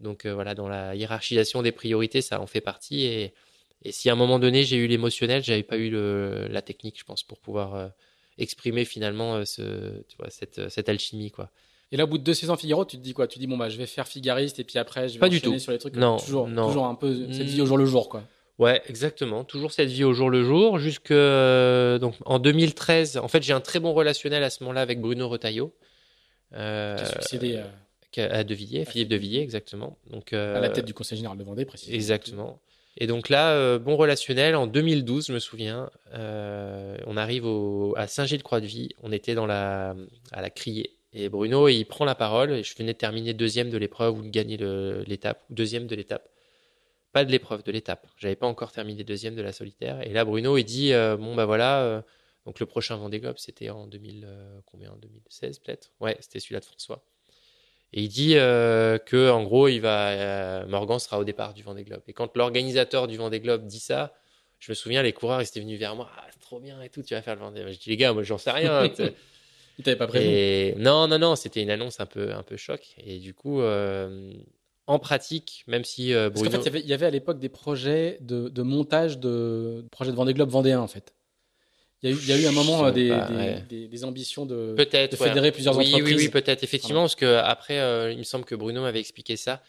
Donc 0.00 0.26
voilà, 0.26 0.54
dans 0.54 0.68
la 0.68 0.96
hiérarchisation 0.96 1.62
des 1.62 1.72
priorités, 1.72 2.22
ça 2.22 2.40
en 2.40 2.46
fait 2.46 2.60
partie. 2.60 3.04
Et, 3.04 3.34
et 3.82 3.92
si 3.92 4.10
à 4.10 4.14
un 4.14 4.16
moment 4.16 4.40
donné, 4.40 4.64
j'ai 4.64 4.76
eu 4.76 4.88
l'émotionnel, 4.88 5.44
j'avais 5.44 5.62
pas 5.62 5.76
eu 5.76 5.90
le, 5.90 6.48
la 6.50 6.62
technique, 6.62 6.98
je 6.98 7.04
pense, 7.04 7.22
pour 7.22 7.38
pouvoir 7.38 7.92
exprimer 8.36 8.84
finalement 8.84 9.44
ce, 9.44 10.02
tu 10.08 10.16
vois, 10.18 10.30
cette, 10.30 10.68
cette 10.70 10.88
alchimie, 10.88 11.30
quoi. 11.30 11.50
Et 11.92 11.96
là, 11.96 12.04
au 12.04 12.06
bout 12.06 12.18
de 12.18 12.22
deux 12.22 12.34
saisons 12.34 12.56
Figaro, 12.56 12.84
tu 12.84 12.96
te 12.96 13.02
dis 13.02 13.14
quoi? 13.14 13.26
Tu 13.26 13.38
dis 13.38 13.46
bon 13.46 13.56
bah 13.56 13.68
je 13.68 13.76
vais 13.76 13.86
faire 13.86 14.06
Figariste 14.06 14.60
et 14.60 14.64
puis 14.64 14.78
après 14.78 15.08
je 15.08 15.14
vais 15.14 15.20
pas 15.20 15.28
du 15.28 15.40
tout. 15.40 15.58
sur 15.58 15.72
les 15.72 15.78
trucs. 15.78 15.96
Non, 15.96 16.18
toujours, 16.18 16.46
non. 16.46 16.68
toujours 16.68 16.86
un 16.86 16.94
peu 16.94 17.32
cette 17.32 17.46
vie 17.46 17.60
au 17.60 17.66
jour 17.66 17.76
le 17.76 17.86
jour 17.86 18.08
quoi. 18.08 18.22
Ouais, 18.60 18.82
exactement. 18.88 19.42
Toujours 19.42 19.72
cette 19.72 19.88
vie 19.88 20.04
au 20.04 20.12
jour 20.12 20.28
le 20.28 20.44
jour. 20.44 20.78
Jusque 20.78 21.12
euh, 21.12 21.98
donc 21.98 22.14
en 22.26 22.38
2013, 22.38 23.16
en 23.16 23.26
fait, 23.26 23.42
j'ai 23.42 23.54
un 23.54 23.60
très 23.60 23.80
bon 23.80 23.94
relationnel 23.94 24.44
à 24.44 24.50
ce 24.50 24.62
moment-là 24.62 24.82
avec 24.82 25.00
Bruno 25.00 25.28
Retailleau. 25.30 25.74
Euh, 26.52 26.96
qui 26.96 27.02
a 27.04 27.06
succédé 27.06 27.62
à, 28.18 28.22
à 28.22 28.44
De 28.44 28.54
Villiers, 28.54 28.84
Philippe 28.84 29.08
De 29.08 29.16
Villiers, 29.16 29.40
exactement. 29.40 29.96
Donc 30.10 30.34
euh, 30.34 30.56
à 30.56 30.60
la 30.60 30.68
tête 30.68 30.84
du 30.84 30.92
Conseil 30.92 31.16
général 31.16 31.38
de 31.38 31.42
Vendée, 31.42 31.64
précisément. 31.64 31.94
Exactement. 31.94 32.60
Et 32.98 33.06
donc 33.06 33.30
là, 33.30 33.52
euh, 33.52 33.78
bon 33.78 33.96
relationnel. 33.96 34.54
En 34.54 34.66
2012, 34.66 35.28
je 35.28 35.32
me 35.32 35.38
souviens, 35.38 35.88
on 36.12 37.16
arrive 37.16 37.46
au, 37.46 37.94
à 37.96 38.08
Saint-Gilles-Croix-de-Vie. 38.08 38.90
On 39.02 39.10
était 39.10 39.34
dans 39.34 39.46
la 39.46 39.96
à 40.32 40.42
la 40.42 40.50
Criée 40.50 40.98
et 41.14 41.30
Bruno, 41.30 41.68
il 41.68 41.84
prend 41.86 42.04
la 42.04 42.14
parole, 42.14 42.52
et 42.52 42.62
je 42.62 42.76
venais 42.76 42.92
de 42.92 42.98
terminer 42.98 43.32
deuxième 43.32 43.70
de 43.70 43.78
l'épreuve 43.78 44.18
ou 44.18 44.22
de 44.22 44.28
gagner 44.28 44.58
l'étape, 45.06 45.42
ou 45.50 45.54
deuxième 45.54 45.86
de 45.86 45.96
l'étape. 45.96 46.28
Pas 47.12 47.24
de 47.24 47.32
l'épreuve, 47.32 47.62
de 47.62 47.72
l'étape. 47.72 48.06
J'avais 48.16 48.36
pas 48.36 48.46
encore 48.46 48.72
terminé 48.72 49.02
deuxième 49.02 49.34
de 49.34 49.42
la 49.42 49.52
solitaire. 49.52 50.06
Et 50.06 50.12
là, 50.12 50.24
Bruno, 50.24 50.56
il 50.56 50.64
dit, 50.64 50.92
euh, 50.92 51.16
bon, 51.16 51.34
bah 51.34 51.44
voilà, 51.44 51.82
euh, 51.82 52.02
donc 52.46 52.60
le 52.60 52.66
prochain 52.66 52.96
Vendée 52.96 53.18
Globe, 53.18 53.36
c'était 53.38 53.70
en 53.70 53.86
2000, 53.86 54.24
euh, 54.26 54.60
combien, 54.66 54.94
2016 54.96 55.58
peut-être? 55.58 55.92
Ouais, 56.00 56.16
c'était 56.20 56.38
celui-là 56.38 56.60
de 56.60 56.66
François. 56.66 57.04
Et 57.92 58.02
il 58.02 58.08
dit 58.08 58.34
que, 58.34 59.30
en 59.30 59.42
gros, 59.42 59.66
il 59.66 59.80
va, 59.80 60.64
Morgan 60.66 61.00
sera 61.00 61.18
au 61.18 61.24
départ 61.24 61.54
du 61.54 61.64
Vendée 61.64 61.82
Globe. 61.82 62.02
Et 62.06 62.12
quand 62.12 62.36
l'organisateur 62.36 63.08
du 63.08 63.16
Vendée 63.16 63.40
Globe 63.40 63.66
dit 63.66 63.80
ça, 63.80 64.14
je 64.60 64.70
me 64.70 64.74
souviens, 64.76 65.02
les 65.02 65.12
coureurs, 65.12 65.42
ils 65.42 65.46
étaient 65.46 65.58
venus 65.58 65.80
vers 65.80 65.96
moi, 65.96 66.08
ah, 66.16 66.24
c'est 66.30 66.38
trop 66.38 66.60
bien 66.60 66.80
et 66.82 66.88
tout, 66.88 67.02
tu 67.02 67.14
vas 67.14 67.22
faire 67.22 67.34
le 67.34 67.40
Vendée. 67.40 67.64
Je 67.66 67.78
dis, 67.78 67.90
les 67.90 67.96
gars, 67.96 68.12
moi, 68.12 68.22
j'en 68.22 68.38
sais 68.38 68.52
rien. 68.52 68.88
Il 69.80 69.82
t'avait 69.82 69.96
pas 69.96 70.06
prévenu 70.06 70.78
Non, 70.78 71.08
non, 71.08 71.18
non, 71.18 71.36
c'était 71.36 71.62
une 71.62 71.70
annonce 71.70 72.00
un 72.00 72.06
peu, 72.06 72.34
un 72.34 72.42
peu 72.42 72.58
choc. 72.58 72.94
Et 72.98 73.18
du 73.18 73.32
coup, 73.32 73.62
euh, 73.62 74.30
en 74.90 74.98
pratique, 74.98 75.64
même 75.66 75.84
si 75.84 76.12
euh, 76.12 76.30
Parce 76.30 76.42
qu'en 76.42 76.48
Bruno... 76.50 76.62
fait, 76.64 76.80
il 76.80 76.86
y 76.86 76.92
avait, 76.92 77.06
à 77.06 77.10
l'époque 77.10 77.38
des 77.38 77.48
projets 77.48 78.18
de, 78.20 78.48
de 78.48 78.62
montage 78.62 79.18
de 79.18 79.84
projets 79.90 80.10
de 80.10 80.16
Vendée 80.16 80.34
Globe 80.34 80.50
vendéen 80.50 80.80
en 80.80 80.88
fait. 80.88 81.14
Il 82.02 82.10
y 82.10 82.12
a 82.12 82.16
eu, 82.16 82.18
il 82.22 82.28
y 82.28 82.32
a 82.32 82.38
eu 82.38 82.46
un 82.46 82.52
moment 82.52 82.86
euh, 82.86 82.90
des, 82.90 83.08
pas, 83.10 83.26
des, 83.28 83.34
ouais. 83.36 83.64
des- 83.68 83.88
des 83.88 84.04
ambitions 84.04 84.46
de, 84.46 84.74
peut-être 84.76 85.12
de 85.12 85.16
fédérer 85.16 85.52
plusieurs 85.52 85.76
oui, 85.76 85.88
entreprises. 85.88 86.16
Oui, 86.16 86.22
oui, 86.24 86.28
peut-être 86.30 86.62
effectivement, 86.64 87.02
parce 87.02 87.14
que 87.14 87.36
après, 87.36 87.78
euh, 87.78 88.10
il 88.10 88.18
me 88.18 88.22
semble 88.24 88.44
que 88.44 88.54
Bruno 88.54 88.80
m'avait 88.82 89.00
expliqué 89.00 89.36
ça. 89.36 89.62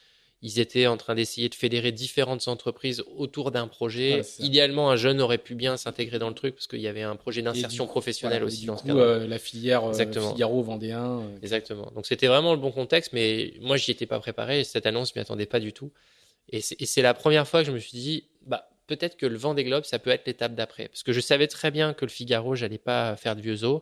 Ils 0.43 0.59
étaient 0.59 0.87
en 0.87 0.97
train 0.97 1.13
d'essayer 1.13 1.49
de 1.49 1.53
fédérer 1.55 1.91
différentes 1.91 2.47
entreprises 2.47 3.03
autour 3.15 3.51
d'un 3.51 3.67
projet. 3.67 4.21
Idéalement, 4.39 4.89
un 4.89 4.95
jeune 4.95 5.21
aurait 5.21 5.37
pu 5.37 5.53
bien 5.53 5.77
s'intégrer 5.77 6.17
dans 6.17 6.29
le 6.29 6.33
truc 6.35 6.55
parce 6.55 6.65
qu'il 6.65 6.79
y 6.81 6.87
avait 6.87 7.03
un 7.03 7.15
projet 7.15 7.41
Et 7.41 7.43
d'insertion 7.43 7.85
professionnelle 7.85 8.39
voilà, 8.39 8.47
aussi 8.47 8.61
du 8.61 8.65
dans 8.67 8.77
ce 8.77 8.81
coup, 8.81 8.87
cadre. 8.87 8.99
euh, 9.01 9.27
la 9.27 9.37
filière 9.37 9.83
euh, 9.83 9.89
Exactement. 9.89 10.31
Figaro 10.33 10.63
vendéen. 10.63 11.19
euh, 11.19 11.37
Exactement. 11.43 11.91
Donc 11.93 12.07
c'était 12.07 12.25
vraiment 12.25 12.53
le 12.53 12.59
bon 12.59 12.71
contexte, 12.71 13.13
mais 13.13 13.53
moi 13.61 13.77
j'y 13.77 13.91
étais 13.91 14.07
pas 14.07 14.19
préparé. 14.19 14.63
Cette 14.63 14.87
annonce, 14.87 15.09
je 15.13 15.19
m'y 15.19 15.21
attendais 15.21 15.45
pas 15.45 15.59
du 15.59 15.73
tout. 15.73 15.91
Et 16.49 16.59
c'est 16.61 17.01
la 17.03 17.13
première 17.13 17.47
fois 17.47 17.61
que 17.61 17.67
je 17.67 17.71
me 17.71 17.79
suis 17.79 17.97
dit, 17.97 18.25
bah 18.47 18.67
peut-être 18.87 19.15
que 19.17 19.27
le 19.27 19.37
vent 19.37 19.53
des 19.53 19.63
globes, 19.63 19.85
ça 19.85 19.99
peut 19.99 20.09
être 20.09 20.25
l'étape 20.25 20.55
d'après, 20.55 20.87
parce 20.89 21.03
que 21.03 21.13
je 21.13 21.21
savais 21.21 21.47
très 21.47 21.69
bien 21.71 21.93
que 21.93 22.03
le 22.03 22.09
Figaro, 22.11 22.55
j'allais 22.55 22.79
pas 22.79 23.15
faire 23.15 23.35
de 23.35 23.41
vieux 23.41 23.63
os 23.63 23.81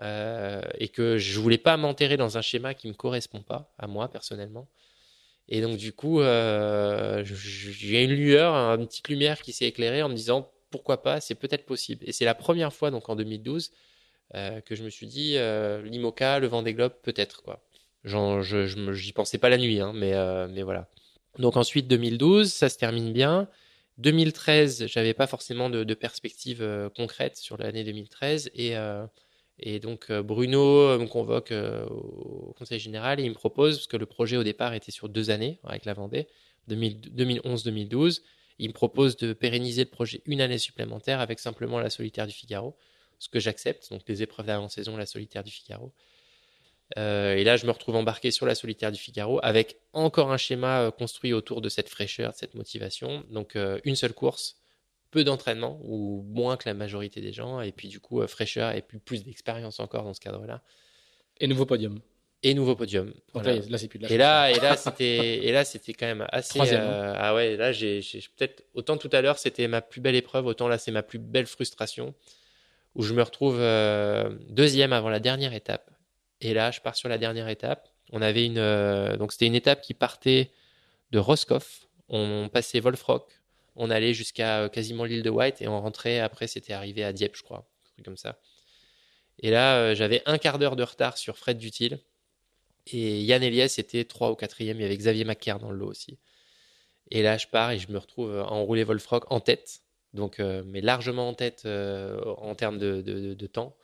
euh, 0.00 0.62
et 0.78 0.88
que 0.88 1.18
je 1.18 1.38
voulais 1.38 1.58
pas 1.58 1.76
m'enterrer 1.76 2.16
dans 2.16 2.38
un 2.38 2.42
schéma 2.42 2.72
qui 2.74 2.88
me 2.88 2.94
correspond 2.94 3.40
pas 3.42 3.70
à 3.78 3.86
moi 3.86 4.08
personnellement. 4.08 4.66
Et 5.48 5.60
donc 5.60 5.76
du 5.76 5.92
coup, 5.92 6.20
euh, 6.20 7.22
j'ai 7.24 8.04
une 8.04 8.12
lueur, 8.12 8.54
une 8.54 8.86
petite 8.86 9.08
lumière 9.08 9.40
qui 9.42 9.52
s'est 9.52 9.66
éclairée 9.66 10.02
en 10.02 10.08
me 10.08 10.14
disant 10.14 10.50
pourquoi 10.70 11.02
pas, 11.02 11.20
c'est 11.20 11.34
peut-être 11.34 11.66
possible. 11.66 12.02
Et 12.08 12.12
c'est 12.12 12.24
la 12.24 12.34
première 12.34 12.72
fois 12.72 12.90
donc 12.90 13.08
en 13.08 13.16
2012 13.16 13.70
euh, 14.34 14.60
que 14.62 14.74
je 14.74 14.82
me 14.82 14.88
suis 14.88 15.06
dit 15.06 15.34
euh, 15.36 15.82
l'IMOCA, 15.82 16.38
le 16.38 16.46
Vendée 16.46 16.72
Globe, 16.72 16.94
peut-être 17.02 17.42
quoi. 17.42 17.62
Genre, 18.02 18.42
je, 18.42 18.66
j'y 18.94 19.12
pensais 19.12 19.38
pas 19.38 19.50
la 19.50 19.58
nuit, 19.58 19.78
hein, 19.80 19.92
mais 19.94 20.14
euh, 20.14 20.48
mais 20.50 20.62
voilà. 20.62 20.88
Donc 21.38 21.56
ensuite 21.56 21.86
2012, 21.86 22.52
ça 22.52 22.68
se 22.68 22.78
termine 22.78 23.12
bien. 23.12 23.48
2013, 23.98 24.86
j'avais 24.86 25.14
pas 25.14 25.26
forcément 25.26 25.70
de, 25.70 25.84
de 25.84 25.94
perspective 25.94 26.66
concrète 26.96 27.36
sur 27.36 27.58
l'année 27.58 27.84
2013 27.84 28.50
et 28.54 28.74
et 29.62 29.78
donc 29.78 30.10
euh, 30.10 30.22
Bruno 30.22 30.98
me 30.98 31.06
convoque 31.06 31.52
euh, 31.52 31.86
au 31.86 32.52
conseil 32.58 32.80
général 32.80 33.20
et 33.20 33.22
il 33.22 33.30
me 33.30 33.34
propose 33.34 33.78
parce 33.78 33.86
que 33.86 33.96
le 33.96 34.06
projet 34.06 34.36
au 34.36 34.42
départ 34.42 34.74
était 34.74 34.90
sur 34.90 35.08
deux 35.08 35.30
années 35.30 35.58
avec 35.64 35.84
la 35.84 35.94
Vendée, 35.94 36.26
2011-2012. 36.68 38.22
Il 38.58 38.68
me 38.68 38.72
propose 38.72 39.16
de 39.16 39.32
pérenniser 39.32 39.84
le 39.84 39.90
projet 39.90 40.20
une 40.26 40.40
année 40.40 40.58
supplémentaire 40.58 41.20
avec 41.20 41.38
simplement 41.38 41.78
la 41.78 41.90
solitaire 41.90 42.26
du 42.26 42.32
Figaro, 42.32 42.76
ce 43.18 43.28
que 43.28 43.40
j'accepte, 43.40 43.90
donc 43.90 44.02
les 44.08 44.22
épreuves 44.22 44.46
d'avant-saison, 44.46 44.96
la 44.96 45.06
solitaire 45.06 45.44
du 45.44 45.52
Figaro. 45.52 45.92
Euh, 46.98 47.34
et 47.36 47.44
là, 47.44 47.56
je 47.56 47.64
me 47.64 47.70
retrouve 47.70 47.96
embarqué 47.96 48.30
sur 48.30 48.44
la 48.44 48.54
solitaire 48.54 48.92
du 48.92 48.98
Figaro 48.98 49.40
avec 49.42 49.78
encore 49.92 50.30
un 50.30 50.36
schéma 50.36 50.90
construit 50.90 51.32
autour 51.32 51.60
de 51.60 51.68
cette 51.68 51.88
fraîcheur, 51.88 52.32
de 52.32 52.36
cette 52.36 52.54
motivation. 52.54 53.24
Donc, 53.30 53.56
une 53.84 53.96
seule 53.96 54.12
course, 54.12 54.61
peu 55.12 55.22
d'entraînement, 55.22 55.78
ou 55.84 56.24
moins 56.26 56.56
que 56.56 56.68
la 56.68 56.74
majorité 56.74 57.20
des 57.20 57.32
gens, 57.32 57.60
et 57.60 57.70
puis 57.70 57.86
du 57.86 58.00
coup, 58.00 58.20
euh, 58.20 58.26
fraîcheur 58.26 58.74
et 58.74 58.82
plus, 58.82 58.98
plus 58.98 59.22
d'expérience 59.22 59.78
encore 59.78 60.02
dans 60.02 60.14
ce 60.14 60.20
cadre-là. 60.20 60.62
Et 61.38 61.46
nouveau 61.46 61.66
podium. 61.66 62.00
Et 62.42 62.54
nouveau 62.54 62.74
podium. 62.74 63.06
Donc 63.06 63.14
Voilà. 63.34 63.54
là, 63.54 63.62
là, 63.68 63.78
c'est 63.78 63.88
plus 63.88 63.98
de 63.98 64.04
la 64.04 64.10
Et 64.10 64.16
là, 64.16 64.50
et 64.50 64.58
là, 64.58 64.76
c'était, 64.76 65.44
et 65.44 65.52
là, 65.52 65.64
c'était 65.64 65.92
quand 65.92 66.06
même 66.06 66.26
assez. 66.32 66.54
Troisième, 66.54 66.80
euh, 66.82 67.14
ah 67.16 67.34
ouais, 67.34 67.56
là, 67.56 67.70
j'ai, 67.72 68.00
j'ai 68.00 68.20
peut-être 68.36 68.64
autant 68.74 68.96
tout 68.96 69.10
à 69.12 69.20
l'heure, 69.20 69.38
c'était 69.38 69.68
ma 69.68 69.82
plus 69.82 70.00
belle 70.00 70.16
épreuve, 70.16 70.46
autant 70.46 70.66
là, 70.66 70.78
c'est 70.78 70.90
ma 70.90 71.02
plus 71.02 71.18
belle 71.18 71.46
frustration, 71.46 72.14
où 72.94 73.02
je 73.02 73.12
me 73.12 73.22
retrouve 73.22 73.58
euh, 73.60 74.30
deuxième 74.48 74.92
avant 74.92 75.10
la 75.10 75.20
dernière 75.20 75.52
étape. 75.52 75.90
Et 76.40 76.54
là, 76.54 76.70
je 76.70 76.80
pars 76.80 76.96
sur 76.96 77.08
la 77.08 77.18
dernière 77.18 77.48
étape. 77.48 77.88
On 78.10 78.22
avait 78.22 78.46
une, 78.46 78.58
euh, 78.58 79.16
donc 79.16 79.32
c'était 79.32 79.46
une 79.46 79.54
étape 79.54 79.82
qui 79.82 79.94
partait 79.94 80.50
de 81.12 81.18
Roscoff. 81.18 81.86
On 82.08 82.48
passait 82.50 82.80
Wolfrock. 82.80 83.41
On 83.76 83.90
allait 83.90 84.14
jusqu'à 84.14 84.62
euh, 84.62 84.68
quasiment 84.68 85.04
l'île 85.04 85.22
de 85.22 85.30
White 85.30 85.62
et 85.62 85.68
on 85.68 85.80
rentrait. 85.80 86.20
Après, 86.20 86.46
c'était 86.46 86.72
arrivé 86.72 87.04
à 87.04 87.12
Dieppe, 87.12 87.36
je 87.36 87.42
crois, 87.42 87.58
un 87.58 87.90
truc 87.92 88.04
comme 88.04 88.16
ça. 88.16 88.38
Et 89.40 89.50
là, 89.50 89.78
euh, 89.78 89.94
j'avais 89.94 90.22
un 90.26 90.38
quart 90.38 90.58
d'heure 90.58 90.76
de 90.76 90.82
retard 90.82 91.16
sur 91.16 91.38
Fred 91.38 91.58
Dutil. 91.58 91.98
Et 92.88 93.22
Yann 93.22 93.42
Eliès 93.42 93.78
était 93.78 94.04
3 94.04 94.32
ou 94.32 94.34
4e. 94.34 94.76
Il 94.76 94.82
y 94.82 94.84
avait 94.84 94.96
Xavier 94.96 95.24
Macaire 95.24 95.58
dans 95.58 95.70
le 95.70 95.78
lot 95.78 95.88
aussi. 95.88 96.18
Et 97.10 97.22
là, 97.22 97.38
je 97.38 97.46
pars 97.46 97.70
et 97.70 97.78
je 97.78 97.90
me 97.90 97.98
retrouve 97.98 98.38
à 98.38 98.50
enrouler 98.50 98.84
Wolfrock 98.84 99.30
en 99.30 99.40
tête. 99.40 99.82
Donc, 100.14 100.40
euh, 100.40 100.62
mais 100.66 100.80
largement 100.80 101.28
en 101.28 101.34
tête 101.34 101.66
en 101.66 102.54
termes 102.54 102.78
de 102.78 103.46
temps. 103.46 103.76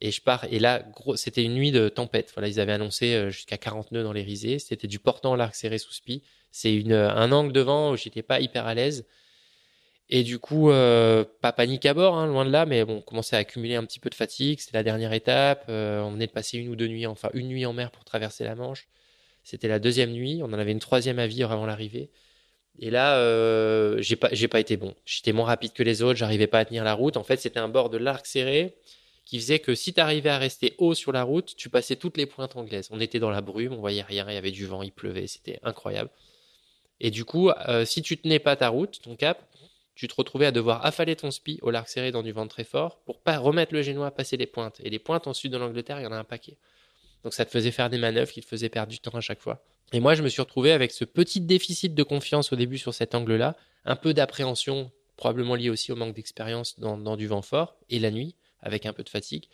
Et 0.00 0.10
je 0.10 0.20
pars. 0.20 0.44
Et 0.50 0.58
là, 0.58 0.84
c'était 1.16 1.44
une 1.44 1.54
nuit 1.54 1.72
de 1.72 1.88
tempête. 1.88 2.32
Voilà, 2.34 2.48
ils 2.48 2.60
avaient 2.60 2.72
annoncé 2.72 3.14
euh, 3.14 3.30
jusqu'à 3.30 3.58
40 3.58 3.92
nœuds 3.92 4.02
dans 4.02 4.12
les 4.12 4.22
risées. 4.22 4.58
C'était 4.58 4.88
du 4.88 4.98
portant 4.98 5.36
l'arc 5.36 5.54
serré 5.54 5.78
sous 5.78 5.92
spi. 5.92 6.22
C'est 6.50 6.74
une, 6.74 6.92
un 6.92 7.32
angle 7.32 7.52
devant 7.52 7.92
où 7.92 7.96
j'étais 7.96 8.22
pas 8.22 8.40
hyper 8.40 8.66
à 8.66 8.74
l'aise. 8.74 9.06
Et 10.10 10.22
du 10.22 10.38
coup, 10.38 10.70
euh, 10.70 11.24
pas 11.40 11.52
panique 11.52 11.86
à 11.86 11.94
bord, 11.94 12.16
hein, 12.16 12.26
loin 12.26 12.44
de 12.44 12.50
là, 12.50 12.66
mais 12.66 12.84
bon, 12.84 12.98
on 12.98 13.00
commençait 13.00 13.36
à 13.36 13.38
accumuler 13.38 13.74
un 13.74 13.84
petit 13.84 13.98
peu 14.00 14.10
de 14.10 14.14
fatigue. 14.14 14.60
C'était 14.60 14.76
la 14.76 14.82
dernière 14.82 15.12
étape. 15.12 15.64
euh, 15.68 16.02
on 16.02 16.10
venait 16.12 16.26
de 16.26 16.32
passer 16.32 16.58
une 16.58 16.68
ou 16.68 16.76
deux 16.76 16.88
nuits, 16.88 17.06
enfin 17.06 17.30
une 17.32 17.48
nuit 17.48 17.64
en 17.66 17.72
mer 17.72 17.90
pour 17.90 18.04
traverser 18.04 18.44
la 18.44 18.54
Manche. 18.54 18.88
C'était 19.44 19.68
la 19.68 19.78
deuxième 19.78 20.10
nuit. 20.12 20.40
On 20.42 20.46
en 20.46 20.52
avait 20.54 20.72
une 20.72 20.78
troisième 20.80 21.18
à 21.18 21.26
vivre 21.26 21.52
avant 21.52 21.66
l'arrivée. 21.66 22.10
Et 22.78 22.90
là, 22.90 23.16
euh, 23.18 24.00
j'ai 24.02 24.16
pas, 24.16 24.28
j'ai 24.32 24.48
pas 24.48 24.60
été 24.60 24.76
bon. 24.76 24.94
J'étais 25.06 25.32
moins 25.32 25.46
rapide 25.46 25.72
que 25.72 25.82
les 25.82 26.02
autres. 26.02 26.18
J'arrivais 26.18 26.46
pas 26.48 26.60
à 26.60 26.64
tenir 26.64 26.84
la 26.84 26.94
route. 26.94 27.16
En 27.16 27.24
fait, 27.24 27.38
c'était 27.38 27.60
un 27.60 27.68
bord 27.68 27.90
de 27.90 27.98
l'arc 27.98 28.26
serré 28.26 28.76
qui 29.24 29.38
faisait 29.38 29.58
que 29.58 29.74
si 29.74 29.92
tu 29.92 30.00
arrivais 30.00 30.30
à 30.30 30.38
rester 30.38 30.74
haut 30.78 30.94
sur 30.94 31.12
la 31.12 31.22
route, 31.22 31.54
tu 31.56 31.70
passais 31.70 31.96
toutes 31.96 32.16
les 32.16 32.26
pointes 32.26 32.56
anglaises. 32.56 32.88
On 32.90 33.00
était 33.00 33.18
dans 33.18 33.30
la 33.30 33.40
brume, 33.40 33.72
on 33.72 33.80
voyait 33.80 34.02
rien, 34.02 34.26
il 34.28 34.34
y 34.34 34.36
avait 34.36 34.50
du 34.50 34.66
vent, 34.66 34.82
il 34.82 34.92
pleuvait, 34.92 35.26
c'était 35.26 35.58
incroyable. 35.62 36.10
Et 37.00 37.10
du 37.10 37.24
coup, 37.24 37.50
euh, 37.50 37.84
si 37.84 38.02
tu 38.02 38.16
tenais 38.16 38.38
pas 38.38 38.56
ta 38.56 38.68
route, 38.68 39.00
ton 39.02 39.16
cap, 39.16 39.48
tu 39.94 40.08
te 40.08 40.14
retrouvais 40.14 40.46
à 40.46 40.52
devoir 40.52 40.84
affaler 40.84 41.16
ton 41.16 41.30
spi 41.30 41.58
au 41.62 41.70
larc 41.70 41.88
serré 41.88 42.10
dans 42.10 42.22
du 42.22 42.32
vent 42.32 42.46
très 42.46 42.64
fort 42.64 43.00
pour 43.04 43.20
pas 43.20 43.38
remettre 43.38 43.74
le 43.74 43.82
génois 43.82 44.08
à 44.08 44.10
passer 44.10 44.36
les 44.36 44.46
pointes. 44.46 44.80
Et 44.82 44.90
les 44.90 44.98
pointes 44.98 45.26
en 45.26 45.32
sud 45.32 45.52
de 45.52 45.56
l'Angleterre, 45.56 46.00
il 46.00 46.04
y 46.04 46.06
en 46.06 46.12
a 46.12 46.16
un 46.18 46.24
paquet. 46.24 46.56
Donc 47.22 47.32
ça 47.32 47.44
te 47.44 47.50
faisait 47.50 47.70
faire 47.70 47.90
des 47.90 47.98
manœuvres 47.98 48.30
qui 48.30 48.42
te 48.42 48.46
faisaient 48.46 48.68
perdre 48.68 48.90
du 48.92 48.98
temps 48.98 49.16
à 49.16 49.20
chaque 49.20 49.40
fois. 49.40 49.64
Et 49.92 50.00
moi, 50.00 50.14
je 50.14 50.22
me 50.22 50.28
suis 50.28 50.42
retrouvé 50.42 50.72
avec 50.72 50.92
ce 50.92 51.04
petit 51.04 51.40
déficit 51.40 51.94
de 51.94 52.02
confiance 52.02 52.52
au 52.52 52.56
début 52.56 52.78
sur 52.78 52.92
cet 52.92 53.14
angle-là, 53.14 53.56
un 53.84 53.96
peu 53.96 54.12
d'appréhension, 54.12 54.90
probablement 55.16 55.54
lié 55.54 55.70
aussi 55.70 55.92
au 55.92 55.96
manque 55.96 56.14
d'expérience 56.14 56.78
dans 56.78 57.16
du 57.16 57.26
vent 57.26 57.42
fort, 57.42 57.76
et 57.88 57.98
la 57.98 58.10
nuit, 58.10 58.34
avec 58.64 58.86
un 58.86 58.92
peu 58.92 59.04
de 59.04 59.08
fatigue, 59.08 59.44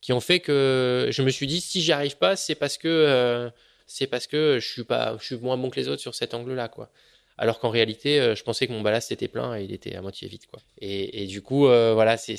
qui 0.00 0.12
ont 0.12 0.20
fait 0.20 0.40
que 0.40 1.08
je 1.10 1.22
me 1.22 1.30
suis 1.30 1.46
dit, 1.46 1.60
si 1.60 1.82
j'y 1.82 1.92
arrive 1.92 2.16
pas, 2.16 2.36
c'est 2.36 2.54
parce 2.54 2.78
que 2.78 2.88
euh, 2.88 3.50
c'est 3.86 4.06
parce 4.06 4.26
que 4.26 4.58
je 4.60 4.66
suis 4.66 4.84
pas, 4.84 5.16
je 5.18 5.24
suis 5.24 5.36
moins 5.36 5.56
bon 5.56 5.70
que 5.70 5.76
les 5.76 5.88
autres 5.88 6.00
sur 6.00 6.14
cet 6.14 6.34
angle-là, 6.34 6.68
quoi. 6.68 6.90
Alors 7.38 7.58
qu'en 7.58 7.70
réalité, 7.70 8.20
euh, 8.20 8.34
je 8.34 8.44
pensais 8.44 8.66
que 8.66 8.72
mon 8.72 8.82
ballast 8.82 9.12
était 9.12 9.28
plein 9.28 9.58
et 9.58 9.64
il 9.64 9.72
était 9.72 9.94
à 9.94 10.02
moitié 10.02 10.28
vide, 10.28 10.46
quoi. 10.46 10.60
Et, 10.80 11.26
du 11.26 11.42
coup, 11.42 11.66
euh, 11.66 11.94
voilà, 11.94 12.16
c'est 12.16 12.36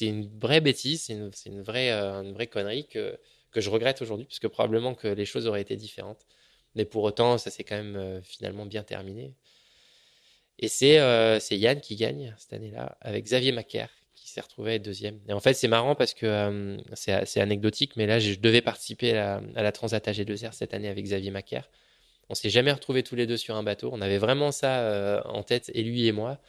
une 0.00 0.28
vraie 0.38 0.60
bêtise, 0.60 1.02
c'est 1.04 1.48
une, 1.48 1.62
vraie 1.62 1.90
une 1.90 2.32
vraie 2.32 2.46
connerie 2.46 2.86
que 2.86 3.18
que 3.52 3.60
je 3.62 3.70
regrette 3.70 4.02
aujourd'hui, 4.02 4.26
parce 4.26 4.38
que 4.38 4.48
probablement 4.48 4.94
que 4.94 5.08
les 5.08 5.24
choses 5.24 5.46
auraient 5.46 5.62
été 5.62 5.76
différentes. 5.76 6.26
Mais 6.74 6.84
pour 6.84 7.04
autant, 7.04 7.38
ça 7.38 7.50
s'est 7.50 7.64
quand 7.64 7.76
même 7.76 8.20
finalement 8.22 8.66
bien 8.66 8.82
terminé. 8.82 9.34
Et 10.58 10.68
c'est 10.68 10.98
c'est 11.40 11.56
Yann 11.58 11.80
qui 11.80 11.96
gagne 11.96 12.34
cette 12.38 12.52
année-là, 12.52 12.98
avec 13.00 13.24
Xavier 13.24 13.52
Macaire, 13.52 13.90
qui 14.26 14.32
s'est 14.32 14.40
retrouvé 14.40 14.80
deuxième. 14.80 15.20
Et 15.28 15.32
en 15.32 15.38
fait, 15.38 15.54
c'est 15.54 15.68
marrant 15.68 15.94
parce 15.94 16.12
que 16.12 16.26
euh, 16.26 16.76
c'est 16.96 17.40
anecdotique, 17.40 17.92
mais 17.94 18.06
là, 18.06 18.18
je 18.18 18.34
devais 18.34 18.60
participer 18.60 19.16
à 19.16 19.40
la, 19.54 19.70
Transat 19.70 20.04
AG2R 20.04 20.52
cette 20.52 20.74
année 20.74 20.88
avec 20.88 21.04
Xavier 21.04 21.30
Macaire. 21.30 21.70
On 22.28 22.34
s'est 22.34 22.50
jamais 22.50 22.72
retrouvés 22.72 23.04
tous 23.04 23.14
les 23.14 23.26
deux 23.26 23.36
sur 23.36 23.54
un 23.54 23.62
bateau. 23.62 23.88
On 23.92 24.00
avait 24.00 24.18
vraiment 24.18 24.50
ça 24.50 24.80
euh, 24.80 25.20
en 25.26 25.44
tête, 25.44 25.70
et 25.74 25.84
lui 25.84 26.08
et 26.08 26.12
moi. 26.12 26.40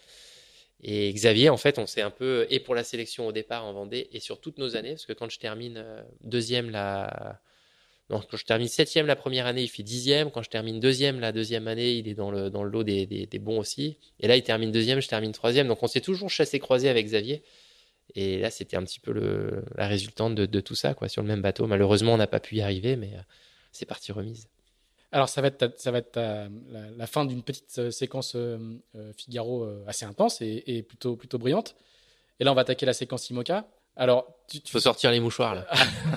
Et 0.82 1.14
Xavier, 1.14 1.50
en 1.50 1.58
fait, 1.58 1.78
on 1.78 1.86
s'est 1.86 2.02
un 2.02 2.10
peu, 2.10 2.48
et 2.50 2.60
pour 2.60 2.74
la 2.74 2.84
sélection 2.84 3.28
au 3.28 3.32
départ 3.32 3.64
en 3.64 3.74
Vendée, 3.74 4.10
et 4.12 4.20
sur 4.20 4.42
toutes 4.42 4.58
nos 4.58 4.76
années, 4.76 4.94
parce 4.94 5.06
que 5.06 5.14
quand 5.14 5.30
je 5.30 5.38
termine 5.38 5.78
euh, 5.78 6.02
deuxième 6.24 6.72
la, 6.72 7.40
quand 8.10 8.38
je 8.38 8.46
termine 8.46 8.70
septième 8.70 9.06
la 9.06 9.16
première 9.16 9.46
année, 9.46 9.62
il 9.62 9.68
fait 9.68 9.84
dixième. 9.84 10.32
Quand 10.32 10.42
je 10.42 10.50
termine 10.50 10.80
deuxième 10.80 11.20
la 11.20 11.32
deuxième 11.32 11.68
année, 11.68 11.92
il 11.92 12.08
est 12.08 12.16
dans 12.16 12.32
le, 12.32 12.50
dans 12.50 12.64
le 12.64 12.72
lot 12.72 12.84
des, 12.84 13.06
des, 13.06 13.28
des 13.28 13.40
bons 13.40 13.60
aussi. 13.60 13.98
Et 14.20 14.28
là, 14.28 14.36
il 14.36 14.42
termine 14.42 14.72
deuxième, 14.72 15.00
je 15.00 15.08
termine 15.08 15.32
troisième. 15.32 15.68
Donc, 15.68 15.84
on 15.84 15.88
s'est 15.88 16.02
toujours 16.02 16.32
chassé 16.32 16.58
croisé 16.58 16.90
avec 16.90 17.06
Xavier. 17.06 17.44
Et 18.16 18.38
là, 18.40 18.50
c'était 18.50 18.78
un 18.78 18.84
petit 18.84 19.00
peu 19.00 19.12
le, 19.12 19.64
la 19.76 19.88
résultante 19.88 20.34
de, 20.36 20.46
de 20.46 20.60
tout 20.60 20.76
ça, 20.76 20.94
quoi, 20.94 21.08
sur 21.10 21.22
le 21.22 21.28
même 21.28 21.42
bateau. 21.42 21.68
Malheureusement, 21.68 22.14
on 22.14 22.18
n'a 22.18 22.28
pas 22.28 22.40
pu 22.40 22.56
y 22.56 22.62
arriver, 22.62 22.96
mais 22.96 23.14
euh, 23.16 23.22
c'est 23.72 23.86
parti 23.86 24.12
remise. 24.12 24.48
Alors, 25.12 25.30
ça 25.30 25.42
va 25.42 25.48
être, 25.48 25.58
ta- 25.58 25.78
ça 25.78 25.92
va 25.92 26.00
être 26.00 26.12
ta- 26.14 26.48
la, 26.70 26.90
la 26.96 27.08
fin 27.08 27.26
d'une 27.26 27.44
petite 27.44 27.78
euh, 27.80 27.92
séquence 27.92 28.34
euh, 28.36 28.58
Figaro 29.16 29.64
euh, 29.64 29.84
assez 29.88 30.06
intense 30.06 30.42
et, 30.42 30.64
et 30.68 30.84
plutôt, 30.84 31.16
plutôt 31.16 31.38
brillante. 31.38 31.76
Et 32.40 32.44
là, 32.44 32.52
on 32.52 32.56
va 32.56 32.62
attaquer 32.62 32.86
la 32.86 32.94
séquence 32.94 33.30
IMOCA. 33.30 33.66
Alors, 33.96 34.28
tu, 34.48 34.58
Il 34.58 34.62
tu, 34.62 34.72
faut 34.72 34.80
sortir 34.80 35.12
les 35.12 35.20
mouchoirs, 35.20 35.56
là. 35.56 35.68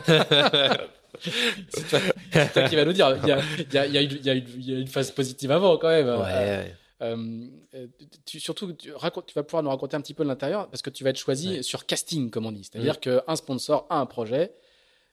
c'est 1.21 2.53
toi, 2.53 2.63
qui 2.69 2.77
vas 2.77 2.85
nous 2.85 2.93
dire. 2.93 3.17
Il 3.23 3.29
y 3.29 3.33
a, 3.33 3.41
il 3.59 3.73
y 3.75 3.79
a- 3.79 3.87
il 3.87 3.93
y 3.95 3.99
a 3.99 4.03
une- 4.03 4.11
il 4.13 4.27
y 4.27 4.31
a 4.31 4.35
une- 4.35 4.49
il 4.59 4.71
y 4.71 4.75
a 4.75 4.79
une 4.79 4.87
phase 4.87 5.11
positive 5.11 5.51
avant, 5.51 5.77
quand 5.79 5.89
même. 5.89 6.07
ouais, 6.07 6.13
Euh, 6.27 6.63
ouais. 6.65 6.75
Euh, 7.03 7.47
euh, 7.75 7.87
tu, 8.27 8.41
surtout, 8.41 8.73
tu, 8.73 8.91
vas 8.91 9.43
pouvoir 9.43 9.63
nous 9.63 9.71
raconter 9.71 9.97
un 9.97 10.01
petit 10.01 10.15
peu 10.15 10.25
l'intérieur 10.25 10.69
parce 10.69 10.83
que 10.83 10.91
tu 10.91 11.05
vas 11.05 11.11
être 11.11 11.19
choisi 11.19 11.49
Ouais. 11.49 11.63
sur 11.63 11.87
casting, 11.87 12.31
comme 12.31 12.47
on 12.47 12.53
dit. 12.53 12.65
C'est-à-dire 12.65 13.01
qu'un 13.01 13.37
sponsor 13.37 13.87
a 13.89 13.99
un 13.99 14.07
projet, 14.07 14.53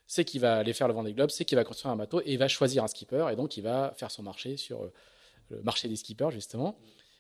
c'est 0.06 0.26
qu'il 0.26 0.42
va 0.42 0.58
aller 0.58 0.74
faire 0.74 0.88
le 0.88 0.94
Vendée 0.94 1.14
Globe, 1.14 1.30
c'est 1.30 1.46
qu'il 1.46 1.56
va 1.56 1.64
construire 1.64 1.94
un 1.94 1.98
bateau 1.98 2.22
et 2.22 2.34
il 2.34 2.38
va 2.38 2.48
choisir 2.48 2.84
un 2.84 2.88
skipper 2.88 3.28
et 3.32 3.36
donc 3.36 3.58
il 3.58 3.64
va 3.64 3.94
faire 3.98 4.12
son 4.12 4.24
marché 4.24 4.58
sur, 4.58 4.90
le 5.50 5.62
marché 5.64 5.88
des 5.88 5.96
skippers 5.96 6.32
justement. 6.32 6.78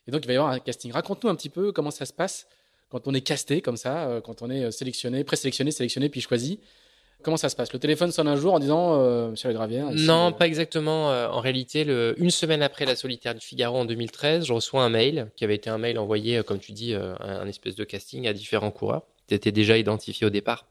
Et 0.08 0.12
donc 0.12 0.24
il 0.24 0.28
va 0.28 0.34
y 0.34 0.36
avoir 0.38 0.52
un 0.52 0.60
casting. 0.60 0.92
Raconte-nous 0.92 1.30
un 1.30 1.36
petit 1.36 1.50
peu 1.50 1.72
comment 1.72 1.92
ça 1.92 2.06
se 2.06 2.14
passe 2.14 2.48
quand 2.90 3.08
on 3.08 3.14
est 3.14 3.22
casté 3.22 3.62
comme 3.62 3.78
ça, 3.78 4.08
euh, 4.08 4.22
quand 4.22 4.42
on 4.42 4.50
est 4.50 4.72
sélectionné, 4.72 5.24
présélectionné, 5.24 5.72
sélectionné 5.72 6.10
puis 6.10 6.22
choisi. 6.22 6.60
Comment 7.24 7.38
ça 7.38 7.50
se 7.50 7.56
passe? 7.56 7.74
Le 7.74 7.80
téléphone 7.80 8.12
sonne 8.12 8.28
un 8.28 8.36
jour 8.36 8.54
en 8.54 8.60
disant 8.60 8.96
euh, 9.00 9.30
Monsieur 9.32 9.50
Le 9.50 9.56
Gravière 9.56 9.90
Non, 9.92 10.32
pas 10.32 10.48
exactement. 10.48 11.12
Euh, 11.12 11.28
en 11.28 11.40
réalité, 11.40 11.84
le, 11.84 12.16
une 12.18 12.30
semaine 12.30 12.62
après 12.62 12.86
la 12.86 12.96
solitaire 12.96 13.34
du 13.34 13.46
Figaro 13.46 13.78
en 13.78 13.86
2013, 13.86 14.46
je 14.46 14.54
reçois 14.54 14.84
un 14.84 14.90
mail 14.90 15.30
qui 15.36 15.44
avait 15.44 15.56
été 15.56 15.70
un 15.70 15.78
mail 15.78 15.98
envoyé, 15.98 16.38
euh, 16.38 16.44
comme 16.44 16.60
tu 16.60 16.72
dis, 16.72 16.94
un, 16.94 17.18
un, 17.20 17.48
espèce 17.48 17.76
de 17.76 17.84
casting 17.84 18.28
à 18.28 18.34
différents 18.34 18.72
coureurs. 18.72 19.04
qui 19.28 19.34
étaient 19.34 19.52
déjà 19.52 19.78
identifiés 19.78 20.28
au 20.28 20.30
départ 20.30 20.66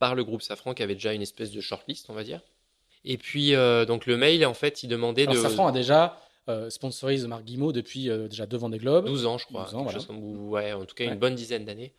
par 0.00 0.14
le 0.14 0.24
groupe 0.24 0.42
Safran 0.42 0.74
qui 0.74 0.82
avait 0.82 0.94
déjà 0.94 1.14
une 1.14 1.22
espèce 1.22 1.52
de 1.52 1.60
shortlist, 1.60 2.10
on 2.10 2.14
va 2.14 2.24
dire. 2.24 2.40
Et 3.04 3.16
puis, 3.16 3.52
donc 3.86 4.06
le 4.06 4.16
mail, 4.16 4.44
en 4.44 4.54
fait, 4.54 4.82
il 4.82 4.88
demandait 4.88 5.22
Alors, 5.22 5.34
de. 5.34 5.40
Safran 5.40 5.68
a 5.68 5.72
déjà 5.72 6.18
sponsorisé 6.68 7.26
Marc 7.28 7.44
Guimau 7.44 7.72
depuis 7.72 8.10
déjà 8.28 8.46
deux 8.46 8.58
des 8.68 8.78
globes. 8.78 9.06
12 9.06 9.26
ans, 9.26 9.38
je 9.38 9.46
crois. 9.46 9.64
12 9.64 9.74
ans, 9.76 9.84
voilà. 9.84 9.98
ouais, 10.10 10.72
en 10.72 10.84
tout 10.84 10.94
cas, 10.94 11.04
une 11.04 11.18
bonne 11.18 11.34
dizaine 11.34 11.64
d'années. 11.64 11.92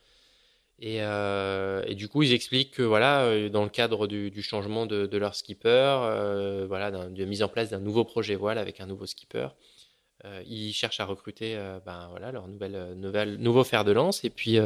Et, 0.79 1.01
euh, 1.01 1.83
et, 1.87 1.95
du 1.95 2.09
coup, 2.09 2.23
ils 2.23 2.33
expliquent 2.33 2.71
que 2.71 2.83
voilà, 2.83 3.23
euh, 3.23 3.49
dans 3.49 3.63
le 3.63 3.69
cadre 3.69 4.07
du, 4.07 4.29
du 4.29 4.41
changement 4.41 4.85
de, 4.85 5.05
de, 5.05 5.17
leur 5.17 5.35
skipper, 5.35 5.69
euh, 5.69 6.65
voilà, 6.67 6.91
de 6.91 7.25
mise 7.25 7.43
en 7.43 7.47
place 7.47 7.69
d'un 7.69 7.79
nouveau 7.79 8.03
projet 8.03 8.35
voile 8.35 8.57
avec 8.57 8.81
un 8.81 8.85
nouveau 8.85 9.05
skipper, 9.05 9.47
euh, 10.25 10.43
ils 10.45 10.73
cherchent 10.73 10.99
à 10.99 11.05
recruter, 11.05 11.55
ben 11.85 12.07
voilà, 12.09 12.31
leur 12.31 12.47
nouvelle, 12.47 12.93
nouvelle, 12.95 13.37
nouveau 13.37 13.63
fer 13.63 13.85
de 13.85 13.93
lance, 13.93 14.25
et 14.25 14.29
puis 14.29 14.57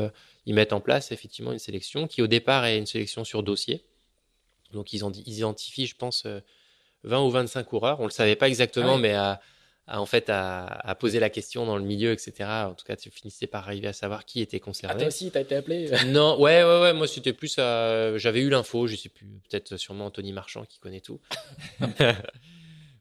ils 0.46 0.54
mettent 0.56 0.74
en 0.74 0.82
place 0.82 1.12
effectivement 1.12 1.52
une 1.52 1.60
sélection 1.60 2.08
qui 2.08 2.22
au 2.24 2.28
départ 2.28 2.66
est 2.66 2.78
une 2.78 2.88
sélection 2.88 3.24
sur 3.24 3.44
dossier. 3.44 3.84
Donc 4.74 4.94
ils, 4.94 5.04
identifient, 5.28 5.88
je 5.88 5.96
pense, 5.96 6.26
20 7.04 7.22
ou 7.22 7.30
25 7.30 7.64
coureurs. 7.64 8.00
On 8.00 8.06
le 8.06 8.12
savait 8.12 8.36
pas 8.36 8.48
exactement, 8.48 8.94
ah 8.94 8.96
oui. 8.96 9.02
mais 9.02 9.14
à 9.14 9.42
à, 9.90 10.00
en 10.00 10.06
fait 10.06 10.30
à, 10.30 10.66
à, 10.66 10.96
poser 10.96 11.20
la 11.20 11.30
question 11.30 11.66
dans 11.66 11.76
le 11.76 11.84
milieu, 11.84 12.12
etc. 12.12 12.34
En 12.68 12.76
tout 12.76 12.86
cas, 12.86 12.96
tu 12.96 13.10
finissais 13.10 13.48
par 13.48 13.68
arriver 13.68 13.88
à 13.88 13.94
savoir 13.94 14.24
qui 14.24 14.40
était 14.40 14.60
concerné. 14.60 14.94
Ah, 14.96 15.00
toi 15.00 15.08
aussi, 15.08 15.32
t'as 15.32 15.42
été 15.42 15.56
appelé 15.56 15.90
Non, 16.08 16.40
ouais, 16.40 16.64
ouais, 16.64 16.82
ouais. 16.82 16.94
Moi, 16.94 17.08
c'était 17.08 17.34
plus. 17.34 17.56
Euh, 17.58 18.18
J'avais 18.18 18.42
eu 18.42 18.50
l'info, 18.50 18.86
je 18.86 18.96
sais 18.96 19.10
plus. 19.10 19.26
Peut-être 19.50 19.78
sûrement 19.78 20.06
Anthony 20.06 20.32
Marchand 20.32 20.64
qui 20.66 20.80
connaît 20.80 21.02
tout. 21.02 21.20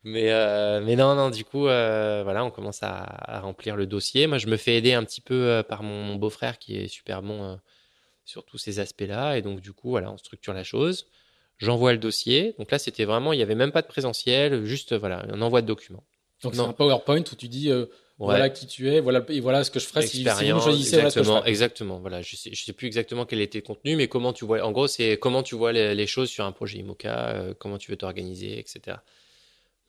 mais 0.02 0.32
euh, 0.32 0.80
mais 0.80 0.96
non, 0.96 1.14
non. 1.14 1.28
Du 1.28 1.44
coup, 1.44 1.68
euh, 1.68 2.22
voilà, 2.24 2.42
on 2.42 2.50
commence 2.50 2.82
à, 2.82 2.94
à, 2.96 3.40
remplir 3.40 3.76
le 3.76 3.86
dossier. 3.86 4.26
Moi, 4.26 4.38
je 4.38 4.46
me 4.46 4.56
fais 4.56 4.76
aider 4.76 4.94
un 4.94 5.04
petit 5.04 5.20
peu 5.20 5.34
euh, 5.34 5.62
par 5.62 5.82
mon, 5.82 6.02
mon 6.02 6.16
beau-frère 6.16 6.58
qui 6.58 6.78
est 6.78 6.88
super 6.88 7.20
bon 7.22 7.44
euh, 7.44 7.56
sur 8.24 8.46
tous 8.46 8.56
ces 8.56 8.80
aspects-là. 8.80 9.36
Et 9.36 9.42
donc, 9.42 9.60
du 9.60 9.74
coup, 9.74 9.90
voilà, 9.90 10.10
on 10.10 10.16
structure 10.16 10.54
la 10.54 10.64
chose. 10.64 11.06
J'envoie 11.58 11.92
le 11.92 11.98
dossier. 11.98 12.54
Donc 12.58 12.70
là, 12.70 12.78
c'était 12.78 13.04
vraiment, 13.04 13.34
il 13.34 13.36
n'y 13.36 13.42
avait 13.42 13.54
même 13.54 13.72
pas 13.72 13.82
de 13.82 13.88
présentiel, 13.88 14.64
juste 14.64 14.94
voilà, 14.94 15.26
un 15.30 15.42
envoi 15.42 15.60
de 15.60 15.66
documents. 15.66 16.04
Donc 16.42 16.54
c'est 16.54 16.60
un 16.60 16.72
PowerPoint 16.72 17.20
où 17.20 17.34
tu 17.34 17.48
dis 17.48 17.70
euh, 17.70 17.82
ouais. 17.82 17.86
voilà 18.18 18.48
qui 18.48 18.66
tu 18.66 18.88
es, 18.88 19.00
voilà 19.00 19.24
et 19.28 19.40
voilà 19.40 19.64
ce 19.64 19.70
que 19.70 19.80
je 19.80 19.86
ferais 19.86 20.06
si, 20.06 20.18
si 20.24 20.50
vous 20.50 20.56
me 20.56 20.60
choisissez. 20.60 20.96
Exactement, 20.96 21.24
voilà 21.24 21.44
ce 21.44 21.48
exactement. 21.48 21.98
Voilà, 21.98 22.22
je 22.22 22.36
sais, 22.36 22.50
je 22.52 22.64
sais 22.64 22.72
plus 22.72 22.86
exactement 22.86 23.26
quel 23.26 23.40
était 23.40 23.58
le 23.58 23.64
contenu, 23.64 23.96
mais 23.96 24.08
comment 24.08 24.32
tu 24.32 24.44
vois. 24.44 24.62
En 24.62 24.72
gros, 24.72 24.86
c'est 24.86 25.18
comment 25.18 25.42
tu 25.42 25.54
vois 25.54 25.72
les, 25.72 25.94
les, 25.94 26.06
choses 26.06 26.28
sur 26.28 26.44
un 26.44 26.52
projet 26.52 26.78
IMOCA, 26.78 27.28
euh, 27.28 27.54
comment 27.58 27.78
tu 27.78 27.90
veux 27.90 27.96
t'organiser, 27.96 28.58
etc. 28.58 28.98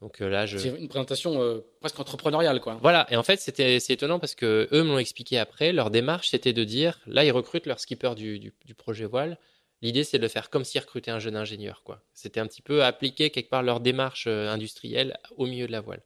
Donc 0.02 0.22
euh, 0.22 0.30
là, 0.30 0.45
je. 0.45 0.58
C'est 0.58 0.70
une 0.70 0.88
présentation 0.88 1.41
euh, 1.41 1.60
presque 1.82 2.00
entrepreneuriale, 2.00 2.62
quoi. 2.62 2.80
Voilà. 2.82 3.06
Et 3.12 3.16
en 3.16 3.24
fait, 3.24 3.39
c'était 3.39 3.80
c'est 3.80 3.93
étonnant 3.93 4.20
parce 4.20 4.36
que 4.36 4.68
eux 4.72 4.84
me 4.84 4.89
l'ont 4.89 5.00
expliqué 5.00 5.38
après. 5.38 5.74
Leur 5.74 5.91
démarche, 5.91 6.30
c'était 6.30 6.54
de 6.54 6.64
dire, 6.64 7.00
là, 7.06 7.26
ils 7.26 7.32
recrutent 7.32 7.66
leur 7.66 7.80
skipper 7.80 8.16
du, 8.16 8.39
du, 8.39 8.54
du 8.66 8.74
projet 8.74 9.06
voile. 9.06 9.38
L'idée, 9.82 10.04
c'est 10.04 10.18
de 10.18 10.24
le 10.24 10.28
faire 10.28 10.50
comme 10.50 10.66
s'ils 10.66 10.82
recrutaient 10.82 11.12
un 11.12 11.20
jeune 11.20 11.38
ingénieur, 11.38 11.84
quoi. 11.84 12.02
C'était 12.14 12.39
un 12.39 12.47
petit 12.47 12.62
peu 12.62 12.84
appliquer 12.84 13.30
quelque 13.30 13.50
part 13.50 13.64
leur 13.64 13.80
démarche 13.80 14.26
euh, 14.28 14.50
industrielle 14.50 15.18
au 15.38 15.45
milieu 15.45 15.68
de 15.68 15.72
la 15.72 15.82
voile. 15.82 16.02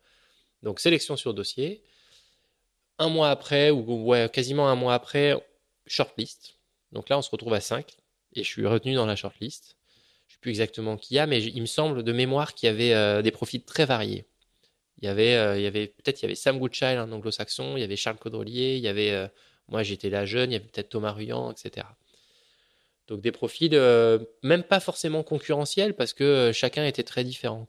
Donc 0.63 0.79
sélection 0.79 1.15
sur 1.15 1.33
dossier. 1.33 1.83
Un 2.97 3.09
mois 3.09 3.29
après, 3.29 3.69
ou 3.69 4.13
quasiment 4.31 4.69
un 4.69 4.75
mois 4.75 4.93
après, 4.93 5.35
shortlist. 5.85 6.55
Donc 6.91 7.09
là, 7.09 7.17
on 7.17 7.21
se 7.21 7.29
retrouve 7.29 7.53
à 7.53 7.61
5 7.61 7.97
et 8.35 8.43
je 8.43 8.47
suis 8.47 8.65
retenu 8.65 8.95
dans 8.95 9.05
la 9.05 9.15
shortlist. 9.15 9.75
Je 10.27 10.33
sais 10.33 10.39
plus 10.39 10.51
exactement 10.51 10.97
qui 10.97 11.15
y 11.15 11.19
a, 11.19 11.27
mais 11.27 11.43
il 11.43 11.61
me 11.61 11.67
semble 11.67 12.03
de 12.03 12.11
mémoire 12.11 12.53
qu'il 12.53 12.67
y 12.67 12.69
avait 12.69 12.93
euh, 12.93 13.21
des 13.21 13.31
profils 13.31 13.63
très 13.63 13.85
variés. 13.85 14.25
Il 15.01 15.05
y 15.05 15.07
avait, 15.07 15.35
euh, 15.35 15.67
avait 15.67 15.87
peut-être 15.87 16.21
y 16.21 16.25
avait 16.25 16.35
Sam 16.35 16.59
Goodchild, 16.59 16.97
un 16.97 17.11
anglo-saxon, 17.11 17.75
il 17.75 17.81
y 17.81 17.83
avait 17.83 17.95
Charles 17.95 18.17
Caudrelier, 18.17 18.77
il 18.77 18.81
y 18.81 18.87
avait, 18.87 19.11
euh, 19.11 19.27
moi 19.67 19.83
j'étais 19.83 20.09
là 20.09 20.25
jeune, 20.25 20.51
il 20.51 20.53
y 20.53 20.55
avait 20.55 20.65
peut-être 20.65 20.89
Thomas 20.89 21.11
Ruyant, 21.11 21.51
etc. 21.51 21.85
Donc 23.07 23.19
des 23.19 23.33
profils 23.33 23.77
même 24.43 24.63
pas 24.63 24.79
forcément 24.79 25.23
concurrentiels 25.23 25.93
parce 25.93 26.13
que 26.13 26.51
chacun 26.53 26.85
était 26.85 27.03
très 27.03 27.25
différent. 27.25 27.67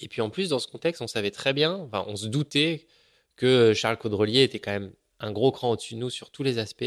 Et 0.00 0.08
puis 0.08 0.20
en 0.20 0.30
plus, 0.30 0.50
dans 0.50 0.58
ce 0.58 0.68
contexte, 0.68 1.00
on 1.02 1.06
savait 1.06 1.30
très 1.30 1.52
bien, 1.52 1.74
enfin, 1.74 2.04
on 2.08 2.16
se 2.16 2.26
doutait 2.26 2.86
que 3.36 3.72
Charles 3.74 3.96
Caudrelier 3.96 4.42
était 4.42 4.58
quand 4.58 4.72
même 4.72 4.92
un 5.20 5.32
gros 5.32 5.52
cran 5.52 5.70
au-dessus 5.70 5.94
de 5.94 6.00
nous 6.00 6.10
sur 6.10 6.30
tous 6.30 6.42
les 6.42 6.58
aspects 6.58 6.84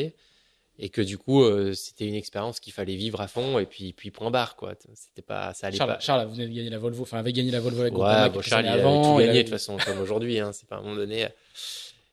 et 0.80 0.90
que 0.90 1.02
du 1.02 1.18
coup, 1.18 1.44
euh, 1.44 1.74
c'était 1.74 2.08
une 2.08 2.16
expérience 2.16 2.60
qu'il 2.60 2.74
fallait 2.74 2.96
vivre 2.96 3.22
à 3.22 3.28
fond 3.28 3.60
et 3.60 3.66
puis 3.66 3.94
puis 3.94 4.10
point 4.10 4.32
barre 4.32 4.56
quoi. 4.56 4.74
C'était 4.94 5.22
pas, 5.22 5.54
ça 5.54 5.68
allait 5.68 5.78
Charles, 5.78 5.94
pas. 5.94 6.00
Charles, 6.00 6.28
vous 6.28 6.40
avez 6.40 6.52
gagné 6.52 6.70
la 6.70 6.80
Volvo, 6.80 7.04
enfin 7.04 7.20
avait 7.20 7.34
gagné 7.34 7.52
la 7.52 7.60
Volvo 7.60 7.82
avec 7.82 7.98
ouais, 7.98 8.30
bon, 8.30 8.42
Charles, 8.42 8.66
il 8.66 8.70
avant, 8.70 9.16
avait 9.16 9.24
tout 9.24 9.28
gagné 9.28 9.44
de 9.44 9.50
toute 9.50 9.58
façon 9.58 9.78
comme 9.78 10.00
aujourd'hui, 10.00 10.40
hein, 10.40 10.52
c'est 10.54 10.68
pas 10.68 10.78
à 10.78 10.80
un 10.80 10.82
moment 10.82 10.96
donné. 10.96 11.28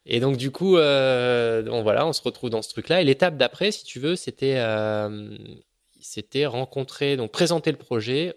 Et 0.07 0.20
donc 0.20 0.36
du 0.36 0.51
coup, 0.51 0.76
euh, 0.76 1.62
bon, 1.62 1.82
voilà, 1.82 2.07
on 2.07 2.12
se 2.12 2.22
retrouve 2.22 2.51
dans 2.51 2.62
ce 2.62 2.68
truc-là. 2.70 3.01
Et 3.01 3.05
l'étape 3.05 3.36
d'après, 3.36 3.72
si 3.72 3.84
tu 3.84 4.01
veux, 4.01 4.16
c'était 4.16 4.57
euh, 4.57 5.36
c'était 6.01 6.47
rencontrer, 6.47 7.16
donc 7.16 7.30
présenter 7.30 7.70
le 7.70 7.78
projet 7.78 8.34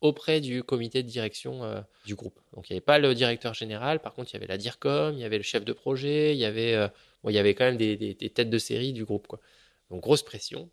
auprès 0.00 0.40
du 0.40 0.62
comité 0.62 1.02
de 1.02 1.08
direction 1.08 1.64
euh, 1.64 1.80
du 2.06 2.14
groupe. 2.14 2.38
Donc 2.54 2.68
il 2.68 2.72
n'y 2.72 2.76
avait 2.76 2.84
pas 2.84 2.98
le 2.98 3.14
directeur 3.14 3.54
général, 3.54 4.00
par 4.00 4.14
contre 4.14 4.30
il 4.30 4.34
y 4.34 4.36
avait 4.36 4.46
la 4.46 4.58
DIRCOM, 4.58 5.14
il 5.14 5.20
y 5.20 5.24
avait 5.24 5.38
le 5.38 5.42
chef 5.42 5.64
de 5.64 5.72
projet, 5.72 6.34
il 6.34 6.38
y 6.38 6.44
avait, 6.44 6.74
euh, 6.74 6.88
bon, 7.22 7.30
il 7.30 7.34
y 7.34 7.38
avait 7.38 7.54
quand 7.54 7.64
même 7.64 7.76
des, 7.76 7.96
des, 7.96 8.14
têtes 8.14 8.50
de 8.50 8.58
série 8.58 8.92
du 8.92 9.04
groupe. 9.04 9.26
Quoi. 9.26 9.40
Donc 9.90 10.02
grosse 10.02 10.22
pression, 10.22 10.70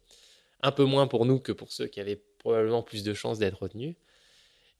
un 0.61 0.71
peu 0.71 0.83
moins 0.83 1.07
pour 1.07 1.25
nous 1.25 1.39
que 1.39 1.51
pour 1.51 1.71
ceux 1.71 1.87
qui 1.87 1.99
avaient 1.99 2.21
probablement 2.39 2.83
plus 2.83 3.03
de 3.03 3.13
chances 3.13 3.39
d'être 3.39 3.61
retenus. 3.61 3.95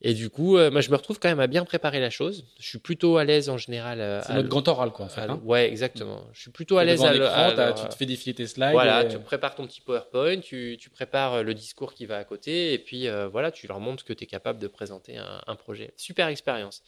Et 0.02 0.14
du 0.14 0.30
coup, 0.30 0.58
euh, 0.58 0.70
moi, 0.70 0.82
je 0.82 0.92
me 0.92 0.96
retrouve 0.96 1.20
quand 1.20 1.30
même 1.30 1.40
à 1.40 1.48
bien 1.48 1.64
préparer 1.64 2.00
la 2.00 2.10
chose. 2.10 2.46
Je 2.60 2.68
suis 2.68 2.78
plutôt 2.80 3.18
à 3.18 3.24
l'aise 3.24 3.50
en 3.50 3.58
général. 3.58 4.02
Euh, 4.02 4.22
C'est 4.22 4.34
notre 4.34 4.50
grand 4.50 4.68
oral, 4.68 4.92
quoi, 4.92 5.06
en 5.06 5.10
fait. 5.10 5.22
Hein 5.22 5.40
ouais, 5.44 5.68
exactement. 5.68 6.26
Je 6.34 6.42
suis 6.42 6.52
plutôt 6.52 6.78
à 6.78 6.84
l'aise 6.84 7.04
à, 7.04 7.10
à, 7.10 7.74
Tu 7.74 7.88
te 7.88 7.96
fais 7.96 8.06
défiler 8.06 8.36
tes 8.36 8.46
slides. 8.46 8.74
Voilà, 8.74 9.06
et... 9.06 9.08
tu 9.08 9.18
prépares 9.20 9.56
ton 9.56 9.66
petit 9.66 9.82
PowerPoint, 9.82 10.42
tu, 10.42 10.78
tu, 10.80 10.90
prépares 10.90 11.44
le 11.44 11.54
discours 11.54 11.94
qui 11.94 12.06
va 12.06 12.18
à 12.18 12.24
côté, 12.24 12.74
et 12.74 12.78
puis 12.78 13.08
euh, 13.08 13.28
voilà, 13.28 13.52
tu 13.52 13.68
leur 13.68 13.80
montres 13.80 14.04
que 14.04 14.14
tu 14.14 14.26
es 14.26 14.28
capable 14.28 14.60
de 14.60 14.68
présenter 14.68 15.18
un, 15.18 15.42
un 15.48 15.56
projet. 15.56 15.94
Super 15.96 16.28
expérience. 16.28 16.84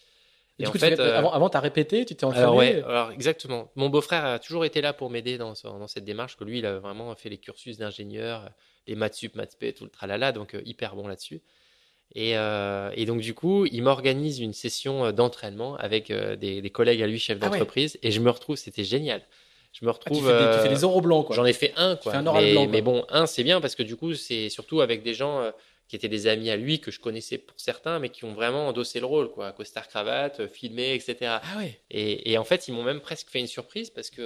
Et, 0.60 0.64
et 0.64 0.68
en 0.68 0.72
coup, 0.72 0.80
fait, 0.80 1.00
euh, 1.00 1.18
avant, 1.18 1.32
avant, 1.32 1.50
t'as 1.50 1.60
répété, 1.60 2.04
tu 2.06 2.16
t'es 2.16 2.26
entraîné. 2.26 2.44
Alors 2.44 2.56
ouais, 2.56 2.84
alors 2.84 3.12
exactement. 3.12 3.72
Mon 3.76 3.90
beau-frère 3.90 4.26
a 4.26 4.40
toujours 4.40 4.66
été 4.66 4.82
là 4.82 4.92
pour 4.92 5.10
m'aider 5.10 5.38
dans, 5.38 5.54
dans 5.64 5.88
cette 5.88 6.04
démarche. 6.04 6.36
Que 6.36 6.44
lui, 6.44 6.60
il 6.60 6.66
a 6.66 6.80
vraiment 6.80 7.14
fait 7.16 7.30
les 7.30 7.38
cursus 7.38 7.78
d'ingénieur, 7.78 8.50
les 8.88 8.96
maths 8.96 9.14
sup, 9.14 9.36
maths 9.36 9.52
spé, 9.52 9.74
tout 9.74 9.84
le 9.84 9.92
tralala, 9.92 10.32
donc 10.32 10.56
euh, 10.56 10.62
hyper 10.66 10.96
bon 10.96 11.08
là-dessus. 11.08 11.42
Et, 12.16 12.38
euh, 12.38 12.90
et, 12.96 13.06
donc 13.06 13.22
du 13.22 13.34
coup, 13.34 13.66
il 13.66 13.84
m'organise 13.84 14.40
une 14.40 14.54
session 14.54 15.12
d'entraînement 15.12 15.76
avec 15.76 16.10
euh, 16.10 16.36
des, 16.36 16.62
des, 16.62 16.70
collègues 16.70 17.02
à 17.02 17.08
lui, 17.08 17.20
chefs 17.20 17.40
d'entreprise, 17.40 17.94
ah 17.96 18.00
ouais. 18.04 18.10
et 18.10 18.12
je 18.12 18.22
me 18.22 18.30
retrouve, 18.30 18.56
c'était 18.56 18.84
génial. 18.84 19.22
Je 19.80 19.86
me 19.86 19.92
retrouve. 19.92 20.28
Ah, 20.30 20.32
tu, 20.32 20.40
fais 20.40 20.46
des, 20.46 20.56
tu, 20.56 20.64
fais 20.64 20.76
des, 20.76 20.84
oraux 20.84 21.02
blancs, 21.02 21.28
quoi. 21.28 21.36
J'en 21.36 21.46
ai 21.46 21.54
fait 21.54 21.74
un, 21.76 21.96
quoi. 21.96 22.12
Tu 22.12 22.18
fais 22.18 22.24
un 22.24 22.28
oral 22.28 22.44
mais, 22.44 22.52
blanc, 22.52 22.64
quoi. 22.64 22.72
mais 22.72 22.82
bon, 22.82 23.06
un, 23.10 23.26
c'est 23.28 23.44
bien 23.44 23.62
parce 23.62 23.76
que 23.76 23.84
du 23.84 23.96
coup, 23.96 24.14
c'est 24.16 24.50
surtout 24.50 24.82
avec 24.82 25.04
des 25.04 25.14
gens 25.14 25.42
euh, 25.42 25.52
qui 25.88 25.96
étaient 25.96 26.10
des 26.10 26.28
amis 26.28 26.50
à 26.50 26.56
lui 26.56 26.80
que 26.80 26.90
je 26.90 27.00
connaissais 27.00 27.38
pour 27.38 27.60
certains, 27.60 28.00
mais 28.00 28.10
qui 28.10 28.26
ont 28.26 28.34
vraiment 28.34 28.68
endossé 28.68 29.00
le 29.00 29.06
rôle, 29.06 29.30
quoi. 29.30 29.52
Costard 29.52 29.88
cravate, 29.88 30.40
euh, 30.40 30.48
filmé, 30.48 30.94
etc. 30.96 31.16
Ah 31.44 31.58
ouais. 31.58 31.80
Et, 31.92 32.32
et 32.32 32.38
en 32.38 32.44
fait, 32.44 32.68
ils 32.68 32.74
m'ont 32.74 32.84
même 32.84 33.02
presque 33.02 33.30
fait 33.30 33.40
une 33.40 33.48
surprise 33.48 33.90
parce 33.90 34.10
que 34.10 34.22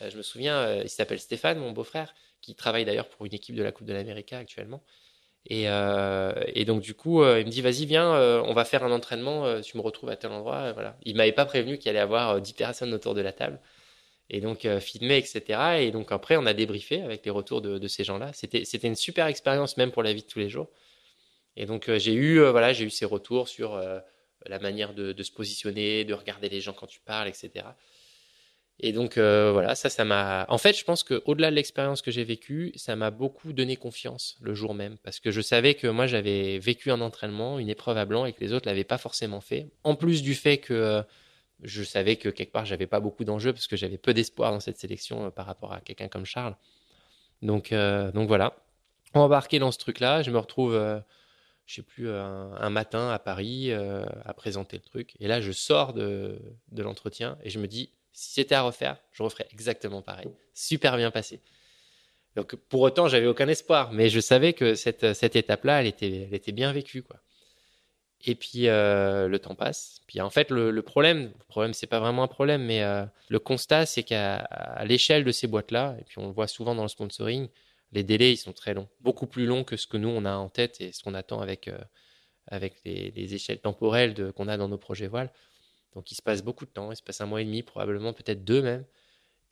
euh, 0.00 0.10
je 0.10 0.16
me 0.16 0.22
souviens, 0.22 0.82
il 0.82 0.88
s'appelle 0.88 1.20
Stéphane, 1.20 1.58
mon 1.58 1.70
beau-frère, 1.70 2.12
qui 2.40 2.54
travaille 2.56 2.84
d'ailleurs 2.84 3.08
pour 3.08 3.26
une 3.26 3.34
équipe 3.34 3.54
de 3.54 3.62
la 3.62 3.70
Coupe 3.70 3.86
de 3.86 3.92
l'Amérique 3.92 4.32
actuellement. 4.32 4.82
Et, 5.46 5.64
euh, 5.68 6.32
et, 6.48 6.64
donc 6.64 6.80
du 6.80 6.94
coup, 6.94 7.22
euh, 7.22 7.40
il 7.40 7.46
me 7.46 7.50
dit 7.50 7.60
vas-y 7.60 7.84
viens, 7.84 8.14
euh, 8.14 8.42
on 8.46 8.54
va 8.54 8.64
faire 8.64 8.82
un 8.82 8.92
entraînement. 8.92 9.60
tu 9.60 9.76
me 9.76 9.82
retrouves 9.82 10.08
à 10.10 10.16
tel 10.16 10.30
endroit. 10.32 10.72
voilà. 10.72 10.96
Il 11.04 11.16
m'avait 11.16 11.32
pas 11.32 11.44
prévenu 11.44 11.78
qu'il 11.78 11.90
allait 11.90 11.98
y 11.98 12.02
avoir 12.02 12.40
10 12.40 12.52
personnes 12.54 12.94
autour 12.94 13.14
de 13.14 13.20
la 13.20 13.32
table. 13.32 13.60
Et 14.30 14.40
donc 14.40 14.66
filmé, 14.80 15.18
etc. 15.18 15.76
Et 15.80 15.90
donc 15.90 16.10
après, 16.10 16.36
on 16.38 16.46
a 16.46 16.54
débriefé 16.54 17.02
avec 17.02 17.24
les 17.26 17.30
retours 17.30 17.60
de, 17.60 17.88
ces 17.88 18.04
gens-là. 18.04 18.30
C'était 18.32 18.64
c'était 18.64 18.88
une 18.88 18.96
super 18.96 19.26
expérience 19.26 19.76
même 19.76 19.92
pour 19.92 20.02
la 20.02 20.14
vie 20.14 20.22
de 20.22 20.26
tous 20.26 20.38
les 20.38 20.48
jours. 20.48 20.70
Et 21.56 21.66
donc 21.66 21.90
j'ai 21.96 22.14
eu 22.14 22.40
voilà 22.48 22.72
j'ai 22.72 22.86
eu 22.86 22.90
ces 22.90 23.04
retours 23.04 23.48
sur 23.48 23.78
la 24.46 24.58
manière 24.58 24.94
de, 24.94 25.22
se 25.22 25.32
positionner, 25.32 26.04
de 26.04 26.14
regarder 26.14 26.48
les 26.48 26.60
gens 26.60 26.72
quand 26.72 26.86
tu 26.86 27.00
parles, 27.00 27.28
etc. 27.28 27.66
Et 28.80 28.92
donc 28.92 29.18
euh, 29.18 29.52
voilà, 29.52 29.74
ça, 29.74 29.88
ça 29.88 30.04
m'a. 30.04 30.46
En 30.48 30.58
fait, 30.58 30.76
je 30.76 30.84
pense 30.84 31.04
que 31.04 31.22
au-delà 31.26 31.50
de 31.50 31.56
l'expérience 31.56 32.02
que 32.02 32.10
j'ai 32.10 32.24
vécue, 32.24 32.72
ça 32.74 32.96
m'a 32.96 33.10
beaucoup 33.10 33.52
donné 33.52 33.76
confiance 33.76 34.36
le 34.40 34.52
jour 34.54 34.74
même, 34.74 34.98
parce 34.98 35.20
que 35.20 35.30
je 35.30 35.40
savais 35.40 35.74
que 35.74 35.86
moi 35.86 36.06
j'avais 36.06 36.58
vécu 36.58 36.90
un 36.90 37.00
entraînement, 37.00 37.58
une 37.58 37.68
épreuve 37.68 37.98
à 37.98 38.04
blanc, 38.04 38.26
et 38.26 38.32
que 38.32 38.40
les 38.40 38.52
autres 38.52 38.66
l'avaient 38.66 38.84
pas 38.84 38.98
forcément 38.98 39.40
fait. 39.40 39.70
En 39.84 39.94
plus 39.94 40.22
du 40.22 40.34
fait 40.34 40.58
que 40.58 40.74
euh, 40.74 41.02
je 41.62 41.84
savais 41.84 42.16
que 42.16 42.28
quelque 42.28 42.52
part 42.52 42.64
j'avais 42.64 42.88
pas 42.88 42.98
beaucoup 42.98 43.24
d'enjeux, 43.24 43.52
parce 43.52 43.68
que 43.68 43.76
j'avais 43.76 43.98
peu 43.98 44.12
d'espoir 44.12 44.50
dans 44.50 44.60
cette 44.60 44.78
sélection 44.78 45.26
euh, 45.26 45.30
par 45.30 45.46
rapport 45.46 45.72
à 45.72 45.80
quelqu'un 45.80 46.08
comme 46.08 46.26
Charles. 46.26 46.56
Donc 47.42 47.72
donc 47.72 48.28
voilà, 48.28 48.56
embarqué 49.12 49.58
dans 49.58 49.70
ce 49.70 49.78
truc-là, 49.78 50.22
je 50.22 50.30
me 50.30 50.38
retrouve 50.38 51.02
je 51.66 51.74
sais 51.74 51.82
plus, 51.82 52.10
un, 52.10 52.70
matin 52.70 53.10
à 53.10 53.18
Paris 53.18 53.70
à 53.72 54.34
présenter 54.34 54.78
le 54.78 54.82
truc. 54.82 55.14
Et 55.20 55.28
là, 55.28 55.40
je 55.42 55.52
sors 55.52 55.92
de, 55.92 56.38
de 56.72 56.82
l'entretien 56.82 57.36
et 57.42 57.50
je 57.50 57.58
me 57.58 57.66
dis, 57.66 57.90
si 58.14 58.32
c'était 58.32 58.54
à 58.54 58.62
refaire, 58.62 58.96
je 59.12 59.22
referais 59.22 59.46
exactement 59.52 60.00
pareil. 60.00 60.28
Super 60.54 60.96
bien 60.96 61.10
passé. 61.10 61.40
Donc 62.36 62.54
pour 62.54 62.80
autant, 62.80 63.08
j'avais 63.08 63.26
aucun 63.26 63.48
espoir, 63.48 63.92
mais 63.92 64.08
je 64.08 64.20
savais 64.20 64.52
que 64.54 64.74
cette, 64.74 65.14
cette 65.14 65.36
étape-là, 65.36 65.80
elle 65.80 65.86
était, 65.86 66.22
elle 66.28 66.34
était 66.34 66.52
bien 66.52 66.72
vécue, 66.72 67.02
quoi. 67.02 67.20
Et 68.26 68.36
puis 68.36 68.68
euh, 68.68 69.28
le 69.28 69.38
temps 69.38 69.54
passe. 69.54 70.00
Puis 70.06 70.20
en 70.20 70.30
fait, 70.30 70.50
le, 70.50 70.80
problème, 70.80 71.32
le 71.38 71.44
problème, 71.44 71.74
c'est 71.74 71.86
pas 71.88 72.00
vraiment 72.00 72.22
un 72.22 72.28
problème, 72.28 72.64
mais 72.64 72.82
euh, 72.82 73.04
le 73.28 73.38
constat, 73.38 73.84
c'est 73.84 74.04
qu'à 74.04 74.48
l'échelle 74.84 75.24
de 75.24 75.32
ces 75.32 75.46
boîtes-là, 75.46 75.96
et 76.00 76.04
puis 76.04 76.18
on 76.18 76.28
le 76.28 76.32
voit 76.32 76.46
souvent 76.46 76.74
dans 76.74 76.82
le 76.82 76.88
sponsoring, 76.88 77.48
les 77.92 78.02
délais 78.02 78.32
ils 78.32 78.36
sont 78.36 78.52
très 78.52 78.74
longs, 78.74 78.88
beaucoup 79.00 79.26
plus 79.26 79.44
longs 79.46 79.62
que 79.62 79.76
ce 79.76 79.86
que 79.86 79.96
nous 79.96 80.08
on 80.08 80.24
a 80.24 80.34
en 80.34 80.48
tête 80.48 80.80
et 80.80 80.92
ce 80.92 81.02
qu'on 81.02 81.14
attend 81.14 81.40
avec 81.40 81.68
euh, 81.68 81.78
avec 82.48 82.74
les, 82.84 83.10
les, 83.10 83.34
échelles 83.34 83.60
temporelles 83.60 84.32
qu'on 84.32 84.48
a 84.48 84.56
dans 84.56 84.68
nos 84.68 84.78
projets 84.78 85.06
voiles. 85.06 85.30
Donc 85.94 86.10
il 86.10 86.14
se 86.14 86.22
passe 86.22 86.42
beaucoup 86.42 86.64
de 86.64 86.70
temps, 86.70 86.90
il 86.90 86.96
se 86.96 87.02
passe 87.02 87.20
un 87.20 87.26
mois 87.26 87.40
et 87.40 87.44
demi, 87.44 87.62
probablement 87.62 88.12
peut-être 88.12 88.44
deux 88.44 88.62
même. 88.62 88.84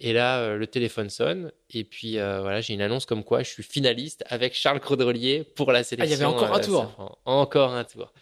Et 0.00 0.12
là, 0.12 0.56
le 0.56 0.66
téléphone 0.66 1.10
sonne. 1.10 1.52
Et 1.70 1.84
puis, 1.84 2.14
voilà, 2.14 2.60
j'ai 2.60 2.74
une 2.74 2.82
annonce 2.82 3.06
comme 3.06 3.22
quoi 3.22 3.44
je 3.44 3.50
suis 3.50 3.62
finaliste 3.62 4.24
avec 4.26 4.52
Charles 4.52 4.80
Crodelier 4.80 5.44
pour 5.44 5.70
la 5.70 5.84
sélection. 5.84 6.12
Ah, 6.12 6.16
il 6.16 6.20
y 6.20 6.24
avait 6.24 6.24
encore 6.24 6.52
un 6.52 6.60
tour. 6.60 7.20
Encore 7.24 7.72
un 7.72 7.84
tour. 7.84 8.12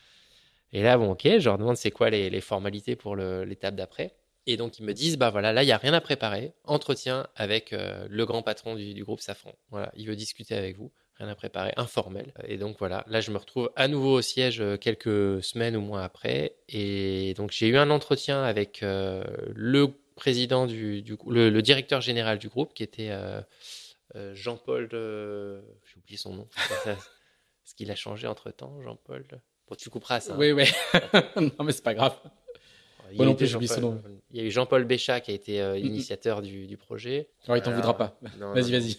Et 0.72 0.82
là, 0.82 0.96
bon, 0.98 1.12
ok, 1.12 1.22
je 1.24 1.44
leur 1.44 1.58
demande 1.58 1.76
c'est 1.76 1.90
quoi 1.90 2.10
les, 2.10 2.40
formalités 2.40 2.96
pour 2.96 3.16
l'étape 3.16 3.74
d'après. 3.74 4.14
Et 4.46 4.56
donc, 4.56 4.78
ils 4.78 4.84
me 4.84 4.94
disent, 4.94 5.16
bah 5.18 5.30
voilà, 5.30 5.52
là, 5.52 5.62
il 5.62 5.66
n'y 5.66 5.72
a 5.72 5.76
rien 5.76 5.92
à 5.92 6.00
préparer. 6.00 6.54
Entretien 6.64 7.26
avec 7.34 7.72
euh, 7.72 8.06
le 8.08 8.24
grand 8.24 8.42
patron 8.42 8.74
du, 8.74 9.04
groupe 9.04 9.20
Safran. 9.20 9.52
Voilà, 9.70 9.92
il 9.96 10.06
veut 10.06 10.16
discuter 10.16 10.54
avec 10.54 10.76
vous. 10.76 10.92
Rien 11.20 11.28
à 11.28 11.34
préparer, 11.36 11.72
informel. 11.76 12.32
Et 12.48 12.56
donc, 12.56 12.76
voilà, 12.78 13.04
là, 13.06 13.20
je 13.20 13.30
me 13.30 13.36
retrouve 13.36 13.70
à 13.76 13.86
nouveau 13.86 14.18
au 14.18 14.22
siège 14.22 14.60
euh, 14.60 14.76
quelques 14.76 15.44
semaines 15.44 15.76
ou 15.76 15.80
mois 15.80 16.02
après. 16.02 16.56
Et 16.68 17.34
donc, 17.34 17.52
j'ai 17.52 17.68
eu 17.68 17.76
un 17.76 17.90
entretien 17.90 18.42
avec 18.42 18.82
euh, 18.82 19.22
le 19.54 19.88
président 20.16 20.66
du, 20.66 21.02
du 21.02 21.16
le, 21.28 21.50
le, 21.50 21.62
directeur 21.62 22.00
général 22.00 22.38
du 22.38 22.48
groupe, 22.48 22.74
qui 22.74 22.82
était 22.82 23.10
Jean-Paul, 24.32 24.88
j'ai 24.90 25.96
oublié 25.98 26.16
son 26.16 26.34
nom. 26.34 26.48
Est-ce 26.86 27.74
qu'il 27.76 27.90
a 27.90 27.96
changé 27.96 28.26
entre 28.26 28.50
temps, 28.50 28.80
Jean-Paul 28.82 29.24
tu 29.76 29.90
couperas 29.90 30.20
ça. 30.20 30.34
Hein. 30.34 30.36
Oui, 30.38 30.52
oui. 30.52 30.64
non, 31.36 31.64
mais 31.64 31.72
c'est 31.72 31.82
pas 31.84 31.94
grave. 31.94 32.16
Il 33.12 34.19
y, 34.32 34.40
a 34.40 34.42
eu 34.42 34.50
Jean-Paul 34.50 34.84
Béchat 34.84 35.20
qui 35.20 35.30
a 35.30 35.34
été 35.34 35.60
euh, 35.60 35.78
initiateur 35.78 36.42
du, 36.42 36.76
projet. 36.76 37.28
Alors, 37.44 37.56
il 37.56 37.62
t'en 37.62 37.72
voudra 37.72 37.96
pas. 37.96 38.18
Vas-y, 38.38 38.72
vas-y. 38.72 38.96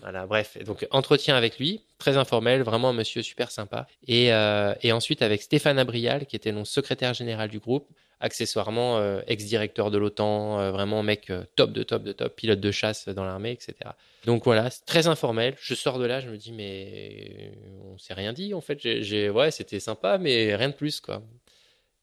voilà, 0.00 0.26
bref. 0.26 0.58
Donc, 0.64 0.86
entretien 0.90 1.36
avec 1.36 1.58
lui, 1.58 1.82
très 1.98 2.16
informel, 2.16 2.62
vraiment 2.62 2.90
un 2.90 2.92
monsieur 2.92 3.22
super 3.22 3.50
sympa. 3.50 3.86
Et, 4.06 4.32
euh, 4.32 4.74
et 4.82 4.92
ensuite, 4.92 5.22
avec 5.22 5.42
Stéphane 5.42 5.78
Abrial, 5.78 6.26
qui 6.26 6.36
était 6.36 6.52
mon 6.52 6.64
secrétaire 6.64 7.14
général 7.14 7.48
du 7.48 7.58
groupe, 7.58 7.88
accessoirement 8.20 8.98
euh, 8.98 9.20
ex-directeur 9.26 9.90
de 9.90 9.98
l'OTAN, 9.98 10.58
euh, 10.58 10.70
vraiment 10.70 11.02
mec 11.02 11.30
euh, 11.30 11.44
top 11.56 11.72
de 11.72 11.82
top 11.82 12.02
de 12.02 12.12
top, 12.12 12.34
pilote 12.34 12.60
de 12.60 12.70
chasse 12.70 13.08
dans 13.08 13.24
l'armée, 13.24 13.52
etc. 13.52 13.74
Donc 14.24 14.44
voilà, 14.44 14.70
très 14.86 15.06
informel. 15.06 15.54
Je 15.60 15.74
sors 15.74 15.98
de 15.98 16.04
là, 16.04 16.20
je 16.20 16.28
me 16.28 16.36
dis 16.36 16.52
mais 16.52 17.52
on 17.84 17.98
s'est 17.98 18.14
rien 18.14 18.32
dit 18.32 18.54
en 18.54 18.60
fait. 18.60 18.78
J'ai 18.80 19.30
ouais, 19.30 19.50
c'était 19.50 19.80
sympa, 19.80 20.18
mais 20.18 20.54
rien 20.56 20.70
de 20.70 20.74
plus 20.74 21.00
quoi. 21.00 21.22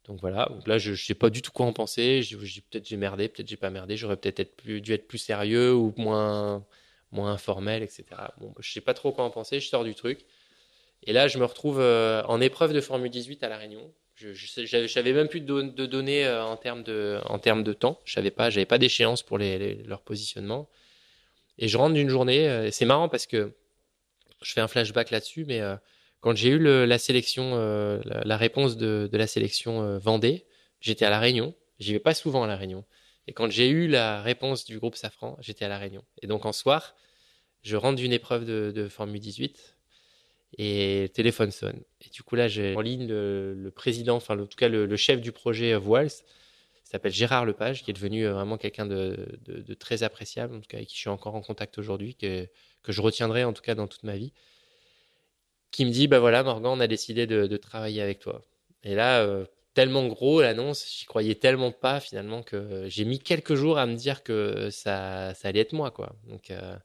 Donc 0.08 0.20
voilà, 0.22 0.48
donc 0.52 0.68
là 0.68 0.78
je, 0.78 0.94
je 0.94 1.04
sais 1.04 1.16
pas 1.16 1.30
du 1.30 1.42
tout 1.42 1.52
quoi 1.52 1.66
en 1.66 1.74
penser. 1.74 2.22
Je, 2.22 2.38
peut-être 2.38 2.88
j'ai 2.88 2.98
merdé, 2.98 3.28
peut-être 3.28 3.48
j'ai 3.48 3.58
pas 3.58 3.70
merdé. 3.70 3.98
J'aurais 3.98 4.18
peut-être 4.18 4.64
dû 4.66 4.94
être 4.94 5.08
plus 5.08 5.18
sérieux 5.18 5.74
ou 5.74 5.94
moins 5.98 6.66
moins 7.12 7.32
informel, 7.32 7.82
etc. 7.84 8.06
Bon, 8.40 8.54
je 8.60 8.72
sais 8.72 8.82
pas 8.82 8.94
trop 8.94 9.12
quoi 9.12 9.24
en 9.24 9.30
penser. 9.30 9.60
Je 9.60 9.68
sors 9.68 9.84
du 9.84 9.96
truc. 9.96 10.26
Et 11.04 11.14
là, 11.14 11.28
je 11.28 11.38
me 11.38 11.46
retrouve 11.46 11.80
en 11.80 12.42
épreuve 12.42 12.74
de 12.74 12.82
Formule 12.82 13.12
18 13.12 13.44
à 13.44 13.50
La 13.50 13.58
Réunion. 13.58 13.92
Je, 14.16 14.32
je, 14.34 14.88
savais 14.88 15.12
même 15.12 15.28
plus 15.28 15.42
de, 15.42 15.86
données 15.86 16.26
euh, 16.26 16.44
en 16.44 16.56
termes 16.56 16.84
de, 16.84 17.20
en 17.26 17.38
termes 17.38 17.64
de 17.64 17.74
temps. 17.74 18.00
Je 18.06 18.14
savais 18.14 18.32
pas, 18.32 18.50
pas 18.66 18.78
d'échéance 18.78 19.24
pour 19.24 19.38
leur 19.38 20.02
positionnement. 20.02 20.70
Et 21.58 21.68
je 21.68 21.78
rentre 21.78 21.96
d'une 21.96 22.10
journée. 22.10 22.48
Euh, 22.48 22.72
c'est 22.72 22.86
marrant 22.86 23.10
parce 23.10 23.26
que 23.26 23.54
je 24.42 24.54
fais 24.54 24.62
un 24.62 24.70
flashback 24.70 25.12
là-dessus, 25.12 25.44
mais 25.46 25.60
euh, 25.60 25.76
quand 26.26 26.36
j'ai 26.36 26.50
eu 26.50 26.58
le, 26.58 26.86
la 26.86 28.38
réponse 28.38 28.78
de, 28.78 29.08
la 29.14 29.28
sélection 29.28 30.00
Vendée, 30.00 30.48
j'étais 30.82 31.06
à 31.06 31.12
la 31.12 31.20
Réunion. 31.20 31.54
J'y 31.78 31.94
vais 31.94 32.00
pas 32.00 32.16
souvent 32.16 32.42
à 32.44 32.48
la 32.48 32.56
Réunion. 32.56 32.84
Et 33.28 33.34
quand 33.34 33.52
j'ai 33.52 33.70
eu 33.70 33.88
la 33.88 34.24
réponse 34.24 34.66
du 34.66 34.80
groupe 34.80 34.96
Safran, 34.96 35.38
j'étais 35.40 35.66
à 35.66 35.68
la 35.68 35.78
Réunion. 35.78 36.04
Et 36.24 36.26
donc 36.26 36.48
en 36.48 36.52
soir, 36.52 36.96
je 37.62 37.76
rentre 37.76 37.98
d'une 37.98 38.12
épreuve 38.12 38.44
de, 38.44 38.88
Formule 38.88 39.20
18 39.20 39.78
et 40.58 41.04
le 41.04 41.10
téléphone 41.10 41.52
sonne. 41.52 41.80
Et 42.02 42.10
du 42.10 42.24
coup, 42.24 42.36
là, 42.36 42.48
j'ai 42.48 42.76
en 42.76 42.82
ligne 42.82 43.06
le, 43.08 43.70
président, 43.70 44.16
enfin, 44.16 44.36
en 44.40 44.48
tout 44.48 44.58
cas, 44.58 44.68
le, 44.68 44.96
chef 44.96 45.22
du 45.22 45.32
projet 45.32 45.76
Voiles, 45.76 46.08
il 46.08 46.90
s'appelle 46.90 47.14
Gérard 47.14 47.46
Lepage, 47.46 47.84
qui 47.84 47.92
est 47.92 47.94
devenu 47.94 48.26
euh, 48.26 48.34
vraiment 48.34 48.58
quelqu'un 48.58 48.88
de, 48.88 49.28
très 49.78 50.02
appréciable, 50.02 50.56
en 50.56 50.60
tout 50.60 50.68
cas, 50.68 50.78
avec 50.78 50.90
qui 50.90 50.96
je 50.96 51.02
suis 51.02 51.10
encore 51.10 51.36
en 51.36 51.42
contact 51.42 51.78
aujourd'hui, 51.78 52.16
que 52.16 52.48
je 52.88 53.02
retiendrai 53.02 53.44
en 53.44 53.54
tout 53.54 53.62
cas 53.62 53.76
dans 53.76 53.86
toute 53.86 54.02
ma 54.02 54.18
vie, 54.18 54.34
qui 55.72 55.86
me 55.86 55.92
dit, 55.92 56.08
bah 56.08 56.20
voilà, 56.20 56.44
Morgan, 56.44 56.72
on 56.78 56.80
a 56.80 56.88
décidé 56.88 57.28
de, 57.28 57.48
de 57.48 57.58
travailler 57.58 58.02
avec 58.02 58.20
toi. 58.20 58.42
Et 58.86 58.94
là, 58.94 59.20
euh, 59.22 59.46
tellement 59.74 60.06
gros 60.06 60.42
l'annonce, 60.42 60.86
j'y 60.88 61.06
croyais 61.06 61.36
tellement 61.36 61.72
pas 61.72 62.00
finalement 62.00 62.44
que 62.44 62.86
j'ai 62.88 63.04
mis 63.04 63.20
quelques 63.20 63.56
jours 63.56 63.78
à 63.78 63.88
me 63.88 63.96
dire 63.96 64.24
que 64.24 64.70
ça, 64.70 65.34
ça 65.34 65.48
allait 65.50 65.60
être 65.60 65.74
moi, 65.74 65.92
quoi. 65.92 66.16
Donc, 66.28 66.52
euh, 66.52 66.76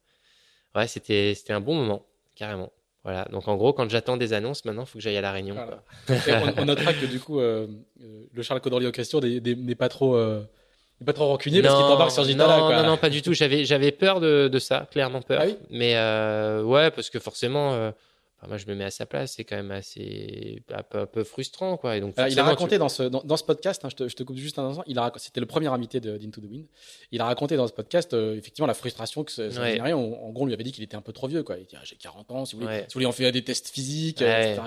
ouais, 0.75 0.89
c'était, 0.89 1.35
c'était 1.37 1.53
un 1.53 1.61
bon 1.61 1.75
moment, 1.75 2.07
carrément. 2.35 2.73
Voilà, 3.05 3.27
donc 3.31 3.49
en 3.49 3.57
gros, 3.57 3.73
quand 3.73 3.89
j'attends 3.89 4.17
des 4.17 4.33
annonces, 4.33 4.65
maintenant, 4.65 4.83
il 4.83 4.87
faut 4.87 4.99
que 4.99 5.03
j'aille 5.03 5.17
à 5.17 5.23
La 5.23 5.33
Réunion. 5.33 5.57
on, 6.59 6.65
notera 6.65 6.93
que 6.93 7.07
du 7.07 7.21
coup, 7.21 7.41
euh, 7.41 7.67
le 8.33 8.43
Charles 8.43 8.61
Codorlier 8.61 8.93
Question 8.93 9.21
n'est 9.21 9.75
pas 9.75 9.89
trop. 9.89 10.19
Pas 11.07 11.15
trop 11.15 11.29
rancunier 11.29 11.63
parce 11.63 11.77
qu'il 11.77 11.87
t'embarque 11.87 12.11
sur 12.11 12.25
Gitana. 12.25 12.59
Non, 12.59 12.71
non, 12.71 12.83
non, 12.83 12.97
pas 12.99 13.09
du 13.09 13.23
tout. 13.23 13.33
J'avais, 13.33 13.65
j'avais 13.65 13.91
peur 13.91 14.21
de, 14.21 14.49
de 14.49 14.59
ça, 14.59 14.87
clairement 14.91 15.23
peur. 15.23 15.43
Ah 15.43 15.51
Mais 15.71 15.95
ouais, 16.63 16.91
parce 16.91 17.09
que 17.09 17.19
forcément, 17.19 17.93
moi, 18.49 18.57
je 18.57 18.67
me 18.67 18.75
mets 18.75 18.85
à 18.85 18.91
sa 18.91 19.05
place, 19.05 19.35
c'est 19.37 19.45
quand 19.45 19.57
même 19.57 19.71
assez 19.71 20.63
un 20.71 20.83
peu, 20.83 21.25
frustrant, 21.25 21.77
quoi. 21.77 21.97
Et 21.97 22.01
donc, 22.01 22.15
il 22.29 22.39
a 22.39 22.45
raconté 22.45 22.79
dans, 22.79 22.89
ce, 22.89 23.03
dans, 23.03 23.37
ce 23.37 23.45
podcast, 23.45 23.85
hein, 23.85 23.89
je, 23.91 23.97
te, 23.97 24.09
je, 24.09 24.17
te, 24.17 24.23
coupe 24.23 24.37
juste 24.37 24.59
un 24.59 24.65
instant, 24.65 24.83
il 24.87 24.99
a 24.99 25.13
c'était 25.17 25.41
le 25.41 25.47
premier 25.47 25.67
invité 25.67 26.01
d'Into 26.01 26.41
the 26.41 26.45
Wind. 26.45 26.67
Il 27.13 27.21
a 27.21 27.27
raconté 27.27 27.57
dans 27.57 27.67
ce 27.67 27.73
podcast, 27.73 28.15
euh, 28.15 28.37
effectivement, 28.37 28.67
la 28.67 28.75
frustration 28.75 29.25
que 29.25 29.33
ça, 29.33 29.51
générait. 29.51 29.93
En, 29.93 30.31
gros, 30.31 30.45
on 30.45 30.47
lui 30.47 30.55
avait 30.55 30.65
dit 30.65 30.73
qu'il 30.73 30.85
était 30.85 30.97
un 30.97 31.03
peu 31.03 31.13
trop 31.13 31.29
vieux, 31.29 31.43
quoi. 31.43 31.59
Il 31.59 31.67
dit, 31.67 31.77
ah, 31.77 31.83
j'ai 31.85 31.97
40 31.97 32.31
ans, 32.31 32.45
si 32.47 32.57
vous 32.57 32.63
voulez, 32.63 32.79
si 32.79 32.85
vous 32.85 32.95
voulez, 32.95 33.07
on 33.07 33.13
fait 33.13 33.31
des 33.31 33.45
tests 33.45 33.69
physiques, 33.69 34.23
etc., 34.23 34.61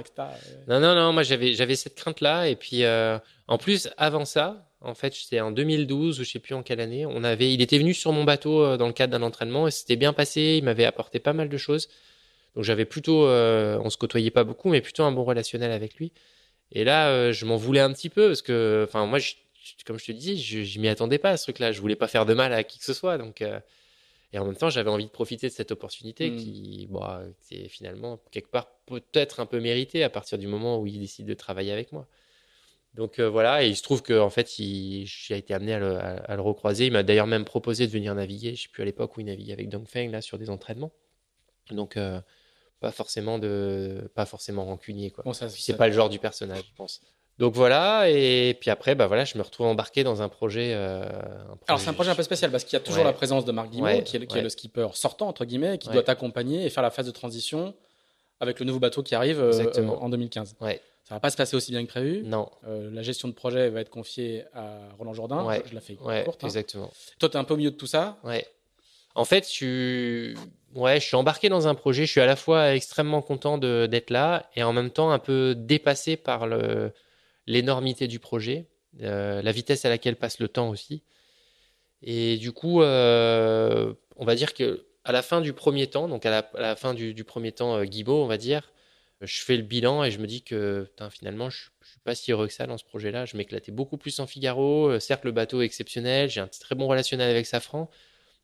Non, 0.67 0.79
non, 0.79 0.93
non, 0.93 1.11
moi, 1.11 1.23
j'avais, 1.23 1.53
j'avais 1.53 1.75
cette 1.75 1.95
crainte-là. 1.95 2.49
Et 2.49 2.55
puis, 2.55 2.83
euh, 2.83 3.17
en 3.47 3.57
plus, 3.57 3.89
avant 3.97 4.25
ça, 4.25 4.69
en 4.81 4.93
fait, 4.93 5.13
c'était 5.13 5.39
en 5.39 5.51
2012 5.51 6.19
ou 6.19 6.23
je 6.23 6.29
sais 6.29 6.39
plus 6.39 6.53
en 6.53 6.61
quelle 6.61 6.79
année. 6.79 7.05
On 7.05 7.23
avait, 7.23 7.53
il 7.53 7.61
était 7.61 7.77
venu 7.77 7.93
sur 7.93 8.11
mon 8.11 8.23
bateau 8.25 8.63
euh, 8.63 8.77
dans 8.77 8.87
le 8.87 8.93
cadre 8.93 9.17
d'un 9.17 9.23
entraînement 9.23 9.67
et 9.67 9.71
c'était 9.71 9.95
bien 9.95 10.13
passé. 10.13 10.57
Il 10.57 10.63
m'avait 10.65 10.85
apporté 10.85 11.19
pas 11.19 11.33
mal 11.33 11.49
de 11.49 11.57
choses. 11.57 11.87
Donc 12.55 12.63
j'avais 12.63 12.85
plutôt, 12.85 13.25
euh, 13.27 13.79
on 13.83 13.89
se 13.89 13.97
côtoyait 13.97 14.31
pas 14.31 14.43
beaucoup, 14.43 14.69
mais 14.69 14.81
plutôt 14.81 15.03
un 15.03 15.11
bon 15.11 15.23
relationnel 15.23 15.71
avec 15.71 15.95
lui. 15.95 16.13
Et 16.71 16.83
là, 16.83 17.09
euh, 17.09 17.31
je 17.33 17.45
m'en 17.45 17.57
voulais 17.57 17.79
un 17.79 17.91
petit 17.91 18.09
peu 18.09 18.27
parce 18.27 18.41
que, 18.41 18.85
enfin, 18.87 19.05
moi, 19.05 19.19
je, 19.19 19.33
comme 19.85 19.99
je 19.99 20.05
te 20.05 20.11
dis, 20.11 20.41
je, 20.41 20.63
je 20.63 20.79
m'y 20.79 20.87
attendais 20.87 21.17
pas 21.17 21.31
à 21.31 21.37
ce 21.37 21.43
truc-là. 21.43 21.71
Je 21.71 21.81
voulais 21.81 21.95
pas 21.95 22.07
faire 22.07 22.25
de 22.25 22.33
mal 22.33 22.53
à 22.53 22.63
qui 22.63 22.79
que 22.79 22.85
ce 22.85 22.93
soit, 22.93 23.17
donc. 23.17 23.41
Euh, 23.41 23.59
et 24.35 24.39
en 24.39 24.45
même 24.45 24.55
temps, 24.55 24.71
j'avais 24.71 24.89
envie 24.89 25.05
de 25.05 25.11
profiter 25.11 25.47
de 25.47 25.53
cette 25.53 25.71
opportunité 25.71 26.31
mm. 26.31 26.37
qui, 26.37 26.87
bon, 26.89 27.01
c'est 27.39 27.67
finalement 27.67 28.19
quelque 28.31 28.49
part 28.49 28.67
peut-être 28.87 29.39
un 29.39 29.45
peu 29.45 29.59
méritée 29.59 30.03
à 30.03 30.09
partir 30.09 30.39
du 30.39 30.47
moment 30.47 30.79
où 30.79 30.87
il 30.87 30.99
décide 30.99 31.27
de 31.27 31.35
travailler 31.35 31.71
avec 31.71 31.91
moi. 31.91 32.07
Donc 32.95 33.19
voilà, 33.19 33.63
et 33.63 33.69
il 33.69 33.75
se 33.75 33.83
trouve 33.83 34.01
qu'en 34.01 34.25
en 34.25 34.29
fait, 34.31 34.51
j'ai 34.57 35.37
été 35.37 35.53
amené 35.53 35.73
à 35.73 35.79
le, 35.79 35.97
à, 35.99 36.35
le 36.35 36.41
recroiser. 36.41 36.87
Il 36.87 36.93
m'a 36.93 37.03
d'ailleurs 37.03 37.27
même 37.27 37.45
proposé 37.45 37.85
de 37.85 37.91
venir 37.91 38.15
naviguer. 38.15 38.55
Je 38.55 38.63
sais 38.63 38.69
plus 38.69 38.81
à 38.81 38.85
l'époque 38.85 39.15
où 39.17 39.19
il 39.19 39.27
naviguait 39.27 39.53
avec 39.53 39.69
Dongfeng 39.69 40.09
là 40.09 40.21
sur 40.21 40.39
des 40.39 40.49
entraînements. 40.49 40.91
Donc 41.69 41.95
pas 42.83 42.91
forcément 42.91 43.39
de 43.39 44.11
pas 44.13 44.25
forcément 44.25 44.65
rancunier 44.65 45.09
quoi. 45.09 45.23
Bon, 45.23 45.31
c'est 45.31 45.77
pas 45.77 45.87
le 45.87 45.93
genre 45.93 46.09
du 46.09 46.19
personnage, 46.19 46.65
je 46.69 46.75
pense. 46.75 46.99
Donc 47.39 47.55
voilà, 47.55 48.09
et 48.09 48.55
puis 48.59 48.69
après, 48.69 48.93
bah 48.93 49.07
voilà, 49.07 49.23
je 49.23 49.37
me 49.37 49.43
retrouve 49.43 49.67
embarqué 49.67 50.03
dans 50.03 50.21
un 50.21 50.27
projet. 50.27 50.73
Euh, 50.75 51.09
Alors 51.67 51.79
c'est 51.79 51.87
un 51.87 51.93
projet 51.93 52.11
un 52.11 52.15
peu 52.15 52.23
spécial 52.23 52.51
parce 52.51 52.65
qu'il 52.65 52.73
y 52.73 52.81
a 52.81 52.83
toujours 52.83 53.05
la 53.05 53.13
présence 53.13 53.45
de 53.45 53.53
Marc 53.53 53.69
Guimont, 53.69 54.01
qui, 54.01 54.17
est, 54.17 54.41
le 54.41 54.49
skipper 54.49 54.89
sortant 54.95 55.29
entre 55.29 55.45
guillemets, 55.45 55.77
qui 55.77 55.87
doit 55.89 56.03
t'accompagner 56.03 56.65
et 56.65 56.69
faire 56.69 56.83
la 56.83 56.91
phase 56.91 57.05
de 57.05 57.11
transition 57.11 57.73
avec 58.41 58.59
le 58.59 58.65
nouveau 58.65 58.79
bateau 58.79 59.01
qui 59.01 59.15
arrive 59.15 59.39
euh, 59.39 59.87
en 59.87 60.09
2015. 60.09 60.57
Ouais. 60.59 60.81
Ça 61.05 61.15
va 61.15 61.21
pas 61.21 61.29
se 61.29 61.37
passer 61.37 61.55
aussi 61.55 61.71
bien 61.71 61.83
que 61.85 61.89
prévu. 61.89 62.23
Non. 62.23 62.49
Euh, 62.67 62.91
la 62.91 63.01
gestion 63.01 63.29
de 63.29 63.33
projet 63.33 63.69
va 63.69 63.79
être 63.79 63.89
confiée 63.89 64.43
à 64.53 64.77
Roland 64.97 65.13
Jourdain. 65.13 65.47
Je, 65.63 65.69
je 65.69 65.75
la 65.75 65.81
fais 65.81 65.95
courte. 65.95 66.43
Hein. 66.43 66.47
Exactement. 66.47 66.91
Toi, 67.19 67.29
tu 67.29 67.37
es 67.37 67.39
un 67.39 67.43
peu 67.45 67.53
au 67.53 67.57
milieu 67.57 67.71
de 67.71 67.77
tout 67.77 67.87
ça. 67.87 68.17
Ouais. 68.23 68.45
En 69.15 69.25
fait, 69.25 69.47
je 69.51 70.33
ouais, 70.75 70.99
je 70.99 71.05
suis 71.05 71.15
embarqué 71.15 71.49
dans 71.49 71.67
un 71.67 71.75
projet. 71.75 72.05
Je 72.05 72.11
suis 72.11 72.21
à 72.21 72.25
la 72.25 72.35
fois 72.35 72.75
extrêmement 72.75 73.21
content 73.21 73.57
d'être 73.57 74.09
là 74.09 74.49
et 74.55 74.63
en 74.63 74.73
même 74.73 74.89
temps 74.91 75.11
un 75.11 75.19
peu 75.19 75.55
dépassé 75.55 76.17
par 76.17 76.47
l'énormité 77.47 78.07
du 78.07 78.19
projet, 78.19 78.67
euh, 79.01 79.41
la 79.41 79.51
vitesse 79.51 79.85
à 79.85 79.89
laquelle 79.89 80.15
passe 80.15 80.39
le 80.39 80.47
temps 80.47 80.69
aussi. 80.69 81.03
Et 82.01 82.37
du 82.37 82.51
coup, 82.51 82.81
euh, 82.81 83.93
on 84.17 84.25
va 84.25 84.35
dire 84.35 84.53
que 84.53 84.85
à 85.05 85.11
la 85.11 85.21
fin 85.21 85.41
du 85.41 85.53
premier 85.53 85.87
temps, 85.87 86.07
donc 86.07 86.25
à 86.25 86.45
la, 86.53 86.75
fin 86.75 86.93
du, 86.93 87.23
premier 87.23 87.51
temps 87.51 87.77
euh, 87.77 87.85
on 88.07 88.27
va 88.27 88.37
dire, 88.37 88.71
je 89.21 89.41
fais 89.41 89.55
le 89.57 89.63
bilan 89.63 90.03
et 90.03 90.11
je 90.11 90.19
me 90.19 90.27
dis 90.27 90.43
que 90.43 90.89
finalement, 91.11 91.49
je, 91.49 91.69
ne 91.81 91.85
suis 91.85 91.99
pas 92.01 92.15
si 92.15 92.31
heureux 92.31 92.47
que 92.47 92.53
ça 92.53 92.67
dans 92.67 92.77
ce 92.77 92.83
projet-là. 92.83 93.25
Je 93.25 93.37
m'éclatais 93.37 93.71
beaucoup 93.71 93.97
plus 93.97 94.19
en 94.19 94.27
Figaro. 94.27 94.89
Euh, 94.89 94.99
certes, 94.99 95.23
le 95.23 95.31
bateau 95.31 95.61
est 95.61 95.65
exceptionnel. 95.65 96.29
J'ai 96.29 96.41
un 96.41 96.47
très 96.47 96.75
bon 96.75 96.87
relationnel 96.87 97.29
avec 97.29 97.45
Safran. 97.45 97.89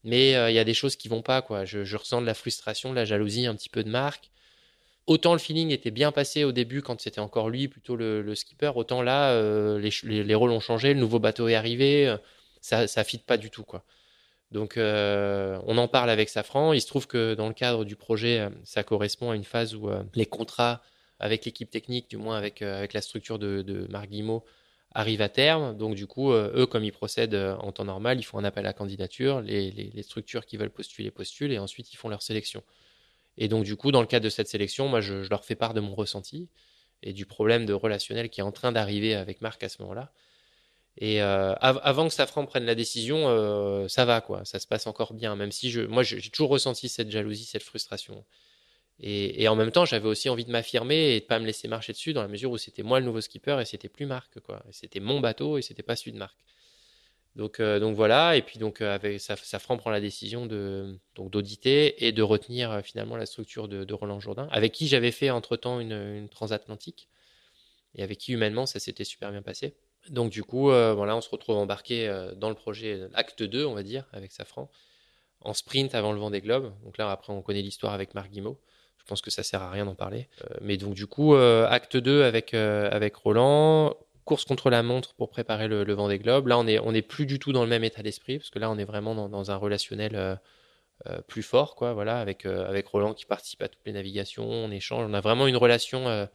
Mais 0.04 0.36
euh, 0.36 0.50
il 0.50 0.56
y 0.56 0.60
a 0.60 0.64
des 0.64 0.74
choses 0.74 0.96
qui 0.96 1.08
vont 1.08 1.22
pas. 1.22 1.42
Quoi. 1.42 1.66
Je, 1.66 1.96
ressens 1.96 2.22
de 2.22 2.26
la 2.26 2.34
frustration, 2.34 2.92
de 2.92 2.96
la 2.96 3.06
jalousie, 3.06 3.46
un 3.46 3.56
petit 3.56 3.70
peu 3.70 3.84
de 3.84 3.90
marque. 3.90 4.32
Autant 5.08 5.34
le 5.34 5.40
feeling 5.40 5.72
était 5.72 5.92
bien 5.92 6.12
passé 6.12 6.44
au 6.44 6.52
début 6.52 6.82
quand 6.82 7.02
c'était 7.02 7.20
encore 7.20 7.50
lui, 7.50 7.68
plutôt 7.68 7.96
le, 7.96 8.36
skipper. 8.36 8.72
Autant 8.76 9.02
là, 9.02 9.32
euh, 9.32 9.80
les, 10.04 10.36
rôles 10.36 10.52
ont 10.52 10.60
changé. 10.60 10.94
Le 10.94 11.00
nouveau 11.00 11.20
bateau 11.20 11.48
est 11.48 11.56
arrivé. 11.56 12.16
Ça 12.62 12.84
ne 12.84 13.04
fit 13.04 13.18
pas 13.18 13.38
du 13.38 13.50
tout. 13.50 13.64
quoi. 13.64 13.84
Donc, 14.52 14.78
euh, 14.78 15.60
on 15.66 15.78
en 15.78 15.88
parle 15.88 16.10
avec 16.10 16.30
Safran. 16.30 16.74
Il 16.74 16.82
se 16.82 16.88
trouve 16.88 17.08
que 17.08 17.36
dans 17.36 17.48
le 17.48 17.54
cadre 17.54 17.86
du 17.86 17.96
projet, 17.96 18.40
euh, 18.40 18.50
ça 18.64 18.84
correspond 18.84 19.32
à 19.32 19.36
une 19.36 19.44
phase 19.44 19.76
où 19.76 19.90
euh, 19.90 20.04
les 20.16 20.26
contrats 20.26 20.82
avec 21.20 21.46
l'équipe 21.46 21.70
technique, 21.70 22.10
du 22.10 22.18
moins 22.18 22.38
avec, 22.38 22.62
avec 22.62 22.94
la 22.94 23.02
structure 23.02 23.38
de, 23.38 23.62
de 23.62 23.88
Marc 23.92 24.10
Guimau, 24.10 24.44
arrivent 24.94 25.22
à 25.22 25.30
terme. 25.30 25.78
Donc, 25.78 25.96
du 25.96 26.08
coup, 26.08 26.32
eux, 26.32 26.66
comme 26.66 26.84
ils 26.84 26.92
procèdent 26.92 27.36
en 27.60 27.72
temps 27.72 27.86
normal, 27.86 28.20
ils 28.20 28.24
font 28.24 28.38
un 28.38 28.44
appel 28.44 28.66
à 28.66 28.74
candidature. 28.74 29.42
Les, 29.42 29.72
les, 29.72 30.04
structures 30.04 30.46
qui 30.46 30.58
veulent 30.58 30.70
postuler 30.70 31.12
postulent 31.12 31.52
et 31.52 31.60
ensuite 31.60 31.94
ils 31.94 31.98
font 31.98 32.10
leur 32.10 32.22
sélection. 32.22 32.64
Et 33.40 33.48
donc, 33.48 33.64
du 33.64 33.76
coup, 33.78 33.92
dans 33.92 34.02
le 34.02 34.08
cadre 34.08 34.26
de 34.26 34.30
cette 34.30 34.50
sélection, 34.50 34.88
moi, 34.90 35.00
je, 35.02 35.28
leur 35.30 35.46
fais 35.46 35.56
part 35.56 35.74
de 35.74 35.80
mon 35.80 35.96
ressenti 35.96 36.50
et 37.02 37.14
du 37.14 37.26
problème 37.26 37.66
de 37.66 37.74
relationnel 37.74 38.30
qui 38.30 38.42
est 38.42 38.44
en 38.44 38.52
train 38.52 38.74
d'arriver 38.74 39.16
avec 39.16 39.42
Marc 39.42 39.64
à 39.64 39.70
ce 39.70 39.82
moment-là. 39.82 40.12
Et 40.98 41.22
euh, 41.22 41.54
avant 41.62 42.10
que 42.10 42.14
Safran 42.14 42.46
prenne 42.46 42.66
la 42.66 42.76
décision, 42.76 43.30
euh, 43.30 43.88
ça 43.88 44.04
va 44.04 44.20
quoi, 44.20 44.44
ça 44.44 44.60
se 44.60 44.68
passe 44.68 44.86
encore 44.86 45.14
bien. 45.14 45.38
Même 45.38 45.54
si 45.54 45.72
je, 45.72 45.82
moi 45.82 46.04
j'ai 46.04 46.30
toujours 46.30 46.50
ressenti 46.50 46.90
cette 46.90 47.10
jalousie, 47.10 47.46
cette 47.46 47.64
frustration. 47.64 48.26
Et, 49.02 49.48
en 49.48 49.56
même 49.56 49.72
temps, 49.72 49.86
j'avais 49.86 50.08
aussi 50.08 50.28
envie 50.28 50.44
de 50.44 50.52
m'affirmer 50.52 51.16
et 51.16 51.22
de 51.22 51.26
pas 51.26 51.40
me 51.40 51.46
laisser 51.46 51.70
marcher 51.70 51.94
dessus 51.94 52.12
dans 52.12 52.22
la 52.22 52.28
mesure 52.28 52.52
où 52.52 52.58
c'était 52.58 52.84
moi 52.84 53.00
le 53.00 53.06
nouveau 53.06 53.22
skipper 53.22 53.58
et 53.62 53.66
c'était 53.66 53.88
plus 53.88 54.06
Marc 54.06 54.40
quoi. 54.42 54.62
C'était 54.72 55.00
mon 55.00 55.22
bateau 55.22 55.58
et 55.58 55.62
c'était 55.62 55.84
pas 55.84 55.96
celui 55.96 56.12
de 56.12 56.18
Marc. 56.18 56.36
Donc, 57.38 57.62
euh, 57.62 57.80
voilà. 57.94 58.36
Et 58.36 58.42
puis 58.42 58.60
donc 58.60 58.82
avec 58.82 59.22
Safran 59.22 59.78
prend 59.78 59.90
la 59.90 60.02
décision 60.02 60.46
de 60.46 61.00
d'auditer 61.16 62.06
et 62.06 62.12
de 62.12 62.22
retenir 62.22 62.82
finalement 62.84 63.16
la 63.16 63.26
structure 63.26 63.70
de, 63.70 63.94
Roland 63.94 64.20
Jourdain, 64.20 64.50
avec 64.52 64.74
qui 64.74 64.88
j'avais 64.88 65.12
fait 65.12 65.30
entre 65.30 65.56
temps 65.56 65.80
une, 65.80 66.28
transatlantique 66.30 67.08
et 67.96 68.04
avec 68.04 68.18
qui 68.18 68.34
humainement 68.34 68.66
ça 68.66 68.80
s'était 68.80 69.06
super 69.06 69.32
bien 69.32 69.42
passé. 69.42 69.76
Donc 70.10 70.30
du 70.30 70.44
coup, 70.44 70.72
euh, 70.72 70.94
voilà, 70.94 71.16
on 71.16 71.22
se 71.22 71.30
retrouve 71.30 71.56
embarqué 71.58 72.08
euh, 72.08 72.34
dans 72.36 72.50
le 72.50 72.56
projet 72.56 73.08
acte 73.14 73.44
2, 73.44 73.66
on 73.66 73.76
va 73.76 73.84
dire, 73.84 74.06
avec 74.12 74.32
Safran, 74.34 74.70
en 75.42 75.54
sprint 75.54 75.96
avant 75.96 76.12
le 76.12 76.20
vent 76.20 76.32
des 76.32 76.42
globes. 76.42 76.74
Donc 76.84 76.98
là, 76.98 77.10
après, 77.12 77.32
on 77.32 77.42
connaît 77.42 77.62
l'histoire 77.62 77.94
avec 77.94 78.14
Marc 78.14 78.30
Guimau. 78.30 78.60
Je 79.10 79.14
pense 79.14 79.22
que 79.22 79.32
ça 79.32 79.42
sert 79.42 79.62
à 79.62 79.72
rien 79.72 79.86
d'en 79.86 79.96
parler. 79.96 80.28
Euh, 80.44 80.56
mais 80.62 80.78
donc 80.78 80.94
du 80.94 81.08
coup, 81.08 81.36
acte 81.36 81.98
2 81.98 82.24
avec, 82.24 82.54
avec 82.54 83.16
Roland, 83.16 83.96
course 84.24 84.46
contre 84.46 84.70
la 84.70 84.84
montre 84.84 85.16
pour 85.16 85.32
préparer 85.32 85.68
le, 85.68 85.84
le 85.84 85.94
vent 85.94 86.08
des 86.08 86.20
globes. 86.20 86.48
Là, 86.48 86.60
on 86.60 86.66
n'est 86.66 86.80
on 86.80 86.94
est 86.94 87.02
plus 87.02 87.26
du 87.26 87.40
tout 87.40 87.52
dans 87.52 87.64
le 87.64 87.70
même 87.70 87.84
état 87.84 88.04
d'esprit, 88.04 88.38
parce 88.38 88.52
que 88.52 88.60
là, 88.60 88.70
on 88.70 88.78
est 88.78 88.86
vraiment 88.86 89.16
dans, 89.16 89.28
dans 89.30 89.50
un 89.50 89.56
relationnel 89.56 90.40
plus 91.28 91.44
fort, 91.44 91.76
quoi, 91.76 91.94
voilà, 91.94 92.20
avec, 92.20 92.46
avec 92.46 92.88
Roland 92.88 93.14
qui 93.14 93.26
participe 93.26 93.64
à 93.64 93.68
toutes 93.68 93.86
les 93.86 93.94
navigations, 93.94 94.48
on 94.48 94.70
échange, 94.70 95.06
on 95.10 95.14
a 95.14 95.22
vraiment 95.22 95.48
une 95.48 95.58
relation 95.58 96.28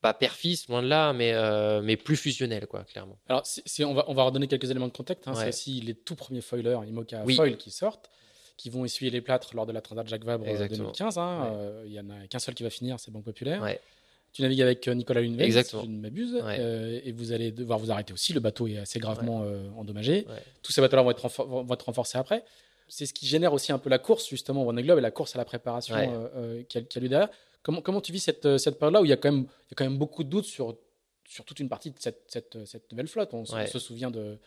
pas 0.00 0.14
père-fils, 0.14 0.68
loin 0.68 0.82
de 0.82 0.88
là, 0.88 1.12
mais, 1.12 1.32
euh, 1.34 1.82
mais 1.82 1.96
plus 1.96 2.16
fusionnel, 2.16 2.66
quoi, 2.66 2.84
clairement. 2.84 3.18
Alors, 3.28 3.42
si, 3.44 3.84
on, 3.84 3.94
va, 3.94 4.04
on 4.08 4.14
va 4.14 4.22
redonner 4.24 4.46
quelques 4.46 4.70
éléments 4.70 4.86
de 4.86 4.92
contexte. 4.92 5.26
Hein, 5.26 5.34
C'est 5.34 5.48
aussi 5.48 5.80
les 5.80 5.94
tout 5.94 6.14
premiers 6.14 6.40
foilers 6.40 6.78
IMOCA 6.86 7.24
Foil 7.24 7.56
qui 7.56 7.70
sortent, 7.70 8.10
qui 8.58 8.68
vont 8.68 8.84
essuyer 8.84 9.10
les 9.10 9.22
plâtres 9.22 9.54
lors 9.54 9.64
de 9.64 9.72
la 9.72 9.80
Transat 9.80 10.06
Jacques 10.06 10.24
Vabre 10.24 10.44
2015. 10.44 11.16
Hein, 11.16 11.52
euh, 11.54 11.84
il 11.86 11.92
y 11.92 12.00
en 12.00 12.10
a 12.10 12.26
qu'un 12.28 12.38
seul 12.38 12.54
qui 12.54 12.62
va 12.62 12.70
finir, 12.70 13.00
c'est 13.00 13.10
Banque 13.10 13.24
Populaire. 13.24 13.66
Tu 14.34 14.42
navigues 14.42 14.60
avec 14.60 14.86
euh, 14.86 14.92
Nicolas 14.92 15.22
Luneville, 15.22 15.64
si 15.64 15.70
je 15.70 15.86
ne 15.86 16.00
m'abuse, 16.00 16.36
et 17.04 17.12
vous 17.12 17.32
allez 17.32 17.50
devoir 17.50 17.78
vous 17.78 17.90
arrêter 17.90 18.12
aussi. 18.12 18.34
Le 18.34 18.40
bateau 18.40 18.66
est 18.66 18.76
assez 18.76 18.98
gravement 18.98 19.46
endommagé. 19.78 20.26
Tous 20.62 20.72
ces 20.72 20.82
bateaux-là 20.82 21.02
vont, 21.02 21.10
être 21.10 21.28
vont 21.44 21.72
être 21.72 21.86
renforcés 21.86 22.18
après. 22.18 22.44
C'est 22.90 23.04
ce 23.04 23.12
qui 23.12 23.26
génère 23.26 23.52
aussi 23.52 23.70
un 23.70 23.78
peu 23.78 23.90
la 23.90 23.98
course, 23.98 24.28
justement, 24.28 24.62
au 24.62 24.64
Vendée 24.64 24.82
Globe 24.82 24.98
et 24.98 25.02
la 25.02 25.10
course 25.10 25.34
à 25.34 25.38
la 25.38 25.44
préparation 25.44 25.94
qui, 26.70 26.78
a, 26.78 26.80
qui 26.82 26.98
a 26.98 27.00
lieu 27.00 27.08
derrière. 27.08 27.28
Comment, 27.62 27.82
comment 27.82 28.00
tu 28.00 28.12
vis 28.12 28.20
cette, 28.20 28.46
euh, 28.46 28.58
cette 28.58 28.78
période-là 28.78 29.02
où 29.02 29.04
il 29.04 29.08
y, 29.10 29.12
a 29.12 29.16
quand 29.16 29.30
même, 29.30 29.42
il 29.42 29.70
y 29.70 29.72
a 29.72 29.76
quand 29.76 29.84
même 29.84 29.98
beaucoup 29.98 30.24
de 30.24 30.28
doutes 30.30 30.46
sur, 30.46 30.76
sur 31.28 31.44
toute 31.44 31.60
une 31.60 31.68
partie 31.68 31.90
de 31.90 31.96
cette, 31.98 32.24
cette, 32.28 32.64
cette 32.64 32.90
nouvelle 32.90 33.08
flotte? 33.08 33.34
On, 33.34 33.44
se 33.44 33.78
souvient 33.78 34.10
de, 34.10 34.38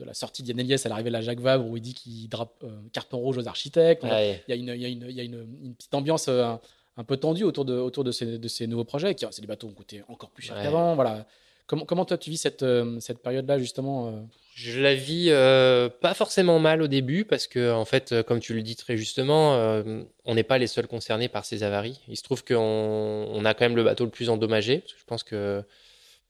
de 0.00 0.04
la 0.04 0.14
sortie 0.14 0.42
d'Yann 0.42 0.60
à 0.60 0.88
l'arrivée 0.88 1.10
de 1.10 1.14
la 1.14 1.20
Jacques 1.20 1.40
Vabre 1.40 1.68
où 1.68 1.76
il 1.76 1.80
dit 1.80 1.94
qu'il 1.94 2.28
drape 2.28 2.64
euh, 2.64 2.68
carton 2.92 3.18
rouge 3.18 3.38
aux 3.38 3.46
architectes. 3.46 4.02
Il, 4.04 4.08
y 4.48 4.52
a 4.52 4.56
une, 4.56 4.68
il, 4.68 4.80
y 4.80 4.84
a 4.84 4.88
une, 4.88 5.06
il 5.08 5.14
y 5.14 5.20
a 5.20 5.24
une, 5.24 5.46
une 5.62 5.74
petite 5.74 5.94
ambiance 5.94 6.26
euh, 6.28 6.54
un, 6.96 7.04
peu 7.04 7.16
tendue 7.16 7.44
autour 7.44 7.64
de, 7.64 7.74
autour 7.74 8.04
de, 8.04 8.12
ces, 8.12 8.38
de 8.38 8.48
ces 8.48 8.66
nouveaux 8.66 8.84
projets. 8.84 9.14
Qui, 9.14 9.26
c'est 9.30 9.40
des 9.40 9.46
bateaux 9.46 9.68
qui 9.68 9.72
ont 9.72 9.76
coûté 9.76 10.02
encore 10.08 10.30
plus 10.30 10.42
cher 10.42 10.56
qu'avant. 10.62 10.94
Voilà. 10.94 11.26
Comment, 11.66 11.84
comment 11.84 12.04
toi 12.04 12.18
tu 12.18 12.30
vis 12.30 12.38
cette, 12.38 12.64
cette 12.98 13.22
période-là 13.22 13.58
justement 13.58 14.26
je 14.62 14.80
la 14.80 14.94
vis 14.94 15.28
euh, 15.30 15.88
pas 15.88 16.12
forcément 16.12 16.58
mal 16.58 16.82
au 16.82 16.86
début 16.86 17.24
parce 17.24 17.46
que, 17.46 17.72
en 17.72 17.86
fait, 17.86 18.12
euh, 18.12 18.22
comme 18.22 18.40
tu 18.40 18.52
le 18.52 18.60
dis 18.62 18.76
très 18.76 18.96
justement, 18.98 19.54
euh, 19.54 20.02
on 20.26 20.34
n'est 20.34 20.42
pas 20.42 20.58
les 20.58 20.66
seuls 20.66 20.86
concernés 20.86 21.28
par 21.28 21.46
ces 21.46 21.62
avaries. 21.62 22.00
Il 22.08 22.16
se 22.18 22.22
trouve 22.22 22.44
qu'on 22.44 22.56
on 22.56 23.44
a 23.46 23.54
quand 23.54 23.64
même 23.64 23.76
le 23.76 23.84
bateau 23.84 24.04
le 24.04 24.10
plus 24.10 24.28
endommagé. 24.28 24.82
je 24.86 25.04
pense 25.06 25.22
que 25.22 25.62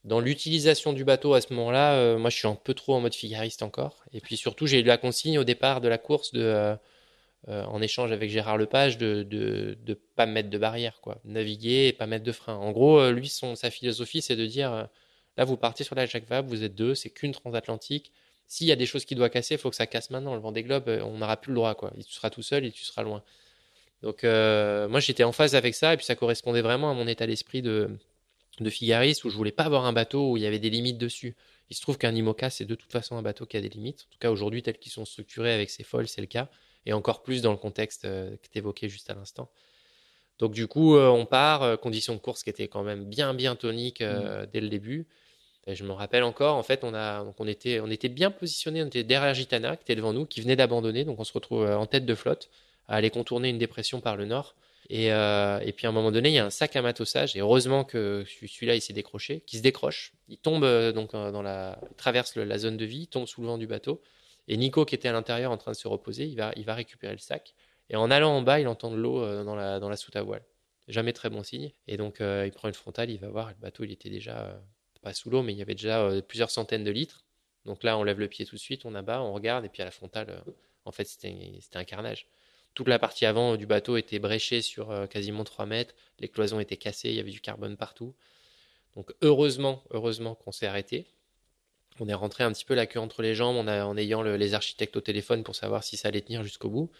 dans 0.05 0.20
l'utilisation 0.20 0.92
du 0.92 1.05
bateau 1.05 1.34
à 1.34 1.40
ce 1.40 1.53
moment-là, 1.53 2.16
moi, 2.16 2.30
je 2.30 2.36
suis 2.36 2.48
un 2.48 2.55
peu 2.55 2.74
trop 2.74 2.94
en 2.94 3.01
mode 3.01 3.14
figariste 3.14 3.62
encore. 3.62 4.05
Et 4.12 4.20
puis 4.20 4.36
surtout, 4.36 4.66
j'ai 4.66 4.80
eu 4.80 4.82
la 4.82 4.96
consigne 4.96 5.38
au 5.38 5.44
départ 5.44 5.80
de 5.80 5.88
la 5.88 5.98
course 5.98 6.32
de, 6.32 6.74
en 7.46 7.82
échange 7.82 8.11
avec 8.12 8.30
Gérard 8.30 8.57
Lepage 8.57 8.96
de, 8.98 9.22
de 9.22 9.94
pas 10.16 10.26
mettre 10.26 10.48
de 10.48 10.59
barrière, 10.59 11.01
quoi, 11.03 11.18
naviguer 11.24 11.88
et 11.88 11.92
pas 11.92 12.07
mettre 12.07 12.24
de 12.24 12.32
frein. 12.32 12.55
En 12.55 12.72
gros, 12.72 13.11
lui, 13.11 13.28
sa 13.28 13.70
philosophie, 13.70 14.22
c'est 14.22 14.36
de 14.36 14.46
dire 14.46 14.88
Là, 15.36 15.44
vous 15.44 15.57
partez 15.57 15.84
sur 15.84 15.94
la 15.94 16.07
Jacques 16.07 16.28
Vabre, 16.28 16.48
vous 16.48 16.64
êtes 16.64 16.74
deux, 16.74 16.94
c'est 16.94 17.11
qu'une 17.11 17.32
transatlantique. 17.32 18.12
S'il 18.46 18.66
y 18.66 18.72
a 18.72 18.76
des 18.76 18.86
choses 18.86 19.05
qui 19.05 19.14
doivent 19.14 19.30
casser, 19.30 19.55
il 19.55 19.59
faut 19.59 19.70
que 19.70 19.76
ça 19.76 19.86
casse 19.86 20.11
maintenant. 20.11 20.34
Le 20.34 20.40
vent 20.40 20.53
des 20.53 20.62
globes, 20.62 20.88
euh, 20.88 21.03
on 21.03 21.18
n'aura 21.18 21.36
plus 21.36 21.51
le 21.51 21.55
droit. 21.55 21.74
Quoi. 21.74 21.92
Tu 21.96 22.12
seras 22.12 22.30
tout 22.30 22.42
seul 22.42 22.64
et 22.64 22.72
tu 22.72 22.84
seras 22.84 23.03
loin. 23.03 23.22
Donc, 24.03 24.24
euh, 24.24 24.88
moi, 24.88 25.01
j'étais 25.01 25.24
en 25.24 25.32
phase 25.32 25.55
avec 25.55 25.74
ça. 25.74 25.94
Et 25.94 25.96
puis, 25.96 26.05
ça 26.05 26.16
correspondait 26.16 26.62
vraiment 26.62 26.90
à 26.90 26.94
mon 26.94 27.07
état 27.07 27.26
d'esprit 27.26 27.62
de, 27.62 27.90
de 28.64 28.70
figariste 28.70 29.24
où 29.24 29.30
je 29.30 29.36
voulais 29.36 29.52
pas 29.52 29.64
avoir 29.64 29.84
un 29.86 29.92
bateau 29.92 30.32
où 30.32 30.36
il 30.36 30.42
y 30.42 30.46
avait 30.46 30.58
des 30.58 30.70
limites 30.70 30.98
dessus. 30.98 31.36
Il 31.70 31.76
se 31.76 31.82
trouve 31.82 31.98
qu'un 31.98 32.14
IMOCA, 32.14 32.50
c'est 32.50 32.64
de 32.64 32.74
toute 32.74 32.90
façon 32.90 33.16
un 33.16 33.22
bateau 33.22 33.46
qui 33.46 33.56
a 33.56 33.61
des 33.61 33.68
limites. 33.68 34.06
En 34.08 34.12
tout 34.12 34.18
cas, 34.18 34.30
aujourd'hui, 34.30 34.62
tels 34.62 34.78
qu'ils 34.78 34.92
sont 34.92 35.04
structurés 35.04 35.52
avec 35.52 35.70
ses 35.70 35.84
folles, 35.84 36.08
c'est 36.08 36.20
le 36.20 36.26
cas. 36.26 36.48
Et 36.86 36.92
encore 36.92 37.22
plus 37.22 37.42
dans 37.42 37.52
le 37.52 37.58
contexte 37.58 38.04
euh, 38.06 38.30
que 38.36 38.48
tu 38.50 38.58
évoquais 38.58 38.88
juste 38.88 39.11
à 39.11 39.14
l'instant. 39.14 39.50
Donc, 40.38 40.52
du 40.52 40.66
coup, 40.66 40.96
on 40.96 41.26
part. 41.26 41.78
conditions 41.80 42.14
de 42.14 42.18
course 42.18 42.42
qui 42.42 42.48
étaient 42.48 42.66
quand 42.66 42.82
même 42.82 43.04
bien, 43.04 43.34
bien 43.34 43.56
toniques 43.56 44.00
mmh. 44.00 44.46
dès 44.50 44.62
le 44.62 44.70
début. 44.70 45.06
Et 45.66 45.74
je 45.74 45.84
me 45.84 45.92
rappelle 45.92 46.22
encore, 46.22 46.56
en 46.56 46.62
fait, 46.62 46.84
on, 46.84 46.94
a, 46.94 47.22
donc 47.22 47.34
on, 47.38 47.46
était, 47.46 47.80
on 47.80 47.90
était 47.90 48.08
bien 48.08 48.30
positionné, 48.30 48.82
on 48.82 48.86
était 48.86 49.04
derrière 49.04 49.34
Gitana, 49.34 49.76
qui 49.76 49.82
était 49.82 49.94
devant 49.94 50.12
nous, 50.12 50.24
qui 50.24 50.40
venait 50.40 50.56
d'abandonner, 50.56 51.04
donc 51.04 51.20
on 51.20 51.24
se 51.24 51.32
retrouve 51.32 51.64
euh, 51.64 51.76
en 51.76 51.86
tête 51.86 52.06
de 52.06 52.14
flotte, 52.14 52.48
à 52.88 52.96
aller 52.96 53.11
contourner 53.11 53.50
une 53.50 53.58
dépression 53.58 54.00
par 54.00 54.16
le 54.16 54.24
nord. 54.24 54.54
Et, 54.93 55.12
euh, 55.12 55.61
et 55.61 55.72
puis 55.72 55.86
à 55.86 55.91
un 55.91 55.93
moment 55.93 56.11
donné, 56.11 56.30
il 56.30 56.34
y 56.34 56.38
a 56.38 56.45
un 56.45 56.51
sac 56.51 56.74
à 56.76 56.82
matossage, 56.82 57.36
et 57.36 57.41
heureusement 57.41 57.84
que 57.84 58.24
celui-là, 58.26 58.74
il 58.74 58.80
s'est 58.80 58.93
décroché, 58.93 59.41
qui 59.47 59.57
se 59.57 59.62
décroche, 59.62 60.12
il 60.28 60.36
tombe 60.36 60.64
euh, 60.64 60.91
donc 60.93 61.12
dans 61.12 61.43
la, 61.43 61.78
traverse 61.97 62.36
la 62.36 62.59
zone 62.59 62.76
de 62.76 62.84
vie, 62.84 63.03
il 63.03 63.07
tombe 63.07 63.26
sous 63.26 63.41
le 63.41 63.47
vent 63.47 63.57
du 63.57 63.68
bateau, 63.68 64.02
et 64.48 64.56
Nico, 64.56 64.85
qui 64.85 64.97
était 64.97 65.09
à 65.09 65.12
l'intérieur 65.12 65.52
en 65.52 65.56
train 65.56 65.70
de 65.70 65.77
se 65.77 65.86
reposer, 65.86 66.27
il 66.27 66.36
va, 66.36 66.52
il 66.56 66.64
va 66.64 66.74
récupérer 66.74 67.12
le 67.12 67.19
sac, 67.19 67.55
et 67.89 67.97
en 67.97 68.10
allant 68.10 68.32
en 68.32 68.43
bas, 68.43 68.60
il 68.60 68.66
entend 68.69 68.90
de 68.90 68.97
l'eau 68.97 69.44
dans 69.44 69.55
la, 69.55 69.78
dans 69.78 69.89
la 69.89 69.97
soute 69.97 70.16
à 70.16 70.23
voile. 70.23 70.43
Jamais 70.89 71.12
très 71.12 71.31
bon 71.31 71.43
signe. 71.43 71.73
Et 71.89 71.97
donc, 71.97 72.19
il 72.20 72.52
prend 72.52 72.69
une 72.69 72.74
frontale, 72.74 73.10
il 73.10 73.19
va 73.19 73.28
voir, 73.28 73.48
le 73.48 73.56
bateau, 73.60 73.82
il 73.82 73.90
était 73.90 74.10
déjà 74.10 74.60
pas 75.02 75.14
sous 75.14 75.31
l'eau, 75.31 75.43
mais 75.43 75.52
il 75.52 75.59
y 75.59 75.62
avait 75.62 75.74
déjà 75.74 76.02
euh, 76.02 76.23
plusieurs 76.23 76.51
centaines 76.51 76.85
de 76.85 76.90
litres. 76.90 77.24
Donc 77.64 77.82
là, 77.82 77.98
on 77.98 78.05
lève 78.05 78.19
le 78.19 78.28
pied 78.28 78.47
tout 78.47 78.56
de 78.56 78.60
suite, 78.60 78.85
on 78.85 78.94
abat, 78.94 79.23
on 79.23 79.32
regarde, 79.32 79.64
et 79.64 79.69
puis 79.69 79.82
à 79.82 79.85
la 79.85 79.90
frontale, 79.90 80.31
euh, 80.31 80.52
en 80.85 80.93
fait, 80.93 81.05
c'était 81.05 81.35
un 81.74 81.85
carnage. 81.85 82.27
Toute 82.74 82.88
la 82.88 82.98
partie 82.98 83.26
avant 83.26 83.56
du 83.56 83.66
bateau 83.66 83.97
était 83.97 84.18
bréchée 84.18 84.62
sur 84.62 84.90
euh, 84.90 85.06
quasiment 85.06 85.44
3 85.44 85.66
mètres, 85.66 85.94
les 86.18 86.28
cloisons 86.28 86.60
étaient 86.60 86.76
cassées, 86.76 87.10
il 87.10 87.16
y 87.16 87.20
avait 87.20 87.30
du 87.30 87.40
carbone 87.40 87.76
partout. 87.76 88.14
Donc 88.97 89.12
heureusement, 89.22 89.82
heureusement 89.90 90.34
qu'on 90.34 90.52
s'est 90.52 90.66
arrêté. 90.66 91.06
On 91.98 92.09
est 92.09 92.14
rentré 92.14 92.44
un 92.44 92.52
petit 92.52 92.64
peu 92.64 92.74
la 92.74 92.86
queue 92.86 93.01
entre 93.01 93.22
les 93.22 93.34
jambes 93.34 93.56
en, 93.56 93.68
en 93.68 93.97
ayant 93.97 94.22
les 94.22 94.55
architectes 94.55 94.97
au 94.97 95.01
téléphone 95.01 95.44
pour 95.44 95.55
savoir 95.55 95.84
si 95.84 95.97
ça 95.97 96.09
allait 96.09 96.22
tenir 96.22 96.42
jusqu'au 96.42 96.70
bout. 96.70 96.90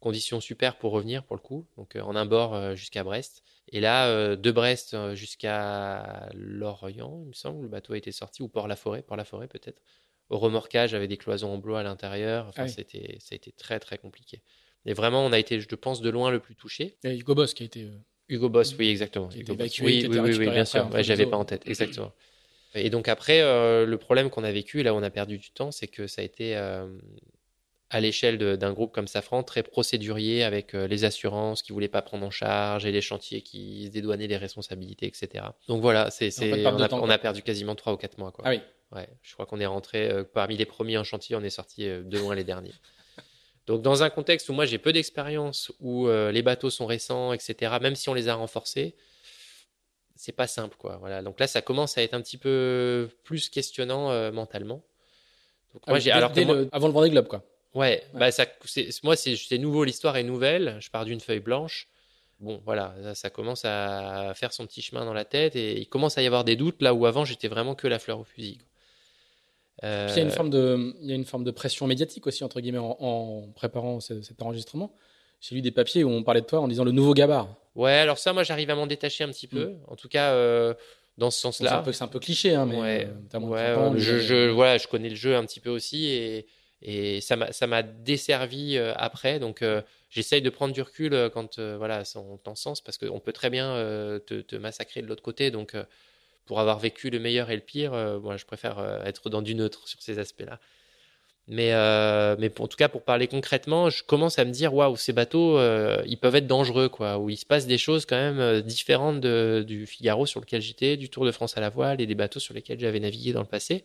Conditions 0.00 0.40
super 0.40 0.78
pour 0.78 0.92
revenir 0.92 1.24
pour 1.24 1.36
le 1.36 1.42
coup, 1.42 1.66
donc 1.76 1.96
en 1.96 2.14
un 2.14 2.24
bord 2.24 2.76
jusqu'à 2.76 3.02
Brest. 3.02 3.42
Et 3.70 3.80
là, 3.80 4.08
euh, 4.08 4.36
de 4.36 4.50
Brest 4.50 4.94
euh, 4.94 5.14
jusqu'à 5.14 6.28
Lorient, 6.34 7.20
il 7.22 7.28
me 7.28 7.32
semble, 7.32 7.62
le 7.62 7.68
bateau 7.68 7.92
a 7.92 7.98
été 7.98 8.12
sorti, 8.12 8.42
ou 8.42 8.48
Port-la-Forêt, 8.48 9.02
Port-la-Forêt 9.02 9.48
peut-être. 9.48 9.82
Au 10.30 10.38
remorquage, 10.38 10.94
avec 10.94 11.08
des 11.08 11.16
cloisons 11.16 11.52
en 11.52 11.58
bois 11.58 11.80
à 11.80 11.82
l'intérieur. 11.82 12.46
Enfin, 12.48 12.64
ah 12.64 12.68
c'était, 12.68 13.16
ça 13.20 13.28
a 13.32 13.36
été 13.36 13.52
très, 13.52 13.78
très 13.80 13.98
compliqué. 13.98 14.42
Et 14.88 14.94
vraiment, 14.94 15.24
on 15.24 15.32
a 15.32 15.38
été, 15.38 15.60
je 15.60 15.74
pense, 15.74 16.00
de 16.00 16.10
loin 16.10 16.30
le 16.30 16.40
plus 16.40 16.56
touché. 16.56 16.96
Et 17.04 17.16
Hugo 17.16 17.34
Boss 17.34 17.54
qui 17.54 17.62
a 17.62 17.66
été. 17.66 17.84
Euh, 17.84 17.90
Hugo 18.28 18.48
Boss, 18.48 18.74
oui, 18.78 18.88
exactement. 18.88 19.28
Qui 19.28 19.44
oui, 19.82 20.06
oui, 20.10 20.18
oui, 20.36 20.50
bien 20.50 20.64
sûr. 20.64 20.90
Ouais, 20.92 21.04
J'avais 21.04 21.26
pas 21.26 21.36
en 21.36 21.44
tête, 21.44 21.62
exactement. 21.66 22.12
Et 22.74 22.90
donc 22.90 23.08
après, 23.08 23.40
le 23.40 23.96
problème 23.96 24.28
qu'on 24.28 24.44
a 24.44 24.52
vécu, 24.52 24.82
là 24.82 24.92
où 24.92 24.96
on 24.96 25.02
a 25.02 25.10
perdu 25.10 25.38
du 25.38 25.50
temps, 25.50 25.70
c'est 25.70 25.88
que 25.88 26.06
ça 26.06 26.20
a 26.20 26.24
été 26.24 26.54
à 27.90 28.00
l'échelle 28.00 28.38
d'un 28.38 28.72
groupe 28.72 28.92
comme 28.92 29.08
Safran, 29.08 29.42
très 29.42 29.62
procédurier 29.62 30.44
avec 30.44 30.74
euh, 30.74 30.86
les 30.86 31.04
assurances 31.04 31.62
qui 31.62 31.72
voulaient 31.72 31.88
pas 31.88 32.02
prendre 32.02 32.26
en 32.26 32.30
charge 32.30 32.84
et 32.84 32.92
les 32.92 33.00
chantiers 33.00 33.40
qui 33.40 33.86
se 33.86 33.90
dédouanaient 33.90 34.26
les 34.26 34.36
responsabilités, 34.36 35.06
etc. 35.06 35.44
Donc 35.68 35.80
voilà, 35.80 36.10
c'est, 36.10 36.30
on, 36.66 37.08
a, 37.08 37.18
perdu 37.18 37.42
quasiment 37.42 37.74
3 37.74 37.94
ou 37.94 37.96
4 37.96 38.18
mois. 38.18 38.32
Quoi. 38.32 38.44
Ah 38.46 38.50
oui. 38.50 38.60
Ouais, 38.90 39.06
je 39.22 39.34
crois 39.34 39.44
qu'on 39.44 39.60
est 39.60 39.66
rentré 39.66 40.08
euh, 40.08 40.24
parmi 40.24 40.56
les 40.56 40.64
premiers 40.64 40.96
en 40.96 41.04
chantier, 41.04 41.36
on 41.36 41.42
est 41.42 41.50
sorti 41.50 41.86
euh, 41.86 42.02
de 42.02 42.18
loin 42.18 42.34
les 42.34 42.44
derniers. 42.44 42.72
Donc 43.68 43.82
dans 43.82 44.02
un 44.02 44.10
contexte 44.10 44.48
où 44.48 44.52
moi 44.52 44.64
j'ai 44.64 44.78
peu 44.78 44.92
d'expérience, 44.92 45.70
où 45.80 46.08
les 46.08 46.42
bateaux 46.42 46.70
sont 46.70 46.86
récents, 46.86 47.32
etc., 47.32 47.76
même 47.80 47.94
si 47.94 48.08
on 48.08 48.14
les 48.14 48.28
a 48.28 48.34
renforcés, 48.34 48.96
c'est 50.16 50.32
pas 50.32 50.46
simple. 50.48 50.76
quoi. 50.78 50.96
Voilà. 50.96 51.22
Donc 51.22 51.38
là, 51.38 51.46
ça 51.46 51.62
commence 51.62 51.96
à 51.96 52.02
être 52.02 52.14
un 52.14 52.20
petit 52.20 52.38
peu 52.38 53.08
plus 53.24 53.48
questionnant 53.48 54.32
mentalement. 54.32 54.82
Donc, 55.74 55.86
moi, 55.86 55.96
ah 55.96 56.00
j'ai, 56.00 56.10
alors 56.10 56.32
avant 56.72 56.88
le 56.88 56.92
Vendée 56.92 57.10
Globe, 57.10 57.28
quoi. 57.28 57.44
Ouais, 57.74 58.02
Bah 58.14 58.30
ça, 58.30 58.46
moi 59.02 59.14
c'est 59.14 59.58
nouveau, 59.58 59.84
l'histoire 59.84 60.16
est 60.16 60.22
nouvelle. 60.22 60.78
Je 60.80 60.90
pars 60.90 61.04
d'une 61.04 61.20
feuille 61.20 61.40
blanche. 61.40 61.88
Bon, 62.40 62.62
voilà, 62.64 62.94
ça, 63.14 63.30
commence 63.30 63.64
à 63.64 64.32
faire 64.34 64.52
son 64.52 64.64
petit 64.66 64.80
chemin 64.80 65.04
dans 65.04 65.12
la 65.12 65.24
tête 65.24 65.56
et 65.56 65.78
il 65.78 65.88
commence 65.88 66.18
à 66.18 66.22
y 66.22 66.26
avoir 66.26 66.44
des 66.44 66.54
doutes 66.54 66.82
là 66.82 66.94
où 66.94 67.04
avant 67.04 67.24
j'étais 67.24 67.48
vraiment 67.48 67.74
que 67.74 67.88
la 67.88 67.98
fleur 67.98 68.20
au 68.20 68.24
fusil. 68.24 68.58
Il 69.82 69.88
y 69.88 70.18
a 70.18 70.22
une 70.22 70.30
forme 70.30 70.50
de, 70.50 70.94
il 71.02 71.08
y 71.08 71.12
a 71.12 71.14
une 71.14 71.24
forme 71.24 71.44
de 71.44 71.50
pression 71.50 71.86
médiatique 71.86 72.26
aussi 72.26 72.44
entre 72.44 72.60
guillemets 72.60 72.78
en, 72.80 73.48
préparant 73.54 74.00
cet 74.00 74.42
enregistrement. 74.42 74.92
J'ai 75.40 75.54
lu 75.54 75.62
des 75.62 75.70
papiers 75.70 76.02
où 76.02 76.10
on 76.10 76.24
parlait 76.24 76.40
de 76.40 76.46
toi 76.46 76.60
en 76.60 76.66
disant 76.66 76.84
le 76.84 76.90
nouveau 76.90 77.14
gabar. 77.14 77.54
Ouais, 77.76 77.92
alors 77.92 78.18
ça, 78.18 78.32
moi 78.32 78.42
j'arrive 78.42 78.70
à 78.70 78.74
m'en 78.74 78.88
détacher 78.88 79.22
un 79.22 79.28
petit 79.28 79.46
peu. 79.46 79.66
Mm. 79.66 79.78
En 79.86 79.94
tout 79.94 80.08
cas, 80.08 80.32
euh, 80.32 80.74
dans 81.16 81.30
ce 81.30 81.40
sens-là. 81.40 81.84
C'est 81.92 82.02
un, 82.02 82.08
peu 82.08 82.18
cliché, 82.18 82.54
hein, 82.54 82.66
mais 82.66 82.80
ouais, 82.80 83.08
euh, 83.34 83.92
je, 83.96 84.18
je, 84.18 84.50
voilà, 84.50 84.78
je 84.78 84.88
connais 84.88 85.10
le 85.10 85.14
jeu 85.14 85.36
un 85.36 85.44
petit 85.44 85.60
peu 85.60 85.70
aussi 85.70 86.06
et 86.06 86.46
et 86.80 87.20
ça 87.20 87.66
m'a 87.66 87.82
desservi 87.82 88.76
euh, 88.76 88.92
après. 88.96 89.38
Donc, 89.38 89.62
euh, 89.62 89.82
j'essaye 90.10 90.42
de 90.42 90.50
prendre 90.50 90.72
du 90.72 90.82
recul 90.82 91.12
euh, 91.12 91.28
quand 91.28 91.58
voilà, 91.58 92.02
on 92.16 92.54
sens 92.54 92.80
parce 92.80 92.98
qu'on 92.98 93.20
peut 93.20 93.32
très 93.32 93.50
bien 93.50 93.74
te, 94.26 94.40
te, 94.40 94.56
massacrer 94.56 95.02
de 95.02 95.06
l'autre 95.06 95.22
côté. 95.22 95.50
Donc, 95.50 95.74
pour 96.48 96.58
avoir 96.58 96.80
vécu 96.80 97.10
le 97.10 97.20
meilleur 97.20 97.50
et 97.50 97.54
le 97.54 97.62
pire, 97.62 97.92
moi, 98.20 98.36
je 98.36 98.44
préfère 98.44 98.80
être 99.04 99.30
dans 99.30 99.42
du 99.42 99.54
neutre 99.54 99.86
sur 99.86 100.02
ces 100.02 100.18
aspects-là. 100.18 100.58
Mais, 101.46 101.70
mais 102.38 102.50
en 102.60 102.66
tout 102.66 102.76
cas, 102.76 102.88
pour 102.88 103.02
parler 103.02 103.28
concrètement, 103.28 103.88
je 103.90 104.02
commence 104.02 104.38
à 104.40 104.44
me 104.44 104.50
dire 104.50 104.74
waouh, 104.74 104.96
ces 104.96 105.12
bateaux, 105.12 105.58
ils 106.04 106.18
peuvent 106.18 106.34
être 106.34 106.46
dangereux, 106.46 106.88
quoi. 106.88 107.18
Où 107.18 107.30
il 107.30 107.36
se 107.36 107.46
passe 107.46 107.66
des 107.66 107.78
choses 107.78 108.06
quand 108.06 108.16
même 108.16 108.62
différentes 108.62 109.20
de, 109.20 109.64
du 109.66 109.86
Figaro 109.86 110.26
sur 110.26 110.40
lequel 110.40 110.60
j'étais, 110.62 110.96
du 110.96 111.08
Tour 111.08 111.24
de 111.24 111.30
France 111.30 111.56
à 111.56 111.60
la 111.60 111.68
voile 111.68 112.00
et 112.00 112.06
des 112.06 112.16
bateaux 112.16 112.40
sur 112.40 112.54
lesquels 112.54 112.80
j'avais 112.80 113.00
navigué 113.00 113.32
dans 113.32 113.40
le 113.42 113.46
passé. 113.46 113.84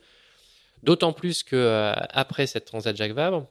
D'autant 0.84 1.14
plus 1.14 1.44
que 1.44 1.56
euh, 1.56 1.94
après 2.10 2.46
cette 2.46 2.66
Transat 2.66 2.96
Jacques 2.96 3.14
Vabre, 3.14 3.48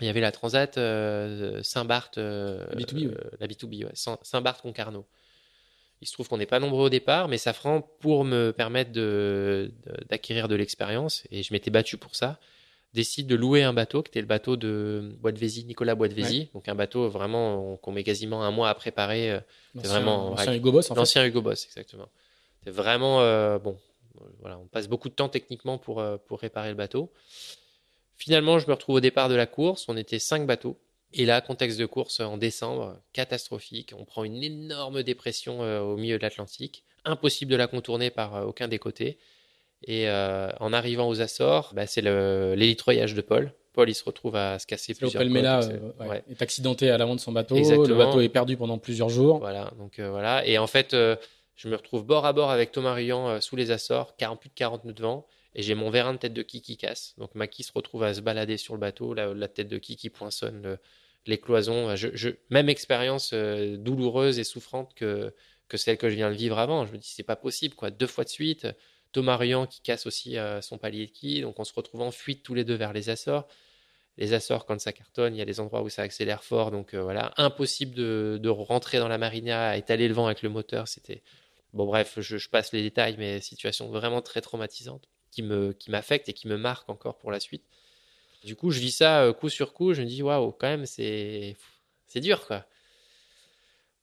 il 0.00 0.06
y 0.06 0.08
avait 0.08 0.22
la 0.22 0.32
Transat 0.32 0.78
euh, 0.78 1.62
Saint-Barth, 1.62 2.16
euh, 2.16 2.64
la 2.72 2.80
B2B, 2.80 3.14
la 3.38 3.46
B2B 3.46 3.88
Saint-Barth 4.22 4.62
Concarneau. 4.62 5.06
Il 6.04 6.06
se 6.06 6.12
trouve 6.12 6.28
qu'on 6.28 6.36
n'est 6.36 6.44
pas 6.44 6.60
nombreux 6.60 6.84
au 6.84 6.88
départ, 6.90 7.28
mais 7.28 7.38
Safran, 7.38 7.80
pour 7.80 8.24
me 8.24 8.50
permettre 8.50 8.92
d'acquérir 10.08 10.48
de, 10.48 10.54
l'expérience, 10.54 11.24
et 11.30 11.42
je 11.42 11.52
m'étais 11.52 11.70
battu 11.70 11.96
pour 11.96 12.14
ça, 12.14 12.38
décide 12.92 13.26
de 13.26 13.34
louer 13.34 13.62
un 13.62 13.72
bateau, 13.72 14.02
qui 14.02 14.10
était 14.10 14.20
le 14.20 14.26
bateau 14.26 14.56
de 14.56 15.16
Boitvézy, 15.20 15.64
Nicolas 15.64 15.94
Boitvézy. 15.94 16.50
Donc 16.52 16.68
un 16.68 16.74
bateau 16.74 17.08
vraiment 17.08 17.76
qu'on 17.78 17.90
met 17.90 18.04
quasiment 18.04 18.44
un 18.44 18.50
mois 18.50 18.68
à 18.68 18.74
préparer. 18.74 19.40
C'est 19.74 19.86
vraiment 19.86 20.30
l'ancien 20.30 20.54
Hugo 20.54 20.72
Boss. 20.72 20.90
En 20.90 20.94
l'ancien 20.94 21.24
Hugo 21.24 21.40
Boss, 21.40 21.64
exactement. 21.64 22.08
C'est 22.62 22.70
vraiment 22.70 23.18
bon 23.58 23.78
voilà, 24.40 24.58
on 24.58 24.66
passe 24.66 24.88
beaucoup 24.88 25.08
de 25.08 25.14
temps 25.14 25.28
techniquement 25.28 25.78
pour, 25.78 26.00
euh, 26.00 26.16
pour 26.16 26.40
réparer 26.40 26.68
le 26.68 26.74
bateau. 26.74 27.12
Finalement, 28.16 28.58
je 28.58 28.68
me 28.68 28.72
retrouve 28.72 28.96
au 28.96 29.00
départ 29.00 29.28
de 29.28 29.34
la 29.34 29.46
course. 29.46 29.86
On 29.88 29.96
était 29.96 30.18
cinq 30.18 30.46
bateaux. 30.46 30.78
Et 31.14 31.24
là, 31.26 31.40
contexte 31.40 31.78
de 31.78 31.86
course 31.86 32.20
en 32.20 32.36
décembre, 32.36 32.96
catastrophique. 33.12 33.92
On 33.98 34.04
prend 34.04 34.24
une 34.24 34.42
énorme 34.42 35.02
dépression 35.02 35.62
euh, 35.62 35.80
au 35.80 35.96
milieu 35.96 36.18
de 36.18 36.22
l'Atlantique. 36.22 36.84
Impossible 37.04 37.50
de 37.52 37.56
la 37.56 37.66
contourner 37.66 38.10
par 38.10 38.36
euh, 38.36 38.44
aucun 38.44 38.68
des 38.68 38.78
côtés. 38.78 39.18
Et 39.86 40.08
en 40.08 40.72
arrivant 40.72 41.06
aux 41.08 41.20
Açores, 41.20 41.72
bah, 41.74 41.86
c'est 41.86 42.00
l'hélitroyage 42.00 43.12
de 43.12 43.20
Paul. 43.20 43.52
Paul, 43.74 43.90
il 43.90 43.94
se 43.94 44.02
retrouve 44.02 44.34
à 44.34 44.58
se 44.58 44.66
casser 44.66 44.94
plusieurs 44.94 45.22
fois. 45.22 45.30
Mela 45.30 45.60
est 46.26 46.40
accidenté 46.40 46.88
à 46.88 46.96
l'avant 46.96 47.14
de 47.14 47.20
son 47.20 47.32
bateau. 47.32 47.56
Le 47.56 47.94
bateau 47.94 48.22
est 48.22 48.30
perdu 48.30 48.56
pendant 48.56 48.78
plusieurs 48.78 49.10
jours. 49.10 49.40
Voilà, 49.40 49.72
donc 49.78 50.00
voilà. 50.00 50.46
Et 50.46 50.56
en 50.56 50.66
fait, 50.66 50.96
je 51.56 51.68
me 51.68 51.76
retrouve 51.76 52.04
bord 52.04 52.26
à 52.26 52.32
bord 52.32 52.50
avec 52.50 52.72
Thomas 52.72 52.94
Riant 52.94 53.28
euh, 53.28 53.40
sous 53.40 53.56
les 53.56 53.70
Açores, 53.70 54.16
40, 54.16 54.40
plus 54.40 54.48
de 54.48 54.54
40 54.54 54.84
nœuds 54.84 54.92
de 54.92 55.02
vent, 55.02 55.26
et 55.54 55.62
j'ai 55.62 55.74
mon 55.74 55.90
vérin 55.90 56.14
de 56.14 56.18
tête 56.18 56.34
de 56.34 56.42
quille 56.42 56.62
qui 56.62 56.76
casse. 56.76 57.14
Donc 57.18 57.34
ma 57.34 57.46
quille 57.46 57.64
se 57.64 57.72
retrouve 57.72 58.02
à 58.02 58.14
se 58.14 58.20
balader 58.20 58.56
sur 58.56 58.74
le 58.74 58.80
bateau, 58.80 59.14
la, 59.14 59.48
tête 59.48 59.68
de 59.68 59.78
quille 59.78 59.96
qui 59.96 60.10
poinçonne 60.10 60.78
les 61.26 61.38
cloisons. 61.38 61.94
Je, 61.96 62.30
même 62.50 62.68
expérience 62.68 63.30
euh, 63.32 63.76
douloureuse 63.76 64.38
et 64.38 64.44
souffrante 64.44 64.94
que, 64.94 65.32
celle 65.74 65.98
que 65.98 66.08
je 66.08 66.14
viens 66.14 66.30
de 66.30 66.36
vivre 66.36 66.58
avant. 66.58 66.86
Je 66.86 66.92
me 66.92 66.98
dis, 66.98 67.08
c'est 67.08 67.22
pas 67.22 67.36
possible, 67.36 67.74
quoi. 67.74 67.90
Deux 67.90 68.06
fois 68.06 68.24
de 68.24 68.28
suite. 68.28 68.66
Thomas 69.12 69.36
Riant 69.36 69.66
qui 69.66 69.80
casse 69.80 70.06
aussi 70.06 70.38
euh, 70.38 70.60
son 70.60 70.78
palier 70.78 71.06
de 71.06 71.10
quille. 71.10 71.42
Donc 71.42 71.58
on 71.58 71.64
se 71.64 71.72
retrouve 71.74 72.02
en 72.02 72.10
fuite 72.10 72.42
tous 72.42 72.54
les 72.54 72.64
deux 72.64 72.74
vers 72.74 72.92
les 72.92 73.10
Açores. 73.10 73.46
Les 74.16 74.32
Açores, 74.32 74.66
quand 74.66 74.80
ça 74.80 74.92
cartonne, 74.92 75.34
il 75.34 75.38
y 75.38 75.42
a 75.42 75.44
des 75.44 75.58
endroits 75.60 75.82
où 75.82 75.88
ça 75.88 76.02
accélère 76.02 76.44
fort. 76.44 76.70
Donc 76.70 76.94
voilà, 76.94 77.32
impossible 77.36 77.94
de, 77.94 78.48
rentrer 78.48 78.98
dans 78.98 79.08
la 79.08 79.18
marina, 79.18 79.76
étaler 79.76 80.06
le 80.06 80.14
vent 80.14 80.26
avec 80.26 80.42
le 80.42 80.48
moteur. 80.48 80.86
C'était 80.86 81.22
Bon, 81.72 81.86
bref, 81.86 82.20
je, 82.20 82.48
passe 82.48 82.72
les 82.72 82.82
détails, 82.82 83.16
mais 83.18 83.40
situation 83.40 83.88
vraiment 83.88 84.22
très 84.22 84.40
traumatisante 84.40 85.08
qui 85.32 85.42
qui 85.80 85.90
m'affecte 85.90 86.28
et 86.28 86.32
qui 86.32 86.46
me 86.46 86.56
marque 86.56 86.88
encore 86.88 87.18
pour 87.18 87.32
la 87.32 87.40
suite. 87.40 87.64
Du 88.44 88.56
coup, 88.56 88.70
je 88.70 88.80
vis 88.80 88.92
ça 88.92 89.22
euh, 89.22 89.32
coup 89.32 89.48
sur 89.48 89.72
coup. 89.72 89.94
Je 89.94 90.02
me 90.02 90.06
dis, 90.06 90.22
waouh, 90.22 90.52
quand 90.52 90.68
même, 90.68 90.86
c'est 90.86 91.56
dur, 92.16 92.46
quoi. 92.46 92.64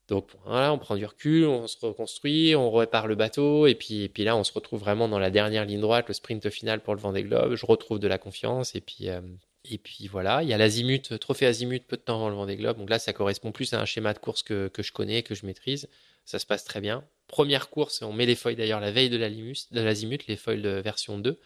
Donc 0.07 0.27
voilà, 0.45 0.73
on 0.73 0.77
prend 0.77 0.97
du 0.97 1.05
recul, 1.05 1.45
on 1.45 1.67
se 1.67 1.77
reconstruit, 1.85 2.53
on 2.53 2.69
répare 2.69 3.07
le 3.07 3.15
bateau, 3.15 3.65
et 3.67 3.75
puis, 3.75 4.03
et 4.03 4.09
puis 4.09 4.25
là, 4.25 4.35
on 4.35 4.43
se 4.43 4.51
retrouve 4.51 4.81
vraiment 4.81 5.07
dans 5.07 5.19
la 5.19 5.29
dernière 5.29 5.63
ligne 5.63 5.79
droite, 5.79 6.09
le 6.09 6.13
sprint 6.13 6.49
final 6.49 6.81
pour 6.81 6.95
le 6.95 6.99
Vendée 6.99 7.23
Globe. 7.23 7.55
Je 7.55 7.65
retrouve 7.65 7.99
de 7.99 8.09
la 8.09 8.17
confiance, 8.17 8.75
et 8.75 8.81
puis, 8.81 9.09
euh, 9.09 9.21
et 9.63 9.77
puis 9.77 10.07
voilà, 10.07 10.43
il 10.43 10.49
y 10.49 10.53
a 10.53 10.57
l'Azimut, 10.57 11.17
trophée 11.19 11.45
Azimut 11.45 11.87
peu 11.87 11.95
de 11.95 12.01
temps 12.01 12.15
avant 12.15 12.29
le 12.29 12.35
Vendée 12.35 12.57
Globe. 12.57 12.77
Donc 12.77 12.89
là, 12.89 12.99
ça 12.99 13.13
correspond 13.13 13.53
plus 13.53 13.71
à 13.73 13.79
un 13.79 13.85
schéma 13.85 14.13
de 14.13 14.19
course 14.19 14.43
que, 14.43 14.67
que 14.67 14.83
je 14.83 14.91
connais, 14.91 15.23
que 15.23 15.33
je 15.33 15.45
maîtrise. 15.45 15.87
Ça 16.25 16.39
se 16.39 16.45
passe 16.45 16.65
très 16.65 16.81
bien 16.81 17.05
première 17.31 17.69
course, 17.69 18.03
on 18.03 18.13
met 18.13 18.27
les 18.27 18.35
foils 18.35 18.55
d'ailleurs 18.55 18.81
la 18.81 18.91
veille 18.91 19.09
de 19.09 19.17
l'Azimut, 19.17 20.27
les 20.27 20.35
foils 20.35 20.61
de 20.61 20.69
version 20.69 21.17
2, 21.17 21.39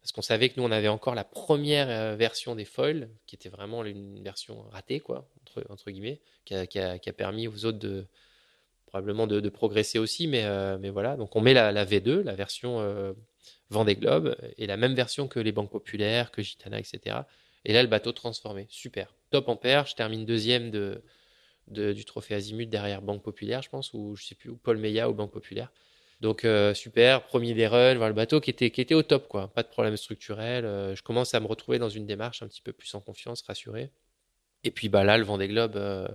parce 0.00 0.12
qu'on 0.12 0.22
savait 0.22 0.48
que 0.48 0.54
nous 0.58 0.66
on 0.66 0.70
avait 0.70 0.88
encore 0.88 1.14
la 1.14 1.24
première 1.24 1.88
euh, 1.90 2.16
version 2.16 2.54
des 2.54 2.64
foils, 2.64 3.08
qui 3.26 3.34
était 3.34 3.48
vraiment 3.48 3.84
une 3.84 4.22
version 4.22 4.62
ratée, 4.70 5.00
quoi, 5.00 5.28
entre, 5.68 5.90
guillemets, 5.90 6.20
qui 6.44 6.54
a, 6.54 7.12
permis 7.16 7.48
aux 7.48 7.64
autres 7.64 7.78
de 7.78 8.06
probablement 8.86 9.26
de, 9.26 9.48
progresser 9.50 9.98
aussi, 9.98 10.26
mais, 10.28 10.44
euh, 10.44 10.78
mais 10.80 10.88
voilà, 10.88 11.16
donc 11.16 11.36
on 11.36 11.42
met 11.42 11.52
la, 11.52 11.84
V2, 11.84 12.22
la 12.22 12.34
version 12.34 12.80
euh, 12.80 13.12
Vendée 13.68 13.96
Globe, 13.96 14.34
et 14.56 14.66
la 14.66 14.78
même 14.78 14.94
version 14.94 15.28
que 15.28 15.40
les 15.40 15.52
banques 15.52 15.70
populaires, 15.70 16.30
que 16.30 16.40
Gitana, 16.40 16.78
etc. 16.78 17.18
Et 17.66 17.74
là, 17.74 17.82
le 17.82 17.88
bateau 17.88 18.12
transformé, 18.12 18.66
super. 18.70 19.14
Top 19.30 19.48
ampère, 19.48 19.84
je 19.86 19.94
termine 19.94 20.24
deuxième 20.24 20.70
de, 20.70 21.02
du 21.66 22.04
trophée 22.06 22.34
Azimut 22.34 22.70
derrière 22.70 23.02
Banque 23.02 23.22
Populaire, 23.22 23.60
je 23.60 23.68
pense, 23.68 23.92
ou 23.92 24.16
je 24.16 24.24
sais 24.24 24.34
plus, 24.34 24.48
ou 24.48 24.56
Paul 24.56 24.78
Meillat 24.78 25.10
ou 25.10 25.12
Banque 25.12 25.32
Populaire. 25.32 25.70
Donc 26.20 26.44
euh, 26.44 26.74
super, 26.74 27.24
premier 27.24 27.54
des 27.54 27.66
runs, 27.66 27.94
le 27.94 28.12
bateau 28.12 28.40
qui 28.40 28.50
était, 28.50 28.70
qui 28.70 28.80
était 28.80 28.94
au 28.94 29.02
top, 29.02 29.28
quoi. 29.28 29.48
Pas 29.48 29.62
de 29.62 29.68
problème 29.68 29.96
structurel. 29.96 30.64
Euh, 30.64 30.94
je 30.94 31.02
commence 31.02 31.34
à 31.34 31.40
me 31.40 31.46
retrouver 31.46 31.78
dans 31.78 31.88
une 31.88 32.06
démarche 32.06 32.42
un 32.42 32.48
petit 32.48 32.62
peu 32.62 32.72
plus 32.72 32.92
en 32.94 33.00
confiance, 33.00 33.42
rassuré. 33.42 33.90
Et 34.64 34.70
puis 34.70 34.88
bah 34.88 35.04
là, 35.04 35.16
le 35.18 35.24
Vendée 35.24 35.48
Globe, 35.48 35.76
euh, 35.76 36.08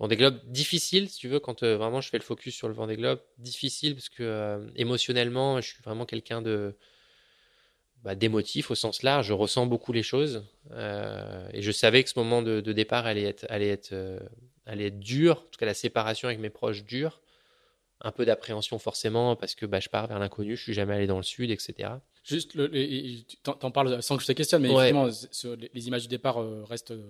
Vendée 0.00 0.16
Globe 0.16 0.40
difficile, 0.46 1.08
si 1.08 1.18
tu 1.18 1.28
veux, 1.28 1.40
quand 1.40 1.62
vraiment 1.62 2.00
je 2.00 2.08
fais 2.08 2.18
le 2.18 2.24
focus 2.24 2.54
sur 2.54 2.68
le 2.68 2.74
Vendée 2.74 2.96
Globe, 2.96 3.20
difficile 3.38 3.94
parce 3.94 4.08
que 4.08 4.66
émotionnellement, 4.76 5.60
je 5.60 5.68
suis 5.68 5.82
vraiment 5.82 6.04
quelqu'un 6.06 6.42
de 6.42 6.76
bah, 8.02 8.14
d'émotif 8.14 8.70
au 8.70 8.74
sens 8.74 9.02
large. 9.02 9.26
Je 9.26 9.32
ressens 9.32 9.66
beaucoup 9.66 9.92
les 9.92 10.04
choses 10.04 10.44
euh, 10.70 11.48
et 11.52 11.62
je 11.62 11.72
savais 11.72 12.04
que 12.04 12.10
ce 12.10 12.18
moment 12.18 12.42
de, 12.42 12.60
départ 12.60 13.06
allait 13.06 13.24
être, 13.24 13.44
allait 13.48 13.68
être, 13.68 13.92
euh, 13.92 14.20
allait 14.66 14.86
être 14.86 15.00
dur. 15.00 15.38
En 15.38 15.50
tout 15.50 15.58
cas, 15.58 15.66
la 15.66 15.74
séparation 15.74 16.28
avec 16.28 16.40
mes 16.40 16.50
proches 16.50 16.84
dure. 16.84 17.20
Un 18.00 18.12
peu 18.12 18.24
d'appréhension 18.24 18.78
forcément 18.78 19.34
parce 19.34 19.56
que 19.56 19.66
bah, 19.66 19.80
je 19.80 19.88
pars 19.88 20.06
vers 20.06 20.18
l'inconnu. 20.18 20.56
Je 20.56 20.62
suis 20.62 20.74
jamais 20.74 20.94
allé 20.94 21.06
dans 21.08 21.16
le 21.16 21.24
sud, 21.24 21.50
etc. 21.50 21.90
Juste, 22.28 22.54
le, 22.54 22.70
t'en 23.42 23.70
parles 23.70 24.02
sans 24.02 24.16
que 24.16 24.22
je 24.22 24.26
te 24.26 24.32
questionne, 24.32 24.60
mais 24.60 24.70
effectivement, 24.70 25.08
les, 25.72 25.88
images 25.88 26.02
du 26.02 26.08
départ 26.08 26.42
euh, 26.42 26.62
restent 26.68 26.90
euh, 26.90 27.02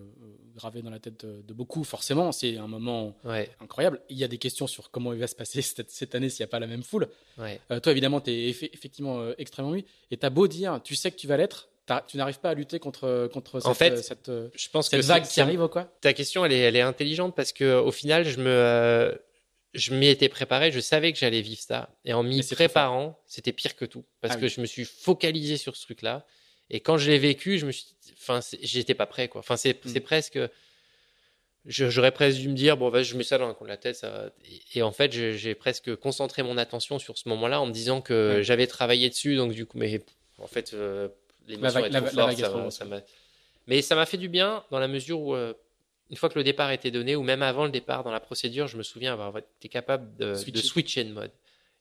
gravées 0.54 0.80
dans 0.80 0.90
la 0.90 1.00
tête 1.00 1.26
de, 1.26 1.52
beaucoup. 1.52 1.82
Forcément, 1.82 2.30
c'est 2.30 2.56
un 2.56 2.68
moment 2.68 3.16
incroyable. 3.60 4.00
Il 4.10 4.16
y 4.16 4.22
a 4.22 4.28
des 4.28 4.38
questions 4.38 4.68
sur 4.68 4.92
comment 4.92 5.12
il 5.12 5.18
va 5.18 5.26
se 5.26 5.34
passer 5.34 5.60
cette, 5.88 6.14
année 6.14 6.28
s'il 6.28 6.44
n'y 6.44 6.48
a 6.48 6.50
pas 6.50 6.60
la 6.60 6.68
même 6.68 6.84
foule. 6.84 7.08
Euh, 7.40 7.80
toi, 7.80 7.90
évidemment, 7.90 8.20
tu 8.20 8.30
es 8.30 8.48
effectivement 8.48 9.28
extrêmement 9.38 9.72
oui. 9.72 9.84
Et 10.12 10.16
tu 10.16 10.24
as 10.24 10.30
beau 10.30 10.46
dire, 10.46 10.80
tu 10.84 10.94
sais 10.94 11.10
que 11.10 11.16
tu 11.16 11.26
vas 11.26 11.36
l'être, 11.36 11.68
tu 12.06 12.16
n'arrives 12.16 12.38
pas 12.38 12.50
à 12.50 12.54
lutter 12.54 12.78
contre, 12.78 13.28
contre 13.32 13.60
cette, 13.74 13.98
cette, 13.98 14.30
je 14.54 14.68
pense 14.70 14.88
que 14.88 14.96
vague 14.98 15.26
qui 15.26 15.40
arrive. 15.40 15.66
Quoi. 15.66 15.90
Ta 16.00 16.12
question, 16.12 16.44
elle 16.44 16.52
est, 16.52 16.60
elle 16.60 16.76
est 16.76 16.80
intelligente 16.80 17.34
parce 17.34 17.52
qu'au 17.52 17.90
final, 17.90 18.24
je 18.24 18.40
me 18.40 19.20
je 19.74 19.94
m'y 19.94 20.08
étais 20.08 20.28
préparé, 20.28 20.72
je 20.72 20.80
savais 20.80 21.12
que 21.12 21.18
j'allais 21.18 21.40
vivre 21.40 21.60
ça. 21.60 21.90
Et 22.04 22.12
en 22.12 22.22
m'y 22.22 22.42
préparant, 22.42 23.18
c'était 23.26 23.52
pire 23.52 23.76
que 23.76 23.84
tout. 23.84 24.04
Parce 24.20 24.34
ah 24.34 24.40
que 24.40 24.48
je 24.48 24.60
me 24.60 24.66
suis 24.66 24.84
focalisé 24.84 25.56
sur 25.56 25.76
ce 25.76 25.82
truc-là. 25.84 26.26
Et 26.70 26.80
quand 26.80 26.98
je 26.98 27.10
l'ai 27.10 27.18
vécu, 27.18 27.58
je 27.58 27.66
me 27.66 27.72
suis, 27.72 27.94
enfin, 28.14 28.40
j'étais 28.60 28.94
pas 28.94 29.06
prêt, 29.06 29.28
quoi. 29.28 29.40
Enfin, 29.40 29.56
c'est 29.56 29.84
mm. 29.84 30.00
presque, 30.00 30.38
j'aurais 31.66 32.12
presque 32.12 32.38
dû 32.38 32.48
me 32.48 32.54
dire, 32.54 32.76
bon, 32.76 32.92
je 33.02 33.16
mets 33.16 33.24
ça 33.24 33.38
dans 33.38 33.56
la 33.66 33.76
tête, 33.76 33.96
ça 33.96 34.32
Et, 34.74 34.82
en 34.82 34.92
fait, 34.92 35.12
j'ai 35.12 35.54
presque 35.54 35.94
concentré 35.96 36.42
mon 36.42 36.58
attention 36.58 36.98
sur 36.98 37.16
ce 37.18 37.28
moment-là 37.28 37.60
en 37.60 37.66
me 37.66 37.72
disant 37.72 38.00
que 38.00 38.40
j'avais 38.42 38.66
travaillé 38.66 39.08
dessus, 39.08 39.36
donc 39.36 39.52
du 39.52 39.66
coup, 39.66 39.78
mais 39.78 40.00
en 40.38 40.46
fait, 40.46 40.72
euh, 40.74 41.08
l'émotion 41.46 41.84
est 41.84 41.90
trop 41.90 42.06
forte, 42.06 42.70
ça, 42.70 42.84
mais 43.66 43.82
ça 43.82 43.94
m'a 43.94 44.06
fait 44.06 44.16
du 44.16 44.28
bien 44.28 44.64
dans 44.70 44.78
la 44.78 44.88
mesure 44.88 45.20
où, 45.20 45.34
euh, 45.34 45.52
une 46.10 46.16
fois 46.16 46.28
que 46.28 46.38
le 46.38 46.44
départ 46.44 46.70
était 46.70 46.90
donné, 46.90 47.16
ou 47.16 47.22
même 47.22 47.42
avant 47.42 47.64
le 47.64 47.70
départ 47.70 48.02
dans 48.02 48.10
la 48.10 48.20
procédure, 48.20 48.66
je 48.66 48.76
me 48.76 48.82
souviens 48.82 49.12
avoir 49.12 49.36
été 49.38 49.68
capable 49.68 50.16
de, 50.16 50.34
switcher 50.34 51.04
de 51.04 51.12
mode. 51.12 51.32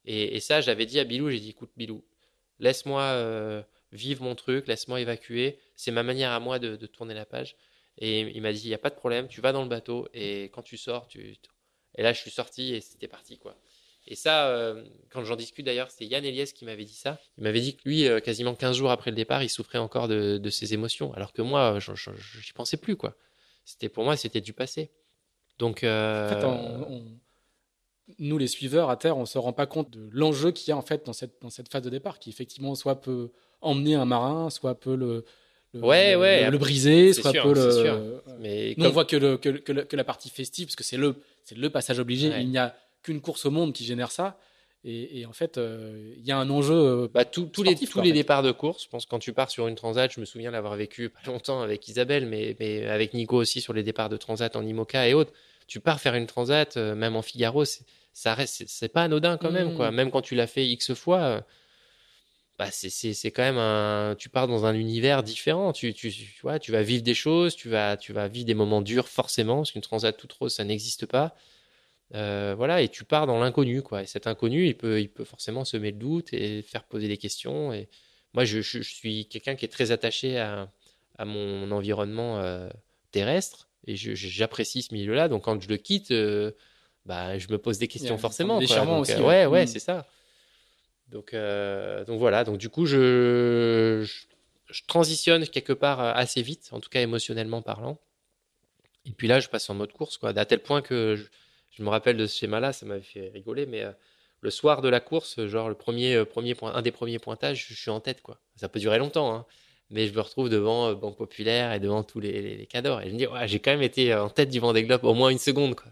Et, 0.06 0.40
ça, 0.40 0.62
j'avais 0.62 0.86
dit 0.86 1.00
à 1.00 1.04
Bilou, 1.04 1.30
j'ai 1.30 1.40
dit, 1.40 1.50
écoute, 1.50 1.72
Bilou, 1.78 2.04
laisse-moi 2.60 3.02
euh, 3.02 3.62
vivre 3.92 4.24
mon 4.24 4.36
truc, 4.36 4.68
laisse-moi 4.68 5.02
évacuer. 5.02 5.60
C'est 5.76 5.92
ma 5.92 6.04
manière 6.04 6.32
à 6.32 6.40
moi 6.40 6.60
de, 6.60 6.76
tourner 6.86 7.14
la 7.14 7.26
page. 7.26 7.56
Et 7.98 8.22
il 8.22 8.42
m'a 8.42 8.54
dit, 8.54 8.64
il 8.64 8.68
n'y 8.68 8.74
a 8.74 8.80
pas 8.80 8.90
de 8.90 8.96
problème, 8.96 9.28
tu 9.28 9.42
vas 9.42 9.52
dans 9.52 9.64
le 9.64 9.70
bateau 9.70 10.08
et 10.14 10.44
quand 10.54 10.62
tu 10.62 10.78
sors, 10.78 11.08
tu... 11.08 11.36
Et 11.96 12.04
là, 12.04 12.14
je 12.14 12.20
suis 12.20 12.30
sorti 12.30 12.76
et 12.76 12.82
c'était 12.82 13.08
parti, 13.08 13.40
quoi. 13.40 13.58
Et 14.06 14.16
ça, 14.16 14.50
euh, 14.50 14.86
quand 15.10 15.24
j'en 15.26 15.36
discute 15.36 15.66
d'ailleurs, 15.66 15.90
c'est 15.90 16.06
Yann 16.06 16.24
Eliès 16.24 16.54
qui 16.54 16.64
m'avait 16.64 16.86
dit 16.86 16.94
ça. 16.94 17.20
Il 17.38 17.44
m'avait 17.44 17.60
dit 17.60 17.76
que 17.76 17.82
lui, 17.90 18.08
euh, 18.08 18.20
quasiment 18.20 18.54
15 18.54 18.78
jours 18.78 18.92
après 18.92 19.10
le 19.10 19.16
départ, 19.16 19.42
il 19.42 19.50
souffrait 19.50 19.80
encore 19.80 20.08
de, 20.08 20.38
de 20.38 20.50
ses 20.50 20.74
émotions, 20.74 21.12
alors 21.14 21.34
que 21.34 21.42
moi, 21.42 21.80
je 21.80 22.12
n'y 22.12 22.54
pensais 22.54 22.78
plus, 22.78 22.96
quoi. 22.96 23.18
C'était 23.68 23.90
pour 23.90 24.06
moi, 24.06 24.16
c'était 24.16 24.40
du 24.40 24.54
passé. 24.54 24.92
Donc, 25.60 25.84
euh... 25.84 26.26
en 26.26 26.30
fait, 26.30 26.46
on, 26.46 27.04
nous 28.18 28.38
les 28.38 28.48
suiveurs 28.48 28.90
à 28.90 28.96
terre, 28.96 29.18
on 29.18 29.26
se 29.26 29.38
rend 29.38 29.52
pas 29.52 29.66
compte 29.66 29.92
de 29.92 30.08
l'enjeu 30.14 30.52
qu'il 30.52 30.70
y 30.70 30.72
a 30.72 30.78
en 30.78 30.82
fait 30.82 31.06
dans 31.06 31.12
cette 31.12 31.42
dans 31.42 31.50
cette 31.50 31.70
phase 31.70 31.82
de 31.82 31.90
départ, 31.90 32.20
qui 32.20 32.30
effectivement 32.30 32.76
soit 32.76 33.02
peut 33.02 33.30
emmener 33.60 33.96
un 33.96 34.06
marin, 34.06 34.50
soit 34.50 34.80
peut 34.80 34.96
le 34.96 35.26
le, 35.74 35.82
ouais, 35.82 36.16
ouais, 36.16 36.50
le, 36.50 36.58
briser, 36.58 37.12
soit 37.12 37.34
peut 37.34 37.54
le. 37.54 37.72
Sûr. 37.72 38.24
Mais 38.40 38.74
on 38.78 38.90
voit 38.90 39.04
que, 39.04 39.18
le, 39.18 39.38
que, 39.38 39.50
que, 39.50 39.96
la 39.98 40.04
partie 40.06 40.30
festive, 40.30 40.68
parce 40.68 40.78
que 40.78 40.86
c'est 40.86 40.96
le 40.96 41.18
c'est 41.44 41.58
le 41.58 41.70
passage 41.70 42.00
obligé. 42.00 42.32
Il 42.40 42.50
n'y 42.50 42.58
a 42.58 42.74
qu'une 43.04 43.20
course 43.20 43.46
au 43.46 43.52
monde 43.52 43.74
qui 43.74 43.84
génère 43.84 44.12
ça. 44.12 44.40
Et, 44.84 45.26
en 45.26 45.34
fait, 45.34 45.58
euh, 45.58 46.14
il 46.18 46.26
y 46.26 46.32
a 46.32 46.38
un 46.38 46.50
enjeu. 46.50 46.74
Euh, 46.74 47.08
bah, 47.14 47.26
tous 47.26 47.50
les, 47.62 47.76
tous 47.76 48.02
les 48.02 48.14
départs 48.14 48.44
de 48.44 48.52
course, 48.52 48.84
je 48.84 48.90
pense 48.90 49.06
quand 49.06 49.20
tu 49.20 49.34
pars 49.34 49.50
sur 49.50 49.68
une 49.68 49.76
transat, 49.76 50.12
je 50.14 50.20
me 50.22 50.26
souviens 50.26 50.50
l'avoir 50.50 50.76
vécu 50.76 51.10
pas 51.10 51.20
longtemps 51.26 51.62
avec 51.62 51.88
Isabelle, 51.90 52.26
mais, 52.26 52.56
mais, 52.60 52.86
avec 52.86 53.14
Nico 53.14 53.36
aussi 53.36 53.60
sur 53.60 53.74
les 53.74 53.84
départs 53.84 54.08
de 54.08 54.16
transat 54.16 54.56
en 54.56 54.66
IMOCA 54.66 55.10
et 55.10 55.14
autres. 55.14 55.34
Tu 55.68 55.82
pars 55.82 56.00
faire 56.00 56.16
une 56.16 56.28
transat, 56.28 56.78
euh, 56.78 56.96
même 56.96 57.18
en 57.18 57.22
Figaro, 57.22 57.66
ça 58.14 58.34
reste, 58.34 58.64
c'est 58.68 58.88
pas 58.88 59.04
anodin 59.04 59.38
quand 59.38 59.52
même, 59.52 59.76
quoi. 59.76 59.92
Mmh. 59.92 59.96
Même 59.96 60.12
quand 60.12 60.22
tu 60.22 60.36
l'as 60.36 60.48
fait 60.48 60.66
X 60.66 60.94
fois, 60.94 61.44
bah 62.58 62.70
c'est 62.72 63.32
quand 63.32 63.44
même 63.44 63.58
un. 63.58 64.16
Tu 64.18 64.30
pars 64.30 64.48
dans 64.48 64.66
un 64.66 64.74
univers 64.74 65.22
différent. 65.22 65.74
Tu, 65.74 65.94
tu, 65.94 66.12
tu, 66.12 66.40
vois, 66.42 66.60
tu 66.60 66.72
vas 66.72 66.82
vivre 66.82 67.04
des 67.04 67.14
choses, 67.14 67.56
tu 67.56 67.68
vas, 67.68 67.98
tu 67.98 68.14
vas 68.14 68.30
vivre 68.30 68.46
des 68.46 68.56
moments 68.56 68.82
durs 68.82 69.10
forcément, 69.10 69.58
parce 69.58 69.72
qu'une 69.72 69.82
transat 69.82 70.16
toute 70.16 70.32
rose, 70.34 70.54
ça 70.54 70.64
n'existe 70.64 71.08
pas. 71.08 71.36
Euh, 72.16 72.54
voilà, 72.56 72.82
et 72.82 72.90
tu 72.90 73.04
pars 73.04 73.28
dans 73.28 73.40
l'inconnu, 73.40 73.82
quoi. 73.82 74.04
Et 74.04 74.06
cet 74.06 74.28
inconnu, 74.28 74.68
il 74.68 74.78
peut, 74.78 75.02
il 75.02 75.10
peut 75.10 75.26
forcément 75.26 75.66
semer 75.66 75.92
le 75.92 75.98
doute 75.98 76.34
et 76.34 76.62
faire 76.62 76.84
poser 76.84 77.08
des 77.08 77.18
questions. 77.18 77.74
Et 77.74 77.90
moi, 78.34 78.46
je, 78.46 78.62
je, 78.62 78.82
suis 78.82 79.28
quelqu'un 79.28 79.56
qui 79.56 79.66
est 79.66 79.70
très 79.70 79.92
attaché 79.92 80.40
à, 80.40 80.72
à 81.18 81.26
mon 81.26 81.70
environnement 81.72 82.40
euh, 82.40 82.70
terrestre 83.12 83.68
et 83.86 83.96
j'apprécie 83.96 84.84
ce 84.84 84.94
milieu-là. 84.94 85.28
Donc, 85.28 85.44
quand 85.44 85.62
je 85.62 85.68
le 85.68 85.78
quitte, 85.78 86.12
euh, 86.12 86.52
bah, 87.06 87.38
je 87.38 87.48
me 87.50 87.58
pose 87.58 87.78
des 87.78 87.88
questions 87.88 88.18
forcément. 88.18 88.60
Quoi. 88.60 88.86
Donc, 88.86 89.02
aussi, 89.02 89.16
ouais, 89.16 89.46
ouais, 89.46 89.66
mm. 89.66 89.68
c'est 89.68 89.80
ça. 89.80 90.06
Donc, 91.10 91.34
donc 91.34 92.20
voilà. 92.20 92.44
Donc, 92.44 92.58
du 92.58 92.70
coup, 92.70 92.86
je, 92.86 94.08
je 94.66 94.82
transitionne 94.88 95.46
quelque 95.48 95.74
part 95.74 96.00
assez 96.00 96.42
vite, 96.42 96.70
en 96.72 96.80
tout 96.80 96.90
cas 96.90 97.02
émotionnellement 97.02 97.62
parlant. 97.62 97.98
Et 99.06 99.12
puis 99.12 99.28
là, 99.28 99.40
je 99.40 99.48
passe 99.48 99.70
en 99.70 99.74
mode 99.74 99.94
course, 99.94 100.18
quoi, 100.18 100.38
à 100.38 100.46
tel 100.46 100.62
point 100.62 100.82
que 100.82 101.16
je, 101.16 101.28
je 101.78 101.84
me 101.84 101.90
rappelle 101.90 102.18
de 102.18 102.26
ce 102.26 102.38
schéma-là, 102.40 102.74
ça 102.74 102.86
m'avait 102.86 103.02
fait 103.02 103.30
rigoler, 103.30 103.66
mais 103.68 103.84
euh, 103.84 103.92
le 104.42 104.50
soir 104.50 104.82
de 104.82 104.90
la 104.90 105.00
course, 105.00 105.46
genre 105.46 105.70
le 105.70 105.76
premier, 105.76 106.16
euh, 106.16 106.26
premier 106.26 106.56
point, 106.56 106.74
un 106.74 106.82
des 106.82 106.92
premiers 106.92 107.20
pointages, 107.20 107.68
je 107.70 107.76
suis 107.76 107.92
en 107.92 108.00
tête, 108.00 108.22
quoi. 108.22 108.40
Ça 108.56 108.68
peut 108.68 108.80
durer 108.80 108.98
longtemps, 108.98 109.34
hein, 109.34 109.46
mais 109.92 110.08
je 110.08 110.14
me 110.14 110.22
retrouve 110.22 110.50
devant 110.50 110.88
euh, 110.88 110.96
Banque 110.96 111.18
Populaire 111.18 111.74
et 111.74 111.80
devant 111.80 112.04
tous 112.04 112.20
les, 112.20 112.58
les, 112.58 112.66
cadors. 112.66 113.02
Et 113.02 113.10
je 113.10 113.14
me 113.14 113.18
dis, 113.20 113.28
ouais, 113.28 113.48
j'ai 113.48 113.60
quand 113.60 113.72
même 113.72 113.84
été 113.84 114.14
en 114.16 114.30
tête 114.30 114.50
du 114.50 114.60
Vendée 114.60 114.84
Globe 114.84 115.04
au 115.04 115.14
moins 115.14 115.30
une 115.30 115.38
seconde, 115.38 115.76
quoi. 115.76 115.92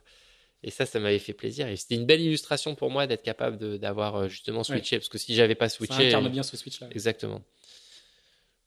Et 0.63 0.71
ça, 0.71 0.87
ça 0.87 0.99
m'avait 0.99 1.19
fait 1.19 1.33
plaisir. 1.33 1.67
Et 1.67 1.75
c'était 1.75 1.93
une 1.93 2.07
belle 2.07 2.21
illustration 2.21 2.73
pour 2.73 2.89
moi 2.89 3.05
d'être 3.05 3.21
capable 3.21 3.77
d'avoir 3.77 4.27
justement 4.27 4.63
switché. 4.63 4.97
Parce 4.97 5.09
que 5.09 5.19
si 5.19 5.35
j'avais 5.35 5.53
pas 5.53 5.69
switché. 5.69 5.93
Ça 5.93 6.17
incarne 6.17 6.29
bien 6.29 6.41
ce 6.41 6.57
switch-là. 6.57 6.87
Exactement. 6.89 7.43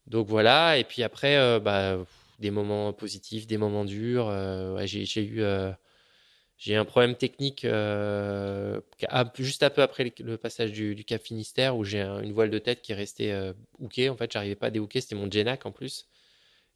Donc 0.07 0.29
voilà. 0.29 0.79
Et 0.79 0.85
puis 0.85 1.03
après, 1.03 1.59
bah, 1.59 1.99
des 2.39 2.53
moments 2.53 2.93
positifs, 2.93 3.49
des 3.49 3.59
moments 3.59 3.85
durs. 3.85 4.33
j'ai 4.85 5.23
eu 5.25 5.43
j'ai 6.59 6.75
un 6.75 6.85
problème 6.85 7.15
technique 7.15 7.65
euh, 7.65 8.81
juste 9.37 9.63
un 9.63 9.71
peu 9.71 9.81
après 9.81 10.13
le 10.19 10.37
passage 10.37 10.73
du, 10.73 11.05
Cap 11.05 11.23
Finistère 11.23 11.77
où 11.77 11.85
j'ai 11.85 12.03
une 12.03 12.33
voile 12.33 12.51
de 12.51 12.59
tête 12.59 12.83
qui 12.83 12.91
est 12.91 12.97
restée 12.97 13.33
euh, 13.33 13.53
hookée. 13.79 14.09
En 14.09 14.17
fait, 14.17 14.33
j'arrivais 14.33 14.57
pas 14.57 14.67
à 14.67 14.71
déhooker, 14.71 15.01
c'était 15.01 15.15
mon 15.15 15.31
Genac 15.31 15.67
en 15.67 15.71
plus. 15.71 16.09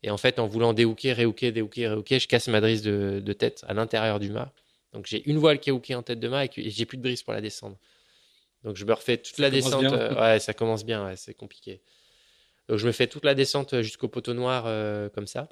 Et 0.04 0.10
en 0.10 0.16
fait, 0.16 0.38
en 0.38 0.46
voulant 0.46 0.72
déhooker, 0.72 1.12
réhooker, 1.12 1.50
déhooker, 1.50 1.88
réhooker, 1.88 2.20
je 2.20 2.28
casse 2.28 2.46
ma 2.46 2.60
drisse 2.60 2.82
de, 2.82 3.20
de 3.24 3.32
tête 3.32 3.64
à 3.66 3.74
l'intérieur 3.74 4.20
du 4.20 4.30
mât. 4.30 4.52
Donc 4.92 5.06
j'ai 5.06 5.28
une 5.28 5.38
voile 5.38 5.58
qui 5.58 5.70
est 5.70 5.72
hookée 5.72 5.96
en 5.96 6.02
tête 6.02 6.20
de 6.20 6.28
mât 6.28 6.44
et, 6.44 6.50
j'ai 6.56 6.86
plus 6.86 6.96
de 6.96 7.02
drisse 7.02 7.24
pour 7.24 7.32
la 7.32 7.40
descendre. 7.40 7.76
Donc 8.62 8.76
je 8.76 8.84
me 8.84 8.92
refais 8.92 9.16
toute 9.16 9.38
la 9.38 9.50
descente. 9.50 9.82
Euh, 9.82 10.14
ouais, 10.14 10.38
ça 10.38 10.54
commence 10.54 10.84
bien, 10.84 11.04
ouais, 11.04 11.16
c'est 11.16 11.34
compliqué. 11.34 11.80
Donc 12.68 12.78
je 12.78 12.86
me 12.86 12.92
fais 12.92 13.08
toute 13.08 13.24
la 13.24 13.34
descente 13.34 13.80
jusqu'au 13.82 14.06
poteau 14.06 14.32
noir 14.32 14.62
comme 15.12 15.26
ça. 15.26 15.48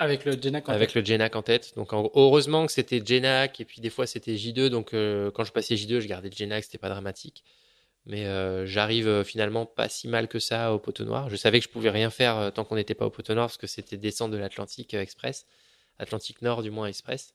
Avec 0.00 0.24
le 0.24 0.32
Genac 0.32 0.66
en 0.66 0.72
Avec 0.72 0.94
le 0.94 1.04
Genac 1.04 1.36
en 1.36 1.42
tête. 1.42 1.74
Donc 1.76 1.92
heureusement 1.92 2.64
que 2.64 2.72
c'était 2.72 3.04
Genac 3.04 3.60
et 3.60 3.66
puis 3.66 3.82
des 3.82 3.90
fois 3.90 4.06
c'était 4.06 4.34
J2. 4.34 4.68
Donc 4.68 4.94
euh, 4.94 5.30
quand 5.30 5.44
je 5.44 5.52
passais 5.52 5.74
J2, 5.74 6.00
je 6.00 6.08
gardais 6.08 6.30
le 6.30 6.34
Genac, 6.34 6.64
c'était 6.64 6.78
pas 6.78 6.88
dramatique. 6.88 7.44
Mais 8.06 8.24
euh, 8.24 8.64
j'arrive 8.64 9.06
euh, 9.06 9.24
finalement 9.24 9.66
pas 9.66 9.90
si 9.90 10.08
mal 10.08 10.26
que 10.26 10.38
ça 10.38 10.72
au 10.72 10.78
poteau 10.78 11.04
noir. 11.04 11.28
Je 11.28 11.36
savais 11.36 11.60
que 11.60 11.66
je 11.66 11.68
pouvais 11.68 11.90
rien 11.90 12.08
faire 12.08 12.50
tant 12.54 12.64
qu'on 12.64 12.76
n'était 12.76 12.94
pas 12.94 13.04
au 13.04 13.10
poteau 13.10 13.34
noir 13.34 13.48
parce 13.48 13.58
que 13.58 13.66
c'était 13.66 13.98
descendre 13.98 14.32
de 14.32 14.38
l'Atlantique 14.38 14.94
Express, 14.94 15.44
Atlantique 15.98 16.40
Nord 16.40 16.62
du 16.62 16.70
moins 16.70 16.86
Express. 16.86 17.34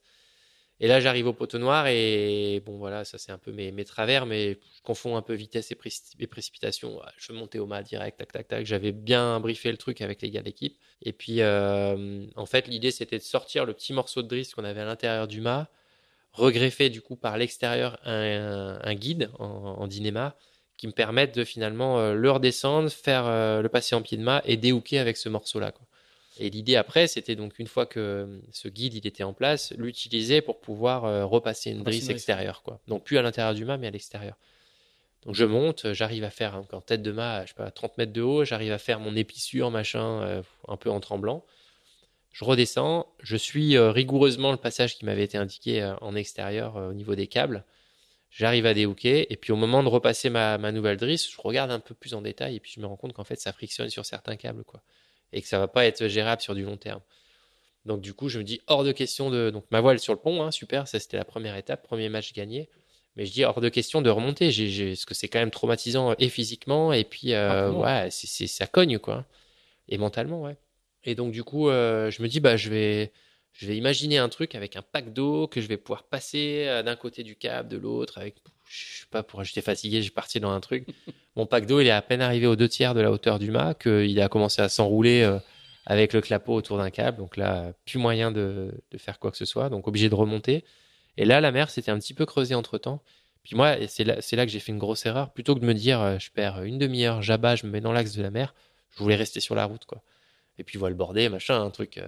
Et 0.78 0.88
là, 0.88 1.00
j'arrive 1.00 1.26
au 1.26 1.32
poteau 1.32 1.58
noir 1.58 1.86
et 1.86 2.62
bon, 2.66 2.76
voilà, 2.76 3.04
ça 3.04 3.16
c'est 3.16 3.32
un 3.32 3.38
peu 3.38 3.50
mes, 3.50 3.72
mes, 3.72 3.84
travers, 3.86 4.26
mais 4.26 4.58
je 4.76 4.82
confonds 4.82 5.16
un 5.16 5.22
peu 5.22 5.32
vitesse 5.32 5.72
et, 5.72 5.78
et 6.18 6.26
précipitation. 6.26 7.00
Je 7.16 7.32
montais 7.32 7.58
au 7.58 7.66
mât 7.66 7.82
direct, 7.82 8.18
tac, 8.18 8.32
tac, 8.32 8.48
tac. 8.48 8.66
J'avais 8.66 8.92
bien 8.92 9.40
briefé 9.40 9.70
le 9.70 9.78
truc 9.78 10.02
avec 10.02 10.20
les 10.20 10.30
gars 10.30 10.42
d'équipe. 10.42 10.76
Et 11.02 11.14
puis, 11.14 11.40
euh, 11.40 12.26
en 12.36 12.46
fait, 12.46 12.68
l'idée 12.68 12.90
c'était 12.90 13.18
de 13.18 13.22
sortir 13.22 13.64
le 13.64 13.72
petit 13.72 13.94
morceau 13.94 14.22
de 14.22 14.28
drisse 14.28 14.54
qu'on 14.54 14.64
avait 14.64 14.82
à 14.82 14.84
l'intérieur 14.84 15.26
du 15.26 15.40
mât, 15.40 15.68
regreffer 16.32 16.90
du 16.90 17.00
coup 17.00 17.16
par 17.16 17.38
l'extérieur 17.38 17.98
un, 18.04 18.94
guide 18.94 19.30
en, 19.38 19.86
dinéma 19.86 20.36
qui 20.76 20.86
me 20.86 20.92
permette 20.92 21.34
de 21.34 21.44
finalement 21.44 21.98
euh, 21.98 22.12
le 22.12 22.30
redescendre, 22.30 22.90
faire 22.90 23.24
euh, 23.26 23.62
le 23.62 23.68
passer 23.70 23.94
en 23.94 24.02
pied 24.02 24.18
de 24.18 24.22
mât 24.22 24.42
et 24.44 24.58
déhooker 24.58 24.98
avec 24.98 25.16
ce 25.16 25.30
morceau-là. 25.30 25.72
Et 26.38 26.50
l'idée 26.50 26.76
après, 26.76 27.06
c'était 27.06 27.36
donc 27.36 27.58
une 27.58 27.66
fois 27.66 27.86
que 27.86 28.40
ce 28.52 28.68
guide 28.68 28.94
il 28.94 29.06
était 29.06 29.24
en 29.24 29.32
place, 29.32 29.72
l'utiliser 29.78 30.42
pour 30.42 30.60
pouvoir 30.60 31.04
euh, 31.04 31.24
repasser 31.24 31.70
une 31.70 31.82
drisse 31.82 32.08
extérieure, 32.08 32.62
quoi. 32.62 32.80
Donc 32.88 33.04
plus 33.04 33.16
à 33.16 33.22
l'intérieur 33.22 33.54
du 33.54 33.64
mât, 33.64 33.78
mais 33.78 33.86
à 33.86 33.90
l'extérieur. 33.90 34.36
Donc 35.24 35.34
je 35.34 35.44
monte, 35.44 35.92
j'arrive 35.92 36.24
à 36.24 36.30
faire 36.30 36.62
en 36.72 36.80
tête 36.80 37.02
de 37.02 37.10
mât, 37.10 37.44
je 37.44 37.48
sais 37.48 37.54
pas, 37.54 37.70
30 37.70 37.98
mètres 37.98 38.12
de 38.12 38.22
haut, 38.22 38.44
j'arrive 38.44 38.72
à 38.72 38.78
faire 38.78 39.00
mon 39.00 39.16
épissure, 39.16 39.70
machin, 39.70 40.22
euh, 40.22 40.42
un 40.68 40.76
peu 40.76 40.90
en 40.90 41.00
tremblant. 41.00 41.44
Je 42.32 42.44
redescends, 42.44 43.06
je 43.22 43.36
suis 43.36 43.76
euh, 43.76 43.90
rigoureusement 43.90 44.52
le 44.52 44.58
passage 44.58 44.96
qui 44.96 45.06
m'avait 45.06 45.24
été 45.24 45.38
indiqué 45.38 45.82
en 46.02 46.14
extérieur 46.14 46.76
au 46.76 46.92
niveau 46.92 47.14
des 47.14 47.26
câbles. 47.26 47.64
J'arrive 48.30 48.66
à 48.66 48.74
déhooker, 48.74 49.26
et 49.32 49.36
puis 49.36 49.52
au 49.52 49.56
moment 49.56 49.82
de 49.82 49.88
repasser 49.88 50.28
ma, 50.28 50.58
ma 50.58 50.70
nouvelle 50.70 50.98
drisse, 50.98 51.30
je 51.30 51.40
regarde 51.40 51.70
un 51.70 51.80
peu 51.80 51.94
plus 51.94 52.12
en 52.12 52.20
détail, 52.20 52.56
et 52.56 52.60
puis 52.60 52.72
je 52.76 52.80
me 52.80 52.86
rends 52.86 52.96
compte 52.96 53.14
qu'en 53.14 53.24
fait 53.24 53.40
ça 53.40 53.54
frictionne 53.54 53.88
sur 53.88 54.04
certains 54.04 54.36
câbles, 54.36 54.64
quoi 54.64 54.82
et 55.32 55.42
que 55.42 55.48
ça 55.48 55.58
va 55.58 55.68
pas 55.68 55.86
être 55.86 56.08
gérable 56.08 56.42
sur 56.42 56.54
du 56.54 56.62
long 56.62 56.76
terme. 56.76 57.00
Donc 57.84 58.00
du 58.00 58.14
coup, 58.14 58.28
je 58.28 58.38
me 58.38 58.44
dis 58.44 58.60
hors 58.66 58.84
de 58.84 58.92
question 58.92 59.30
de 59.30 59.50
donc 59.50 59.64
ma 59.70 59.80
voile 59.80 60.00
sur 60.00 60.12
le 60.12 60.18
pont, 60.18 60.42
hein, 60.42 60.50
super, 60.50 60.88
ça 60.88 60.98
c'était 60.98 61.16
la 61.16 61.24
première 61.24 61.56
étape, 61.56 61.82
premier 61.82 62.08
match 62.08 62.32
gagné. 62.32 62.68
Mais 63.14 63.24
je 63.24 63.32
dis 63.32 63.44
hors 63.44 63.60
de 63.60 63.68
question 63.68 64.02
de 64.02 64.10
remonter, 64.10 64.50
j'ai, 64.50 64.88
parce 64.90 65.06
que 65.06 65.14
c'est 65.14 65.28
quand 65.28 65.38
même 65.38 65.50
traumatisant 65.50 66.14
et 66.18 66.28
physiquement 66.28 66.92
et 66.92 67.04
puis 67.04 67.32
euh, 67.32 67.70
ouais, 67.70 68.10
ça 68.10 68.66
cogne 68.66 68.98
quoi, 68.98 69.24
et 69.88 69.98
mentalement 69.98 70.42
ouais. 70.42 70.56
Et 71.04 71.14
donc 71.14 71.32
du 71.32 71.44
coup, 71.44 71.70
euh, 71.70 72.10
je 72.10 72.22
me 72.22 72.28
dis 72.28 72.40
bah 72.40 72.56
je 72.56 72.68
vais 72.68 73.12
je 73.52 73.66
vais 73.66 73.76
imaginer 73.76 74.18
un 74.18 74.28
truc 74.28 74.54
avec 74.54 74.76
un 74.76 74.82
pack 74.82 75.14
d'eau 75.14 75.46
que 75.48 75.60
je 75.62 75.68
vais 75.68 75.78
pouvoir 75.78 76.02
passer 76.04 76.64
euh, 76.66 76.82
d'un 76.82 76.96
côté 76.96 77.22
du 77.22 77.36
câble, 77.36 77.68
de 77.70 77.78
l'autre 77.78 78.18
avec 78.18 78.34
je 78.68 79.00
sais 79.00 79.06
pas, 79.10 79.22
pour 79.22 79.44
j'étais 79.44 79.60
fatigué, 79.60 80.02
j'ai 80.02 80.10
parti 80.10 80.40
dans 80.40 80.50
un 80.50 80.60
truc. 80.60 80.86
Mon 81.36 81.46
pack 81.46 81.66
d'eau, 81.66 81.80
il 81.80 81.86
est 81.86 81.90
à 81.90 82.02
peine 82.02 82.20
arrivé 82.20 82.46
aux 82.46 82.56
deux 82.56 82.68
tiers 82.68 82.94
de 82.94 83.00
la 83.00 83.10
hauteur 83.10 83.38
du 83.38 83.50
mât, 83.50 83.74
qu'il 83.74 84.20
a 84.20 84.28
commencé 84.28 84.62
à 84.62 84.68
s'enrouler 84.68 85.22
euh, 85.22 85.38
avec 85.86 86.12
le 86.12 86.20
clapot 86.20 86.54
autour 86.54 86.78
d'un 86.78 86.90
câble. 86.90 87.18
Donc 87.18 87.36
là, 87.36 87.72
plus 87.84 87.98
moyen 87.98 88.32
de, 88.32 88.72
faire 88.96 89.18
quoi 89.18 89.30
que 89.30 89.36
ce 89.36 89.44
soit, 89.44 89.68
donc 89.68 89.86
obligé 89.86 90.08
de 90.08 90.14
remonter. 90.14 90.64
Et 91.16 91.24
là, 91.24 91.40
la 91.40 91.52
mer 91.52 91.70
s'était 91.70 91.90
un 91.90 91.98
petit 91.98 92.14
peu 92.14 92.26
creusée 92.26 92.54
entre 92.54 92.78
temps. 92.78 93.02
Puis 93.44 93.54
moi, 93.54 93.76
c'est 93.86 94.04
là, 94.04 94.16
que 94.20 94.48
j'ai 94.48 94.60
fait 94.60 94.72
une 94.72 94.78
grosse 94.78 95.06
erreur. 95.06 95.32
Plutôt 95.32 95.54
que 95.54 95.60
de 95.60 95.66
me 95.66 95.74
dire, 95.74 96.00
euh, 96.00 96.18
je 96.18 96.30
perds 96.30 96.62
une 96.62 96.78
demi-heure, 96.78 97.22
j'abats, 97.22 97.56
je 97.56 97.66
me 97.66 97.70
mets 97.70 97.80
dans 97.80 97.92
l'axe 97.92 98.14
de 98.14 98.22
la 98.22 98.30
mer, 98.30 98.54
je 98.96 99.02
voulais 99.02 99.16
rester 99.16 99.40
sur 99.40 99.54
la 99.54 99.64
route, 99.64 99.84
quoi. 99.84 100.02
Et 100.58 100.64
puis 100.64 100.78
voilà 100.78 100.90
le 100.90 100.96
bordé, 100.96 101.28
machin, 101.28 101.62
un 101.62 101.70
truc. 101.70 102.00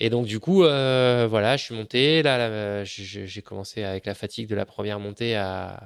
Euh. 0.00 0.04
Et 0.04 0.10
donc 0.10 0.26
du 0.26 0.40
coup, 0.40 0.64
euh, 0.64 1.26
voilà, 1.28 1.56
je 1.56 1.64
suis 1.64 1.74
monté. 1.74 2.22
Là, 2.22 2.84
j'ai 2.84 3.42
commencé 3.42 3.84
avec 3.84 4.06
la 4.06 4.14
fatigue 4.14 4.48
de 4.48 4.54
la 4.54 4.66
première 4.66 5.00
montée 5.00 5.36
à, 5.36 5.80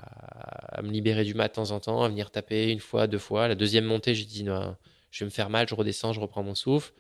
me 0.82 0.90
libérer 0.90 1.24
du 1.24 1.34
mat 1.34 1.48
de 1.48 1.54
temps 1.54 1.70
en 1.70 1.80
temps, 1.80 2.02
à 2.02 2.08
venir 2.08 2.30
taper 2.30 2.70
une 2.70 2.80
fois, 2.80 3.06
deux 3.06 3.18
fois. 3.18 3.48
La 3.48 3.54
deuxième 3.54 3.84
montée, 3.84 4.14
j'ai 4.14 4.24
dit 4.24 4.44
non, 4.44 4.76
je 5.10 5.24
vais 5.24 5.26
me 5.26 5.30
faire 5.30 5.50
mal, 5.50 5.68
je 5.68 5.74
redescends, 5.74 6.12
je 6.12 6.20
reprends 6.20 6.42
mon 6.42 6.54
souffle. 6.54 6.92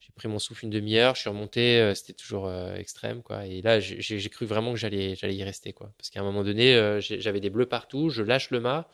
J'ai 0.00 0.12
pris 0.14 0.28
mon 0.28 0.38
souffle 0.38 0.64
une 0.64 0.70
demi-heure, 0.70 1.16
je 1.16 1.22
suis 1.22 1.30
remonté, 1.30 1.80
euh, 1.80 1.94
c'était 1.94 2.12
toujours 2.12 2.52
extrême, 2.76 3.22
quoi. 3.22 3.46
Et 3.46 3.60
là, 3.62 3.80
j'ai 3.80 4.30
cru 4.30 4.46
vraiment 4.46 4.72
que 4.72 4.78
j'allais, 4.78 5.16
j'allais 5.16 5.34
y 5.34 5.42
rester, 5.42 5.72
quoi. 5.72 5.92
Parce 5.98 6.10
qu'à 6.10 6.20
un 6.20 6.22
moment 6.22 6.44
donné, 6.44 6.98
j'avais 7.00 7.40
des 7.40 7.50
bleus 7.50 7.66
partout, 7.66 8.08
je 8.10 8.22
lâche 8.22 8.50
le 8.50 8.60
mât. 8.60 8.88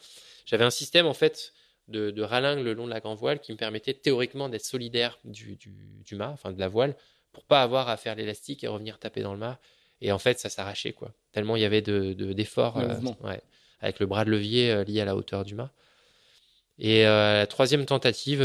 J'avais 0.47 0.65
un 0.65 0.71
système 0.71 1.07
en 1.07 1.15
fait 1.15 1.53
de, 1.89 2.11
de 2.11 2.23
ralingue 2.23 2.65
le 2.65 2.75
long 2.75 2.87
de 2.87 2.91
la 2.91 3.01
grande 3.01 3.19
voile 3.19 3.41
qui 3.41 3.53
me 3.53 3.57
permettait 3.57 3.95
théoriquement 3.95 4.49
d'être 4.49 4.65
solidaire 4.65 5.19
du, 5.25 5.57
du, 5.57 6.17
mât, 6.17 6.31
enfin 6.33 6.53
de 6.53 6.61
la 6.61 6.69
voile, 6.69 6.97
pour 7.33 7.45
pas 7.45 7.63
avoir 7.63 7.89
à 7.89 7.97
faire 7.97 8.15
l'élastique 8.15 8.65
et 8.65 8.69
revenir 8.69 8.99
taper 8.99 9.23
dans 9.23 9.33
le 9.33 9.39
mât. 9.39 9.59
Et 10.01 10.13
en 10.13 10.19
fait, 10.19 10.39
ça 10.39 10.49
s'arrachait 10.49 10.93
quoi. 10.93 11.13
Tellement 11.33 11.57
il 11.57 11.63
y 11.63 11.65
avait 11.65 11.83
de, 11.83 12.13
d'efforts 12.33 12.79
euh, 12.79 13.37
avec 13.81 14.01
le 14.01 14.07
bras 14.07 14.25
de 14.25 14.31
levier 14.31 14.71
euh, 14.71 14.85
lié 14.85 15.01
à 15.01 15.05
la 15.05 15.17
hauteur 15.17 15.45
du 15.45 15.55
mât. 15.55 15.71
Et 16.79 17.07
euh, 17.07 17.39
la 17.39 17.47
troisième 17.47 17.87
tentative, 17.87 18.43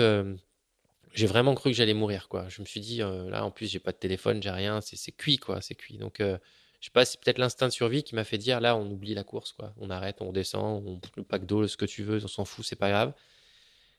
j'ai 1.13 1.27
vraiment 1.27 1.55
cru 1.55 1.71
que 1.71 1.75
j'allais 1.75 1.93
mourir 1.93 2.27
quoi. 2.27 2.47
Je 2.49 2.61
me 2.61 2.65
suis 2.65 2.81
dit 2.81 2.99
là 2.99 3.43
en 3.43 3.51
plus 3.51 3.67
j'ai 3.67 3.79
pas 3.79 3.91
de 3.91 3.97
téléphone, 3.97 4.41
j'ai 4.41 4.51
rien, 4.51 4.81
c'est, 4.81 4.95
c'est 4.97 5.11
cuit 5.11 5.37
quoi, 5.37 5.61
c'est 5.61 5.75
cuit. 5.75 5.97
Donc 5.97 6.21
je 6.79 6.85
sais 6.85 6.91
pas, 6.91 7.05
c'est 7.05 7.19
peut-être 7.19 7.39
l'instinct 7.39 7.67
de 7.67 7.73
survie 7.73 8.03
qui 8.03 8.15
m'a 8.15 8.23
fait 8.23 8.37
dire 8.37 8.59
là, 8.59 8.75
on 8.75 8.89
oublie 8.89 9.13
la 9.15 9.23
course, 9.23 9.51
quoi. 9.51 9.73
On 9.77 9.89
arrête, 9.89 10.21
on 10.21 10.27
redescend, 10.27 10.83
on 10.85 10.99
le 11.15 11.23
pack 11.23 11.45
d'eau, 11.45 11.67
ce 11.67 11.75
que 11.75 11.85
tu 11.85 12.03
veux, 12.03 12.23
on 12.23 12.27
s'en 12.27 12.45
fout, 12.45 12.65
c'est 12.65 12.75
pas 12.75 12.89
grave. 12.89 13.13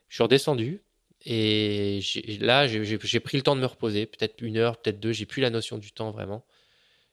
Je 0.08 0.14
suis 0.14 0.22
redescendu 0.22 0.82
et 1.24 2.00
là, 2.40 2.66
j'ai 2.66 3.20
pris 3.20 3.36
le 3.36 3.42
temps 3.42 3.56
de 3.56 3.60
me 3.60 3.66
reposer, 3.66 4.06
peut-être 4.06 4.40
une 4.40 4.56
heure, 4.56 4.76
peut-être 4.78 5.00
deux. 5.00 5.12
J'ai 5.12 5.26
plus 5.26 5.42
la 5.42 5.50
notion 5.50 5.78
du 5.78 5.92
temps 5.92 6.10
vraiment. 6.10 6.44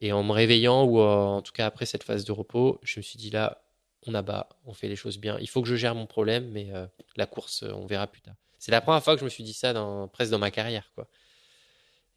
Et 0.02 0.12
en 0.12 0.24
me 0.24 0.32
réveillant 0.32 0.84
ou 0.84 1.00
en 1.00 1.42
tout 1.42 1.54
cas 1.54 1.66
après 1.66 1.86
cette 1.86 2.04
phase 2.04 2.26
de 2.26 2.32
repos, 2.32 2.80
je 2.84 3.00
me 3.00 3.04
suis 3.04 3.18
dit 3.18 3.30
là, 3.30 3.66
on 4.08 4.14
abat, 4.14 4.50
on 4.66 4.74
fait 4.74 4.88
les 4.88 4.96
choses 4.96 5.18
bien. 5.18 5.38
Il 5.40 5.50
faut 5.50 5.62
que 5.62 5.68
je 5.68 5.76
gère 5.76 5.96
mon 5.96 6.06
problème, 6.06 6.50
mais 6.52 6.68
euh, 6.72 6.86
la 7.16 7.26
course, 7.26 7.64
on 7.64 7.86
verra 7.86 8.08
plus 8.08 8.22
tard. 8.22 8.36
C'est 8.60 8.72
la 8.72 8.82
première 8.82 9.04
fois 9.04 9.16
que 9.16 9.20
je 9.20 9.26
me 9.26 9.30
suis 9.30 9.44
dit 9.44 9.54
ça 9.54 9.74
dans, 9.74 10.08
presque 10.08 10.32
dans 10.32 10.40
ma 10.40 10.52
carrière, 10.52 10.92
quoi. 10.96 11.08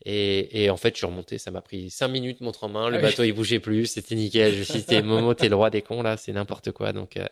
Et, 0.04 0.70
en 0.70 0.76
fait, 0.76 0.94
je 0.94 0.98
suis 0.98 1.06
remonté, 1.06 1.38
ça 1.38 1.50
m'a 1.50 1.60
pris 1.60 1.90
cinq 1.90 2.08
minutes, 2.08 2.40
montre 2.40 2.64
en 2.64 2.68
main, 2.68 2.88
le 2.88 2.98
ah 2.98 3.02
bateau 3.02 3.24
il 3.24 3.32
bougeait 3.32 3.58
plus, 3.58 3.86
c'était 3.86 4.14
nickel. 4.14 4.54
Je 4.54 4.58
me 4.60 4.64
suis 4.64 4.82
dit, 4.82 5.02
Momo, 5.02 5.34
t'es 5.34 5.48
le 5.48 5.56
roi 5.56 5.70
des 5.70 5.82
cons 5.82 6.02
là, 6.02 6.16
c'est 6.16 6.32
n'importe 6.32 6.70
quoi. 6.70 6.92
Donc, 6.92 7.16
euh, 7.16 7.26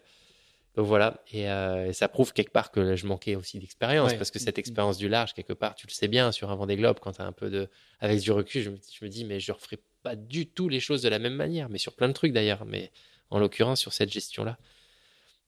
voilà, 0.85 1.23
euh, 1.35 1.87
et, 1.87 1.93
ça 1.93 2.09
prouve 2.09 2.33
quelque 2.33 2.51
part 2.51 2.71
que 2.71 2.97
je 2.97 3.07
manquais 3.07 3.35
aussi 3.35 3.59
d'expérience, 3.59 4.13
parce 4.15 4.31
que 4.31 4.39
cette 4.39 4.59
expérience 4.59 4.99
du 4.99 5.09
large, 5.09 5.33
quelque 5.33 5.55
part, 5.55 5.75
tu 5.75 5.87
le 5.87 5.93
sais 5.93 6.09
bien 6.09 6.33
sur 6.33 6.51
un 6.51 6.55
Vendée 6.55 6.77
Globe, 6.77 6.99
quand 7.01 7.13
t'as 7.13 7.25
un 7.25 7.33
peu 7.33 7.49
de, 7.49 7.69
avec 8.01 8.21
du 8.21 8.31
recul, 8.31 8.63
je 8.63 8.71
me, 8.71 8.77
je 8.77 9.05
me 9.05 9.09
dis, 9.09 9.25
mais 9.25 9.41
je 9.41 9.53
referai 9.53 9.79
pas 10.03 10.17
du 10.17 10.47
tout 10.47 10.69
les 10.69 10.81
choses 10.81 11.03
de 11.03 11.09
la 11.09 11.19
même 11.19 11.35
manière, 11.35 11.69
mais 11.71 11.79
sur 11.79 11.95
plein 11.95 12.09
de 12.09 12.13
trucs 12.13 12.33
d'ailleurs, 12.33 12.67
mais 12.67 12.91
en 13.31 13.39
l'occurrence 13.39 13.81
sur 13.81 13.93
cette 13.93 14.13
gestion-là. 14.13 14.59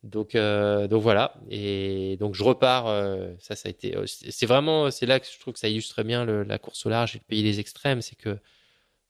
Donc, 0.05 0.35
euh, 0.35 0.87
donc 0.87 1.03
voilà. 1.03 1.35
Et 1.51 2.17
donc 2.19 2.35
je 2.35 2.45
repars. 2.45 2.87
Euh, 2.87 3.33
ça, 3.41 3.57
ça 3.57 3.69
a 3.69 3.71
été. 3.71 3.97
C'est 4.07 4.47
vraiment, 4.47 4.91
c'est 4.91 5.07
là 5.07 5.19
que 5.21 5.27
je 5.27 5.39
trouve 5.39 5.55
que 5.55 5.61
ça 5.61 5.69
illustre 5.69 6.03
bien 6.03 6.25
le, 6.25 6.45
la 6.45 6.59
course 6.59 6.87
au 6.87 6.89
large 6.89 7.17
et 7.17 7.19
le 7.19 7.25
pays 7.25 7.43
des 7.43 7.61
extrêmes. 7.61 8.01
C'est 8.01 8.17
que 8.17 8.39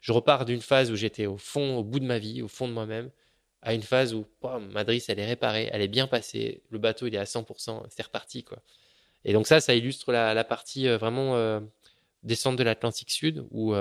je 0.01 0.12
repars 0.12 0.45
d'une 0.45 0.61
phase 0.61 0.90
où 0.90 0.97
j'étais 0.97 1.27
au 1.27 1.36
fond, 1.36 1.77
au 1.77 1.85
bout 1.85 2.01
de 2.01 2.07
ma 2.07 2.19
vie, 2.19 2.43
au 2.43 2.49
fond 2.49 2.69
de 2.69 2.73
moi-même, 2.73 3.11
à 3.62 3.74
une 3.74 3.82
phase 3.82 4.14
où 4.14 4.26
Madrid, 4.72 5.02
elle 5.09 5.18
est 5.18 5.26
réparée, 5.26 5.68
elle 5.72 5.82
est 5.82 5.89
bien 5.89 6.06
passée, 6.06 6.62
le 6.70 6.78
bateau 6.78 7.06
il 7.06 7.14
est 7.14 7.18
à 7.18 7.24
100%, 7.24 7.82
c'est 7.90 8.02
reparti 8.02 8.44
quoi. 8.44 8.59
Et 9.24 9.32
donc 9.32 9.47
ça, 9.47 9.60
ça 9.60 9.74
illustre 9.74 10.12
la, 10.12 10.44
partie 10.44 10.89
vraiment 10.89 11.60
descente 12.22 12.56
de 12.56 12.62
l'Atlantique 12.62 13.10
Sud 13.10 13.44
où, 13.51 13.74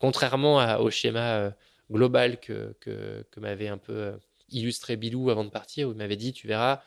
contrairement 0.00 0.58
à, 0.58 0.78
au 0.78 0.90
schéma 0.90 1.52
global 1.90 2.40
que, 2.40 2.74
que, 2.80 3.24
que 3.30 3.40
m'avait 3.40 3.68
un 3.68 3.78
peu 3.78 4.18
illustré 4.50 4.96
Bilou 4.96 5.30
avant 5.30 5.44
de 5.44 5.50
partir, 5.50 5.88
où 5.88 5.92
il 5.92 5.98
m'avait 5.98 6.16
dit, 6.16 6.32
tu 6.32 6.46
verras, 6.46 6.82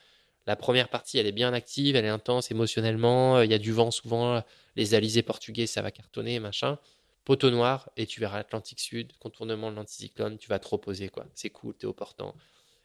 la 0.47 0.55
première 0.55 0.89
partie, 0.89 1.17
elle 1.17 1.27
est 1.27 1.31
bien 1.31 1.53
active, 1.53 1.95
elle 1.95 2.05
est 2.05 2.09
intense 2.09 2.51
émotionnellement, 2.51 3.37
euh, 3.37 3.45
il 3.45 3.51
y 3.51 3.53
a 3.53 3.59
du 3.59 3.71
vent 3.71 3.91
souvent, 3.91 4.43
les 4.75 4.93
alizés 4.93 5.21
portugais, 5.21 5.67
ça 5.67 5.81
va 5.81 5.91
cartonner, 5.91 6.39
machin. 6.39 6.79
Poteau 7.30 7.51
noir, 7.51 7.91
et 7.95 8.07
tu 8.07 8.19
verras 8.19 8.38
l'Atlantique 8.38 8.80
Sud, 8.80 9.11
contournement 9.19 9.69
de 9.69 9.76
l'anticyclone, 9.76 10.39
tu 10.39 10.49
vas 10.49 10.57
te 10.57 10.68
reposer, 10.68 11.10
quoi. 11.10 11.27
C'est 11.35 11.51
cool, 11.51 11.76
t'es 11.76 11.85
au 11.85 11.93
portant. 11.93 12.34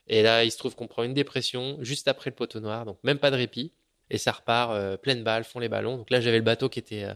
Et 0.06 0.22
là, 0.22 0.44
il 0.44 0.50
se 0.50 0.58
trouve 0.58 0.76
qu'on 0.76 0.86
prend 0.86 1.02
une 1.02 1.14
dépression 1.14 1.78
juste 1.80 2.08
après 2.08 2.28
le 2.28 2.36
poteau 2.36 2.60
noir, 2.60 2.84
donc 2.84 2.98
même 3.04 3.18
pas 3.18 3.30
de 3.30 3.36
répit. 3.36 3.72
Et 4.10 4.18
ça 4.18 4.32
repart, 4.32 4.72
euh, 4.72 4.98
pleine 4.98 5.24
balle, 5.24 5.44
font 5.44 5.60
les 5.60 5.70
ballons. 5.70 5.96
Donc 5.96 6.10
là, 6.10 6.20
j'avais 6.20 6.36
le 6.36 6.44
bateau 6.44 6.68
qui 6.68 6.78
était 6.78 7.04
euh, 7.04 7.14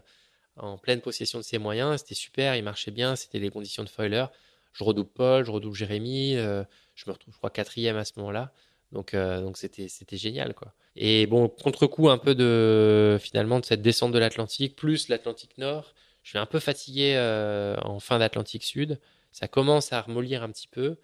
en 0.56 0.78
pleine 0.78 1.02
possession 1.02 1.38
de 1.38 1.44
ses 1.44 1.58
moyens, 1.58 2.00
c'était 2.00 2.14
super, 2.14 2.56
il 2.56 2.64
marchait 2.64 2.92
bien, 2.92 3.14
c'était 3.14 3.38
les 3.38 3.50
conditions 3.50 3.84
de 3.84 3.90
foiler. 3.90 4.24
Je 4.72 4.82
redouble 4.82 5.10
Paul, 5.10 5.44
je 5.44 5.50
redouble 5.50 5.76
Jérémy, 5.76 6.32
je 6.34 7.04
me 7.06 7.12
retrouve, 7.12 7.34
je 7.34 7.38
crois, 7.38 7.50
quatrième 7.50 7.98
à 7.98 8.06
ce 8.06 8.12
moment-là. 8.16 8.52
Donc, 8.92 9.14
euh, 9.14 9.42
donc 9.42 9.56
c'était, 9.56 9.88
c'était 9.88 10.16
génial, 10.16 10.54
quoi. 10.54 10.72
Et 10.96 11.26
bon, 11.26 11.48
contre-coup 11.48 12.08
un 12.08 12.18
peu 12.18 12.34
de, 12.34 13.18
finalement, 13.20 13.60
de 13.60 13.64
cette 13.64 13.82
descente 13.82 14.12
de 14.12 14.18
l'Atlantique, 14.18 14.76
plus 14.76 15.08
l'Atlantique 15.08 15.58
Nord. 15.58 15.94
Je 16.28 16.32
suis 16.32 16.38
un 16.38 16.44
peu 16.44 16.60
fatigué 16.60 17.14
euh, 17.16 17.74
en 17.84 18.00
fin 18.00 18.18
d'Atlantique 18.18 18.62
Sud. 18.62 19.00
Ça 19.32 19.48
commence 19.48 19.94
à 19.94 20.02
remollir 20.02 20.42
un 20.42 20.50
petit 20.50 20.66
peu. 20.66 20.98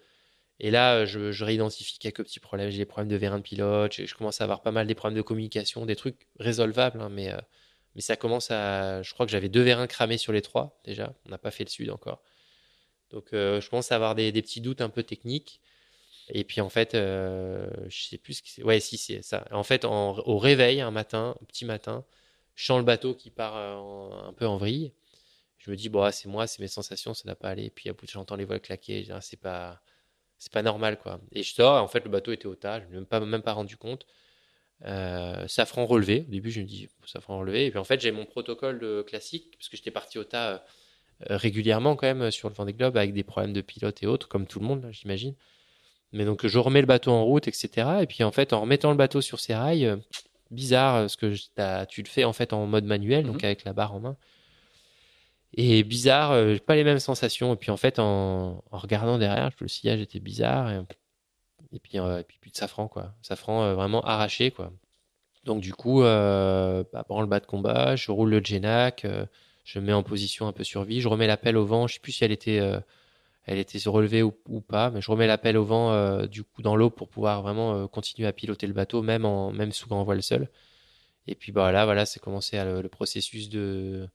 Et 0.59 0.69
là, 0.69 1.05
je, 1.05 1.31
je 1.31 1.43
réidentifie 1.43 1.97
quelques 1.97 2.23
petits 2.23 2.39
problèmes. 2.39 2.69
J'ai 2.69 2.77
des 2.77 2.85
problèmes 2.85 3.09
de 3.09 3.15
vérin 3.15 3.39
de 3.39 3.41
pilote. 3.41 3.91
Je, 3.91 4.13
commence 4.13 4.39
à 4.41 4.43
avoir 4.43 4.61
pas 4.61 4.69
mal 4.69 4.85
des 4.85 4.93
problèmes 4.93 5.17
de 5.17 5.23
communication, 5.23 5.87
des 5.87 5.95
trucs 5.95 6.27
résolvables, 6.39 7.01
hein, 7.01 7.09
mais, 7.09 7.31
euh, 7.31 7.39
mais 7.95 8.01
ça 8.01 8.15
commence 8.15 8.51
à. 8.51 9.01
Je 9.01 9.11
crois 9.15 9.25
que 9.25 9.31
j'avais 9.31 9.49
deux 9.49 9.63
vérins 9.63 9.87
cramés 9.87 10.19
sur 10.19 10.31
les 10.31 10.43
trois 10.43 10.79
déjà. 10.85 11.11
On 11.25 11.29
n'a 11.29 11.39
pas 11.39 11.49
fait 11.49 11.63
le 11.63 11.71
sud 11.71 11.89
encore. 11.89 12.21
Donc, 13.09 13.29
je 13.31 13.67
commence 13.67 13.91
à 13.91 13.95
avoir 13.95 14.13
des, 14.13 14.31
petits 14.31 14.61
doutes 14.61 14.81
un 14.81 14.89
peu 14.89 15.01
techniques. 15.01 15.59
Et 16.29 16.43
puis 16.43 16.61
en 16.61 16.69
fait, 16.69 16.93
euh, 16.93 17.67
je 17.87 18.03
sais 18.03 18.19
plus 18.19 18.35
ce 18.35 18.41
que 18.43 18.49
c'est. 18.49 18.61
Ouais, 18.63 18.79
si 18.79 18.99
c'est 18.99 19.23
ça. 19.23 19.43
En 19.49 19.63
fait, 19.63 19.85
au 19.85 20.37
réveil 20.37 20.81
un 20.81 20.91
matin, 20.91 21.35
petit 21.47 21.65
matin, 21.65 22.05
je 22.55 22.65
sens 22.65 22.77
le 22.77 22.83
bateau 22.83 23.13
qui 23.15 23.31
part 23.31 23.57
euh, 23.57 24.27
un 24.27 24.33
peu 24.33 24.45
en 24.45 24.57
vrille. 24.57 24.93
Je 25.65 25.71
me 25.71 25.75
dis 25.75 25.89
bon, 25.89 26.03
ah, 26.03 26.11
c'est 26.11 26.29
moi, 26.29 26.45
c'est 26.45 26.59
mes 26.59 26.67
sensations, 26.67 27.15
ça 27.15 27.23
n'a 27.25 27.33
pas 27.33 27.49
allé. 27.49 27.71
Puis 27.71 27.89
après, 27.89 28.05
j'entends 28.07 28.35
les 28.35 28.45
voiles 28.45 28.61
claquer. 28.61 29.07
Ah, 29.09 29.19
c'est 29.19 29.39
pas, 29.39 29.81
c'est 30.37 30.51
pas 30.51 30.61
normal 30.61 30.99
quoi. 30.99 31.19
Et 31.31 31.41
je 31.41 31.53
sors. 31.55 31.81
En 31.81 31.87
fait, 31.87 32.03
le 32.03 32.11
bateau 32.11 32.31
était 32.31 32.45
au 32.45 32.53
tas. 32.53 32.81
Je 32.81 32.85
ne 32.85 32.91
même 32.91 33.05
pas 33.07 33.19
même 33.19 33.41
pas 33.41 33.53
rendu 33.53 33.75
compte. 33.75 34.05
Euh, 34.85 35.47
safran 35.47 35.87
relevé. 35.87 36.25
Au 36.27 36.31
début, 36.31 36.51
je 36.51 36.61
me 36.61 36.65
dis 36.65 36.87
safran 37.05 37.39
relevé. 37.39 37.65
Et 37.65 37.71
puis 37.71 37.79
en 37.79 37.83
fait, 37.83 37.99
j'ai 37.99 38.11
mon 38.11 38.25
protocole 38.25 38.79
de 38.79 39.01
classique 39.01 39.55
parce 39.57 39.67
que 39.69 39.77
j'étais 39.77 39.89
parti 39.89 40.19
au 40.19 40.23
tas 40.23 40.63
euh, 41.31 41.37
régulièrement 41.37 41.95
quand 41.95 42.13
même 42.13 42.29
sur 42.29 42.47
le 42.47 42.53
Vendée 42.53 42.73
Globe 42.73 42.97
avec 42.97 43.13
des 43.13 43.23
problèmes 43.23 43.53
de 43.53 43.61
pilote 43.61 44.03
et 44.03 44.07
autres, 44.07 44.27
comme 44.27 44.45
tout 44.45 44.59
le 44.59 44.67
monde, 44.67 44.87
j'imagine. 44.91 45.33
Mais 46.11 46.25
donc 46.25 46.45
je 46.45 46.59
remets 46.59 46.81
le 46.81 46.87
bateau 46.87 47.09
en 47.09 47.23
route, 47.23 47.47
etc. 47.47 47.69
Et 48.01 48.05
puis 48.05 48.23
en 48.23 48.31
fait, 48.31 48.53
en 48.53 48.61
remettant 48.61 48.91
le 48.91 48.97
bateau 48.97 49.21
sur 49.21 49.39
ses 49.39 49.55
rails, 49.55 49.87
euh, 49.87 49.97
bizarre, 50.51 51.01
parce 51.01 51.15
que 51.15 51.33
tu 51.85 52.03
le 52.03 52.07
fais 52.07 52.23
en 52.23 52.33
fait 52.33 52.53
en 52.53 52.67
mode 52.67 52.85
manuel, 52.85 53.25
donc 53.25 53.41
mhm. 53.41 53.45
avec 53.45 53.63
la 53.63 53.73
barre 53.73 53.95
en 53.95 53.99
main. 53.99 54.17
Et 55.55 55.83
bizarre, 55.83 56.31
euh, 56.31 56.57
pas 56.57 56.75
les 56.75 56.83
mêmes 56.83 56.99
sensations. 56.99 57.53
Et 57.53 57.57
puis 57.57 57.71
en 57.71 57.77
fait, 57.77 57.99
en, 57.99 58.63
regardant 58.71 59.17
derrière, 59.17 59.51
le 59.59 59.67
sillage 59.67 60.01
était 60.01 60.19
bizarre. 60.19 60.71
Et, 61.71 61.79
puis, 61.79 61.99
euh, 61.99 62.23
puis 62.23 62.37
plus 62.39 62.51
de 62.51 62.57
safran, 62.57 62.87
quoi. 62.87 63.13
Safran 63.21 63.73
vraiment 63.73 64.01
arraché, 64.01 64.51
quoi. 64.51 64.71
Donc 65.45 65.61
du 65.61 65.73
coup, 65.73 66.01
bah, 66.01 66.83
le 67.09 67.25
bas 67.25 67.39
de 67.39 67.45
combat, 67.45 67.95
je 67.95 68.11
roule 68.11 68.31
le 68.31 68.43
Genac, 68.43 69.05
je 69.63 69.79
mets 69.79 69.93
en 69.93 70.01
position 70.01 70.47
un 70.47 70.51
peu 70.51 70.63
survie, 70.63 71.01
je 71.01 71.07
remets 71.07 71.27
la 71.27 71.37
pelle 71.37 71.57
au 71.57 71.65
vent. 71.65 71.87
Je 71.87 71.95
sais 71.95 71.99
plus 71.99 72.13
si 72.13 72.23
elle 72.23 72.31
était 72.31 72.59
elle 73.45 73.59
était 73.59 73.79
relevée 73.87 74.23
ou, 74.23 74.31
pas, 74.61 74.89
mais 74.89 75.01
je 75.01 75.11
remets 75.11 75.27
la 75.27 75.37
pelle 75.37 75.57
au 75.57 75.63
vent 75.63 75.91
euh, 75.91 76.25
du 76.25 76.43
coup 76.43 76.61
dans 76.61 76.75
l'eau 76.75 76.89
pour 76.89 77.07
pouvoir 77.07 77.43
vraiment 77.43 77.75
euh, 77.75 77.87
continuer 77.87 78.27
à 78.27 78.33
piloter 78.33 78.65
le 78.65 78.73
bateau, 78.73 79.03
même 79.03 79.23
en 79.25 79.51
même 79.51 79.71
sous 79.71 79.87
grand 79.87 80.03
voile 80.03 80.23
seul. 80.23 80.49
Et 81.27 81.35
puis 81.35 81.51
bah 81.51 81.71
là, 81.71 81.85
voilà, 81.85 82.05
c'est 82.05 82.19
commencé 82.19 82.57
le, 82.63 82.87
processus 82.89 83.49
de 83.49 84.07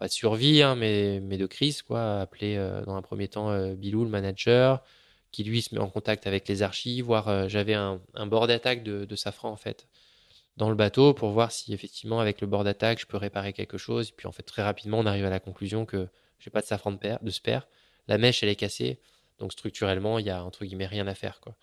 pas 0.00 0.08
de 0.08 0.12
survie, 0.12 0.62
hein, 0.62 0.74
mais 0.74 1.20
mais 1.20 1.38
de 1.38 1.46
crise 1.46 1.82
quoi. 1.82 2.20
Appeler 2.20 2.56
euh, 2.56 2.84
dans 2.84 2.96
un 2.96 3.02
premier 3.02 3.28
temps 3.28 3.74
Bilou, 3.74 4.02
le 4.04 4.10
manager, 4.10 4.82
qui 5.30 5.44
lui 5.44 5.62
se 5.62 5.74
met 5.74 5.80
en 5.80 5.88
contact 5.88 6.26
avec 6.26 6.48
les 6.48 6.62
archives, 6.62 7.04
voir 7.04 7.48
j'avais 7.48 7.74
un, 7.74 8.00
bord 8.26 8.48
d'attaque 8.48 8.82
de, 8.82 9.16
Safran 9.16 9.50
en 9.50 9.56
fait 9.56 9.86
dans 10.56 10.68
le 10.68 10.74
bateau 10.74 11.14
pour 11.14 11.30
voir 11.30 11.52
si 11.52 11.72
effectivement 11.72 12.20
avec 12.20 12.40
le 12.40 12.46
bord 12.46 12.64
d'attaque 12.64 13.00
je 13.00 13.06
peux 13.06 13.16
réparer 13.16 13.52
quelque 13.52 13.78
chose. 13.78 14.08
Et 14.08 14.12
puis 14.16 14.26
en 14.26 14.32
fait 14.32 14.42
très 14.42 14.62
rapidement 14.62 14.98
on 14.98 15.06
arrive 15.06 15.24
à 15.24 15.30
la 15.30 15.40
conclusion 15.40 15.86
que 15.86 16.08
j'ai 16.40 16.50
pas 16.50 16.60
de 16.60 16.66
safran 16.66 16.92
de, 16.92 17.30
spare 17.30 17.68
la 18.08 18.18
mèche 18.18 18.42
elle 18.42 18.48
est 18.48 18.56
cassée, 18.56 18.98
donc 19.38 19.52
structurellement 19.52 20.18
il 20.18 20.26
y 20.26 20.30
a 20.30 20.44
entre 20.44 20.64
guillemets 20.64 20.86
rien 20.86 21.06
à 21.06 21.14
faire 21.14 21.40
quoi. 21.40 21.54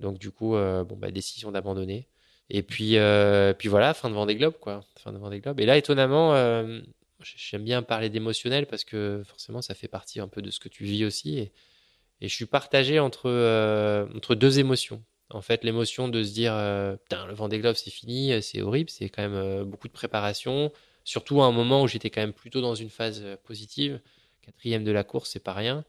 Donc 0.00 0.18
du 0.18 0.30
coup, 0.30 0.56
euh, 0.56 0.84
bon 0.84 0.96
bah 0.96 1.10
décision 1.10 1.52
d'abandonner. 1.52 2.08
Et 2.50 2.62
puis 2.62 2.98
euh, 2.98 3.54
puis 3.54 3.68
voilà, 3.68 3.94
fin 3.94 4.10
de 4.10 4.14
Vendée 4.14 4.36
Globe 4.36 4.54
quoi, 4.60 4.84
fin 4.98 5.12
de 5.12 5.18
Vendée 5.18 5.40
Globe. 5.40 5.60
Et 5.60 5.66
là 5.66 5.76
étonnamment, 5.76 6.34
euh, 6.34 6.80
j'aime 7.24 7.64
bien 7.64 7.82
parler 7.82 8.10
d'émotionnel 8.10 8.66
parce 8.66 8.84
que 8.84 9.22
forcément 9.26 9.62
ça 9.62 9.74
fait 9.74 9.88
partie 9.88 10.20
un 10.20 10.28
peu 10.28 10.42
de 10.42 10.50
ce 10.50 10.60
que 10.60 10.68
tu 10.68 10.84
vis 10.84 11.04
aussi. 11.04 11.38
Et, 11.38 11.52
je 12.20 12.34
suis 12.34 12.46
partagé 12.46 13.00
entre 13.00 13.28
entre 14.14 14.34
deux 14.34 14.58
émotions. 14.58 15.02
En 15.30 15.40
fait, 15.40 15.64
l'émotion 15.64 16.08
de 16.08 16.22
se 16.22 16.32
dire, 16.32 16.54
euh, 16.54 16.96
putain, 16.96 17.26
le 17.26 17.34
Vendée 17.34 17.58
Globe, 17.58 17.76
c'est 17.76 17.90
fini, 17.90 18.32
euh, 18.32 18.40
c'est 18.40 18.62
horrible, 18.62 18.90
c'est 18.90 19.08
quand 19.08 19.22
même 19.22 19.34
euh, 19.34 19.64
beaucoup 19.64 19.88
de 19.88 19.92
préparation. 19.92 20.70
Surtout 21.02 21.42
à 21.42 21.46
un 21.46 21.52
moment 21.52 21.82
où 21.82 21.88
j'étais 21.88 22.10
quand 22.10 22.20
même 22.20 22.32
plutôt 22.32 22.60
dans 22.60 22.74
une 22.74 22.90
phase 22.90 23.22
euh, 23.22 23.36
positive. 23.42 24.00
Quatrième 24.42 24.84
de 24.84 24.92
la 24.92 25.02
course, 25.02 25.30
c'est 25.30 25.42
pas 25.42 25.54
rien. 25.54 25.84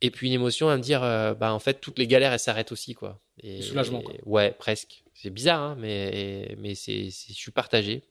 Et 0.00 0.10
puis 0.10 0.28
une 0.28 0.32
émotion 0.32 0.68
à 0.68 0.76
me 0.76 0.82
dire, 0.82 1.02
euh, 1.02 1.34
bah 1.34 1.52
en 1.52 1.58
fait, 1.58 1.80
toutes 1.80 1.98
les 1.98 2.06
galères, 2.06 2.32
elles 2.32 2.38
s'arrêtent 2.38 2.72
aussi, 2.72 2.94
quoi. 2.94 3.20
Et, 3.42 3.60
soulagement, 3.60 4.00
et- 4.00 4.04
quoi. 4.04 4.14
ouais, 4.24 4.52
presque. 4.52 5.02
C'est 5.14 5.30
bizarre, 5.30 5.60
hein, 5.60 5.76
mais, 5.78 6.54
mais 6.58 6.74
c'est- 6.74 7.10
je 7.10 7.34
suis 7.34 7.50
partagé. 7.50 8.02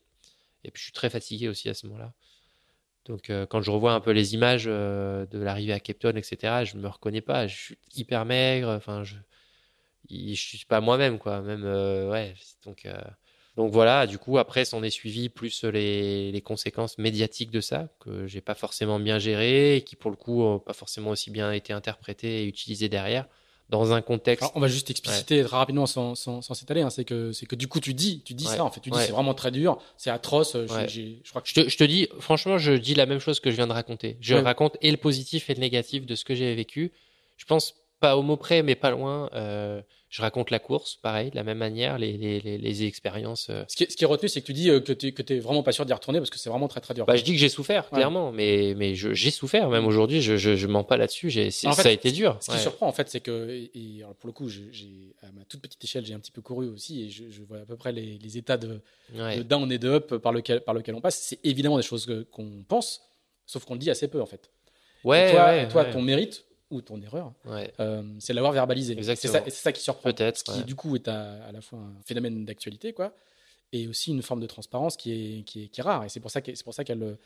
Et 0.63 0.71
puis 0.71 0.79
je 0.79 0.85
suis 0.85 0.93
très 0.93 1.09
fatigué 1.09 1.47
aussi 1.47 1.69
à 1.69 1.73
ce 1.73 1.87
moment-là. 1.87 2.13
Donc 3.05 3.29
euh, 3.29 3.45
quand 3.45 3.61
je 3.61 3.71
revois 3.71 3.93
un 3.93 4.01
peu 4.01 4.11
les 4.11 4.33
images 4.33 4.65
euh, 4.67 5.25
de 5.25 5.39
l'arrivée 5.39 5.73
à 5.73 5.79
Cape 5.79 5.99
Town, 5.99 6.17
etc., 6.17 6.65
je 6.65 6.77
me 6.77 6.87
reconnais 6.87 7.21
pas. 7.21 7.47
Je 7.47 7.55
suis 7.55 7.77
hyper 7.95 8.25
maigre. 8.25 8.69
Enfin, 8.69 9.03
je, 9.03 9.15
je 10.09 10.33
suis 10.33 10.65
pas 10.65 10.81
moi-même, 10.81 11.17
quoi. 11.17 11.41
Même, 11.41 11.63
euh, 11.65 12.09
ouais. 12.09 12.35
Donc, 12.65 12.87
donc 13.55 13.71
voilà. 13.71 14.05
Du 14.05 14.17
coup, 14.17 14.37
après, 14.37 14.65
s'en 14.65 14.83
est 14.83 14.89
suivi 14.89 15.29
plus 15.29 15.63
les, 15.63 16.31
les 16.31 16.41
conséquences 16.41 16.97
médiatiques 16.97 17.51
de 17.51 17.61
ça 17.61 17.89
que 17.99 18.27
j'ai 18.27 18.41
pas 18.41 18.55
forcément 18.55 18.99
bien 18.99 19.17
géré 19.17 19.77
et 19.77 19.83
qui, 19.83 19.95
pour 19.95 20.11
le 20.11 20.17
coup, 20.17 20.43
ont 20.43 20.59
pas 20.59 20.73
forcément 20.73 21.09
aussi 21.11 21.31
bien 21.31 21.51
été 21.51 21.73
interprétées 21.73 22.43
et 22.43 22.45
utilisées 22.45 22.89
derrière 22.89 23.27
dans 23.69 23.93
un 23.93 24.01
contexte. 24.01 24.43
Alors, 24.43 24.53
on 24.55 24.59
va 24.59 24.67
juste 24.67 24.89
expliciter 24.89 25.43
très 25.43 25.55
rapidement 25.57 25.85
sans, 25.85 26.15
sans, 26.15 26.41
sans 26.41 26.53
s'étaler. 26.55 26.81
hein, 26.81 26.89
c'est 26.89 27.05
que 27.05 27.31
c'est 27.31 27.45
que 27.45 27.55
du 27.55 27.67
coup 27.67 27.79
tu 27.79 27.93
dis, 27.93 28.21
tu 28.23 28.33
dis 28.33 28.47
Ouais. 28.47 28.55
ça 28.55 28.63
en 28.63 28.71
fait. 28.71 28.79
Tu 28.79 28.89
dis 28.89 28.97
Ouais. 28.97 29.05
c'est 29.05 29.11
vraiment 29.11 29.33
très 29.35 29.51
dur, 29.51 29.77
c'est 29.97 30.09
atroce. 30.09 30.55
euh, 30.55 30.65
j'ai- 30.87 31.21
je 31.23 31.29
crois 31.29 31.41
que 31.41 31.47
Je 31.49 31.53
te, 31.53 31.69
je 31.69 31.77
te 31.77 31.83
dis, 31.83 32.07
franchement, 32.19 32.57
je 32.57 32.71
dis 32.73 32.95
la 32.95 33.05
même 33.05 33.19
chose 33.19 33.39
que 33.39 33.51
je 33.51 33.55
viens 33.55 33.67
de 33.67 33.73
raconter. 33.73 34.17
Je 34.21 34.35
raconte 34.35 34.75
et 34.81 34.89
le 34.91 34.97
positif 34.97 35.49
et 35.49 35.53
le 35.53 35.59
négatif 35.59 36.05
de 36.05 36.15
ce 36.15 36.25
que 36.25 36.33
j'ai 36.35 36.53
vécu. 36.55 36.91
Je 37.37 37.45
pense 37.45 37.75
pas 37.99 38.17
au 38.17 38.21
mot 38.21 38.37
près, 38.37 38.63
mais 38.63 38.75
pas 38.75 38.89
loin. 38.91 39.29
Euh, 39.33 39.81
je 40.09 40.21
raconte 40.23 40.49
la 40.49 40.57
course, 40.57 40.95
pareil, 40.95 41.29
de 41.29 41.35
la 41.35 41.43
même 41.43 41.59
manière, 41.59 41.99
les, 41.99 42.17
les, 42.17 42.39
les, 42.39 42.57
les 42.57 42.83
expériences. 42.83 43.47
euh. 43.51 43.63
Ce 43.67 43.75
qui 43.75 43.83
est, 43.83 43.91
ce 43.91 43.95
qui 43.95 44.03
est 44.03 44.07
retenu, 44.07 44.27
c'est 44.27 44.41
que 44.41 44.45
tu 44.47 44.53
dis 44.53 44.69
euh, 44.71 44.79
que 44.79 44.91
tu 44.91 45.13
t'es 45.13 45.37
vraiment 45.39 45.61
pas 45.61 45.71
sûr 45.71 45.85
d'y 45.85 45.93
retourner 45.93 46.19
parce 46.19 46.31
que 46.31 46.39
c'est 46.39 46.49
vraiment 46.49 46.67
très 46.67 46.81
très 46.81 46.95
dur. 46.95 47.05
Bah, 47.05 47.15
je 47.15 47.23
dis 47.23 47.31
que 47.33 47.37
j'ai 47.37 47.47
souffert, 47.49 47.83
Ouais. 47.91 47.97
clairement, 47.97 48.31
mais, 48.31 48.95
j'ai 48.95 49.29
souffert, 49.31 49.69
même 49.69 49.85
aujourd'hui, 49.85 50.21
je, 50.21 50.35
je, 50.35 50.55
je 50.55 50.67
mens 50.67 50.83
pas 50.83 50.97
là-dessus. 50.97 51.29
Fait, 51.31 51.51
ça 51.51 51.69
a 51.69 51.91
été 51.91 52.11
dur. 52.11 52.37
Ce 52.41 52.47
qui 52.47 52.51
Ouais. 52.53 52.57
surprend 52.61 52.87
en 52.87 52.91
fait, 52.91 53.07
c'est 53.09 53.19
que 53.19 53.49
et, 53.49 53.71
et, 53.75 54.03
alors, 54.03 54.15
pour 54.15 54.27
le 54.27 54.33
coup, 54.33 54.47
à 55.21 55.31
ma 55.31 55.45
toute 55.45 55.61
petite 55.61 55.83
échelle, 55.83 56.05
j'ai 56.05 56.15
un 56.15 56.19
petit 56.19 56.31
peu 56.31 56.41
couru 56.41 56.67
aussi 56.69 57.03
et 57.03 57.09
je, 57.09 57.25
je 57.29 57.43
vois 57.43 57.59
à 57.59 57.65
peu 57.65 57.75
près 57.75 57.91
les, 57.91 58.37
états 58.37 58.57
de, 58.57 58.81
Ouais. 59.15 59.37
de 59.37 59.43
down 59.43 59.71
et 59.71 59.77
de 59.77 59.89
up 59.89 60.15
par 60.17 60.31
lequel 60.31 60.61
par 60.61 60.73
lequel 60.73 60.95
on 60.95 61.01
passe. 61.01 61.19
C'est 61.21 61.39
évidemment 61.43 61.77
des 61.77 61.83
choses 61.83 62.07
qu'on 62.31 62.63
pense, 62.67 63.01
sauf 63.45 63.63
qu'on 63.65 63.73
le 63.73 63.79
dit 63.79 63.89
assez 63.91 64.07
peu 64.07 64.21
en 64.21 64.25
fait. 64.25 64.49
Ouais, 65.03 65.29
Et 65.29 65.31
toi, 65.33 65.45
ouais, 65.45 65.67
toi 65.67 65.83
ouais. 65.83 65.91
ton 65.91 66.01
mérite 66.01 66.45
ou 66.71 66.81
ton 66.81 67.01
erreur, 67.01 67.33
Ouais. 67.45 67.71
euh, 67.79 68.03
c'est 68.19 68.33
de 68.33 68.35
l'avoir 68.35 68.53
verbalisé. 68.53 68.95
C'est 69.15 69.27
ça, 69.49 69.71
qui 69.71 69.81
surprend. 69.81 70.11
Peut-être, 70.11 70.37
Ce 70.37 70.43
qui, 70.43 70.51
ouais. 70.59 70.63
du 70.63 70.75
coup, 70.75 70.95
est 70.95 71.07
à, 71.07 71.43
à 71.47 71.51
la 71.51 71.61
fois 71.61 71.79
un 71.79 71.93
phénomène 72.05 72.45
d'actualité, 72.45 72.93
quoi, 72.93 73.13
et 73.73 73.87
aussi 73.87 74.11
une 74.11 74.21
forme 74.21 74.39
de 74.41 74.47
transparence 74.47 74.97
qui 74.97 75.11
est, 75.39 75.43
qui 75.43 75.63
est, 75.63 75.67
qui 75.67 75.79
est 75.79 75.83
rare. 75.83 76.03
Et 76.05 76.09
c'est 76.09 76.19
pour 76.19 76.31
ça 76.31 76.41
qu'elle, 76.41 76.55
c'est 76.57 76.63
pour 76.63 76.73
ça 76.73 76.83
qu'elle, 76.83 77.17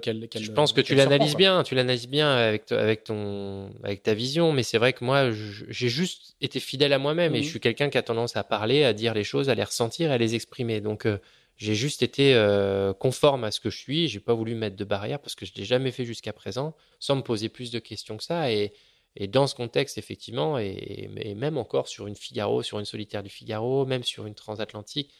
qu'elle, 0.00 0.28
qu'elle- 0.28 0.42
Je 0.42 0.52
pense 0.52 0.72
que 0.72 0.80
tu 0.80 0.94
l'analyses 0.94 1.36
bien, 1.36 1.62
tu 1.62 1.74
l'analyses 1.74 2.08
bien 2.08 2.30
avec, 2.30 2.70
avec, 2.72 3.04
ton, 3.04 3.70
avec 3.82 4.02
ta 4.02 4.14
vision, 4.14 4.52
mais 4.52 4.62
c'est 4.62 4.78
vrai 4.78 4.92
que 4.92 5.04
moi, 5.04 5.30
j'ai 5.32 5.88
juste 5.88 6.34
été 6.40 6.60
fidèle 6.60 6.92
à 6.92 6.98
moi-même 6.98 7.34
et 7.34 7.38
Mhm. 7.38 7.44
je 7.44 7.48
suis 7.48 7.60
quelqu'un 7.60 7.90
qui 7.90 7.98
a 7.98 8.02
tendance 8.02 8.36
à 8.36 8.44
parler, 8.44 8.84
à 8.84 8.92
dire 8.92 9.12
les 9.14 9.24
choses, 9.24 9.48
à 9.50 9.54
les 9.54 9.64
ressentir, 9.64 10.10
à 10.10 10.18
les 10.18 10.34
exprimer. 10.34 10.80
Donc, 10.80 11.06
euh, 11.06 11.18
j'ai 11.60 11.76
juste 11.76 12.02
été 12.02 12.34
euh, 12.34 12.94
conforme 12.94 13.44
à 13.44 13.52
ce 13.52 13.60
que 13.60 13.70
je 13.70 13.78
suis. 13.78 14.08
J'ai 14.08 14.20
pas 14.20 14.34
voulu 14.34 14.54
mettre 14.56 14.76
de 14.76 14.84
barrière 14.84 15.20
parce 15.20 15.36
que 15.36 15.46
je 15.46 15.52
l'ai 15.56 15.64
jamais 15.66 15.92
fait 15.92 16.06
jusqu'à 16.06 16.32
présent, 16.32 16.74
sans 17.00 17.16
me 17.16 17.22
poser 17.22 17.48
plus 17.50 17.70
de 17.70 17.78
questions 17.80 18.16
que 18.18 18.24
ça. 18.24 18.52
Et, 18.52 18.72
et 19.16 19.28
dans 19.28 19.46
ce 19.46 19.54
contexte, 19.54 19.98
effectivement, 19.98 20.58
et, 20.58 21.10
et 21.16 21.34
même 21.34 21.58
encore 21.58 21.88
sur 21.88 22.06
une 22.08 22.16
Figaro, 22.16 22.62
sur 22.62 22.78
une 22.80 22.86
solitaire 22.86 23.22
du 23.22 23.30
Figaro, 23.30 23.86
même 23.86 24.04
sur 24.04 24.26
une 24.26 24.34
transatlantique, 24.34 25.12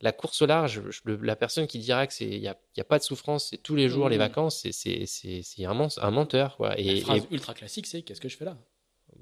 la 0.00 0.12
course 0.12 0.42
au 0.42 0.46
large, 0.46 0.82
je- 0.90 1.00
le- 1.04 1.16
la 1.16 1.36
personne 1.36 1.66
qui 1.68 1.78
dira 1.80 2.06
que 2.06 2.14
c'est 2.14 2.26
il 2.28 2.38
y 2.40 2.48
a, 2.48 2.84
pas 2.84 2.98
de 2.98 3.04
souffrance, 3.04 3.48
c'est 3.50 3.58
tous 3.58 3.76
les 3.76 3.88
jours 3.88 4.08
les 4.08 4.16
Mhm. 4.16 4.18
vacances, 4.18 4.66
c'est 4.70 5.04
un, 5.66 5.88
un 5.98 6.10
menteur 6.12 6.56
quoi. 6.56 6.74
La 6.82 6.82
Et, 6.82 6.96
phrase 6.96 7.26
et, 7.30 7.34
ultra 7.34 7.54
classique, 7.54 7.86
c'est 7.86 8.02
qu'est-ce 8.02 8.20
que 8.20 8.28
je 8.28 8.36
fais 8.36 8.44
là? 8.44 8.58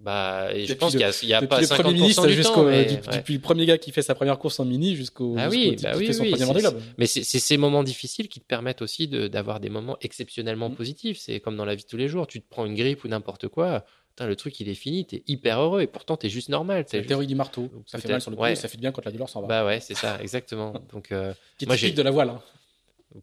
Bah 0.02 0.48
et 0.54 0.66
je 0.66 0.74
pense 0.74 0.92
qu'il 0.92 1.00
y 1.00 1.04
a, 1.34 1.40
y 1.42 1.46
pas 1.46 1.60
le 1.60 1.66
50% 1.66 1.74
premier 1.82 1.92
ministre 1.94 2.26
du 2.26 2.34
jusqu'au, 2.34 2.54
temps, 2.54 2.64
mais, 2.64 2.84
du- 2.84 2.94
ouais. 2.94 3.00
depuis 3.16 3.34
le 3.34 3.40
premier 3.40 3.66
gars 3.66 3.76
qui 3.78 3.90
fait 3.90 4.02
sa 4.02 4.14
première 4.14 4.38
course 4.38 4.60
en 4.60 4.64
mini 4.64 4.94
jusqu'au, 4.94 5.34
Ah 5.38 5.48
oui, 5.48 5.70
type 5.76 5.82
bah 5.82 5.94
oui, 5.96 6.10
oui. 6.20 6.34
Mais 6.98 7.06
c'est 7.06 7.22
ces 7.24 7.56
moments 7.56 7.82
difficiles 7.82 8.28
qui 8.28 8.38
te 8.40 8.46
permettent 8.46 8.82
aussi 8.82 9.08
de- 9.08 9.26
d'avoir 9.28 9.58
des 9.60 9.68
moments 9.70 9.96
exceptionnellement 10.00 10.68
Mhm. 10.68 10.76
positifs. 10.76 11.18
C'est 11.18 11.40
comme 11.40 11.56
dans 11.56 11.64
la 11.64 11.74
vie 11.74 11.82
de 11.84 11.88
tous 11.88 11.96
les 11.96 12.08
jours. 12.08 12.26
Tu 12.26 12.40
te 12.40 12.46
prends 12.48 12.66
une 12.66 12.74
grippe 12.74 13.04
ou 13.04 13.08
n'importe 13.08 13.48
quoi. 13.48 13.84
Putain, 14.10 14.26
le 14.28 14.36
truc, 14.36 14.58
il 14.60 14.68
est 14.68 14.74
fini. 14.74 15.04
T'es 15.06 15.22
hyper 15.26 15.60
heureux 15.60 15.82
et 15.82 15.86
pourtant, 15.86 16.16
t'es 16.16 16.28
juste 16.30 16.48
normal. 16.48 16.86
La 16.92 16.98
juste- 16.98 17.08
théorie 17.08 17.26
du 17.26 17.34
marteau. 17.34 17.68
Ça 17.86 17.98
fait 17.98 18.08
mal 18.08 18.20
sur 18.20 18.30
le 18.30 18.36
coup, 18.36 18.42
ouais. 18.44 18.54
ça 18.54 18.68
fait 18.68 18.78
bien 18.78 18.92
quand 18.92 19.04
la 19.04 19.10
douleur 19.10 19.28
s'en 19.28 19.40
va. 19.42 19.46
Bah 19.48 19.66
ouais, 19.66 19.80
c'est 19.80 19.94
ça, 19.94 20.18
exactement. 20.22 20.72
Donc, 20.92 21.10
euh, 21.12 21.34
moi, 21.66 21.76
j'ai- 21.76 21.90
de 21.90 22.02
la 22.02 22.10
voile. 22.10 22.30
hein. 22.30 22.40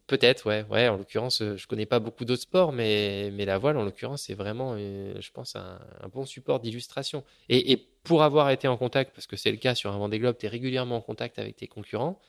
Peut-être, 0.06 0.46
ouais, 0.46 0.64
ouais. 0.70 0.88
En 0.88 0.96
l'occurrence, 0.96 1.42
euh, 1.42 1.56
je 1.56 1.66
connais 1.66 1.86
pas 1.86 2.00
beaucoup 2.00 2.24
d'autres 2.24 2.42
sports, 2.42 2.72
mais, 2.72 3.30
mais 3.32 3.44
la 3.44 3.58
voile, 3.58 3.76
en 3.76 3.84
l'occurrence, 3.84 4.22
c'est 4.22 4.34
vraiment, 4.34 4.74
euh, 4.76 5.14
je 5.20 5.30
pense, 5.30 5.56
un, 5.56 5.78
un 6.00 6.08
bon 6.08 6.24
support 6.26 6.58
d'illustration. 6.60 7.22
Et, 7.48 7.72
et 7.72 7.76
pour 8.02 8.22
avoir 8.22 8.50
été 8.50 8.66
en 8.66 8.76
contact, 8.76 9.14
parce 9.14 9.26
que 9.26 9.36
c'est 9.36 9.50
le 9.50 9.58
cas 9.58 9.74
sur 9.74 9.92
un 9.92 9.98
Vendée 9.98 10.18
Globe, 10.18 10.36
tu 10.38 10.46
es 10.46 10.48
régulièrement 10.48 10.96
en 10.96 11.00
contact 11.00 11.38
avec 11.38 11.56
tes 11.56 11.68
concurrents. 11.68 12.20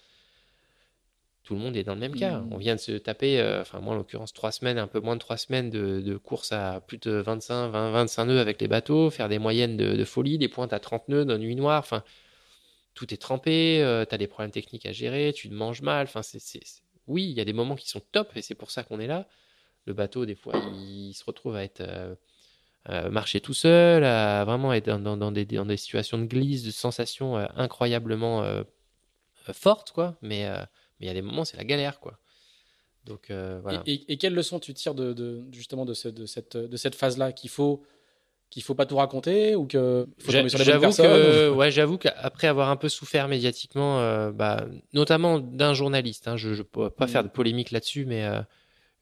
Tout 1.44 1.54
le 1.54 1.60
monde 1.60 1.78
est 1.78 1.84
dans 1.84 1.94
le 1.94 2.00
même 2.00 2.16
cas. 2.16 2.44
On 2.50 2.58
vient 2.58 2.74
de 2.76 2.80
se 2.80 2.94
taper, 2.94 3.40
euh, 3.40 3.62
enfin 3.62 3.80
moi 3.80 3.94
en 3.94 3.98
l'occurrence, 3.98 4.34
trois 4.34 4.52
semaines, 4.52 4.80
un 4.80 4.88
peu 4.88 5.00
moins 5.00 5.14
de 5.16 5.20
trois 5.20 5.38
semaines 5.38 5.70
de, 5.70 6.02
de 6.02 6.18
course 6.18 6.52
à 6.52 6.82
plus 6.82 6.98
de 6.98 7.12
25, 7.12 7.70
20, 7.70 7.92
25 7.92 8.26
nœuds 8.26 8.40
avec 8.40 8.60
les 8.60 8.68
bateaux, 8.68 9.12
faire 9.12 9.30
des 9.30 9.38
moyennes 9.38 9.78
de, 9.78 9.94
de 9.96 10.06
folie, 10.06 10.40
des 10.40 10.48
pointes 10.48 10.74
à 10.74 10.80
30 10.80 11.08
nœuds 11.08 11.24
dans 11.26 11.38
nuit 11.38 11.56
noire. 11.56 11.80
Enfin, 11.80 12.04
tout 12.96 13.14
est 13.14 13.18
trempé, 13.18 13.80
tu 14.10 14.16
as 14.16 14.18
des 14.18 14.28
problèmes 14.28 14.52
techniques 14.52 14.86
à 14.88 14.94
gérer, 14.94 15.34
tu 15.36 15.50
te 15.50 15.54
manges 15.54 15.82
mal. 15.82 16.06
Enfin, 16.06 16.24
c'est- 16.24 16.40
Oui, 17.08 17.24
il 17.24 17.34
y 17.38 17.42
a 17.42 17.46
des 17.46 17.54
moments 17.54 17.76
qui 17.76 17.90
sont 17.90 18.02
top 18.12 18.36
et 18.36 18.42
c'est 18.42 18.56
pour 18.56 18.72
ça 18.72 18.84
qu'on 18.84 19.00
est 19.00 19.08
là. 19.08 19.28
Le 19.86 19.94
bateau, 19.94 20.26
des 20.26 20.36
fois, 20.36 20.54
il, 20.74 21.14
se 21.14 21.24
retrouve 21.24 21.56
à 21.56 21.64
être 21.64 21.82
euh, 21.82 22.16
euh, 22.90 23.10
marcher 23.10 23.40
tout 23.40 23.54
seul, 23.54 24.04
à 24.04 24.44
vraiment 24.44 24.74
être 24.74 24.88
dans, 24.98 25.32
des, 25.32 25.78
situations 25.78 26.18
de 26.18 26.26
glisse, 26.26 26.64
de 26.64 26.72
sensations 26.72 27.38
euh, 27.38 27.46
incroyablement 27.56 28.44
fortes, 29.54 29.92
quoi. 29.92 30.18
Mais 30.22 30.50
il 31.00 31.06
y 31.06 31.10
a 31.10 31.14
des 31.14 31.22
moments, 31.22 31.46
c'est 31.46 31.58
la 31.58 31.64
galère, 31.64 32.00
quoi. 32.00 32.20
Donc 33.04 33.28
voilà. 33.30 33.84
Et, 33.86 33.94
et, 33.94 34.14
et 34.14 34.18
quelle 34.18 34.34
leçon 34.34 34.60
tu 34.60 34.74
tires 34.74 34.96
de, 34.96 35.46
justement 35.52 35.86
de 35.86 35.94
cette, 35.94 36.58
de 36.58 36.78
cette 36.78 36.96
phase-là 36.96 37.32
qu'il 37.32 37.52
faut 37.52 37.84
qu'il 38.56 38.64
faut 38.64 38.74
pas 38.74 38.86
tout 38.86 38.96
raconter 38.96 39.54
ou 39.54 39.66
que 39.66 40.08
faut 40.18 40.32
tomber 40.32 40.48
sur 40.48 40.60
que, 40.60 41.50
ouais, 41.50 41.72
j'avoue 41.72 41.98
qu'après 41.98 42.48
avoir 42.48 42.70
un 42.70 42.78
peu 42.78 42.88
souffert 42.88 43.28
médiatiquement, 43.28 44.00
euh, 44.00 44.32
bah, 44.32 44.66
notamment 44.94 45.40
d'un 45.40 45.74
journaliste, 45.74 46.30
hein, 46.30 46.38
je 46.38 46.52
ne 46.52 46.62
peux 46.62 46.90
pas 46.90 47.06
faire 47.08 47.26
de 47.26 47.28
polémique 47.28 47.72
là-dessus, 47.72 48.06
mais 48.06 48.24
euh, 48.24 48.40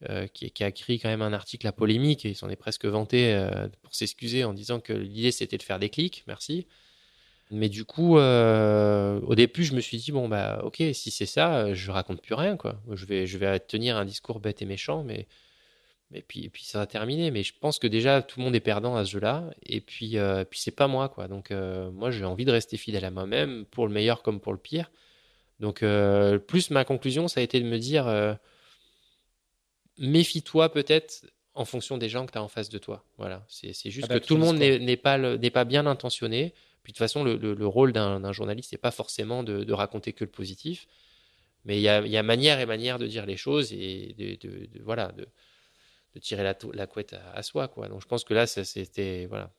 euh, 0.09 0.25
qui, 0.25 0.49
qui 0.49 0.63
a 0.63 0.69
écrit 0.69 0.97
quand 0.99 1.09
même 1.09 1.21
un 1.21 1.33
article 1.33 1.67
à 1.67 1.71
polémique 1.71 2.25
et 2.25 2.29
il 2.29 2.35
s'en 2.35 2.49
est 2.49 2.55
presque 2.55 2.85
vanté 2.85 3.47
pour 3.83 3.93
s'excuser 3.93 4.43
en 4.43 4.53
disant 4.53 4.79
que 4.79 4.91
l'idée 4.91 5.31
c'était 5.31 5.59
de 5.59 5.63
faire 5.63 5.77
des 5.77 5.89
clics, 5.89 6.23
merci. 6.25 6.65
Mais 7.51 7.69
du 7.69 7.85
coup, 7.85 8.17
au 8.17 9.35
début, 9.35 9.65
je 9.65 9.75
me 9.75 9.81
suis 9.81 9.97
dit 9.97 10.11
bon 10.11 10.27
bah 10.29 10.61
ok, 10.63 10.81
si 10.93 11.11
c'est 11.11 11.27
ça, 11.27 11.75
je 11.75 11.91
raconte 11.91 12.23
plus 12.23 12.33
rien 12.33 12.57
quoi. 12.57 12.81
Je 12.91 13.05
vais, 13.05 13.27
je 13.27 13.37
vais 13.37 13.59
tenir 13.59 13.97
un 13.97 14.05
discours 14.05 14.39
bête 14.39 14.63
et 14.63 14.65
méchant, 14.65 15.03
mais 15.03 15.27
et 16.13 16.21
puis, 16.21 16.45
et 16.45 16.49
puis 16.49 16.63
ça 16.63 16.79
va 16.79 16.87
terminer. 16.87 17.31
Mais 17.31 17.43
je 17.43 17.53
pense 17.59 17.79
que 17.79 17.87
déjà 17.87 18.21
tout 18.21 18.39
le 18.39 18.45
monde 18.45 18.55
est 18.55 18.59
perdant 18.59 18.95
à 18.95 19.05
ce 19.05 19.11
jeu-là. 19.11 19.49
Et 19.63 19.81
puis, 19.81 20.17
euh, 20.17 20.43
puis 20.45 20.59
c'est 20.59 20.71
pas 20.75 20.87
moi, 20.87 21.09
quoi. 21.09 21.27
Donc 21.27 21.51
euh, 21.51 21.91
moi, 21.91 22.11
j'ai 22.11 22.25
envie 22.25 22.45
de 22.45 22.51
rester 22.51 22.77
fidèle 22.77 23.05
à 23.05 23.11
moi-même, 23.11 23.65
pour 23.65 23.87
le 23.87 23.93
meilleur 23.93 24.21
comme 24.21 24.39
pour 24.39 24.51
le 24.53 24.59
pire. 24.59 24.91
Donc 25.59 25.83
euh, 25.83 26.39
plus 26.39 26.69
ma 26.71 26.83
conclusion, 26.85 27.27
ça 27.27 27.39
a 27.39 27.43
été 27.43 27.59
de 27.59 27.65
me 27.65 27.77
dire, 27.77 28.07
euh, 28.07 28.33
méfie-toi 29.97 30.69
peut-être 30.71 31.25
en 31.53 31.65
fonction 31.65 31.97
des 31.97 32.09
gens 32.09 32.25
que 32.25 32.31
tu 32.31 32.37
as 32.37 32.43
en 32.43 32.47
face 32.47 32.69
de 32.69 32.77
toi. 32.79 33.05
Voilà. 33.17 33.45
C'est 33.47 33.73
juste 33.91 34.07
que 34.07 34.13
Adapte 34.13 34.27
tout 34.27 34.35
le 34.35 34.41
monde 34.41 34.57
n'est 34.57 34.97
pas, 34.97 35.17
n'est 35.17 35.51
pas 35.51 35.65
bien 35.65 35.85
intentionné. 35.85 36.53
Puis 36.81 36.91
de 36.91 36.97
toute 36.97 36.99
façon, 36.99 37.23
le, 37.23 37.37
le- 37.37 37.53
le 37.53 37.67
rôle 37.67 37.93
d'un 37.93 38.31
journaliste, 38.33 38.71
c'est 38.71 38.77
pas 38.77 38.91
forcément 38.91 39.43
de, 39.43 39.63
de 39.63 39.73
raconter 39.73 40.11
que 40.11 40.23
le 40.25 40.31
positif. 40.31 40.87
Mais 41.63 41.77
il 41.77 41.81
y 41.81 41.87
a, 41.87 42.05
y 42.05 42.17
a 42.17 42.23
manière 42.23 42.59
et 42.59 42.65
manière 42.65 42.99
de 42.99 43.07
dire 43.07 43.25
les 43.25 43.37
choses 43.37 43.71
et 43.71 44.15
de, 44.17 44.35
de- 44.45 44.65
de- 44.65 44.83
voilà, 44.83 45.13
de, 45.13 45.27
de 46.15 46.19
tirer 46.19 46.43
la, 46.43 46.87
couette 46.87 47.13
à, 47.13 47.31
à 47.33 47.43
soi. 47.43 47.67
Quoi. 47.67 47.87
Donc 47.87 48.01
je 48.01 48.07
pense 48.07 48.23
que 48.23 48.33
là, 48.33 48.45
c'était. 48.47 49.25
Voilà. 49.27 49.51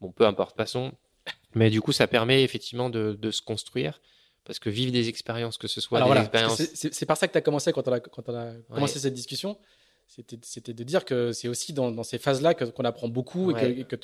Bon, 0.00 0.10
peu 0.10 0.26
importe, 0.26 0.56
passons. 0.56 0.92
Mais 1.54 1.70
du 1.70 1.80
coup, 1.80 1.92
ça 1.92 2.06
permet 2.06 2.42
effectivement 2.42 2.90
de, 2.90 3.16
de 3.20 3.30
se 3.30 3.42
construire. 3.42 4.00
Parce 4.44 4.58
que 4.58 4.68
vivre 4.70 4.90
des 4.90 5.08
expériences, 5.08 5.56
que 5.56 5.68
ce 5.68 5.80
soit 5.80 5.98
Alors 5.98 6.08
des 6.08 6.14
voilà, 6.14 6.22
expériences. 6.22 6.60
c'est- 6.74 7.06
par 7.06 7.16
ça 7.16 7.28
que 7.28 7.32
tu 7.32 7.38
as 7.38 7.42
commencé 7.42 7.72
quand 7.72 7.86
on 7.86 7.92
a, 7.92 8.00
quand 8.00 8.28
on 8.28 8.34
a 8.34 8.52
commencé 8.74 8.94
Ouais. 8.94 9.00
cette 9.00 9.14
discussion. 9.14 9.56
C'était 10.42 10.74
de 10.74 10.82
dire 10.84 11.04
que 11.06 11.32
c'est 11.32 11.46
aussi 11.48 11.72
dans, 11.72 11.90
dans 11.90 12.02
ces 12.02 12.18
phases-là 12.18 12.52
qu'on 12.54 12.84
apprend 12.84 13.08
beaucoup 13.08 13.52
et 13.52 13.54
Ouais. 13.54 13.78
et 13.78 13.84
que 13.84 13.96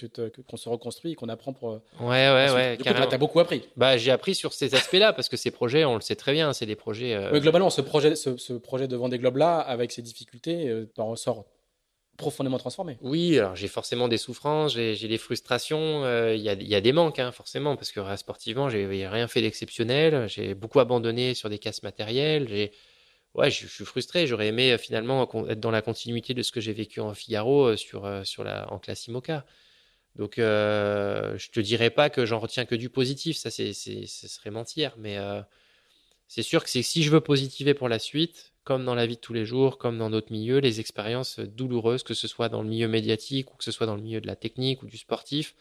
qu'on 0.43 0.57
se 0.57 0.69
reconstruit 0.69 1.13
et 1.13 1.15
qu'on 1.17 1.29
apprend 1.29 1.53
pour. 1.53 1.73
euh, 1.73 1.83
Ouais, 2.01 2.07
ouais, 2.31 2.51
ouais. 2.55 2.77
du 2.77 2.85
coup, 2.85 2.89
tu 3.09 3.15
as 3.15 3.19
beaucoup 3.19 3.41
appris. 3.41 3.69
Bah, 3.77 3.97
j'ai 3.99 4.11
appris 4.13 4.35
sur 4.37 4.53
ces 4.55 4.75
aspects-là 4.75 5.13
parce 5.13 5.29
que 5.29 5.37
ces 5.37 5.51
projets, 5.51 5.85
on 5.85 5.97
le 5.97 6.01
sait 6.01 6.17
très 6.17 6.33
bien, 6.33 6.53
c'est 6.53 6.67
des 6.67 6.77
projets. 6.77 7.15
euh, 7.15 7.33
Oui, 7.33 7.41
globalement, 7.41 7.69
ce 7.69 7.81
projet, 7.83 8.15
ce, 8.15 8.37
ce 8.39 8.53
projet 8.55 8.87
de 8.89 8.97
Vendée 8.97 9.19
Globe 9.19 9.37
là, 9.39 9.59
avec 9.59 9.91
ses 9.93 10.01
difficultés, 10.03 10.69
euh, 10.69 10.87
t'en 10.95 11.09
ressors 11.09 11.45
profondément 12.19 12.59
transformé. 12.59 12.99
Oui, 13.01 13.39
alors 13.39 13.57
j'ai 13.57 13.69
forcément 13.69 14.09
des 14.09 14.19
souffrances, 14.19 14.75
j'ai 14.75 15.09
des 15.09 15.19
frustrations, 15.19 16.05
euh, 16.05 16.35
il 16.35 16.43
y, 16.43 16.51
a, 16.51 16.53
y, 16.53 16.75
a, 16.75 16.81
des 16.83 16.93
manques, 16.93 17.19
hein, 17.19 17.33
forcément, 17.33 17.77
parce 17.77 17.91
que 17.91 18.01
sportivement, 18.17 18.69
j'ai 18.69 19.07
rien 19.09 19.27
fait 19.27 19.41
d'exceptionnel, 19.41 20.29
j'ai 20.29 20.55
beaucoup 20.55 20.81
abandonné 20.81 21.33
sur 21.33 21.49
des 21.49 21.59
casses 21.59 21.83
matérielles, 21.83 22.47
j'ai 22.49 22.73
ouais, 23.35 23.51
je, 23.51 23.67
suis 23.67 23.85
frustré. 23.85 24.27
J'aurais 24.27 24.49
aimé 24.49 24.73
euh, 24.73 24.79
finalement 24.79 25.29
être 25.49 25.61
dans 25.61 25.71
la 25.71 25.83
continuité 25.83 26.35
de 26.35 26.43
ce 26.43 26.53
que 26.53 26.61
j'ai 26.61 26.73
vécu 26.73 27.01
en 27.01 27.15
Figaro 27.15 27.69
euh, 27.69 27.77
sur, 27.77 28.05
euh, 28.05 28.25
sur 28.25 28.45
la, 28.45 28.71
en 28.73 28.79
classe 28.79 29.07
IMOCA. 29.07 29.45
Donc, 30.17 30.39
euh, 30.39 31.39
je 31.39 31.51
te 31.51 31.61
dirais 31.61 31.91
pas 31.91 32.11
que 32.11 32.27
j'en 32.27 32.41
retiens 32.41 32.65
que 32.65 32.75
du 32.75 32.91
positif, 32.91 33.37
ça, 33.37 33.51
ce 33.51 33.73
serait 33.73 34.51
mentir. 34.51 34.95
Mais 34.99 35.17
c'est 36.27 36.43
sûr 36.43 36.65
que 36.65 36.71
si 36.71 37.03
je 37.05 37.11
veux 37.11 37.21
positiver 37.21 37.73
pour 37.73 37.89
la 37.89 38.01
suite, 38.01 38.53
comme 38.69 38.85
dans 38.85 38.95
la 38.95 39.07
vie 39.07 39.17
de 39.17 39.21
tous 39.21 39.33
les 39.33 39.47
jours, 39.47 39.79
comme 39.79 39.97
dans 39.97 40.11
d'autres 40.11 40.31
milieux, 40.31 40.59
les 40.59 40.79
expériences 40.79 41.41
douloureuses, 41.41 42.03
que 42.03 42.13
ce 42.13 42.29
soit 42.29 42.51
dans 42.51 42.61
le 42.61 42.69
milieu 42.69 42.87
médiatique 42.87 43.51
ou 43.51 43.57
que 43.57 43.65
ce 43.65 43.71
soit 43.71 43.87
dans 43.87 43.97
le 43.97 44.03
milieu 44.03 44.21
de 44.21 44.27
la 44.27 44.37
technique 44.37 44.83
ou 44.83 44.87
du 44.87 44.99
sportif, 44.99 45.55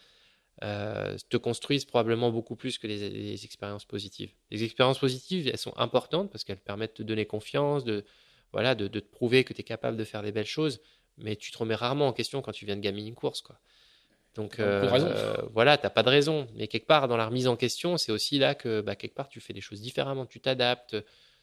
euh, 0.62 1.16
te 1.30 1.38
construisent 1.38 1.86
probablement 1.86 2.30
beaucoup 2.30 2.54
plus 2.54 2.76
que 2.76 2.86
les, 2.86 3.46
expériences 3.46 3.86
positives. 3.86 4.30
Les 4.50 4.62
expériences 4.62 4.98
positives, 4.98 5.48
elles 5.48 5.56
sont 5.56 5.72
importantes 5.78 6.30
parce 6.30 6.44
qu'elles 6.44 6.60
permettent 6.60 6.98
de 6.98 7.02
te 7.02 7.02
donner 7.02 7.24
confiance, 7.24 7.82
de, 7.82 8.04
voilà, 8.52 8.74
de, 8.74 8.88
te 8.88 8.98
prouver 8.98 9.42
que 9.42 9.54
tu 9.54 9.62
es 9.62 9.64
capable 9.64 9.96
de 9.96 10.04
faire 10.04 10.22
des 10.22 10.30
belles 10.30 10.44
choses, 10.44 10.78
mais 11.16 11.34
tu 11.34 11.50
te 11.50 11.56
remets 11.56 11.76
rarement 11.76 12.08
en 12.08 12.12
question 12.12 12.42
quand 12.42 12.52
tu 12.52 12.66
viens 12.66 12.76
de 12.76 12.82
gagner 12.82 13.08
une 13.08 13.14
course. 13.14 13.40
Quoi. 13.40 13.58
Donc 14.34 14.60
euh, 14.60 14.86
voilà, 15.54 15.78
tu 15.78 15.84
n'as 15.84 15.90
pas 15.90 16.02
de 16.02 16.10
raison. 16.10 16.46
Mais 16.56 16.68
quelque 16.68 16.86
part, 16.86 17.08
dans 17.08 17.16
la 17.16 17.24
remise 17.24 17.48
en 17.48 17.56
question, 17.56 17.96
c'est 17.96 18.12
aussi 18.12 18.38
là 18.38 18.54
que 18.54 18.82
bah, 18.82 18.96
quelque 18.96 19.14
part, 19.14 19.30
tu 19.30 19.40
fais 19.40 19.54
des 19.54 19.62
choses 19.62 19.80
différemment, 19.80 20.26
tu 20.26 20.40
t'adaptes, 20.40 20.94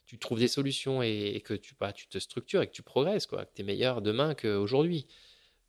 tu 0.06 0.20
trouves 0.20 0.40
des 0.40 0.48
solutions 0.48 1.02
et, 1.02 1.42
que 1.44 1.54
tu, 1.54 1.76
bah, 1.80 1.94
tu 1.94 2.08
te 2.08 2.20
structures 2.20 2.62
et 2.62 2.68
que 2.68 2.72
tu 2.74 2.84
progresses, 2.84 3.26
quoi, 3.26 3.46
que 3.46 3.54
tu 3.56 3.62
es 3.62 3.66
meilleur 3.66 4.02
demain 4.02 4.36
qu'aujourd'hui. 4.36 5.08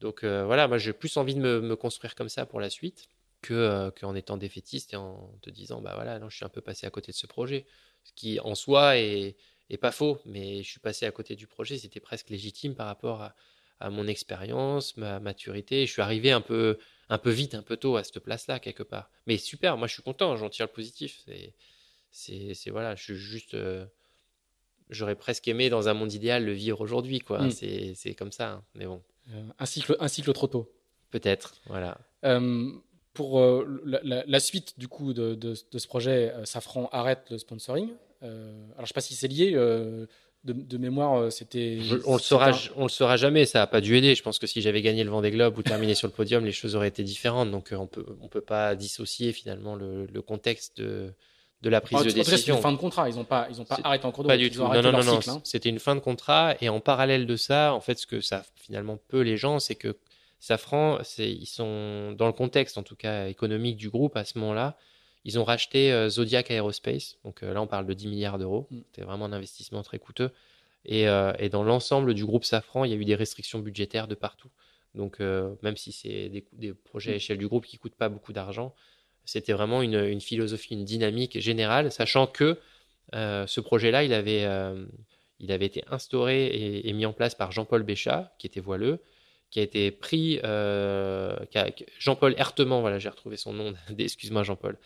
Donc 0.01 0.25
euh, 0.25 0.45
voilà, 0.45 0.69
moi 0.69 0.79
j'ai 0.79 0.93
plus 0.93 1.17
envie 1.17 1.35
de 1.35 1.41
me 1.41 1.77
construire 1.77 2.15
comme 2.15 2.29
ça 2.29 2.45
pour 2.47 2.61
la 2.61 2.71
suite 2.71 3.09
que 3.43 3.55
euh, 3.55 3.91
qu'en 3.91 4.15
étant 4.15 4.37
défaitiste 4.37 4.93
et 4.93 4.97
en 4.97 5.39
te 5.43 5.51
disant 5.51 5.81
bah 5.81 5.93
voilà 5.95 6.19
non 6.19 6.29
je 6.29 6.37
suis 6.37 6.45
un 6.45 6.51
peu 6.51 6.61
passé 6.61 6.87
à 6.87 6.91
côté 6.91 7.13
de 7.13 7.17
ce 7.17 7.27
projet. 7.27 7.67
Ce 8.05 8.13
qui 8.13 8.39
en 8.41 8.55
soi 8.55 8.99
est, 8.99 9.37
est 9.71 9.79
pas 9.79 9.93
faux 9.93 10.19
mais 10.27 10.63
je 10.63 10.69
suis 10.69 10.81
passé 10.81 11.07
à 11.07 11.11
côté 11.13 11.35
du 11.35 11.47
projet 11.47 11.79
c'était 11.79 12.01
presque 12.01 12.31
légitime 12.31 12.75
par 12.75 12.87
rapport 12.87 13.23
à, 13.23 13.35
à 13.81 13.91
mon 13.91 14.07
expérience 14.07 14.97
ma 14.97 15.21
maturité. 15.21 15.87
Je 15.87 15.93
suis 15.93 16.03
arrivé 16.03 16.31
un 16.31 16.41
peu 16.41 16.79
un 17.09 17.19
peu 17.19 17.31
vite 17.31 17.55
un 17.55 17.63
peu 17.63 17.77
tôt 17.77 17.97
à 17.97 18.05
cette 18.05 18.19
place 18.21 18.47
là 18.49 18.59
quelque 18.59 18.83
part. 18.83 19.11
Mais 19.27 19.39
super 19.39 19.77
moi 19.79 19.87
je 19.87 19.95
suis 19.95 20.03
content 20.03 20.37
j'en 20.37 20.51
tire 20.51 20.67
le 20.67 20.73
positif. 20.73 21.25
C'est 22.11 22.71
voilà 22.71 22.95
je 22.97 23.03
suis 23.03 23.17
juste 23.17 23.55
euh, 23.55 23.87
j'aurais 24.91 25.17
presque 25.17 25.49
aimé 25.49 25.71
dans 25.71 25.89
un 25.89 25.95
monde 25.95 26.13
idéal 26.13 26.45
le 26.45 26.53
vivre 26.53 26.81
aujourd'hui 26.81 27.21
quoi 27.21 27.43
mmh. 27.43 27.51
c'est 27.51 27.93
c'est 27.95 28.15
comme 28.15 28.33
ça 28.33 28.51
hein. 28.51 28.63
mais 28.75 28.87
bon 28.87 29.03
euh, 29.31 29.43
un 29.59 29.67
cycle 29.67 29.97
un 30.01 30.09
cycle 30.09 30.33
trop 30.33 30.47
tôt 30.47 30.73
peut-être 31.11 31.55
voilà 31.67 31.99
pour 33.17 33.41
euh, 33.41 33.83
la, 34.05 34.41
suite 34.41 34.79
du 34.79 34.87
coup 34.87 35.13
de, 35.13 35.35
de, 35.35 35.55
ce 35.55 35.87
projet, 35.89 36.33
euh, 36.33 36.45
Safran 36.45 36.89
arrête 36.93 37.25
le 37.31 37.39
sponsoring. 37.39 37.89
Euh, 38.23 38.53
alors 38.75 38.83
je 38.83 38.89
sais 38.89 38.95
pas 38.95 39.01
si 39.01 39.15
c'est 39.15 39.29
lié. 39.29 39.53
De, 40.45 40.79
mémoire, 40.79 41.33
c'était. 41.33 41.81
On 42.05 42.13
le 42.15 42.21
saura, 42.21 42.53
on 42.77 42.85
le 42.85 42.89
saura 42.89 43.17
jamais. 43.17 43.47
Ça 43.47 43.63
a 43.63 43.67
pas 43.67 43.81
dû 43.81 43.97
aider. 43.97 44.15
Je 44.15 44.23
pense 44.23 44.39
que 44.39 44.47
si 44.47 44.61
j'avais 44.63 44.81
gagné 44.81 45.03
le 45.03 45.11
Vendée 45.11 45.33
Globe 45.33 45.59
ou 45.59 45.63
terminé 45.63 45.97
sur 45.97 46.07
le 46.07 46.13
podium, 46.13 46.45
les 46.45 46.53
choses 46.53 46.77
auraient 46.77 46.87
été 46.87 47.03
différentes. 47.03 47.51
Donc 47.51 47.71
on 47.73 47.89
peut, 47.89 48.07
on 48.21 48.29
peut 48.29 48.43
pas 48.43 48.77
dissocier 48.77 49.33
finalement 49.33 49.75
le, 49.75 50.07
contexte 50.23 50.81
de, 50.81 51.13
de 51.63 51.71
la 51.71 51.81
prise 51.81 52.03
de 52.03 52.11
décision. 52.11 52.37
C'est 52.37 52.53
une 52.53 52.63
fin 52.63 52.73
de 52.73 52.77
contrat. 52.77 53.09
Ils 53.09 53.17
n'ont 53.17 53.25
pas, 53.25 53.49
ils 53.51 53.61
ont 53.61 53.65
pas 53.65 53.79
arrêté 53.83 54.07
en 54.07 54.13
cours 54.13 54.25
de 54.25 54.29
Pas 54.29 54.37
du 54.37 54.51
tout. 54.51 54.61
Non, 54.61 54.83
non, 54.83 54.93
non, 54.93 55.03
non. 55.03 55.21
Hein. 55.27 55.41
C'était 55.45 55.69
une 55.69 55.79
fin 55.79 55.95
de 55.95 56.01
contrat. 56.01 56.55
Et 56.61 56.69
en 56.69 56.81
parallèle 56.81 57.27
de 57.27 57.37
ça, 57.37 57.73
en 57.75 57.81
fait, 57.81 57.99
ce 57.99 58.07
que 58.07 58.21
ça 58.21 58.45
finalement 58.57 58.99
peut 59.09 59.23
les 59.23 59.37
gens, 59.37 59.59
c'est 59.59 59.75
que 59.75 59.97
Safran, 60.39 60.99
ils 61.19 61.47
sont 61.47 62.13
dans 62.13 62.27
le 62.27 62.33
contexte 62.33 62.79
en 62.79 62.83
tout 62.83 62.97
cas 62.97 63.27
économique 63.27 63.77
du 63.77 63.91
groupe 63.91 64.17
à 64.17 64.25
ce 64.25 64.39
moment-là. 64.39 64.77
Ils 65.25 65.41
ont 65.41 65.45
racheté 65.45 65.93
euh, 65.93 66.09
Zodiac 66.09 66.53
Aerospace, 66.53 67.17
donc 67.25 67.43
euh, 67.43 67.53
là 67.53 67.61
on 67.61 67.67
parle 67.67 67.85
de 67.87 67.95
10 67.95 68.07
milliards 68.07 68.39
d'euros. 68.39 68.69
Mm. 68.71 68.79
C'était 68.87 69.03
vraiment 69.03 69.25
un 69.25 69.33
investissement 69.33 69.83
très 69.83 69.99
coûteux. 69.99 70.31
Euh, 70.89 71.33
et, 71.41 71.49
dans 71.49 71.65
l'ensemble 71.65 72.15
du 72.15 72.25
groupe 72.25 72.45
Safran, 72.45 72.85
il 72.85 72.93
y 72.93 72.95
a 72.95 72.97
eu 72.97 73.05
des 73.05 73.17
restrictions 73.17 73.59
budgétaires 73.59 74.07
de 74.07 74.15
partout. 74.15 74.51
Donc 74.95 75.19
même 75.21 75.77
si 75.77 75.93
c'est 75.93 76.31
des, 76.31 76.73
projets 76.73 77.11
à 77.11 77.15
mm. 77.15 77.17
échelle 77.17 77.39
du 77.39 77.49
groupe 77.49 77.67
qui 77.67 77.77
coûtent 77.77 77.97
pas 77.97 78.09
beaucoup 78.09 78.33
d'argent, 78.33 78.73
c'était 79.27 79.53
vraiment 79.53 79.83
une, 79.83 80.21
philosophie, 80.21 80.75
une 80.75 80.85
dynamique 80.85 81.39
générale, 81.41 81.93
sachant 81.93 82.27
que 82.27 82.59
ce 83.13 83.61
projet-là, 83.61 84.05
il 84.05 84.15
avait, 84.15 84.45
avait 84.45 85.67
été 85.67 85.85
instauré 85.91 86.81
et, 86.85 86.93
mis 86.93 87.07
en 87.07 87.13
place 87.13 87.35
par 87.35 87.53
Jean-Paul 87.53 87.83
Béchat, 87.83 88.35
qui 88.39 88.47
était 88.47 88.61
voileux, 88.61 89.01
qui 89.51 89.61
a 89.61 89.63
été 89.63 89.91
pris, 89.91 90.41
euh, 90.45 91.37
Jean-Paul 91.99 92.35
Hertement, 92.37 92.99
j'ai 92.99 93.09
retrouvé 93.09 93.37
son 93.37 93.53
nom, 93.53 93.75
excuse-moi 93.99 94.43
Jean-Paul, 94.43 94.79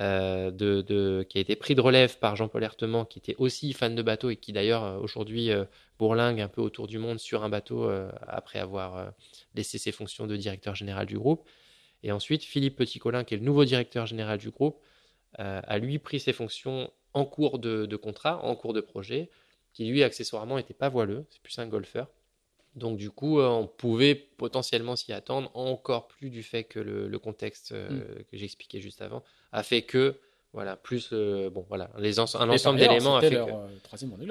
euh, 0.00 0.50
de, 0.50 1.26
qui 1.28 1.38
a 1.38 1.40
été 1.40 1.56
pris 1.56 1.74
de 1.74 1.80
relève 1.80 2.18
par 2.18 2.36
Jean-Paul 2.36 2.62
Hertement, 2.62 3.04
qui 3.04 3.18
était 3.18 3.36
aussi 3.38 3.72
fan 3.72 3.94
de 3.94 4.02
bateau 4.02 4.30
et 4.30 4.36
qui 4.36 4.52
d'ailleurs 4.52 4.84
euh, 4.84 4.98
aujourd'hui 4.98 5.50
bourlingue 5.98 6.40
un 6.40 6.48
peu 6.48 6.60
autour 6.60 6.86
du 6.86 6.98
monde 6.98 7.18
sur 7.18 7.44
un 7.44 7.48
bateau 7.48 7.88
après 8.26 8.58
avoir 8.58 9.12
laissé 9.54 9.78
ses 9.78 9.92
fonctions 9.92 10.26
de 10.26 10.36
directeur 10.36 10.74
général 10.74 11.06
du 11.06 11.18
groupe. 11.18 11.46
Et 12.02 12.12
ensuite, 12.12 12.42
Philippe 12.42 12.76
Petit-Colin, 12.76 13.24
qui 13.24 13.34
est 13.34 13.38
le 13.38 13.44
nouveau 13.44 13.64
directeur 13.64 14.06
général 14.06 14.38
du 14.38 14.50
groupe, 14.50 14.80
a 15.38 15.78
lui 15.78 15.98
pris 15.98 16.20
ses 16.20 16.32
fonctions 16.32 16.90
en 17.14 17.24
cours 17.24 17.58
de, 17.58 17.86
de, 17.86 17.96
contrat, 17.96 18.44
en 18.44 18.54
cours 18.54 18.72
de 18.72 18.80
projet, 18.80 19.30
qui 19.72 19.86
lui 19.86 20.02
accessoirement 20.02 20.56
n'était 20.56 20.74
pas 20.74 20.88
voileux, 20.88 21.26
c'est 21.30 21.40
plus 21.42 21.58
un 21.58 21.66
golfeur. 21.66 22.08
Donc 22.74 22.96
du 22.96 23.10
coup, 23.10 23.38
euh, 23.38 23.48
on 23.48 23.66
pouvait 23.66 24.14
potentiellement 24.14 24.96
s'y 24.96 25.12
attendre, 25.12 25.50
encore 25.54 26.08
plus 26.08 26.30
du 26.30 26.42
fait 26.42 26.64
que 26.64 26.80
le, 26.80 27.18
contexte 27.18 27.72
euh, 27.72 27.90
mm. 27.90 28.24
que 28.24 28.36
j'expliquais 28.36 28.80
juste 28.80 29.02
avant 29.02 29.22
a 29.52 29.62
fait 29.62 29.82
que, 29.82 30.18
voilà, 30.52 30.76
plus, 30.76 31.08
euh, 31.12 31.48
bon, 31.48 31.64
voilà, 31.68 31.90
les 31.98 32.18
un 32.18 32.24
ensemble 32.24 32.78
d'éléments 32.78 33.16
a 33.16 33.20
fait 33.22 33.30
leur, 33.30 33.46
que... 33.46 33.78
troisième 33.84 34.12
année 34.12 34.26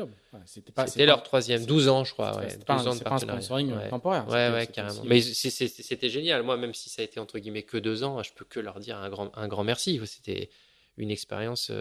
c'était 0.45 1.06
leur 1.06 1.23
troisième, 1.23 1.65
12 1.65 1.88
ans, 1.88 2.03
je 2.03 2.14
crois, 2.14 2.38
ouais, 2.38 2.56
12 2.56 2.64
pas, 2.64 2.88
ans 2.88 2.95
de 2.95 2.99
pas 2.99 3.15
un 3.15 3.18
sponsoring 3.18 3.73
temporaire. 3.89 4.27
Ouais, 4.27 4.52
ouais, 4.52 4.68
carrément. 4.68 5.02
Mais 5.06 5.22
c'était 5.22 6.10
génial. 6.10 6.43
Moi, 6.43 6.57
même 6.57 6.73
si 6.73 6.89
ça 6.89 7.02
a 7.02 7.06
été 7.06 7.19
entre 7.19 7.39
guillemets 7.39 7.64
que 7.64 7.77
deux 7.77 8.03
ans, 8.03 8.22
je 8.22 8.31
peux 8.34 8.45
que 8.45 8.60
leur 8.60 8.80
dire 8.80 8.98
un 8.98 9.10
grand, 9.10 9.35
un 9.35 9.48
grand 9.48 9.64
merci. 9.64 9.99
C'était 10.06 10.49
une 10.98 11.10
expérience 11.10 11.72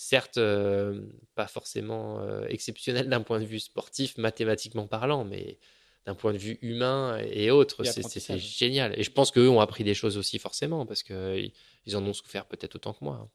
certes 0.00 0.38
euh, 0.38 0.98
pas 1.34 1.46
forcément 1.46 2.20
euh, 2.20 2.46
exceptionnel 2.48 3.10
d'un 3.10 3.20
point 3.20 3.38
de 3.38 3.44
vue 3.44 3.60
sportif, 3.60 4.16
mathématiquement 4.16 4.86
parlant, 4.86 5.24
mais 5.24 5.58
d'un 6.06 6.14
point 6.14 6.32
de 6.32 6.38
vue 6.38 6.58
humain 6.62 7.18
et 7.30 7.50
autres, 7.50 7.84
c'est 7.84 8.38
génial. 8.38 8.98
Et 8.98 9.02
je 9.02 9.10
pense 9.10 9.30
qu'eux 9.30 9.50
ont 9.50 9.60
appris 9.60 9.84
des 9.84 9.92
choses 9.92 10.16
aussi 10.16 10.38
forcément, 10.38 10.86
parce 10.86 11.02
qu'ils 11.02 11.52
ils 11.84 11.96
en 11.96 12.04
ont 12.06 12.14
souffert 12.14 12.46
peut-être 12.46 12.76
autant 12.76 12.94
que 12.94 13.04
moi. 13.04 13.28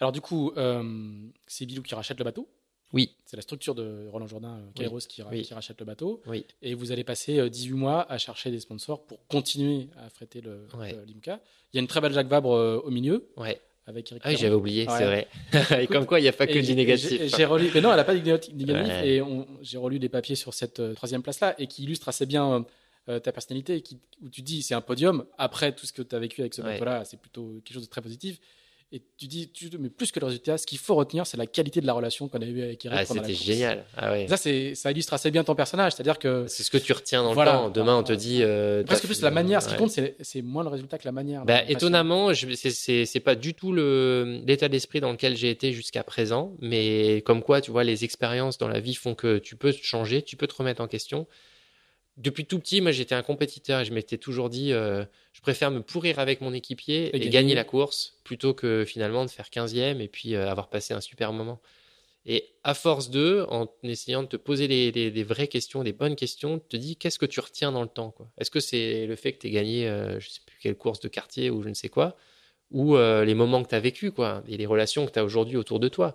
Alors 0.00 0.12
du 0.12 0.20
coup, 0.20 0.52
euh, 0.56 0.82
c'est 1.46 1.66
Bilou 1.66 1.82
qui 1.82 1.94
rachète 1.94 2.18
le 2.18 2.24
bateau 2.24 2.48
Oui. 2.92 3.14
C'est 3.26 3.36
la 3.36 3.42
structure 3.42 3.74
de 3.74 4.08
Roland 4.08 4.26
Jourdain, 4.26 4.60
Kairos, 4.74 5.00
qui, 5.00 5.22
rachète 5.22 5.78
le 5.80 5.86
bateau. 5.86 6.22
Oui. 6.26 6.46
Et 6.62 6.74
vous 6.74 6.92
allez 6.92 7.04
passer 7.04 7.48
18 7.48 7.72
mois 7.74 8.10
à 8.10 8.18
chercher 8.18 8.50
des 8.50 8.60
sponsors 8.60 9.04
pour 9.06 9.26
continuer 9.28 9.88
à 9.96 10.06
affréter 10.06 10.40
le, 10.40 10.66
l'IMCA. 11.06 11.40
Il 11.72 11.76
y 11.76 11.78
a 11.78 11.82
une 11.82 11.86
très 11.86 12.00
belle 12.00 12.12
Jacques 12.12 12.28
Vabre 12.28 12.82
au 12.84 12.90
milieu. 12.90 13.30
Ouais 13.36 13.60
avec 13.90 14.14
Ah, 14.22 14.34
j'avais 14.34 14.54
oublié, 14.54 14.86
c'est 14.88 15.04
vrai. 15.04 15.28
et 15.82 15.86
comme 15.86 16.06
quoi, 16.06 16.20
il 16.20 16.22
n'y 16.22 16.28
a 16.28 16.32
pas 16.32 16.46
que 16.46 16.58
du 16.58 16.74
négatif. 16.74 17.36
J'ai 17.36 17.44
relu, 17.44 17.70
mais 17.74 17.80
non, 17.80 17.90
elle 17.90 17.96
n'a 17.96 18.04
pas 18.04 18.14
négatif. 18.14 18.54
Et 19.04 19.22
j'ai 19.62 19.78
relu 19.78 19.98
des 19.98 20.08
papiers 20.08 20.36
sur 20.36 20.54
cette 20.54 20.80
euh, 20.80 20.94
troisième 20.94 21.22
place-là 21.22 21.54
et 21.58 21.66
qui 21.66 21.84
illustre 21.84 22.08
assez 22.08 22.26
bien 22.26 22.52
euh, 22.52 22.60
euh, 23.08 23.18
ta 23.18 23.32
personnalité, 23.32 23.80
qui, 23.80 23.98
où 24.22 24.28
tu 24.28 24.42
dis 24.42 24.62
c'est 24.62 24.74
un 24.74 24.80
podium. 24.80 25.24
Après 25.38 25.72
tout 25.74 25.86
ce 25.86 25.92
que 25.92 26.02
tu 26.02 26.14
as 26.14 26.18
vécu 26.18 26.40
avec 26.40 26.54
ce 26.54 26.62
bateau-là, 26.62 27.04
c'est 27.04 27.18
plutôt 27.18 27.60
quelque 27.64 27.74
chose 27.74 27.84
de 27.84 27.90
très 27.90 28.02
positif. 28.02 28.38
Et 28.92 29.00
tu 29.16 29.28
dis, 29.28 29.48
tu, 29.52 29.70
mais 29.78 29.88
plus 29.88 30.10
que 30.10 30.18
le 30.18 30.26
résultat, 30.26 30.58
ce 30.58 30.66
qu'il 30.66 30.78
faut 30.78 30.96
retenir, 30.96 31.24
c'est 31.24 31.36
la 31.36 31.46
qualité 31.46 31.80
de 31.80 31.86
la 31.86 31.92
relation 31.92 32.26
qu'on 32.26 32.40
a 32.40 32.44
eue 32.44 32.60
avec 32.60 32.84
Eric. 32.84 32.98
Ah, 33.00 33.04
c'était 33.04 33.34
génial. 33.34 33.84
Ah, 33.96 34.10
ouais. 34.10 34.26
Ça, 34.26 34.36
ça 34.36 34.90
illustre 34.90 35.14
assez 35.14 35.30
bien 35.30 35.44
ton 35.44 35.54
personnage. 35.54 35.92
C'est-à-dire 35.92 36.18
que. 36.18 36.46
C'est 36.48 36.64
ce 36.64 36.72
que 36.72 36.78
tu 36.78 36.92
retiens 36.92 37.22
dans 37.22 37.30
le 37.30 37.44
temps. 37.44 37.70
Demain, 37.70 37.96
on 37.96 38.02
te 38.02 38.12
dit. 38.12 38.40
Euh, 38.42 38.82
Presque 38.82 39.06
plus 39.06 39.22
la 39.22 39.30
manière. 39.30 39.62
Ce 39.62 39.68
qui 39.68 39.76
compte, 39.76 39.92
c'est 39.92 40.42
moins 40.42 40.64
le 40.64 40.70
résultat 40.70 40.98
que 40.98 41.04
la 41.04 41.12
manière. 41.12 41.44
Bah, 41.44 41.62
étonnamment, 41.68 42.32
c'est 42.34 43.20
pas 43.20 43.36
du 43.36 43.54
tout 43.54 43.72
l'état 43.72 44.68
d'esprit 44.68 45.00
dans 45.00 45.12
lequel 45.12 45.36
j'ai 45.36 45.50
été 45.50 45.72
jusqu'à 45.72 46.02
présent. 46.02 46.56
Mais 46.60 47.22
comme 47.24 47.42
quoi, 47.42 47.60
tu 47.60 47.70
vois, 47.70 47.84
les 47.84 48.04
expériences 48.04 48.58
dans 48.58 48.68
la 48.68 48.80
vie 48.80 48.94
font 48.94 49.14
que 49.14 49.38
tu 49.38 49.54
peux 49.54 49.72
changer, 49.72 50.22
tu 50.22 50.36
peux 50.36 50.48
te 50.48 50.54
remettre 50.54 50.82
en 50.82 50.88
question 50.88 51.26
depuis 52.20 52.44
tout 52.44 52.58
petit, 52.58 52.80
moi 52.80 52.92
j'étais 52.92 53.14
un 53.14 53.22
compétiteur 53.22 53.80
et 53.80 53.84
je 53.84 53.92
m'étais 53.92 54.18
toujours 54.18 54.50
dit 54.50 54.72
euh, 54.72 55.04
je 55.32 55.40
préfère 55.40 55.70
me 55.70 55.80
pourrir 55.80 56.18
avec 56.18 56.40
mon 56.40 56.52
équipier 56.52 57.14
et, 57.16 57.28
gagner. 57.28 57.54
la 57.54 57.64
course 57.64 58.18
plutôt 58.24 58.54
que 58.54 58.84
finalement 58.84 59.24
de 59.24 59.30
faire 59.30 59.46
15e 59.46 60.00
et 60.00 60.08
puis 60.08 60.34
euh, 60.34 60.48
avoir 60.48 60.68
passé 60.68 60.94
un 60.94 61.00
super 61.00 61.32
moment. 61.32 61.60
Et 62.26 62.50
à 62.64 62.74
force 62.74 63.08
de, 63.08 63.46
en 63.48 63.66
essayant 63.82 64.22
de 64.22 64.28
te 64.28 64.36
poser 64.36 64.68
des, 64.68 65.22
vraies 65.24 65.48
questions, 65.48 65.82
des 65.82 65.94
bonnes 65.94 66.16
questions, 66.16 66.58
te 66.58 66.76
dis 66.76 66.96
qu'est-ce 66.96 67.18
que 67.18 67.24
tu 67.24 67.40
retiens 67.40 67.72
dans 67.72 67.80
le 67.82 67.88
temps 67.88 68.14
Est-ce 68.36 68.50
que 68.50 68.60
c'est 68.60 69.06
le 69.06 69.16
fait 69.16 69.32
que 69.32 69.38
tu 69.38 69.46
aies 69.46 69.52
gagné 69.52 69.88
euh, 69.88 70.20
je 70.20 70.28
sais 70.28 70.40
plus 70.44 70.58
quelle 70.60 70.76
course 70.76 71.00
de 71.00 71.08
quartier 71.08 71.48
ou 71.48 71.62
je 71.62 71.70
ne 71.70 71.74
sais 71.74 71.88
quoi 71.88 72.16
ou 72.70 72.96
les 72.96 73.34
moments 73.34 73.64
que 73.64 73.68
tu 73.68 73.74
as 73.74 73.80
vécu 73.80 74.12
quoi 74.12 74.44
et 74.46 74.56
les 74.56 74.66
relations 74.66 75.04
que 75.04 75.10
tu 75.10 75.18
as 75.18 75.24
aujourd'hui 75.24 75.56
autour 75.56 75.80
de 75.80 75.88
toi? 75.88 76.14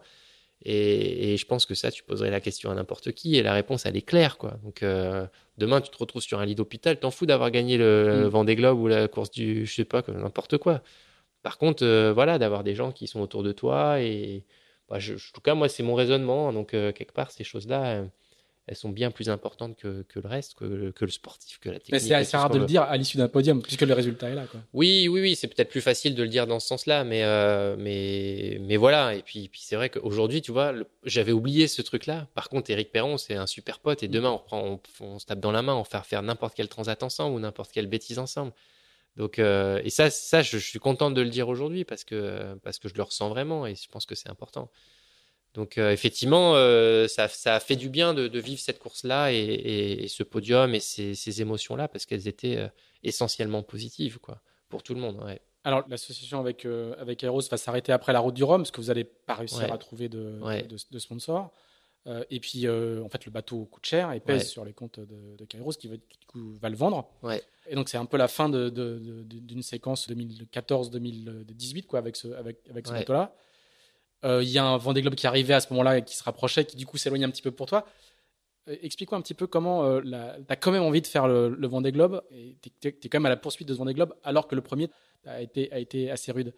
Et, 0.64 1.38
je 1.38 1.45
pense 1.45 1.65
que 1.65 1.76
ça, 1.76 1.91
tu 1.91 2.03
poserais 2.03 2.32
la 2.32 2.40
question 2.40 2.72
à 2.72 2.76
n'importe 2.76 3.11
qui 3.11 3.36
et 3.36 3.44
la 3.44 3.53
réponse, 3.53 3.86
elle 3.86 3.98
est 3.98 4.02
claire. 4.02 4.38
Quoi. 4.38 4.57
Donc 4.64 4.84
euh, 4.84 5.27
demain, 5.57 5.82
tu 5.82 5.91
te 5.91 5.98
retrouves 5.98 6.22
sur 6.22 6.40
un 6.40 6.45
lit 6.45 6.56
d'hôpital, 6.56 6.99
t'en 6.99 7.11
fous 7.11 7.26
d'avoir 7.26 7.52
gagné 7.52 7.77
le, 7.77 8.23
mm. 8.26 8.27
Vendée 8.27 8.56
Globe 8.56 8.80
ou 8.80 8.88
la 8.88 9.07
course 9.07 9.32
du, 9.32 9.65
je 9.65 9.73
sais 9.73 9.86
pas, 9.86 10.03
n'importe 10.07 10.57
quoi. 10.57 10.82
Par 11.44 11.57
contre, 11.57 11.84
euh, 11.86 12.14
voilà, 12.14 12.40
d'avoir 12.40 12.64
des 12.64 12.73
gens 12.73 12.91
qui 12.91 13.07
sont 13.07 13.19
autour 13.19 13.44
de 13.44 13.52
toi 13.52 14.02
et, 14.02 14.44
bah, 14.90 14.99
je, 14.99 15.14
en 15.14 15.34
tout 15.34 15.41
cas, 15.41 15.56
moi, 15.56 15.69
c'est 15.69 15.84
mon 15.84 15.95
raisonnement. 15.95 16.52
Donc 16.53 16.69
quelque 16.69 17.14
part, 17.14 17.32
ces 17.32 17.44
choses-là 17.44 18.03
elles 18.68 18.76
sont 18.76 18.90
bien 18.90 19.12
plus 19.12 19.30
importantes 19.30 19.78
que, 19.78 20.02
que 20.04 20.20
le 20.20 20.28
reste, 20.28 20.56
que, 20.56 20.90
que, 20.90 21.06
le 21.06 21.12
sportif, 21.12 21.60
que 21.60 21.70
la 21.70 21.76
technique. 21.76 21.92
Mais 21.92 22.00
c'est 22.00 22.16
assez 22.16 22.36
rare 22.36 22.50
de 22.50 22.58
le 22.58 22.66
dire 22.66 22.82
à 22.82 22.98
l'issue 22.98 23.18
d'un 23.18 23.28
podium, 23.28 23.62
puisque 23.62 23.84
le 23.84 23.94
résultat 23.94 24.30
est 24.30 24.36
là. 24.36 24.48
Quoi. 24.48 24.60
Oui, 24.74 25.08
oui, 25.08 25.22
oui, 25.22 25.36
c'est 25.36 25.48
peut-être 25.48 25.70
plus 25.70 25.82
facile 25.82 26.16
de 26.16 26.24
le 26.24 26.30
dire 26.30 26.48
dans 26.48 26.60
ce 26.60 26.68
sens-là, 26.68 27.04
mais, 27.04 27.24
euh, 27.24 27.76
mais, 27.78 28.58
mais 28.62 28.78
voilà. 28.78 29.14
Et 29.14 29.22
puis, 29.22 29.50
puis 29.50 29.62
c'est 29.64 29.76
vrai 29.76 29.90
qu'aujourd'hui, 29.90 30.42
tu 30.42 30.52
vois, 30.52 30.74
j'avais 31.04 31.32
oublié 31.32 31.68
ce 31.68 31.84
truc-là. 31.84 32.28
Par 32.34 32.50
contre, 32.50 32.72
Eric 32.72 32.92
Perron, 32.92 33.18
c'est 33.18 33.36
un 33.36 33.46
super 33.46 33.80
pote, 33.80 34.02
et 34.02 34.08
demain, 34.08 34.32
on, 34.32 34.38
reprend, 34.38 34.80
on, 35.00 35.20
se 35.20 35.26
tape 35.28 35.40
dans 35.40 35.52
la 35.52 35.62
main, 35.62 35.76
on 35.76 35.84
fait 35.84 36.04
faire 36.04 36.24
n'importe 36.24 36.56
quel 36.56 36.68
transat 36.68 37.04
ensemble 37.04 37.36
ou 37.36 37.40
n'importe 37.40 37.72
quelle 37.72 37.88
bêtise 37.88 38.18
ensemble. 38.18 38.52
Donc, 39.16 39.38
euh, 39.38 39.80
et 39.84 39.92
ça, 39.92 40.10
ça 40.10 40.42
je, 40.42 40.58
je, 40.58 40.66
suis 40.66 40.80
content 40.80 41.12
de 41.12 41.22
le 41.22 41.30
dire 41.30 41.48
aujourd'hui 41.48 41.86
parce 41.86 42.04
que, 42.04 42.56
parce 42.64 42.80
que 42.80 42.90
je 42.90 42.96
le 42.96 43.04
ressens 43.04 43.30
vraiment 43.30 43.66
et 43.66 43.76
je 43.76 43.88
pense 43.90 44.06
que 44.06 44.16
c'est 44.16 44.30
important. 44.30 44.70
Donc 45.56 45.77
euh, 45.77 45.91
effectivement, 45.91 46.56
euh, 46.56 47.07
ça, 47.07 47.27
a 47.45 47.60
fait 47.60 47.77
du 47.77 47.90
bien 47.90 48.14
de, 48.14 48.40
vivre 48.40 48.60
cette 48.60 48.77
course-là 48.77 49.32
et, 49.32 50.06
ce 50.10 50.22
podium 50.22 50.76
et 50.76 50.80
ces, 50.82 51.41
émotions-là 51.41 51.88
parce 51.88 52.06
qu'elles 52.06 52.27
étaient 52.27 52.57
euh, 52.57 52.68
essentiellement 53.03 53.64
positives 53.64 54.19
quoi, 54.19 54.41
pour 54.69 54.84
tout 54.84 54.94
le 54.94 54.99
monde. 54.99 55.23
Alors 55.64 55.84
l'association 55.88 56.40
avec, 56.40 56.68
avec 56.99 57.23
Aeros 57.23 57.41
va 57.49 57.57
s'arrêter 57.57 57.91
après 57.91 58.14
la 58.14 58.19
route 58.19 58.36
du 58.36 58.44
Rhum 58.44 58.61
parce 58.61 58.72
que 58.72 58.82
vous 58.82 58.88
n'allez 58.88 59.06
pas 59.06 59.34
réussir 59.34 59.72
à 59.73 59.77
trouver 59.77 60.10
de, 60.10 60.40
de, 60.91 60.99
sponsors. 60.99 61.52
et 62.30 62.40
puis 62.40 62.68
en 62.68 63.10
fait 63.10 63.26
le 63.26 63.32
bateau 63.32 63.65
coûte 63.65 63.86
cher 63.86 64.11
et 64.11 64.19
pèse 64.19 64.49
sur 64.49 64.65
les 64.65 64.73
comptes 64.73 64.99
de, 64.99 65.45
Kairos 65.45 65.73
qui, 65.73 65.88
va, 65.88 65.95
va 66.36 66.69
le 66.69 66.76
vendre. 66.76 67.10
Et 67.68 67.76
donc 67.76 67.88
c'est 67.88 67.98
un 67.98 68.06
peu 68.06 68.18
la 68.18 68.27
fin 68.27 68.49
d'une 68.49 69.64
séquence 69.64 70.10
2014-2018 70.10 71.86
quoi 71.86 71.99
avec 71.99 72.18
ce, 72.18 72.27
avec, 72.27 72.57
avec 72.69 72.86
ce 72.86 72.91
bateau-là. 72.91 73.34
Euh, 74.26 74.41
il 74.43 74.49
y 74.49 74.57
a 74.57 74.65
un 74.65 74.77
Vendée 74.77 75.02
Globe 75.02 75.15
qui 75.15 75.27
arrivait 75.27 75.53
à 75.53 75.60
ce 75.60 75.68
moment-là 75.72 75.99
et 75.99 76.03
qui 76.03 76.15
se 76.15 76.23
rapprochait, 76.23 76.65
qui 76.65 76.76
du 76.76 76.85
coup 76.85 76.97
s'éloignait 76.97 77.26
un 77.26 77.30
petit 77.30 77.43
peu 77.43 77.52
pour 77.52 77.68
toi. 77.68 77.85
Euh, 78.68 78.76
explique-moi 78.81 79.19
un 79.19 79.22
petit 79.22 79.35
peu 79.35 79.45
comment 79.45 79.85
euh, 79.85 80.02
tu 80.02 80.14
as 80.49 80.56
quand 80.56 80.72
même 80.72 80.81
envie 80.81 81.02
de 81.02 81.07
faire 81.07 81.27
le, 81.27 81.49
le 81.49 81.68
Vendée 81.68 81.91
Globe 81.91 82.23
et 82.31 82.57
tu 82.81 82.88
es, 82.88 82.91
quand 82.91 83.19
même 83.19 83.27
à 83.27 83.30
la 83.30 83.38
poursuite 83.38 83.68
de 83.68 83.73
ce 83.73 83.77
Vendée 83.77 83.93
Globe 83.93 84.15
alors 84.23 84.47
que 84.47 84.56
le 84.56 84.61
premier 84.61 84.89
a 85.26 85.41
été, 85.41 85.72
a 85.72 85.77
été 85.77 86.10
assez 86.10 86.31
rude. 86.31 86.53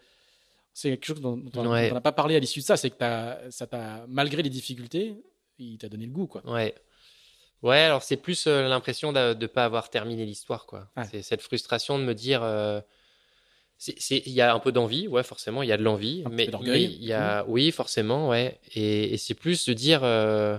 C'est 0.72 0.90
quelque 0.90 1.06
chose 1.06 1.20
dont, 1.20 1.42
on 1.54 1.62
n'a 1.64 2.00
pas 2.00 2.12
parlé 2.12 2.36
à 2.36 2.38
l'issue 2.38 2.60
de 2.60 2.64
ça, 2.64 2.76
c'est 2.76 2.90
que 2.90 2.96
ça 3.50 3.66
t'a, 3.66 4.04
malgré 4.06 4.42
les 4.42 4.50
difficultés, 4.50 5.16
il 5.58 5.76
t'a 5.76 5.88
donné 5.88 6.06
le 6.06 6.12
goût. 6.12 6.28
Quoi. 6.28 6.48
Ouais. 6.48 6.74
Ouais, 7.62 7.80
alors 7.80 8.04
c'est 8.04 8.16
plus 8.16 8.46
l'impression 8.46 9.12
de 9.12 9.34
ne 9.34 9.46
pas 9.46 9.64
avoir 9.64 9.90
terminé 9.90 10.24
l'histoire. 10.24 10.66
quoi. 10.66 10.88
C'est 11.10 11.22
cette 11.22 11.42
frustration 11.42 11.98
de 11.98 12.04
me 12.04 12.14
dire 12.14 12.42
il 13.86 14.32
y 14.32 14.40
a 14.40 14.54
un 14.54 14.58
peu 14.58 14.72
d'envie, 14.72 15.06
ouais, 15.06 15.22
forcément, 15.22 15.62
il 15.62 15.68
y 15.68 15.72
a 15.72 15.76
de 15.76 15.82
l'envie, 15.82 16.24
mais, 16.30 16.46
il 16.46 17.04
y 17.04 17.12
a, 17.12 17.44
oui, 17.46 17.70
forcément, 17.70 18.28
ouais, 18.28 18.58
et, 18.74 19.16
c'est 19.18 19.34
plus 19.34 19.66
de 19.66 19.72
dire, 19.72 20.00
euh, 20.02 20.58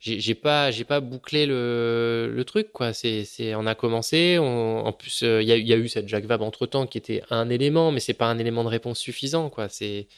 j'ai 0.00 0.34
pas, 0.34 0.70
j'ai 0.72 0.84
pas 0.84 1.00
bouclé 1.00 1.46
le, 1.46 2.30
le 2.32 2.44
truc, 2.44 2.72
quoi. 2.72 2.92
C'est, 2.92 3.24
c'est, 3.24 3.54
on 3.54 3.66
a 3.66 3.74
commencé, 3.74 4.38
en 4.38 4.92
plus, 4.92 5.22
euh, 5.22 5.42
il 5.42 5.48
y, 5.48 5.52
a, 5.52 5.56
y, 5.56 5.72
a, 5.72 5.76
eu 5.76 5.88
cette 5.88 6.08
Jacques 6.08 6.26
Vabre 6.26 6.44
entre 6.44 6.66
temps 6.66 6.86
qui 6.86 6.98
était 6.98 7.22
un 7.30 7.48
élément, 7.50 7.92
mais 7.92 8.00
c'est 8.00 8.14
pas 8.14 8.26
un 8.26 8.38
élément 8.38 8.64
de 8.64 8.68
réponse 8.68 8.98
suffisant, 8.98 9.48
quoi. 9.48 9.68
C'est, 9.68 10.08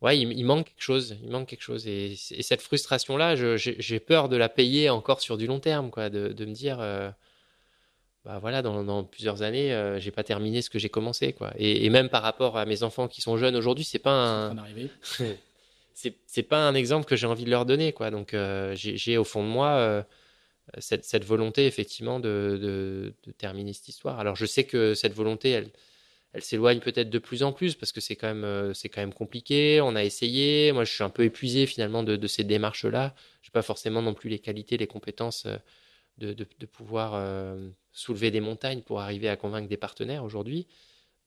ouais, 0.00 0.18
il, 0.18 0.44
manque 0.44 0.66
quelque 0.66 0.82
chose, 0.82 1.16
il 1.24 1.30
manque 1.30 1.48
quelque 1.48 1.62
chose, 1.62 1.88
et, 1.88 2.14
cette 2.16 2.62
frustration-là, 2.62 3.34
j'ai 3.56 4.00
peur 4.00 4.28
de 4.28 4.36
la 4.36 4.48
payer 4.48 4.90
encore 4.90 5.20
sur 5.20 5.36
du 5.36 5.46
long 5.48 5.60
terme, 5.60 5.90
quoi, 5.90 6.08
de, 6.08 6.28
de 6.28 6.44
me 6.44 6.52
dire. 6.52 6.78
Euh, 6.80 7.10
bah 8.24 8.38
voilà, 8.38 8.62
dans, 8.62 9.02
plusieurs 9.02 9.42
années, 9.42 9.72
euh, 9.72 9.98
j'ai 9.98 10.12
pas 10.12 10.22
terminé 10.22 10.62
ce 10.62 10.70
que 10.70 10.78
j'ai 10.78 10.88
commencé, 10.88 11.32
quoi. 11.32 11.52
Et, 11.58 11.90
même 11.90 12.08
par 12.08 12.22
rapport 12.22 12.56
à 12.56 12.64
mes 12.66 12.84
enfants 12.84 13.08
qui 13.08 13.20
sont 13.20 13.36
jeunes 13.36 13.56
aujourd'hui, 13.56 13.84
c'est 13.84 13.98
pas 13.98 14.12
un, 14.50 14.56
c'est 15.94 16.42
pas 16.44 16.68
un 16.68 16.74
exemple 16.74 17.04
que 17.04 17.16
j'ai 17.16 17.26
envie 17.26 17.44
de 17.44 17.50
leur 17.50 17.66
donner, 17.66 17.92
quoi. 17.92 18.12
Donc 18.12 18.32
euh, 18.34 18.74
j'ai 18.76 19.18
au 19.18 19.24
fond 19.24 19.42
de 19.42 19.48
moi 19.48 19.70
euh, 19.70 20.02
cette, 20.78 21.04
cette, 21.04 21.24
volonté 21.24 21.66
effectivement 21.66 22.20
de, 22.20 22.58
de, 22.62 23.12
de, 23.26 23.32
terminer 23.32 23.72
cette 23.72 23.88
histoire. 23.88 24.20
Alors 24.20 24.36
je 24.36 24.46
sais 24.46 24.64
que 24.64 24.94
cette 24.94 25.14
volonté, 25.14 25.50
elle, 25.50 25.70
elle 26.32 26.42
s'éloigne 26.42 26.78
peut-être 26.78 27.10
de 27.10 27.18
plus 27.18 27.42
en 27.42 27.52
plus 27.52 27.74
parce 27.74 27.90
que 27.90 28.00
c'est 28.00 28.14
quand 28.14 28.32
même 28.32 28.72
c'est 28.72 28.88
quand 28.88 29.00
même 29.00 29.14
compliqué. 29.14 29.80
On 29.80 29.96
a 29.96 30.04
essayé. 30.04 30.70
Moi, 30.70 30.84
je 30.84 30.92
suis 30.92 31.02
un 31.02 31.10
peu 31.10 31.24
épuisé 31.24 31.66
finalement 31.66 32.04
de, 32.04 32.14
de 32.14 32.26
ces 32.28 32.44
démarches-là. 32.44 33.16
J'ai 33.42 33.50
pas 33.50 33.62
forcément 33.62 34.00
non 34.00 34.14
plus 34.14 34.30
les 34.30 34.38
qualités, 34.38 34.76
les 34.76 34.86
compétences 34.86 35.48
de, 36.18 36.32
de 36.32 36.66
pouvoir 36.66 37.14
soulever 37.92 38.30
des 38.30 38.40
montagnes 38.40 38.82
pour 38.82 39.00
arriver 39.00 39.28
à 39.28 39.36
convaincre 39.36 39.68
des 39.68 39.76
partenaires 39.76 40.24
aujourd'hui. 40.24 40.66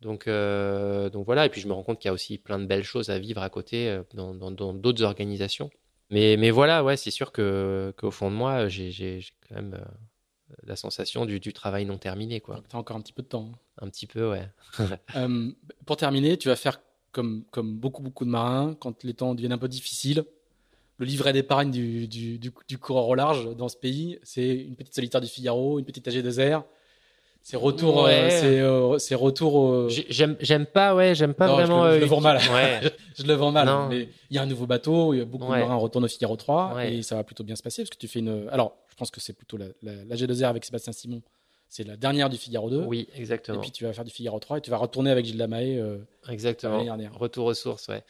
Donc, 0.02 0.28
euh, 0.28 1.10
donc 1.10 1.26
voilà, 1.26 1.46
et 1.46 1.50
puis 1.50 1.62
je 1.62 1.68
me 1.68 1.74
rends 1.74 1.84
compte 1.84 2.00
qu'il 2.00 2.10
y 2.10 2.12
a 2.12 2.14
aussi 2.14 2.38
plein 2.38 2.60
de 2.60 2.66
belles 2.66 2.84
choses 2.84 3.10
à 3.10 3.18
vivre 3.18 3.42
à 3.42 3.50
côté 3.50 3.90
euh, 3.90 4.04
dans 4.14 4.52
d'autres 4.52 5.04
organisations. 5.04 5.70
Mais, 6.12 6.38
mais 6.38 6.52
voilà, 6.52 6.84
ouais, 6.84 6.98
c'est 6.98 7.12
sûr 7.12 7.32
que 7.32 7.94
qu'au 7.98 8.12
fond 8.12 8.30
de 8.30 8.36
moi, 8.36 8.68
j'ai 8.68 9.26
quand 9.48 9.56
même 9.56 9.74
euh, 9.74 9.86
la 10.64 10.76
sensation 10.76 11.26
du, 11.26 11.40
du, 11.40 11.54
travail 11.54 11.86
non 11.86 11.98
terminé. 11.98 12.42
Tu 12.42 12.52
as 12.52 12.78
encore 12.78 12.98
un 12.98 13.02
petit 13.02 13.14
peu 13.14 13.24
de 13.24 13.28
temps. 13.28 13.52
Hein. 13.52 13.58
Un 13.82 13.90
petit 13.90 14.06
peu, 14.06 14.30
ouais. 14.30 14.48
pour 15.86 15.98
terminer, 15.98 16.38
tu 16.38 16.50
vas 16.50 16.56
faire 16.56 16.82
comme, 17.12 17.46
comme 17.52 17.76
beaucoup, 17.76 18.04
beaucoup 18.04 18.26
de 18.26 18.30
marins, 18.30 18.76
quand 18.76 19.04
les 19.04 19.14
temps 19.14 19.34
deviennent 19.34 19.54
un 19.54 19.58
peu 19.58 19.70
difficiles, 19.70 20.26
le 20.98 21.06
livret 21.06 21.34
d'épargne 21.34 21.72
du, 21.72 22.08
du, 22.08 22.40
du, 22.40 22.78
coureur 22.78 23.08
au 23.08 23.16
large 23.16 23.56
dans 23.56 23.68
ce 23.68 23.76
pays, 23.76 24.18
c'est 24.24 24.48
une 24.48 24.76
petite 24.76 24.96
solitaire 24.96 25.22
du 25.22 25.28
Figaro, 25.28 25.80
une 25.80 25.86
petite 25.86 26.08
AG2R. 26.08 26.64
C'est 27.42 27.58
retour, 27.58 28.08
euh, 28.08 28.30
c'est, 28.32 28.60
euh, 28.60 28.98
c'est 28.98 29.14
retour. 29.14 29.88
J'aime, 29.90 30.36
j'aime 30.40 30.66
pas, 30.66 30.96
ouais, 30.96 31.14
j'aime 31.14 31.36
pas 31.36 31.48
vraiment. 31.48 31.92
Je, 31.92 32.00
le, 32.00 32.06
vends 32.06 32.22
mal. 32.22 32.38
Ouais. 32.52 32.92
je, 33.16 33.24
le 33.24 33.34
vends 33.34 33.52
mal. 33.52 33.70
Mais 33.90 34.10
il 34.32 34.36
y 34.36 34.40
a 34.40 34.42
un 34.42 34.48
nouveau 34.48 34.66
bateau, 34.66 35.14
il 35.14 35.20
y 35.20 35.22
a 35.22 35.26
beaucoup 35.26 35.46
de 35.46 35.52
marins 35.52 35.76
retournent 35.76 36.06
au 36.06 36.08
Figaro 36.08 36.36
3 36.36 36.86
et 36.86 37.04
ça 37.04 37.16
va 37.16 37.24
plutôt 37.24 37.44
bien 37.44 37.56
se 37.56 37.62
passer 37.62 37.84
parce 37.84 37.92
que 37.92 37.98
tu 37.98 38.08
fais 38.08 38.20
une. 38.20 38.48
Alors, 38.52 38.76
je 38.90 38.96
pense 38.96 39.12
que 39.12 39.20
c'est 39.20 39.34
plutôt 39.34 39.58
la, 39.58 39.68
la, 39.84 39.92
la 40.06 40.16
G2R 40.16 40.46
avec 40.46 40.66
Sébastien 40.66 40.94
Simon 40.94 41.22
c'est 41.76 41.84
la 41.84 41.98
dernière 41.98 42.30
du 42.30 42.38
Figaro 42.38 42.70
2. 42.70 42.84
Oui, 42.84 43.10
exactement. 43.16 43.58
Et 43.58 43.62
puis 43.62 43.72
tu 43.72 43.84
vas 43.84 43.92
faire 43.92 44.06
du 44.06 44.12
Figaro 44.12 44.40
3 44.40 44.60
et 44.60 44.62
tu 44.62 44.70
vas 44.70 44.78
retourner 44.78 45.12
avec 45.12 45.26
Gilles 45.26 45.38
Lamaé. 45.38 45.78
Euh, 45.78 45.98
exactement. 46.30 46.86
Retour 47.14 47.48
aux 47.48 47.54
sources, 47.54 47.90
ouais. 47.90 48.02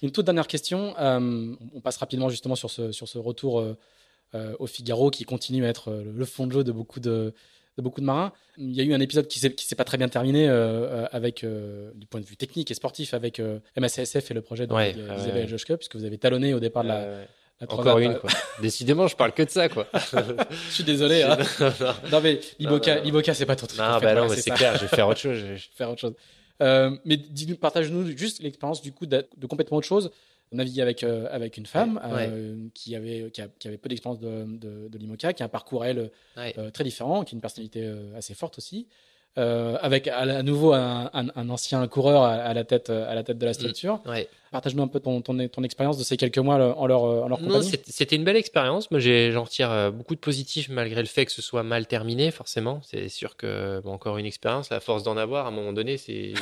Une 0.00 0.10
toute 0.10 0.24
dernière 0.24 0.46
question. 0.46 0.94
Euh, 0.98 1.54
on 1.74 1.80
passe 1.82 1.98
rapidement 1.98 2.30
justement 2.30 2.54
sur 2.54 2.70
ce, 2.70 2.92
sur 2.92 3.08
ce 3.08 3.18
retour 3.18 3.60
euh, 3.60 4.56
au 4.58 4.66
Figaro 4.66 5.10
qui 5.10 5.24
continue 5.24 5.66
à 5.66 5.68
être 5.68 5.92
le 5.92 6.24
fond 6.24 6.46
de 6.46 6.52
jeu 6.52 6.64
de 6.64 6.72
beaucoup 6.72 6.98
de, 6.98 7.34
de 7.76 7.82
beaucoup 7.82 8.00
de 8.00 8.06
marins. 8.06 8.32
Il 8.56 8.72
y 8.72 8.80
a 8.80 8.84
eu 8.84 8.94
un 8.94 9.00
épisode 9.00 9.26
qui 9.26 9.38
s'est, 9.38 9.54
qui 9.54 9.66
s'est 9.66 9.76
pas 9.76 9.84
très 9.84 9.98
bien 9.98 10.08
terminé 10.08 10.48
avec 10.48 11.44
du 11.44 12.06
point 12.06 12.22
de 12.22 12.26
vue 12.26 12.38
technique 12.38 12.70
et 12.70 12.74
sportif 12.74 13.12
avec 13.12 13.38
MACSF 13.76 14.30
et 14.30 14.34
le 14.34 14.40
projet 14.40 14.66
de 14.66 14.72
ouais, 14.72 14.94
Isabelle 15.18 15.46
Josh 15.46 15.66
Cup, 15.66 15.76
puisque 15.76 15.96
vous 15.96 16.06
avez 16.06 16.16
talonné 16.16 16.54
au 16.54 16.60
départ 16.60 16.84
de 16.84 16.88
la, 16.88 17.26
encore 17.68 17.98
une, 17.98 18.18
quoi. 18.18 18.30
Décidément, 18.62 19.06
je 19.06 19.16
parle 19.16 19.32
que 19.32 19.42
de 19.42 19.50
ça, 19.50 19.68
quoi. 19.68 19.86
je 19.94 20.72
suis 20.72 20.84
désolé. 20.84 21.22
Hein. 21.22 21.38
non, 22.12 22.20
mais 22.20 22.40
l'Iboca, 22.58 23.34
c'est 23.34 23.46
pas 23.46 23.56
ton 23.56 23.66
truc. 23.66 23.78
Non, 23.78 23.98
bah 24.00 24.14
non, 24.14 24.28
mais 24.28 24.36
c'est 24.36 24.50
clair, 24.50 24.76
je 24.76 24.82
vais 24.82 24.88
faire 24.88 25.08
autre 25.08 25.20
chose. 25.20 25.36
Je 25.36 25.46
vais 25.46 25.58
faire 25.74 25.90
autre 25.90 26.00
chose. 26.00 26.14
Euh, 26.62 26.96
mais 27.04 27.16
dis-nous, 27.16 27.56
partage-nous 27.56 28.16
juste 28.16 28.42
l'expérience 28.42 28.82
du 28.82 28.92
coup 28.92 29.06
de, 29.06 29.26
complètement 29.48 29.78
autre 29.78 29.86
chose. 29.86 30.10
Naviguer 30.52 30.82
avec 30.82 31.04
euh, 31.04 31.28
avec 31.30 31.56
une 31.58 31.66
femme 31.66 32.00
euh, 32.04 32.66
qui 32.74 32.96
avait 32.96 33.30
qui, 33.30 33.68
avait 33.68 33.78
peu 33.78 33.88
d'expérience 33.88 34.18
de, 34.18 34.46
de, 34.48 34.88
de 34.88 34.98
l'IMOCA, 34.98 35.32
qui 35.32 35.44
a 35.44 35.46
un 35.46 35.48
parcours 35.48 35.84
elle 35.84 36.10
euh, 36.36 36.70
très 36.72 36.82
différent, 36.82 37.22
qui 37.22 37.34
a 37.34 37.36
une 37.36 37.40
personnalité 37.40 37.88
assez 38.16 38.34
forte 38.34 38.58
aussi. 38.58 38.88
Euh, 39.38 39.78
avec 39.80 40.08
à, 40.08 40.42
nouveau 40.42 40.72
un, 40.72 41.08
un, 41.14 41.50
ancien 41.50 41.86
coureur 41.86 42.24
à, 42.24 42.52
la 42.52 42.64
tête 42.64 42.90
à 42.90 43.14
la 43.14 43.22
tête 43.22 43.38
de 43.38 43.46
la 43.46 43.54
structure. 43.54 44.00
Mm, 44.04 44.22
Partage-nous 44.50 44.82
un 44.82 44.88
peu 44.88 44.98
ton, 44.98 45.20
ton, 45.20 45.46
ton, 45.46 45.62
expérience 45.62 45.96
de 45.96 46.02
ces 46.02 46.16
quelques 46.16 46.38
mois 46.38 46.56
en 46.76 46.86
leur, 46.88 47.02
en 47.04 47.28
leur 47.28 47.38
compagnie. 47.38 47.70
C'était 47.84 48.16
une 48.16 48.24
belle 48.24 48.36
expérience. 48.36 48.90
Moi, 48.90 48.98
j'en 48.98 49.44
retire 49.44 49.70
euh, 49.70 49.92
beaucoup 49.92 50.16
de 50.16 50.20
positifs 50.20 50.68
malgré 50.68 51.00
le 51.00 51.06
fait 51.06 51.24
que 51.24 51.30
ce 51.30 51.42
soit 51.42 51.62
mal 51.62 51.86
terminé, 51.86 52.32
forcément. 52.32 52.80
C'est 52.82 53.08
sûr 53.08 53.36
que, 53.36 53.80
bon, 53.84 53.92
encore 53.92 54.18
une 54.18 54.26
expérience, 54.26 54.68
la 54.70 54.80
force 54.80 55.04
d'en 55.04 55.16
avoir, 55.16 55.46
à 55.46 55.50
un 55.50 55.52
moment 55.52 55.72
donné, 55.72 55.96
c'est 55.96 56.32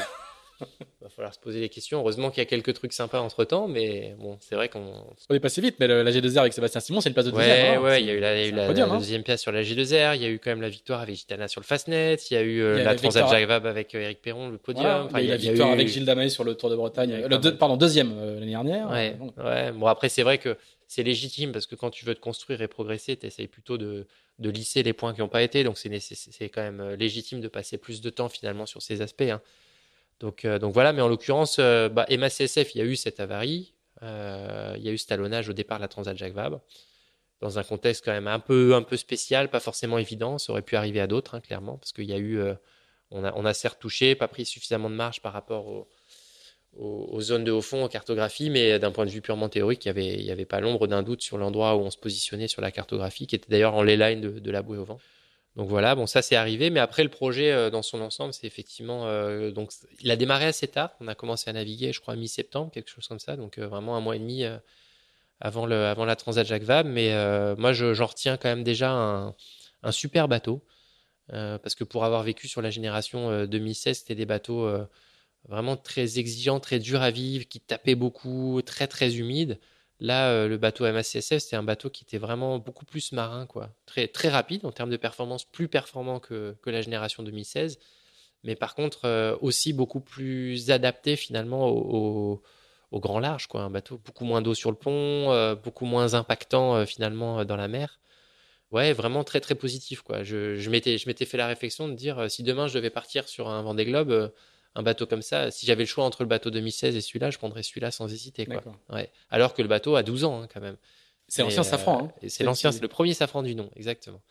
va 1.00 1.08
falloir 1.08 1.34
se 1.34 1.38
poser 1.38 1.60
les 1.60 1.68
questions. 1.68 2.00
Heureusement 2.00 2.30
qu'il 2.30 2.38
y 2.38 2.46
a 2.46 2.48
quelques 2.48 2.74
trucs 2.74 2.92
sympas 2.92 3.20
entre 3.20 3.44
temps, 3.44 3.68
mais 3.68 4.14
bon, 4.18 4.36
c'est 4.40 4.54
vrai 4.54 4.68
qu'on. 4.68 4.92
On 5.28 5.34
est 5.34 5.40
passé 5.40 5.60
vite, 5.60 5.76
mais 5.78 5.86
la 5.86 6.10
G2R 6.10 6.38
avec 6.38 6.52
Sébastien 6.52 6.80
Simon, 6.80 7.00
c'est 7.00 7.08
une 7.08 7.14
place 7.14 7.26
de 7.26 7.30
deuxième. 7.30 7.48
Ouais, 7.56 7.76
hein. 7.76 7.82
ouais, 7.82 8.02
il 8.02 8.06
y 8.06 8.10
a 8.10 8.14
eu 8.14 8.20
la, 8.20 8.84
hein. 8.84 8.98
deuxième 8.98 9.22
place 9.22 9.40
sur 9.40 9.52
la 9.52 9.62
G2R, 9.62 10.16
il 10.16 10.22
y 10.22 10.24
a 10.24 10.28
eu 10.28 10.38
quand 10.38 10.50
même 10.50 10.60
la 10.60 10.68
victoire 10.68 11.00
avec 11.00 11.14
Gitana 11.16 11.48
sur 11.48 11.60
le 11.60 11.66
Fastnet, 11.66 12.16
il 12.30 12.34
y 12.34 12.36
a 12.36 12.42
eu 12.42 12.60
euh, 12.60 12.82
la 12.82 12.94
Transat 12.94 13.24
avec 13.32 13.94
Eric 13.94 14.18
euh, 14.18 14.20
Perron, 14.22 14.48
le 14.50 14.58
podium. 14.58 15.08
il 15.14 15.18
y 15.18 15.20
a 15.20 15.24
eu 15.24 15.28
la 15.28 15.36
victoire 15.36 15.70
avec 15.70 15.88
Gilles 15.88 16.04
Damae 16.04 16.28
sur 16.28 16.44
le 16.44 16.54
Tour 16.54 16.70
de 16.70 16.76
Bretagne, 16.76 17.26
le 17.26 17.56
pardon, 17.56 17.76
deuxième 17.76 18.12
euh, 18.18 18.34
l'année 18.34 18.52
dernière. 18.52 18.90
Ouais, 18.90 19.16
ouais. 19.44 19.72
Bon, 19.72 19.86
après, 19.86 20.08
c'est 20.08 20.22
vrai 20.22 20.38
que 20.38 20.56
c'est 20.86 21.02
légitime 21.02 21.52
parce 21.52 21.66
que 21.66 21.74
quand 21.74 21.90
tu 21.90 22.04
veux 22.04 22.14
te 22.14 22.20
construire 22.20 22.62
et 22.62 22.68
progresser, 22.68 23.16
tu 23.16 23.26
essayes 23.26 23.46
plutôt 23.46 23.78
de, 23.78 24.06
de 24.38 24.50
lisser 24.50 24.82
les 24.82 24.92
points 24.92 25.14
qui 25.14 25.20
n'ont 25.20 25.28
pas 25.28 25.42
été, 25.42 25.64
donc 25.64 25.78
c'est 25.78 26.48
quand 26.48 26.62
même 26.62 26.94
légitime 26.94 27.40
de 27.40 27.48
passer 27.48 27.78
plus 27.78 28.00
de 28.00 28.10
temps 28.10 28.28
finalement 28.28 28.66
sur 28.66 28.82
ces 28.82 29.02
aspects. 29.02 29.22
Hein. 29.22 29.40
Donc, 30.20 30.44
euh, 30.44 30.58
donc 30.58 30.72
voilà, 30.74 30.92
mais 30.92 31.02
en 31.02 31.08
l'occurrence, 31.08 31.58
euh, 31.58 31.88
bah, 31.88 32.06
il 32.08 32.18
y 32.18 32.80
a 32.80 32.84
eu 32.84 32.96
cette 32.96 33.20
avarie. 33.20 33.74
il 34.02 34.82
y 34.82 34.88
a 34.88 34.92
eu 34.92 34.98
ce 34.98 35.06
talonnage 35.06 35.48
au 35.48 35.52
départ 35.52 35.78
de 35.78 35.82
la 35.82 35.88
Transat 35.88 36.16
Jacques 36.16 36.34
dans 37.40 37.58
un 37.58 37.62
contexte 37.62 38.04
quand 38.04 38.12
même 38.12 38.26
un 38.26 38.40
peu, 38.40 38.84
spécial, 38.96 39.48
pas 39.48 39.60
forcément 39.60 39.98
évident. 39.98 40.38
Ça 40.38 40.52
aurait 40.52 40.62
pu 40.62 40.76
arriver 40.76 41.00
à 41.00 41.06
d'autres, 41.06 41.36
hein, 41.36 41.40
clairement, 41.40 41.78
parce 41.78 41.92
qu'il 41.92 42.06
y 42.06 42.12
a 42.12 42.18
eu, 42.18 42.40
on, 43.10 43.24
a, 43.24 43.54
certes 43.54 43.78
touché, 43.80 44.16
pas 44.16 44.28
pris 44.28 44.44
suffisamment 44.44 44.90
de 44.90 44.96
marge 44.96 45.22
par 45.22 45.32
rapport 45.32 45.66
au, 45.68 45.88
aux, 46.76 47.20
zones 47.20 47.44
de 47.44 47.52
haut 47.52 47.62
fond 47.62 47.84
en 47.84 47.88
cartographie, 47.88 48.50
mais 48.50 48.80
d'un 48.80 48.90
point 48.90 49.06
de 49.06 49.10
vue 49.10 49.20
purement 49.20 49.48
théorique, 49.48 49.86
il 49.86 49.94
n'y 49.94 50.30
avait 50.32 50.44
pas 50.44 50.60
l'ombre 50.60 50.88
d'un 50.88 51.04
doute 51.04 51.22
sur 51.22 51.38
l'endroit 51.38 51.76
où 51.76 51.80
on 51.80 51.90
se 51.90 51.98
positionnait 51.98 52.48
sur 52.48 52.60
la 52.60 52.72
cartographie, 52.72 53.28
qui 53.28 53.36
était 53.36 53.48
d'ailleurs 53.48 53.74
en 53.74 53.84
ley 53.84 53.96
line 53.96 54.20
de, 54.20 54.40
de 54.40 54.50
la 54.50 54.62
bouée 54.62 54.78
au 54.78 54.84
vent. 54.84 54.98
Donc 55.58 55.68
voilà, 55.68 55.96
bon 55.96 56.06
ça 56.06 56.22
c'est 56.22 56.36
arrivé, 56.36 56.70
mais 56.70 56.78
après 56.78 57.02
le 57.02 57.08
projet 57.08 57.50
euh, 57.50 57.68
dans 57.68 57.82
son 57.82 58.00
ensemble, 58.00 58.32
c'est 58.32 58.46
effectivement 58.46 59.06
euh, 59.08 59.50
donc 59.50 59.72
il 59.98 60.08
a 60.12 60.14
démarré 60.14 60.44
assez 60.44 60.68
tard. 60.68 60.92
On 61.00 61.08
a 61.08 61.16
commencé 61.16 61.50
à 61.50 61.52
naviguer, 61.52 61.92
je 61.92 62.00
crois 62.00 62.14
mi-septembre, 62.14 62.70
quelque 62.70 62.88
chose 62.88 63.08
comme 63.08 63.18
ça, 63.18 63.36
donc 63.36 63.58
euh, 63.58 63.66
vraiment 63.66 63.96
un 63.96 64.00
mois 64.00 64.14
et 64.14 64.20
demi 64.20 64.44
avant 65.40 65.66
la 65.66 66.16
Transat 66.16 66.46
Jacques 66.46 66.62
Vabre. 66.62 66.88
Mais 66.88 67.12
moi 67.56 67.72
j'en 67.72 68.06
retiens 68.06 68.36
quand 68.36 68.48
même 68.48 68.62
déjà 68.62 68.92
un, 68.92 69.34
un 69.82 69.90
super 69.90 70.28
bateau 70.28 70.64
parce 71.26 71.74
que 71.74 71.82
pour 71.82 72.04
avoir 72.04 72.22
vécu 72.22 72.46
sur 72.46 72.62
la 72.62 72.70
génération 72.70 73.44
2016, 73.46 73.98
c'était 73.98 74.14
des 74.14 74.26
bateaux 74.26 74.70
vraiment 75.48 75.76
très 75.76 76.20
exigeant, 76.20 76.60
très 76.60 76.78
dur 76.78 77.02
à 77.02 77.10
vivre, 77.10 77.48
qui 77.48 77.60
tapait 77.60 77.96
beaucoup, 77.96 78.62
très 78.64 78.86
très 78.86 79.16
humide. 79.16 79.58
Là, 80.00 80.30
euh, 80.30 80.48
le 80.48 80.58
bateau 80.58 80.84
MACSF, 80.84 81.38
c'était 81.38 81.56
un 81.56 81.62
bateau 81.64 81.90
qui 81.90 82.04
était 82.04 82.18
vraiment 82.18 82.58
beaucoup 82.58 82.84
plus 82.84 83.12
marin, 83.12 83.46
quoi. 83.46 83.70
Très, 83.84 84.06
très 84.06 84.28
rapide 84.28 84.64
en 84.64 84.70
termes 84.70 84.90
de 84.90 84.96
performance, 84.96 85.44
plus 85.44 85.68
performant 85.68 86.20
que, 86.20 86.56
que 86.62 86.70
la 86.70 86.82
génération 86.82 87.22
2016. 87.24 87.78
Mais 88.44 88.54
par 88.54 88.74
contre, 88.76 89.06
euh, 89.06 89.36
aussi 89.40 89.72
beaucoup 89.72 90.00
plus 90.00 90.70
adapté 90.70 91.16
finalement 91.16 91.68
au, 91.68 92.42
grand 92.92 93.18
large, 93.18 93.48
quoi. 93.48 93.62
Un 93.62 93.70
bateau 93.70 94.00
beaucoup 94.04 94.24
moins 94.24 94.40
d'eau 94.42 94.54
sur 94.54 94.70
le 94.70 94.76
pont, 94.76 95.32
euh, 95.32 95.56
beaucoup 95.56 95.84
moins 95.84 96.14
impactant 96.14 96.86
finalement 96.86 97.44
dans 97.44 97.56
la 97.56 97.68
mer. 97.68 97.98
Ouais, 98.70 98.92
vraiment 98.92 99.24
très 99.24 99.40
très 99.40 99.54
positif, 99.56 100.02
quoi. 100.02 100.22
Je, 100.22 100.56
je 100.56 100.70
m'étais 100.70 101.24
fait 101.26 101.38
la 101.38 101.46
réflexion 101.48 101.88
de 101.88 101.94
dire 101.94 102.30
si 102.30 102.42
demain 102.42 102.68
je 102.68 102.74
devais 102.74 102.90
partir 102.90 103.28
sur 103.28 103.48
un 103.48 103.62
Vendée 103.62 103.86
Globe 103.86 104.32
un 104.78 104.82
bateau 104.82 105.06
comme 105.06 105.22
ça, 105.22 105.50
si 105.50 105.66
j'avais 105.66 105.82
le 105.82 105.88
choix 105.88 106.04
entre 106.04 106.22
le 106.22 106.28
bateau 106.28 106.50
2016 106.50 106.94
et 106.94 107.00
celui-là, 107.00 107.30
je 107.30 107.38
prendrais 107.38 107.64
celui-là 107.64 107.90
sans 107.90 108.12
hésiter. 108.12 108.46
Quoi. 108.46 108.62
Ouais. 108.90 109.10
Alors 109.28 109.52
que 109.52 109.60
le 109.60 109.66
bateau 109.66 109.96
a 109.96 110.04
12 110.04 110.22
ans 110.22 110.42
hein, 110.42 110.48
quand 110.54 110.60
même. 110.60 110.76
C'est 111.26 111.42
l'ancien 111.42 111.64
safran. 111.64 112.04
Hein. 112.04 112.28
C'est 112.28 112.44
l'ancien, 112.44 112.70
c'est 112.70 112.80
le 112.80 112.88
premier 112.88 113.12
safran 113.12 113.42
du 113.42 113.56
nom, 113.56 113.70
exactement. 113.74 114.22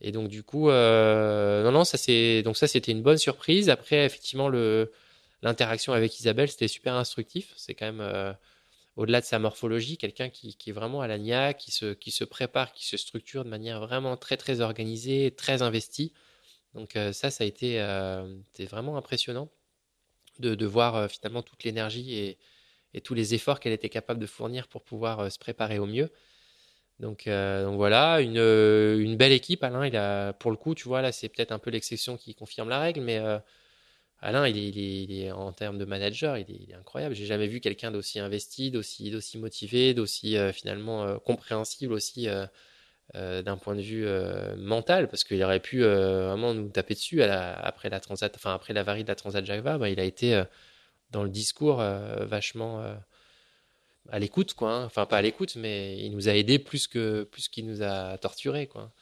Et 0.00 0.10
donc 0.10 0.28
du 0.28 0.42
coup, 0.42 0.70
euh, 0.70 1.62
non, 1.62 1.70
non, 1.70 1.84
ça 1.84 1.96
c'est 1.98 2.42
donc 2.42 2.56
ça 2.56 2.66
c'était 2.66 2.90
une 2.90 3.00
bonne 3.00 3.16
surprise. 3.16 3.70
Après, 3.70 4.04
effectivement, 4.04 4.48
le 4.48 4.92
l'interaction 5.42 5.92
avec 5.92 6.18
Isabelle, 6.18 6.50
c'était 6.50 6.68
super 6.68 6.94
instructif. 6.94 7.52
C'est 7.56 7.74
quand 7.74 7.86
même 7.86 8.00
euh, 8.00 8.32
au-delà 8.96 9.20
de 9.20 9.24
sa 9.24 9.38
morphologie, 9.38 9.98
quelqu'un 9.98 10.30
qui, 10.30 10.56
qui, 10.56 10.70
est 10.70 10.72
vraiment 10.72 11.00
à 11.00 11.06
la 11.06 11.16
nia, 11.16 11.54
qui 11.54 11.70
se 11.70 11.94
qui 11.94 12.10
se 12.10 12.24
prépare, 12.24 12.72
qui 12.72 12.86
se 12.86 12.96
structure 12.96 13.44
de 13.44 13.50
manière 13.50 13.80
vraiment 13.80 14.16
très 14.16 14.36
très 14.36 14.60
organisée, 14.60 15.32
très 15.34 15.62
investie. 15.62 16.12
Donc 16.74 16.96
euh, 16.96 17.12
ça, 17.12 17.30
ça 17.30 17.44
a 17.44 17.46
été 17.46 17.78
vraiment 18.66 18.96
impressionnant 18.96 19.48
de, 20.40 20.66
voir 20.66 20.96
euh, 20.96 21.08
finalement 21.08 21.42
toute 21.42 21.64
l'énergie 21.64 22.18
et, 22.18 22.38
tous 23.02 23.12
les 23.12 23.34
efforts 23.34 23.60
qu'elle 23.60 23.74
était 23.74 23.90
capable 23.90 24.18
de 24.18 24.26
fournir 24.26 24.68
pour 24.68 24.82
pouvoir 24.82 25.20
euh, 25.20 25.28
se 25.28 25.38
préparer 25.38 25.78
au 25.78 25.84
mieux. 25.84 26.10
Donc, 26.98 27.26
euh, 27.26 27.70
voilà, 27.74 28.22
une, 28.22 29.16
belle 29.16 29.32
équipe. 29.32 29.62
Alain, 29.62 29.86
il 29.86 29.96
a, 29.96 30.32
pour 30.32 30.50
le 30.50 30.56
coup, 30.56 30.74
tu 30.74 30.88
vois, 30.88 31.02
là, 31.02 31.12
c'est 31.12 31.28
peut-être 31.28 31.52
un 31.52 31.58
peu 31.58 31.70
l'exception 31.70 32.16
qui 32.16 32.34
confirme 32.34 32.70
la 32.70 32.80
règle, 32.80 33.02
mais 33.02 33.20
Alain, 34.20 34.48
il 34.48 35.20
est, 35.20 35.30
en 35.30 35.52
termes 35.52 35.76
de 35.76 35.84
manager, 35.84 36.38
il 36.38 36.50
est, 36.50 36.58
il 36.58 36.70
est 36.70 36.74
incroyable. 36.74 37.14
J'ai 37.14 37.26
jamais 37.26 37.48
vu 37.48 37.60
quelqu'un 37.60 37.90
d'aussi 37.90 38.18
investi, 38.18 38.70
d'aussi 38.70 39.36
motivé, 39.36 39.92
d'aussi 39.92 40.36
finalement 40.54 41.18
compréhensible 41.18 41.92
aussi 41.92 42.28
euh, 43.14 43.40
d'un 43.40 43.56
point 43.56 43.76
de 43.76 43.80
vue 43.80 44.04
euh, 44.04 44.56
mental, 44.56 45.08
parce 45.08 45.22
qu'il 45.22 45.42
aurait 45.44 45.60
pu 45.60 45.84
euh, 45.84 46.26
vraiment 46.26 46.54
nous 46.54 46.68
taper 46.68 46.94
dessus 46.94 47.22
après 47.22 47.88
la 47.88 48.00
transat, 48.00 48.34
enfin 48.34 48.52
après 48.52 48.74
la 48.74 48.82
varie 48.82 49.04
de 49.04 49.08
la 49.08 49.14
Transat 49.14 49.44
bah, 49.62 49.88
il 49.88 50.00
a 50.00 50.04
été 50.04 50.42
dans 51.12 51.22
le 51.22 51.30
discours 51.30 51.76
vachement 51.76 52.84
à 54.10 54.18
l'écoute, 54.18 54.54
quoi. 54.54 54.72
Hein. 54.72 54.84
Enfin, 54.86 55.06
pas 55.06 55.18
à 55.18 55.22
l'écoute, 55.22 55.54
mais 55.54 55.98
il 55.98 56.10
nous 56.10 56.28
a 56.28 56.32
aidé 56.32 56.58
plus 56.58 56.88
que 56.88 57.22
plus 57.22 57.48
qu'il 57.48 57.66
nous 57.66 57.82
a 57.82 58.18
torturé, 58.18 58.66
quoi. 58.66 58.92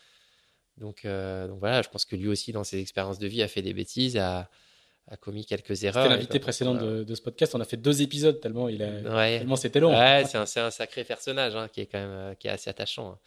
Donc, 0.77 1.07
donc 1.07 1.59
voilà, 1.59 1.81
je 1.81 1.89
pense 1.89 2.05
que 2.05 2.15
lui 2.15 2.29
aussi, 2.29 2.53
dans 2.53 2.65
ses 2.65 2.81
expériences 2.81 3.19
de 3.19 3.27
vie, 3.27 3.43
a 3.43 3.49
fait 3.49 3.63
des 3.63 3.73
bêtises, 3.73 4.19
a, 4.19 4.51
a 5.09 5.17
commis 5.17 5.47
quelques 5.47 5.83
erreurs. 5.83 6.05
C'était 6.05 6.15
l'invité 6.15 6.39
précédent 6.41 6.75
de, 6.75 7.05
de, 7.05 7.15
ce 7.15 7.23
podcast. 7.23 7.55
On 7.55 7.61
a 7.61 7.65
fait 7.65 7.79
deux 7.79 8.03
épisodes 8.03 8.39
tellement 8.39 8.69
il 8.69 8.83
a, 8.83 9.01
tellement 9.39 9.57
c'était 9.57 9.81
long. 9.81 9.99
Ouais, 9.99 10.25
c'est 10.27 10.37
un, 10.37 10.67
un, 10.67 10.71
sacré 10.71 11.05
personnage 11.05 11.57
hein, 11.57 11.69
qui 11.69 11.81
est 11.81 11.87
quand 11.87 12.07
même 12.07 12.37
qui 12.37 12.49
est 12.49 12.51
assez 12.51 12.69
attachant. 12.69 13.13
Hein. 13.13 13.19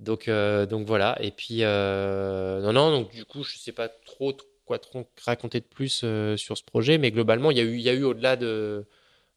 Donc, 0.00 0.28
euh, 0.28 0.66
donc 0.66 0.86
voilà. 0.86 1.16
Et 1.20 1.30
puis, 1.30 1.58
euh, 1.60 2.60
non, 2.62 2.72
non, 2.72 2.90
donc 2.90 3.12
du 3.12 3.24
coup, 3.24 3.44
je 3.44 3.58
sais 3.58 3.72
pas 3.72 3.88
trop 3.88 4.34
quoi 4.64 4.78
trop 4.78 5.08
raconter 5.24 5.60
de 5.60 5.66
plus 5.66 6.02
euh, 6.04 6.36
sur 6.36 6.56
ce 6.56 6.62
projet, 6.64 6.96
mais 6.96 7.10
globalement, 7.10 7.50
il 7.50 7.58
y 7.58 7.60
a 7.60 7.64
eu, 7.64 7.74
il 7.74 7.82
y 7.82 7.88
a 7.88 7.92
eu 7.92 8.04
au-delà 8.04 8.36
de, 8.36 8.86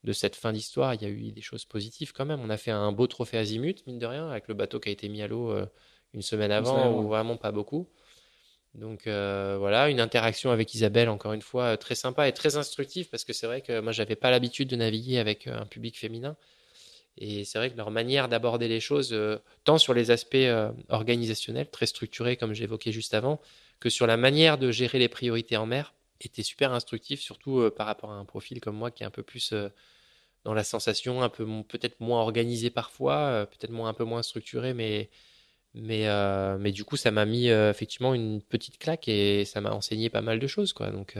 de 0.03 0.13
cette 0.13 0.35
fin 0.35 0.53
d'histoire, 0.53 0.93
il 0.93 1.01
y 1.01 1.05
a 1.05 1.09
eu 1.09 1.31
des 1.31 1.41
choses 1.41 1.65
positives 1.65 2.13
quand 2.13 2.25
même. 2.25 2.39
On 2.39 2.49
a 2.49 2.57
fait 2.57 2.71
un 2.71 2.91
beau 2.91 3.07
trophée 3.07 3.37
Azimut, 3.37 3.85
mine 3.87 3.99
de 3.99 4.05
rien, 4.05 4.29
avec 4.29 4.47
le 4.47 4.53
bateau 4.53 4.79
qui 4.79 4.89
a 4.89 4.91
été 4.91 5.09
mis 5.09 5.21
à 5.21 5.27
l'eau 5.27 5.53
une 6.13 6.21
semaine 6.21 6.51
avant, 6.51 6.93
ou 6.93 7.07
vraiment 7.07 7.35
pas 7.35 7.51
beaucoup. 7.51 7.89
Donc 8.75 9.05
voilà, 9.05 9.89
une 9.89 9.99
interaction 9.99 10.51
avec 10.51 10.73
Isabelle, 10.75 11.09
encore 11.09 11.33
une 11.33 11.41
fois, 11.41 11.77
très 11.77 11.95
sympa 11.95 12.27
et 12.27 12.31
très 12.31 12.55
instructive, 12.55 13.09
parce 13.09 13.23
que 13.23 13.33
c'est 13.33 13.47
vrai 13.47 13.61
que 13.61 13.79
moi, 13.79 13.91
j'avais 13.91 14.15
pas 14.15 14.29
l'habitude 14.29 14.69
de 14.69 14.75
naviguer 14.75 15.17
avec 15.17 15.47
un 15.47 15.65
public 15.65 15.97
féminin. 15.97 16.37
Et 17.17 17.45
c'est 17.45 17.57
vrai 17.57 17.69
que 17.69 17.77
leur 17.77 17.91
manière 17.91 18.27
d'aborder 18.27 18.67
les 18.67 18.79
choses, 18.79 19.13
euh, 19.13 19.37
tant 19.63 19.77
sur 19.77 19.93
les 19.93 20.11
aspects 20.11 20.35
euh, 20.35 20.71
organisationnels, 20.89 21.69
très 21.69 21.85
structurés 21.85 22.37
comme 22.37 22.53
j'évoquais 22.53 22.91
juste 22.91 23.13
avant, 23.13 23.39
que 23.79 23.89
sur 23.89 24.07
la 24.07 24.17
manière 24.17 24.57
de 24.57 24.71
gérer 24.71 24.99
les 24.99 25.09
priorités 25.09 25.57
en 25.57 25.65
mer, 25.65 25.93
était 26.21 26.43
super 26.43 26.73
instructif, 26.73 27.21
surtout 27.21 27.59
euh, 27.59 27.69
par 27.69 27.85
rapport 27.85 28.11
à 28.11 28.15
un 28.15 28.25
profil 28.25 28.61
comme 28.61 28.75
moi 28.75 28.91
qui 28.91 29.03
est 29.03 29.05
un 29.05 29.11
peu 29.11 29.23
plus 29.23 29.53
dans 30.43 30.53
la 30.53 30.63
sensation, 30.63 31.21
un 31.21 31.29
peu 31.29 31.45
peut-être 31.67 31.99
moins 31.99 32.21
organisé 32.21 32.69
parfois, 32.69 33.47
peut-être 33.51 33.73
un 33.73 33.93
peu 33.93 34.03
moins 34.03 34.23
structuré, 34.23 34.73
mais 34.73 35.09
mais 35.73 36.07
mais 36.59 36.71
du 36.71 36.83
coup 36.83 36.97
ça 36.97 37.11
m'a 37.11 37.25
mis 37.25 37.47
effectivement 37.47 38.13
une 38.13 38.41
petite 38.41 38.77
claque 38.77 39.07
et 39.07 39.45
ça 39.45 39.61
m'a 39.61 39.71
enseigné 39.71 40.09
pas 40.09 40.21
mal 40.21 40.39
de 40.39 40.47
choses 40.47 40.73
quoi. 40.73 40.91
Donc 40.91 41.17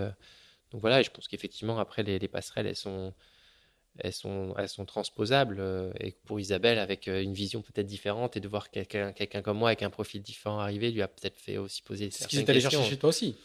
donc 0.71 0.81
voilà, 0.81 0.99
et 0.99 1.03
je 1.03 1.11
pense 1.11 1.27
qu'effectivement 1.27 1.79
après 1.79 2.03
les, 2.03 2.19
les 2.19 2.27
passerelles 2.27 2.67
elles 2.67 2.75
sont 2.75 3.13
elles 3.99 4.13
sont, 4.13 4.53
elles 4.57 4.69
sont 4.69 4.85
transposables. 4.85 5.57
Euh, 5.59 5.91
et 5.99 6.15
pour 6.25 6.39
Isabelle, 6.39 6.79
avec 6.79 7.07
euh, 7.07 7.21
une 7.21 7.33
vision 7.33 7.61
peut-être 7.61 7.85
différente 7.85 8.35
et 8.37 8.39
de 8.39 8.47
voir 8.47 8.69
quelqu'un 8.71 9.11
quelqu'un 9.11 9.41
comme 9.41 9.57
moi 9.57 9.69
avec 9.69 9.83
un 9.83 9.89
profil 9.89 10.21
différent 10.21 10.59
arriver, 10.59 10.91
lui 10.91 11.01
a 11.01 11.07
peut-être 11.07 11.39
fait 11.39 11.57
aussi 11.57 11.81
poser 11.81 12.09
certaines 12.09 12.11
questions. 12.11 12.39
Ce 12.39 12.45
qu'ils 12.45 12.49
allé 12.49 12.61
chercher 12.61 12.89
chez 12.89 12.97
toi 12.97 13.09
aussi. 13.09 13.35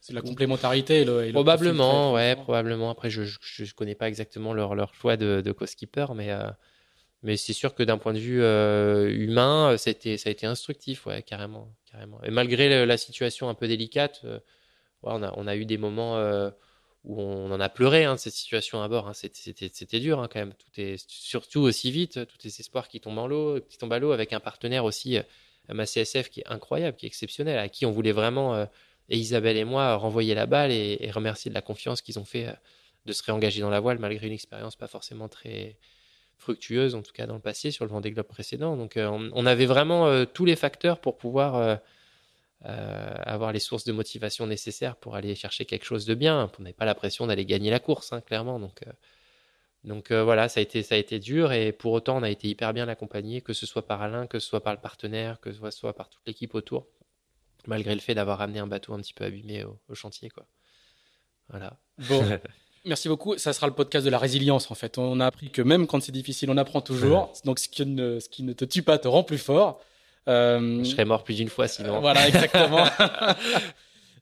C'est 0.00 0.12
la 0.12 0.20
complémentarité. 0.20 1.00
Et 1.00 1.32
probablement, 1.32 2.12
ouais, 2.12 2.36
probablement. 2.36 2.90
Après, 2.90 3.10
je 3.10 3.22
ne 3.22 3.72
connais 3.72 3.96
pas 3.96 4.06
exactement 4.06 4.52
leur, 4.52 4.76
leur 4.76 4.94
choix 4.94 5.16
de, 5.16 5.40
de 5.44 5.52
co-skipper, 5.52 6.06
mais, 6.14 6.30
euh, 6.30 6.48
mais 7.24 7.36
c'est 7.36 7.52
sûr 7.52 7.74
que 7.74 7.82
d'un 7.82 7.98
point 7.98 8.12
de 8.12 8.20
vue 8.20 8.40
humain, 8.40 9.76
ça 9.78 9.90
a, 9.90 9.90
été, 9.90 10.16
ça 10.16 10.28
a 10.28 10.32
été 10.32 10.46
instructif, 10.46 11.06
ouais, 11.06 11.22
carrément, 11.22 11.74
carrément. 11.90 12.22
Et 12.22 12.30
malgré 12.30 12.86
la 12.86 12.96
situation 12.98 13.48
un 13.48 13.54
peu 13.54 13.66
délicate, 13.66 14.20
ouais, 14.22 14.38
on, 15.02 15.24
a, 15.24 15.34
on 15.36 15.48
a 15.48 15.56
eu 15.56 15.64
des 15.64 15.78
moments 15.78 16.14
on 17.08 17.50
en 17.52 17.60
a 17.60 17.68
pleuré 17.68 18.04
hein, 18.04 18.16
cette 18.16 18.32
situation 18.32 18.82
à 18.82 18.88
bord. 18.88 19.08
Hein. 19.08 19.12
C'était 19.14 20.00
dur 20.00 20.20
hein, 20.20 20.28
quand 20.30 20.40
même. 20.40 20.54
Tout 20.54 20.80
est 20.80 21.08
surtout 21.08 21.60
aussi 21.60 21.90
vite, 21.90 22.26
tous 22.26 22.38
les 22.44 22.60
espoirs 22.60 22.88
qui 22.88 23.00
tombent 23.00 23.18
en 23.18 23.26
l'eau, 23.26 23.60
qui 23.68 23.78
tombent 23.78 23.92
à 23.92 23.98
l'eau 23.98 24.12
avec 24.12 24.32
un 24.32 24.40
partenaire 24.40 24.84
aussi, 24.84 25.18
euh, 25.18 25.22
ma 25.68 25.86
qui 25.86 26.00
est 26.40 26.46
incroyable, 26.46 26.96
qui 26.96 27.06
est 27.06 27.08
exceptionnel, 27.08 27.58
à 27.58 27.68
qui 27.68 27.86
on 27.86 27.92
voulait 27.92 28.12
vraiment 28.12 28.54
euh, 28.54 28.66
Isabelle 29.08 29.56
et 29.56 29.64
moi 29.64 29.94
renvoyer 29.94 30.34
la 30.34 30.46
balle 30.46 30.72
et, 30.72 31.10
remercier 31.12 31.48
de 31.48 31.54
la 31.54 31.62
confiance 31.62 32.02
qu'ils 32.02 32.18
ont 32.18 32.24
fait 32.24 32.48
euh, 32.48 32.52
de 33.06 33.12
se 33.12 33.22
réengager 33.22 33.60
dans 33.60 33.70
la 33.70 33.78
voile 33.78 33.98
malgré 34.00 34.26
une 34.26 34.32
expérience 34.32 34.74
pas 34.74 34.88
forcément 34.88 35.28
très 35.28 35.76
fructueuse 36.38 36.96
en 36.96 37.02
tout 37.02 37.12
cas 37.12 37.26
dans 37.26 37.36
le 37.36 37.40
passé 37.40 37.70
sur 37.70 37.84
le 37.84 37.90
Vendée 37.90 38.10
Globe 38.10 38.26
précédent. 38.26 38.76
Donc 38.76 38.94
on, 38.96 39.30
on, 39.32 39.46
avait 39.46 39.64
vraiment 39.64 40.26
tous 40.26 40.44
les 40.44 40.56
facteurs 40.56 41.00
pour 41.00 41.16
pouvoir 41.16 41.78
euh, 42.64 43.14
avoir 43.22 43.52
les 43.52 43.60
sources 43.60 43.84
de 43.84 43.92
motivation 43.92 44.46
nécessaires 44.46 44.96
pour 44.96 45.14
aller 45.14 45.34
chercher 45.34 45.66
quelque 45.66 45.84
chose 45.84 46.06
de 46.06 46.14
bien. 46.14 46.50
On 46.58 46.62
n'avait 46.62 46.72
pas 46.72 46.86
la 46.86 46.94
pression 46.94 47.26
d'aller 47.26 47.44
gagner 47.44 47.70
la 47.70 47.78
course, 47.78 48.12
hein, 48.12 48.20
clairement. 48.22 48.58
Donc, 48.58 48.80
euh, 48.86 48.92
donc 49.84 50.10
euh, 50.10 50.24
voilà, 50.24 50.48
ça 50.48 50.60
a, 50.60 50.62
été, 50.62 50.82
ça 50.82 50.94
a 50.94 50.98
été 50.98 51.18
dur 51.18 51.52
et 51.52 51.72
pour 51.72 51.92
autant, 51.92 52.16
on 52.16 52.22
a 52.22 52.30
été 52.30 52.48
hyper 52.48 52.72
bien 52.72 52.88
accompagné, 52.88 53.42
que 53.42 53.52
ce 53.52 53.66
soit 53.66 53.86
par 53.86 54.00
Alain, 54.00 54.26
que 54.26 54.38
ce 54.38 54.48
soit 54.48 54.62
par 54.62 54.72
le 54.72 54.80
partenaire, 54.80 55.38
que 55.40 55.52
ce 55.52 55.70
soit 55.70 55.92
par 55.92 56.08
toute 56.08 56.22
l'équipe 56.26 56.54
autour, 56.54 56.86
malgré 57.66 57.94
le 57.94 58.00
fait 58.00 58.14
d'avoir 58.14 58.40
amené 58.40 58.58
un 58.58 58.66
bateau 58.66 58.94
un 58.94 59.00
petit 59.00 59.14
peu 59.14 59.24
abîmé 59.24 59.64
au, 59.64 59.94
chantier. 59.94 60.30
Quoi. 60.30 60.46
Voilà. 61.50 61.78
Bon. 62.08 62.24
Merci 62.86 63.08
beaucoup. 63.08 63.36
Ça 63.36 63.52
sera 63.52 63.66
le 63.66 63.74
podcast 63.74 64.04
de 64.04 64.10
la 64.10 64.18
résilience, 64.18 64.70
en 64.70 64.76
fait. 64.76 64.96
On 64.96 65.18
a 65.18 65.26
appris 65.26 65.50
que 65.50 65.60
même 65.60 65.88
quand 65.88 66.00
c'est 66.00 66.12
difficile, 66.12 66.50
on 66.50 66.56
apprend 66.56 66.80
toujours. 66.80 67.32
Donc, 67.44 67.58
ce 67.58 67.68
qui, 67.68 67.84
ne, 67.84 68.20
ce 68.20 68.28
qui 68.28 68.44
ne 68.44 68.52
te 68.52 68.64
tue 68.64 68.82
pas 68.82 68.96
te 68.96 69.08
rend 69.08 69.24
plus 69.24 69.38
fort. 69.38 69.80
Euh, 70.28 70.78
je 70.82 70.90
serais 70.90 71.04
mort 71.04 71.22
plus 71.24 71.34
d'une 71.36 71.48
fois 71.48 71.68
sinon. 71.68 72.00
Voilà, 72.00 72.26
exactement. 72.28 72.84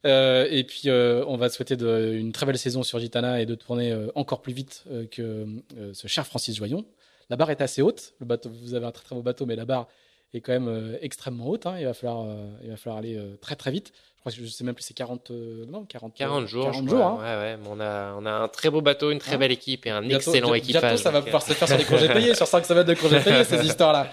Euh, 0.05 0.47
et 0.51 0.63
puis, 0.63 0.83
euh, 0.85 1.23
on 1.27 1.35
va 1.35 1.49
souhaiter 1.49 1.75
de, 1.75 2.13
une 2.13 2.31
très 2.31 2.45
belle 2.45 2.59
saison 2.59 2.83
sur 2.83 2.99
Gitana 2.99 3.41
et 3.41 3.47
de 3.47 3.55
tourner 3.55 3.91
euh, 3.91 4.09
encore 4.13 4.43
plus 4.43 4.53
vite 4.53 4.83
euh, 4.91 5.07
que 5.07 5.47
euh, 5.77 5.93
ce 5.93 6.07
cher 6.07 6.27
Francis 6.27 6.55
Joyon. 6.55 6.85
La 7.31 7.37
barre 7.37 7.49
est 7.49 7.59
assez 7.59 7.81
haute. 7.81 8.13
Le 8.19 8.27
bateau, 8.27 8.51
vous 8.51 8.75
avez 8.75 8.85
un 8.85 8.91
très 8.91 9.03
très 9.03 9.15
beau 9.15 9.23
bateau, 9.23 9.47
mais 9.47 9.55
la 9.55 9.65
barre 9.65 9.87
est 10.35 10.41
quand 10.41 10.51
même 10.53 10.67
euh, 10.67 10.97
extrêmement 11.01 11.47
haute. 11.47 11.65
hein. 11.65 11.77
Il, 11.79 11.85
va 11.85 11.95
falloir, 11.95 12.21
euh, 12.21 12.45
il 12.61 12.69
va 12.69 12.77
falloir 12.77 12.99
aller 12.99 13.17
euh, 13.17 13.35
très 13.41 13.55
très 13.55 13.71
vite. 13.71 13.93
Je 14.27 14.31
crois 14.31 14.41
que 14.43 14.49
je 14.49 14.51
sais 14.51 14.63
même 14.63 14.73
plus, 14.73 14.83
c'est 14.83 14.95
40, 14.95 15.29
euh, 15.29 15.65
non, 15.69 15.85
40, 15.85 16.15
40 16.15 16.47
jours. 16.47 16.63
40 16.71 16.85
je 16.85 16.89
jours. 16.89 17.05
hein. 17.05 17.17
Ouais, 17.19 17.23
ouais. 17.53 17.57
mais 17.57 17.67
On 17.69 17.79
a, 17.79 18.15
on 18.19 18.25
a 18.25 18.31
un 18.31 18.47
très 18.47 18.71
beau 18.71 18.81
bateau, 18.81 19.11
une 19.11 19.19
très 19.19 19.37
belle 19.37 19.51
équipe 19.51 19.85
et 19.85 19.91
un 19.91 20.01
Bientôt- 20.01 20.31
excellent 20.31 20.53
équipage. 20.55 20.81
Bientôt, 20.81 20.97
ça 20.97 21.11
va 21.11 21.19
donc, 21.19 21.25
pouvoir 21.25 21.43
euh, 21.43 21.47
se 21.47 21.53
faire 21.53 21.67
sur 21.67 21.77
les 21.77 21.83
congés 21.83 22.07
payés, 22.07 22.33
sur 22.33 22.47
5 22.47 22.65
semaines 22.65 22.87
de 22.87 22.93
congés 22.95 23.19
payés, 23.19 23.43
ces 23.43 23.63
histoires-là. 23.65 24.09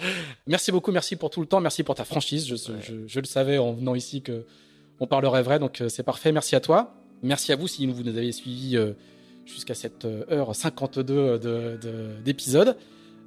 Merci 0.47 0.71
beaucoup, 0.71 0.93
merci 0.93 1.17
pour 1.17 1.31
tout 1.31 1.41
le 1.41 1.47
temps, 1.47 1.61
merci 1.61 1.83
pour 1.83 1.95
ta 1.95 2.05
franchise. 2.05 2.47
Je, 2.47 2.55
Ouais. 2.55 2.79
je- 2.83 3.07
je 3.07 3.21
le 3.21 3.25
savais 3.25 3.57
en 3.57 3.73
venant 3.73 3.95
ici 3.95 4.21
que 4.21 4.45
on 5.01 5.07
parlerait 5.07 5.43
vrai, 5.43 5.59
donc 5.59 5.81
euh, 5.81 5.89
c'est 5.89 6.03
parfait. 6.03 6.31
Merci 6.31 6.55
à 6.57 6.61
toi. 6.61 6.93
Merci 7.23 7.51
à 7.53 7.57
vous 7.57 7.67
si 7.67 7.87
vous 7.87 8.03
nous 8.03 8.17
avez 8.19 8.33
suivis 8.33 8.77
euh, 8.77 8.93
jusqu'à 9.47 9.75
cette 9.75 10.05
euh, 10.05 10.25
heure 10.31 10.55
52 10.55 11.39
de- 11.39 11.79
de- 11.81 12.11
d'épisode. 12.23 12.77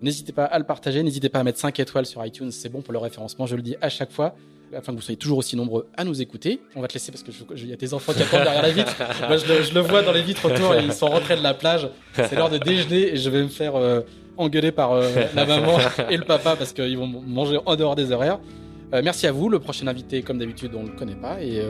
N'hésitez 0.03 0.33
pas 0.33 0.45
à 0.45 0.59
le 0.59 0.65
partager, 0.65 1.01
n'hésitez 1.01 1.29
pas 1.29 1.39
à 1.39 1.43
mettre 1.43 1.57
5 1.57 1.79
étoiles 1.79 2.05
sur 2.05 2.23
iTunes, 2.23 2.51
c'est 2.51 2.69
bon 2.69 2.81
pour 2.81 2.93
le 2.93 2.99
référencement, 2.99 3.47
je 3.47 3.55
le 3.55 3.61
dis 3.63 3.75
à 3.81 3.89
chaque 3.89 4.11
fois, 4.11 4.35
afin 4.75 4.91
que 4.91 4.97
vous 4.97 5.03
soyez 5.03 5.17
toujours 5.17 5.37
aussi 5.37 5.55
nombreux 5.55 5.87
à 5.97 6.03
nous 6.03 6.21
écouter. 6.21 6.59
On 6.75 6.81
va 6.81 6.87
te 6.87 6.93
laisser 6.93 7.11
parce 7.11 7.23
que 7.23 7.31
il 7.55 7.69
y 7.69 7.73
a 7.73 7.77
tes 7.77 7.93
enfants 7.93 8.13
qui 8.13 8.21
attendent 8.21 8.43
derrière 8.43 8.61
la 8.61 8.71
vitre. 8.71 8.95
Moi, 9.27 9.37
je 9.37 9.47
le, 9.47 9.63
je 9.63 9.73
le 9.73 9.79
vois 9.81 10.01
dans 10.01 10.11
les 10.11 10.21
vitres 10.21 10.45
autour 10.45 10.75
et 10.75 10.83
ils 10.83 10.93
sont 10.93 11.07
rentrés 11.07 11.35
de 11.35 11.43
la 11.43 11.53
plage. 11.53 11.89
C'est 12.13 12.33
l'heure 12.35 12.49
de 12.49 12.57
déjeuner 12.57 13.13
et 13.13 13.17
je 13.17 13.29
vais 13.29 13.41
me 13.43 13.47
faire 13.47 13.75
euh, 13.75 14.01
engueuler 14.37 14.71
par 14.71 14.93
euh, 14.93 15.09
la 15.33 15.45
maman 15.47 15.77
et 16.09 16.17
le 16.17 16.23
papa 16.23 16.55
parce 16.55 16.73
qu'ils 16.73 16.97
vont 16.97 17.07
manger 17.07 17.59
en 17.65 17.75
dehors 17.75 17.95
des 17.95 18.11
horaires. 18.11 18.39
Euh, 18.93 19.01
merci 19.03 19.27
à 19.27 19.31
vous. 19.31 19.49
Le 19.49 19.59
prochain 19.59 19.87
invité, 19.87 20.21
comme 20.21 20.37
d'habitude, 20.37 20.71
on 20.75 20.83
ne 20.83 20.89
le 20.89 20.95
connaît 20.95 21.15
pas 21.15 21.41
et 21.41 21.61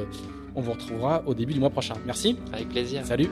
on 0.56 0.62
vous 0.62 0.72
retrouvera 0.74 1.24
au 1.26 1.34
début 1.34 1.54
du 1.54 1.60
mois 1.60 1.70
prochain. 1.70 1.96
Merci. 2.06 2.38
Avec 2.54 2.70
plaisir. 2.70 3.02
Salut. 3.06 3.30